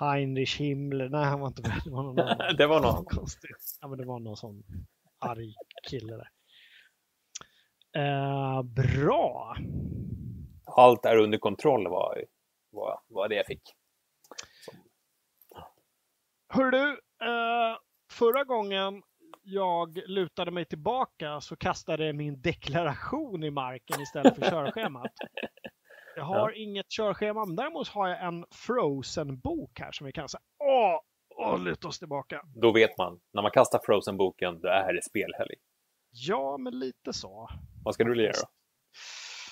Heinrich 0.00 0.60
Himmler. 0.60 1.08
Nej, 1.08 1.24
han 1.24 1.40
var 1.40 1.48
inte 1.48 1.62
med. 1.62 1.80
Det 1.84 1.90
var 1.90 2.02
någon 2.02 2.18
annan. 2.28 2.56
det 2.56 2.66
var 2.66 2.80
någon. 2.80 3.04
Konstig. 3.04 3.50
Ja, 3.80 3.88
men 3.88 3.98
det 3.98 4.04
var 4.04 4.18
någon 4.18 4.36
sån 4.36 4.64
arg 5.22 5.54
kille 5.88 6.16
där. 6.16 6.28
Uh, 7.98 8.62
bra. 8.62 9.56
Allt 10.66 11.04
är 11.04 11.16
under 11.16 11.38
kontroll 11.38 11.88
var, 11.88 12.24
var, 12.70 13.00
var 13.08 13.28
det 13.28 13.34
jag 13.34 13.46
fick. 13.46 13.62
Som... 14.64 14.74
Hör 16.48 16.70
du, 16.70 16.90
uh, 17.26 17.78
förra 18.10 18.44
gången 18.44 19.02
jag 19.42 19.98
lutade 20.06 20.50
mig 20.50 20.64
tillbaka 20.64 21.40
så 21.40 21.56
kastade 21.56 22.12
min 22.12 22.40
deklaration 22.40 23.44
i 23.44 23.50
marken 23.50 24.00
istället 24.00 24.34
för 24.34 24.50
körschemat. 24.50 25.12
Jag 26.16 26.24
har 26.24 26.50
ja. 26.50 26.56
inget 26.56 26.90
körschema, 26.90 27.44
men 27.44 27.56
däremot 27.56 27.88
har 27.88 28.08
jag 28.08 28.24
en 28.24 28.44
Frozen-bok 28.50 29.80
här 29.80 29.92
som 29.92 30.06
vi 30.06 30.12
kan 30.12 30.28
säga. 30.28 30.42
Åh, 30.58 31.00
åh, 31.42 31.58
luta 31.60 31.88
oss 31.88 31.98
tillbaka. 31.98 32.42
Då 32.54 32.72
vet 32.72 32.98
man, 32.98 33.20
när 33.32 33.42
man 33.42 33.50
kastar 33.50 33.80
Frozen-boken, 33.86 34.60
då 34.60 34.68
är 34.68 34.92
det 34.92 35.02
spelhelg. 35.02 35.54
Ja, 36.10 36.56
men 36.58 36.78
lite 36.78 37.12
så. 37.12 37.48
Vad 37.84 37.94
ska 37.94 38.04
du 38.04 38.22
göra? 38.22 38.32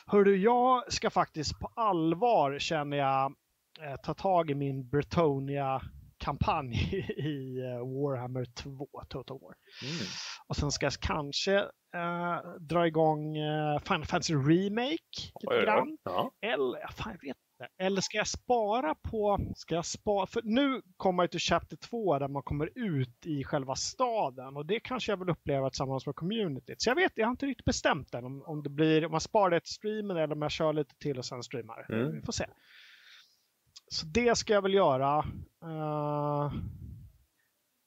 Hörru, 0.06 0.36
jag 0.36 0.92
ska 0.92 1.10
faktiskt 1.10 1.60
på 1.60 1.70
allvar, 1.76 2.58
känner 2.58 2.96
jag, 2.96 3.34
eh, 3.80 3.96
ta 4.02 4.14
tag 4.14 4.50
i 4.50 4.54
min 4.54 4.88
Bretonia 4.88 5.82
kampanj 6.20 6.74
i 7.16 7.58
eh, 7.58 7.78
Warhammer 7.78 8.44
2 8.44 8.88
Total 9.08 9.38
War. 9.40 9.54
Mm. 9.82 10.06
Och 10.48 10.56
sen 10.56 10.70
ska 10.70 10.86
jag 10.86 10.92
kanske 10.92 11.58
äh, 11.94 12.38
dra 12.60 12.86
igång 12.86 13.36
äh, 13.36 13.78
Final 13.78 14.04
Fantasy 14.04 14.34
Remake 14.34 15.18
lite 15.40 15.64
grann. 15.64 15.98
Ja. 16.04 16.30
Eller, 16.40 16.92
fan, 16.92 17.16
jag 17.20 17.28
vet. 17.28 17.36
Eller 17.78 18.00
ska 18.00 18.16
jag 18.16 18.28
spara 18.28 18.94
på, 18.94 19.38
ska 19.56 19.74
jag 19.74 19.86
spara, 19.86 20.26
för 20.26 20.42
nu 20.44 20.82
kommer 20.96 21.22
jag 21.22 21.30
till 21.30 21.40
Chapter 21.40 21.76
2 21.76 22.18
där 22.18 22.28
man 22.28 22.42
kommer 22.42 22.70
ut 22.74 23.26
i 23.26 23.44
själva 23.44 23.74
staden 23.74 24.56
och 24.56 24.66
det 24.66 24.80
kanske 24.80 25.12
jag 25.12 25.16
vill 25.16 25.30
uppleva 25.30 25.70
tillsammans 25.70 26.06
med 26.06 26.14
communityt. 26.14 26.82
Så 26.82 26.90
jag 26.90 26.94
vet, 26.94 27.12
jag 27.14 27.26
har 27.26 27.30
inte 27.30 27.46
riktigt 27.46 27.64
bestämt 27.64 28.14
än 28.14 28.24
om, 28.24 28.42
om 28.42 28.62
det 28.62 28.70
blir, 28.70 29.04
om 29.04 29.10
man 29.10 29.20
sparar 29.20 29.50
det 29.50 29.60
till 29.60 29.74
streamen 29.74 30.16
eller 30.16 30.34
om 30.34 30.42
jag 30.42 30.50
kör 30.50 30.72
lite 30.72 30.94
till 30.98 31.18
och 31.18 31.24
sen 31.24 31.42
streamar. 31.42 31.86
Mm. 31.88 32.12
Vi 32.12 32.22
får 32.22 32.32
se. 32.32 32.46
Så 33.88 34.06
det 34.06 34.38
ska 34.38 34.52
jag 34.52 34.62
väl 34.62 34.74
göra. 34.74 35.18
Uh, 35.64 36.52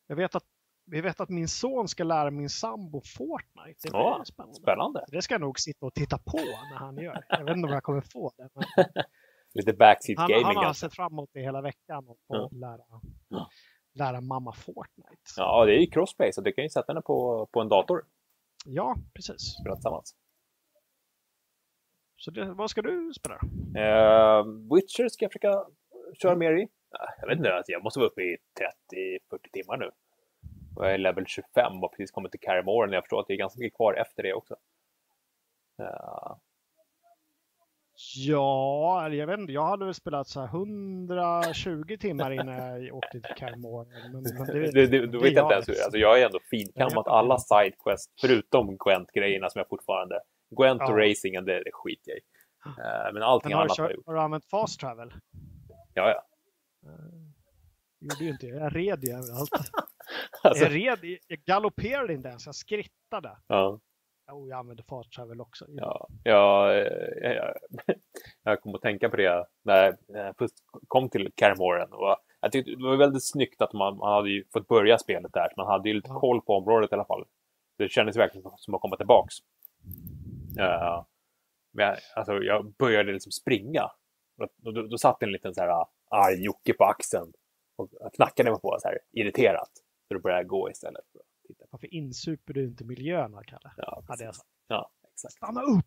jag 0.08 0.16
vet 0.16 0.36
att 0.36 0.44
vi 0.86 1.02
vet 1.02 1.20
att 1.20 1.30
min 1.30 1.48
son 1.48 1.88
ska 1.88 2.04
lära 2.04 2.32
min 2.32 2.50
sambo 2.50 3.02
Fortnite. 3.18 3.80
Det 3.84 3.90
ja, 3.98 4.24
spännande. 4.26 4.56
spännande. 4.56 5.06
Det 5.08 5.22
ska 5.22 5.34
jag 5.34 5.41
nog 5.41 5.60
sitta 5.60 5.86
och 5.86 5.94
titta 5.94 6.18
på 6.18 6.38
när 6.72 6.78
han 6.78 6.98
gör. 6.98 7.24
Jag 7.30 7.45
vet 7.45 7.56
inte 7.56 7.68
om 7.68 7.74
jag 7.74 7.84
kommer 7.84 8.02
få 8.02 8.32
det. 8.38 8.50
Men... 8.54 8.86
Lite 9.53 9.73
backseat 9.73 10.19
han, 10.19 10.30
gaming. 10.30 10.45
Han 10.45 10.65
har 10.65 10.73
sett 10.73 10.95
fram 10.95 11.13
emot 11.13 11.30
det 11.34 11.41
hela 11.41 11.61
veckan 11.61 12.07
och 12.07 12.17
få 12.27 12.35
ja. 12.35 12.49
lära, 12.51 13.01
ja. 13.30 13.49
lära 13.93 14.21
mamma 14.21 14.53
Fortnite. 14.53 15.21
Ja, 15.38 15.65
det 15.65 15.75
är 15.75 15.80
ju 15.80 15.88
crossplay 15.88 16.34
så 16.34 16.41
du 16.41 16.51
kan 16.51 16.63
ju 16.63 16.69
sätta 16.69 16.91
henne 16.91 17.01
på, 17.01 17.47
på 17.51 17.61
en 17.61 17.69
dator. 17.69 18.05
Ja, 18.65 18.95
precis. 19.13 19.41
Spela 19.61 19.75
tillsammans. 19.75 20.15
Så 22.15 22.31
det, 22.31 22.53
vad 22.53 22.69
ska 22.69 22.81
du 22.81 23.13
spela? 23.13 23.35
Uh, 23.35 24.45
Witcher 24.75 25.09
ska 25.09 25.25
jag 25.25 25.31
försöka 25.31 25.65
köra 26.21 26.35
mer 26.35 26.51
i. 26.51 26.67
Jag 27.21 27.27
vet 27.27 27.38
inte, 27.38 27.53
alltså 27.53 27.71
jag 27.71 27.84
måste 27.84 27.99
vara 27.99 28.09
uppe 28.09 28.21
i 28.21 28.38
30-40 29.31 29.51
timmar 29.51 29.77
nu. 29.77 29.91
Och 30.75 30.85
jag 30.85 30.93
är 30.93 30.97
level 30.97 31.25
25 31.27 31.84
och 31.84 31.91
precis 31.91 32.11
kommit 32.11 32.31
till 32.31 32.39
Carrymore 32.39 32.95
jag 32.95 33.03
förstår 33.03 33.19
att 33.19 33.27
det 33.27 33.34
är 33.34 33.38
ganska 33.38 33.59
mycket 33.59 33.77
kvar 33.77 33.93
efter 33.93 34.23
det 34.23 34.34
också. 34.34 34.55
Uh. 35.81 36.35
Ja, 38.15 39.09
jag 39.09 39.27
vet 39.27 39.39
inte. 39.39 39.53
Jag 39.53 39.65
hade 39.65 39.85
väl 39.85 39.93
spelat 39.93 40.27
så 40.27 40.43
120 40.43 41.97
timmar 41.99 42.31
innan 42.31 42.84
jag 42.85 42.95
åkte 42.95 43.11
till 43.21 43.35
Carrymore. 43.38 43.88
Men, 44.11 44.23
men 44.23 44.45
det, 44.47 44.71
det, 44.71 44.88
det, 44.88 45.07
du 45.07 45.19
vet 45.19 45.34
jag 45.34 45.45
inte 45.45 45.53
ens 45.53 45.69
hur. 45.69 45.84
Alltså, 45.84 45.97
jag 45.97 46.21
är 46.21 46.25
ändå 46.25 46.39
finkammat 46.49 47.07
alla 47.07 47.38
sidequests 47.39 48.13
förutom 48.21 48.77
Gwent-grejerna 48.77 49.49
som 49.49 49.59
jag 49.59 49.69
fortfarande 49.69 50.19
Gwent 50.57 50.81
Ja. 50.81 50.91
och 50.91 50.97
racingen, 50.97 51.45
det, 51.45 51.63
det 51.63 51.71
skiter 51.73 52.11
jag 52.11 52.17
i. 52.17 52.21
Eh, 52.81 53.13
men 53.13 53.23
allting 53.23 53.49
Men 53.49 53.57
har, 53.57 53.63
annat 53.65 53.77
har 53.77 53.85
jag 53.85 53.95
gjort. 53.95 54.05
har 54.05 54.13
du 54.13 54.19
använt 54.21 54.45
fast 54.45 54.80
travel? 54.80 55.13
Ja, 55.93 56.09
ja. 56.09 56.23
gjorde 57.99 58.23
ju 58.23 58.30
inte 58.30 58.45
det. 58.47 58.57
Jag 58.57 58.75
red 58.75 59.03
ju 59.03 59.11
överallt. 59.11 59.49
Alltså, 60.43 60.63
Jag 60.63 60.75
red, 60.75 61.17
jag 61.27 61.39
galopperade 61.39 62.13
inte 62.13 62.30
ens, 62.30 62.45
jag 62.45 62.55
skrittade. 62.55 63.38
ja, 63.47 63.80
Jo, 64.28 64.48
jag 64.50 64.60
använde 64.60 64.84
fast 64.84 65.12
travel 65.12 65.41
också. 65.41 65.66
ja, 65.70 66.08
ja, 66.24 66.74
eh, 66.74 67.32
jag, 67.32 67.54
jag 68.44 68.62
kom 68.62 68.76
att 68.76 68.82
tänka 68.82 69.10
på 69.10 69.16
det 69.18 69.45
när 69.64 69.98
jag 70.08 70.38
först 70.38 70.54
kom 70.88 71.10
till 71.10 71.32
jag 72.44 72.52
tyckte 72.52 72.72
det 72.72 72.84
var 72.84 72.95
väldigt 72.98 73.28
snyggt 73.28 73.62
att 73.62 73.74
man, 73.74 73.98
man 73.98 74.14
hade 74.14 74.30
ju 74.30 74.44
fått 74.54 74.68
börja 74.68 74.98
spelet 74.98 75.34
där. 75.34 75.54
Man 75.58 75.68
hade 75.68 75.90
ju 75.90 75.95
lite 75.95 76.10
Ja. 76.10 76.20
koll 76.20 76.41
på 76.41 76.54
området 76.54 76.91
i 76.91 76.95
alla 76.95 77.06
fall. 77.06 77.26
Det 77.78 77.90
kändes 77.90 78.18
verkligen 78.18 78.52
som 78.58 78.76
att 78.76 78.82
komma 78.82 78.98
tillbaks. 78.98 79.36
Eh, 80.60 81.04
men 81.74 81.86
jag, 81.86 81.98
alltså, 82.16 82.34
jag 82.34 82.74
började 82.74 83.12
liksom 83.14 83.32
springa. 83.32 83.91
Då, 84.38 84.72
då, 84.72 84.82
då 84.82 84.98
satt 84.98 85.24
en 85.24 85.32
liten 85.32 85.54
så 85.54 85.62
här 85.62 85.70
ah, 85.70 85.90
arg 86.10 86.44
Jocke 86.44 86.74
på 86.74 86.84
axeln 86.84 87.34
och 87.76 87.90
knackade 88.16 88.52
mig 88.52 88.60
på 88.62 88.78
så 88.82 88.88
här 88.88 88.98
irriterat. 89.12 89.72
Så 90.08 90.14
då 90.14 90.20
började 90.20 90.41
jag 90.41 90.48
gå 90.48 90.72
istället. 90.72 91.06
Varför 91.74 91.94
insuper 91.94 92.54
du 92.54 92.66
inte 92.66 92.84
miljöerna, 92.84 93.44
Kalle? 93.44 93.72
Ja, 93.78 94.04
Hade 94.08 94.24
jag 94.24 94.36
sagt. 94.36 94.50
ja, 94.68 94.91
exakt. 95.14 95.34
Stanna 95.34 95.62
upp! 95.62 95.86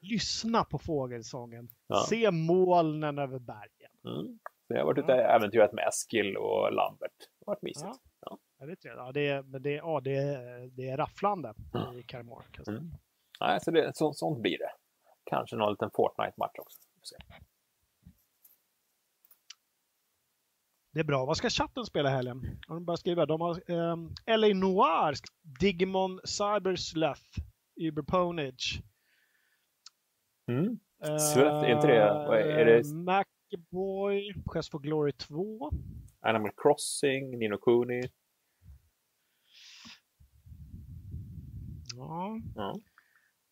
Lyssna 0.00 0.64
på 0.64 0.78
fågelsången. 0.78 1.68
Ja. 1.86 2.06
Se 2.08 2.30
molnen 2.30 3.18
över 3.18 3.38
bergen. 3.38 3.90
Mm. 4.04 4.38
Så 4.66 4.74
jag 4.74 4.78
har 4.78 4.84
varit 4.84 4.98
ute 4.98 5.12
och 5.12 5.18
äventyrat 5.18 5.72
med 5.72 5.88
Eskil 5.88 6.36
och 6.36 6.72
Lambert. 6.72 7.12
Det 7.18 7.44
har 7.46 7.52
varit 7.52 7.62
mysigt. 7.62 7.84
Ja. 7.84 7.98
Ja. 8.20 8.38
Ja, 8.58 8.66
det, 8.66 8.72
är 8.72 8.76
trevligt. 8.76 8.98
ja, 8.98 9.12
det, 9.12 9.28
är, 9.28 9.42
men 9.42 9.62
det, 9.62 9.70
ja, 9.70 10.00
det, 10.00 10.16
är, 10.16 10.66
det 10.66 10.88
är 10.88 10.96
rafflande 10.96 11.54
i 11.94 12.02
Karamor. 12.02 12.42
kan 12.42 12.54
jag 12.56 12.66
säga. 12.66 12.78
Mm. 12.78 12.92
Nej, 13.40 13.60
så 13.60 13.70
det, 13.70 13.96
så, 13.96 14.12
sånt 14.12 14.42
blir 14.42 14.58
det. 14.58 14.70
Kanske 15.24 15.56
någon 15.56 15.72
liten 15.72 15.90
Fortnite-match 15.90 16.58
också. 16.58 16.80
Får 16.98 17.04
se. 17.04 17.16
Det 20.92 21.00
är 21.00 21.04
bra. 21.04 21.26
Vad 21.26 21.36
ska 21.36 21.50
chatten 21.50 21.84
spela 21.84 22.08
i 22.10 22.12
helgen? 22.12 22.60
De 22.68 22.84
börjat 22.84 23.00
skriva? 23.00 23.26
De 23.26 23.40
har 23.40 23.70
um, 23.70 24.14
LA 24.26 24.48
Noir, 24.54 25.14
Digimon 25.60 26.20
Cyber 26.24 26.76
Sleuth, 26.76 27.22
Uberponage. 27.80 28.82
Mm. 30.48 30.78
Sleuth, 31.18 31.64
är 31.64 31.74
inte 31.74 31.86
det- 31.86 31.96
är- 32.02 32.32
är 32.34 32.64
det- 32.64 32.94
Macboy, 32.94 34.34
Quest 34.52 34.70
for 34.70 34.78
Glory 34.78 35.12
2. 35.12 35.70
Animal 36.20 36.50
Crossing, 36.56 37.38
Nino 37.38 37.56
Kuni. 37.58 38.02
Ja. 41.96 42.40
Ja. 42.54 42.74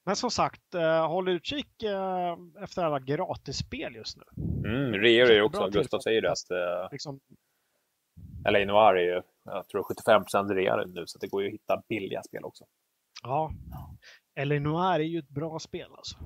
Men 0.09 0.17
som 0.17 0.31
sagt, 0.31 0.75
uh, 0.75 1.07
håll 1.07 1.29
utkik 1.29 1.83
uh, 1.85 2.63
efter 2.63 2.85
alla 2.85 2.99
gratisspel 2.99 3.95
just 3.95 4.17
nu. 4.17 4.25
Mm, 4.69 4.95
är 4.95 5.27
det 5.27 5.43
också. 5.43 5.61
Jättebra 5.61 5.81
Gustav 5.81 5.99
säger 5.99 6.23
det 6.23 6.31
att 6.31 6.51
uh, 6.51 6.89
Liksom, 6.93 7.21
LA 8.45 8.59
Noir 8.59 8.95
är 8.95 9.15
ju, 9.15 9.23
jag 9.45 9.69
tror 9.69 9.83
75 9.83 10.23
rea 10.49 10.77
nu, 10.87 11.07
så 11.07 11.19
det 11.19 11.27
går 11.27 11.43
ju 11.43 11.49
att 11.49 11.55
hitta 11.55 11.83
billiga 11.89 12.23
spel 12.23 12.45
också. 12.45 12.65
ja. 13.23 13.51
LA 14.45 14.59
Noir 14.59 15.01
är 15.01 15.05
ju 15.05 15.19
ett 15.19 15.29
bra 15.29 15.59
spel 15.59 15.89
alltså. 15.97 16.19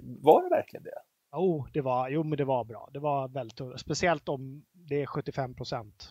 Var 0.00 0.42
det 0.42 0.48
verkligen 0.48 0.82
det? 0.82 1.00
Jo, 1.32 1.66
det 1.72 1.80
var, 1.80 2.08
jo, 2.08 2.22
men 2.22 2.38
det 2.38 2.44
var 2.44 2.64
bra. 2.64 2.88
Det 2.92 2.98
var 2.98 3.28
väldigt. 3.28 3.80
Speciellt 3.80 4.28
om 4.28 4.64
det 4.72 5.02
är 5.02 5.06
75 5.06 5.54
procent. 5.54 6.10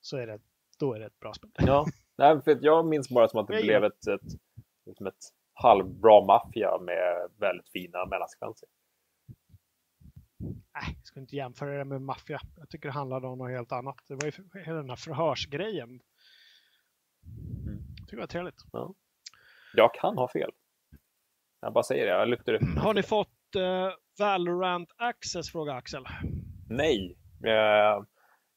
Så 0.00 0.16
är 0.16 0.26
det, 0.26 0.38
då 0.78 0.94
är 0.94 1.00
det 1.00 1.06
ett 1.06 1.20
bra 1.20 1.32
spel. 1.34 1.50
Ja. 1.56 1.86
Nej, 2.18 2.42
för 2.42 2.58
jag 2.60 2.86
minns 2.86 3.08
bara 3.08 3.28
som 3.28 3.40
att 3.40 3.48
det 3.48 3.62
blev 3.62 3.84
ett, 3.84 4.06
ett, 4.06 4.32
liksom 4.86 5.06
ett 5.06 5.32
halvbra 5.62 6.24
maffia 6.24 6.78
med 6.78 7.30
väldigt 7.40 7.68
fina 7.68 8.06
mellansekvenser. 8.06 8.68
Nej, 10.74 10.96
jag 10.96 11.06
ska 11.06 11.20
inte 11.20 11.36
jämföra 11.36 11.78
det 11.78 11.84
med 11.84 12.02
maffia. 12.02 12.40
Jag 12.56 12.68
tycker 12.68 12.88
det 12.88 12.92
handlade 12.94 13.26
om 13.26 13.38
något 13.38 13.50
helt 13.50 13.72
annat. 13.72 13.96
Det 14.08 14.14
var 14.14 14.24
ju 14.24 14.32
hela 14.64 14.76
den 14.76 14.88
här 14.88 14.96
förhörsgrejen. 14.96 15.88
Mm. 15.88 16.00
Jag 17.98 18.06
tycker 18.06 18.16
det 18.16 18.22
var 18.22 18.26
trevligt. 18.26 18.60
Jag 19.74 19.94
kan 19.94 20.18
ha 20.18 20.28
fel. 20.28 20.50
Jag 21.60 21.72
bara 21.72 21.84
säger 21.84 22.06
det, 22.06 22.12
jag 22.12 22.28
lyfter 22.28 22.52
upp. 22.54 22.62
Har 22.78 22.94
ni 22.94 23.02
fått 23.02 23.54
eh, 23.56 23.90
Valorant 24.18 24.88
Access? 24.96 25.52
Frågar 25.52 25.74
Axel. 25.74 26.04
Nej. 26.68 27.18
Eh, 27.44 28.04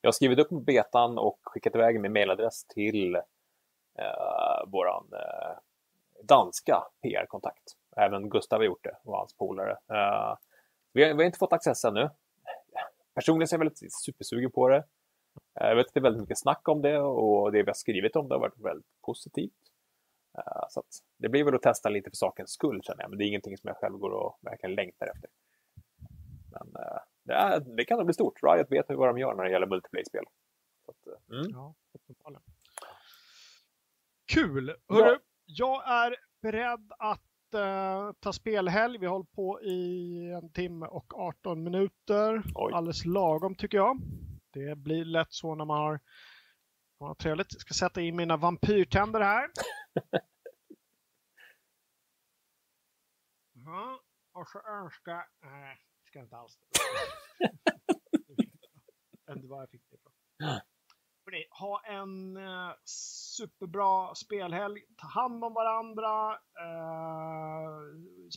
Jag 0.01 0.07
har 0.07 0.11
skrivit 0.11 0.39
upp 0.39 0.65
betan 0.65 1.17
och 1.17 1.39
skickat 1.43 1.75
iväg 1.75 2.01
min 2.01 2.13
mailadress 2.13 2.65
till 2.67 3.15
eh, 3.15 4.67
våran 4.67 5.09
eh, 5.13 5.57
danska 6.29 6.83
PR-kontakt. 7.01 7.63
Även 7.97 8.29
Gustav 8.29 8.59
har 8.59 8.65
gjort 8.65 8.83
det 8.83 8.97
och 9.03 9.17
hans 9.17 9.33
polare. 9.33 9.71
Eh, 9.71 10.37
vi, 10.93 11.03
har, 11.03 11.09
vi 11.09 11.23
har 11.23 11.23
inte 11.23 11.37
fått 11.39 11.53
access 11.53 11.85
ännu. 11.85 12.09
Personligen 13.15 13.47
så 13.47 13.55
är 13.55 13.57
jag 13.57 13.65
väldigt 13.65 13.93
supersugen 13.93 14.51
på 14.51 14.67
det. 14.69 14.77
Eh, 15.59 15.67
Jag 15.67 15.75
vet 15.75 15.87
att 15.87 15.93
det 15.93 15.99
är 15.99 16.01
väldigt 16.03 16.21
mycket 16.21 16.39
snack 16.39 16.67
om 16.67 16.81
det 16.81 16.99
och 16.99 17.51
det 17.51 17.63
vi 17.63 17.69
har 17.69 17.73
skrivit 17.73 18.15
om 18.15 18.27
det 18.27 18.35
har 18.35 18.39
varit 18.39 18.59
väldigt 18.59 19.01
positivt. 19.01 19.53
Eh, 20.37 20.65
Så 20.69 20.83
det 21.17 21.29
blir 21.29 21.43
väl 21.43 21.55
att 21.55 21.61
testa 21.61 21.89
lite 21.89 22.09
för 22.09 22.17
sakens 22.17 22.51
skull 22.51 22.81
känner 22.83 23.01
jag, 23.03 23.09
men 23.09 23.17
det 23.19 23.25
är 23.25 23.27
ingenting 23.27 23.57
som 23.57 23.67
jag 23.67 23.77
själv 23.77 23.97
går 23.97 24.09
och 24.11 24.37
verkligen 24.41 24.75
längtar 24.75 25.07
efter. 25.07 25.29
Men 26.51 26.73
det, 27.23 27.33
är, 27.33 27.59
det 27.59 27.85
kan 27.85 27.97
nog 27.97 28.05
bli 28.07 28.13
stort. 28.13 28.43
Riot 28.43 28.71
vet 28.71 28.85
vad 28.89 29.09
de 29.09 29.17
gör 29.17 29.33
när 29.33 29.43
det 29.43 29.51
gäller 29.51 29.67
multiplayer-spel. 29.67 30.23
Mm. 31.31 31.45
Ja. 31.53 31.73
Kul! 34.33 34.75
Hörru, 34.89 35.19
jag 35.51 35.87
är 35.87 36.15
beredd 36.41 36.91
att 36.99 37.53
eh, 37.53 38.11
ta 38.19 38.33
spelhelg. 38.33 38.97
Vi 38.97 39.05
har 39.05 39.13
hållit 39.13 39.31
på 39.31 39.61
i 39.61 40.31
en 40.31 40.51
timme 40.51 40.85
och 40.85 41.19
18 41.19 41.63
minuter. 41.63 42.43
Oj. 42.55 42.73
Alldeles 42.73 43.05
lagom 43.05 43.55
tycker 43.55 43.77
jag. 43.77 43.97
Det 44.53 44.75
blir 44.75 45.05
lätt 45.05 45.33
så 45.33 45.55
när 45.55 45.65
man 45.65 45.77
har, 45.77 45.99
man 46.99 47.07
har 47.07 47.15
trevligt. 47.15 47.53
Jag 47.53 47.61
ska 47.61 47.73
sätta 47.73 48.01
in 48.01 48.15
mina 48.15 48.37
vampyrtänder 48.37 49.21
här. 49.21 49.49
Ja, 53.65 54.01
och 54.33 54.47
så 54.47 54.59
önska... 54.59 55.27
Nej, 55.41 55.77
ska 56.03 56.19
inte 56.19 56.35
alls. 56.35 56.59
Inte 59.31 59.47
var 59.47 59.59
jag 59.59 59.69
fick 59.69 59.81
det 59.89 59.95
ifrån. 59.95 60.13
Hörrni, 61.29 61.45
ha 61.49 61.81
en 61.85 62.37
eh, 62.37 62.73
superbra 62.85 64.15
spelhelg. 64.15 64.81
Ta 64.97 65.07
hand 65.07 65.43
om 65.43 65.53
varandra. 65.53 66.31
Eh, 66.33 67.79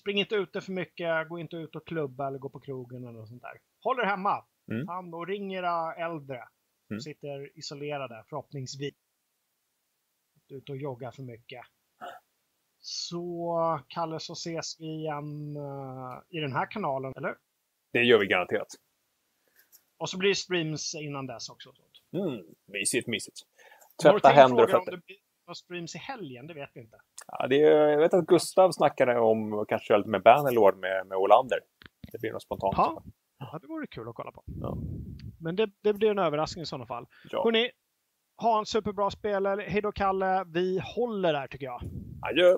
spring 0.01 0.19
inte 0.19 0.35
ute 0.35 0.61
för 0.61 0.73
mycket. 0.73 1.29
Gå 1.29 1.39
inte 1.39 1.57
ut 1.57 1.77
och 1.77 1.87
klubba 1.87 2.27
eller 2.27 2.39
gå 2.39 2.49
på 2.49 2.61
krogen 2.61 3.05
eller 3.05 3.19
något 3.19 3.29
sånt 3.29 3.43
där. 3.43 3.61
Håll 3.81 3.99
er 4.01 4.05
hemma. 4.05 4.45
Mm. 4.71 4.87
Ta 4.87 4.93
hand 4.93 5.15
och 5.15 5.27
ring 5.27 5.55
era 5.55 5.95
äldre. 5.95 6.49
Som 6.87 6.95
Mm. 6.95 7.01
sitter 7.01 7.59
isolerade 7.59 8.25
förhoppningsvis. 8.29 8.95
Inte 10.35 10.55
Ute 10.55 10.73
och 10.73 10.79
jogga 10.79 11.13
för 11.13 11.23
mycket. 11.23 11.61
Så 12.79 13.81
Kalle 13.89 14.21
så 14.21 14.33
ses 14.33 14.81
vi 14.81 14.87
igen 14.87 15.57
eh, 15.57 16.19
i 16.29 16.41
den 16.41 16.53
här 16.53 16.71
kanalen, 16.71 17.13
eller? 17.17 17.37
Det 17.93 18.03
gör 18.03 18.19
vi 18.19 18.27
garanterat. 18.27 18.69
Och 19.97 20.11
så 20.11 20.19
blir 20.19 20.29
det 20.29 20.35
streams 20.35 20.95
innan 20.95 21.27
dess 21.27 21.49
också. 21.49 21.73
Mm, 22.13 22.45
mysigt, 22.67 23.09
mysigt. 23.09 23.37
Tvätta 24.03 24.29
händer 24.29 24.63
och 24.65 24.75
om 24.75 24.81
fötter. 24.81 24.91
det 24.91 25.07
blir 25.07 25.17
några 25.47 25.55
streams 25.55 25.95
i 25.95 25.99
helgen, 25.99 26.47
det 26.47 26.55
vet 26.55 26.71
vi 26.75 26.81
inte. 26.81 26.97
Ja, 27.27 27.47
det 27.47 27.63
är, 27.63 27.89
jag 27.89 27.99
vet 27.99 28.15
att 28.15 28.27
Gustav 28.27 28.73
snackade 28.73 29.21
om 29.21 29.53
att 29.53 29.69
kanske 29.69 29.87
köra 29.87 29.99
lite 29.99 30.11
med 30.11 30.23
Bannerlord 30.23 30.77
med, 30.79 31.07
med 31.07 31.19
Olander. 31.19 31.59
Det 32.13 32.19
blir 32.19 32.33
något 32.33 32.43
spontant. 32.43 32.75
Ja. 32.77 33.03
Ja, 33.39 33.59
det 33.59 33.67
vore 33.67 33.87
kul 33.87 34.09
att 34.09 34.15
kolla 34.15 34.33
på. 34.33 34.45
Ja. 34.47 34.79
Men 35.41 35.57
det, 35.57 35.71
det 35.83 35.93
blir 35.93 36.11
en 36.11 36.19
överraskning 36.19 36.63
i 36.63 36.67
sådana 36.67 36.87
fall. 36.87 37.07
Ja. 37.31 37.45
Hörrni, 37.45 37.71
ha 38.37 38.59
en 38.59 38.67
superbra 38.67 39.11
spelare. 39.11 39.65
Hej 39.69 39.83
då 39.83 39.93
Kalle. 39.93 40.45
Vi 40.47 40.81
håller 40.97 41.33
där 41.33 41.47
tycker 41.47 41.67
jag. 41.67 41.81
Adjö! 42.23 42.57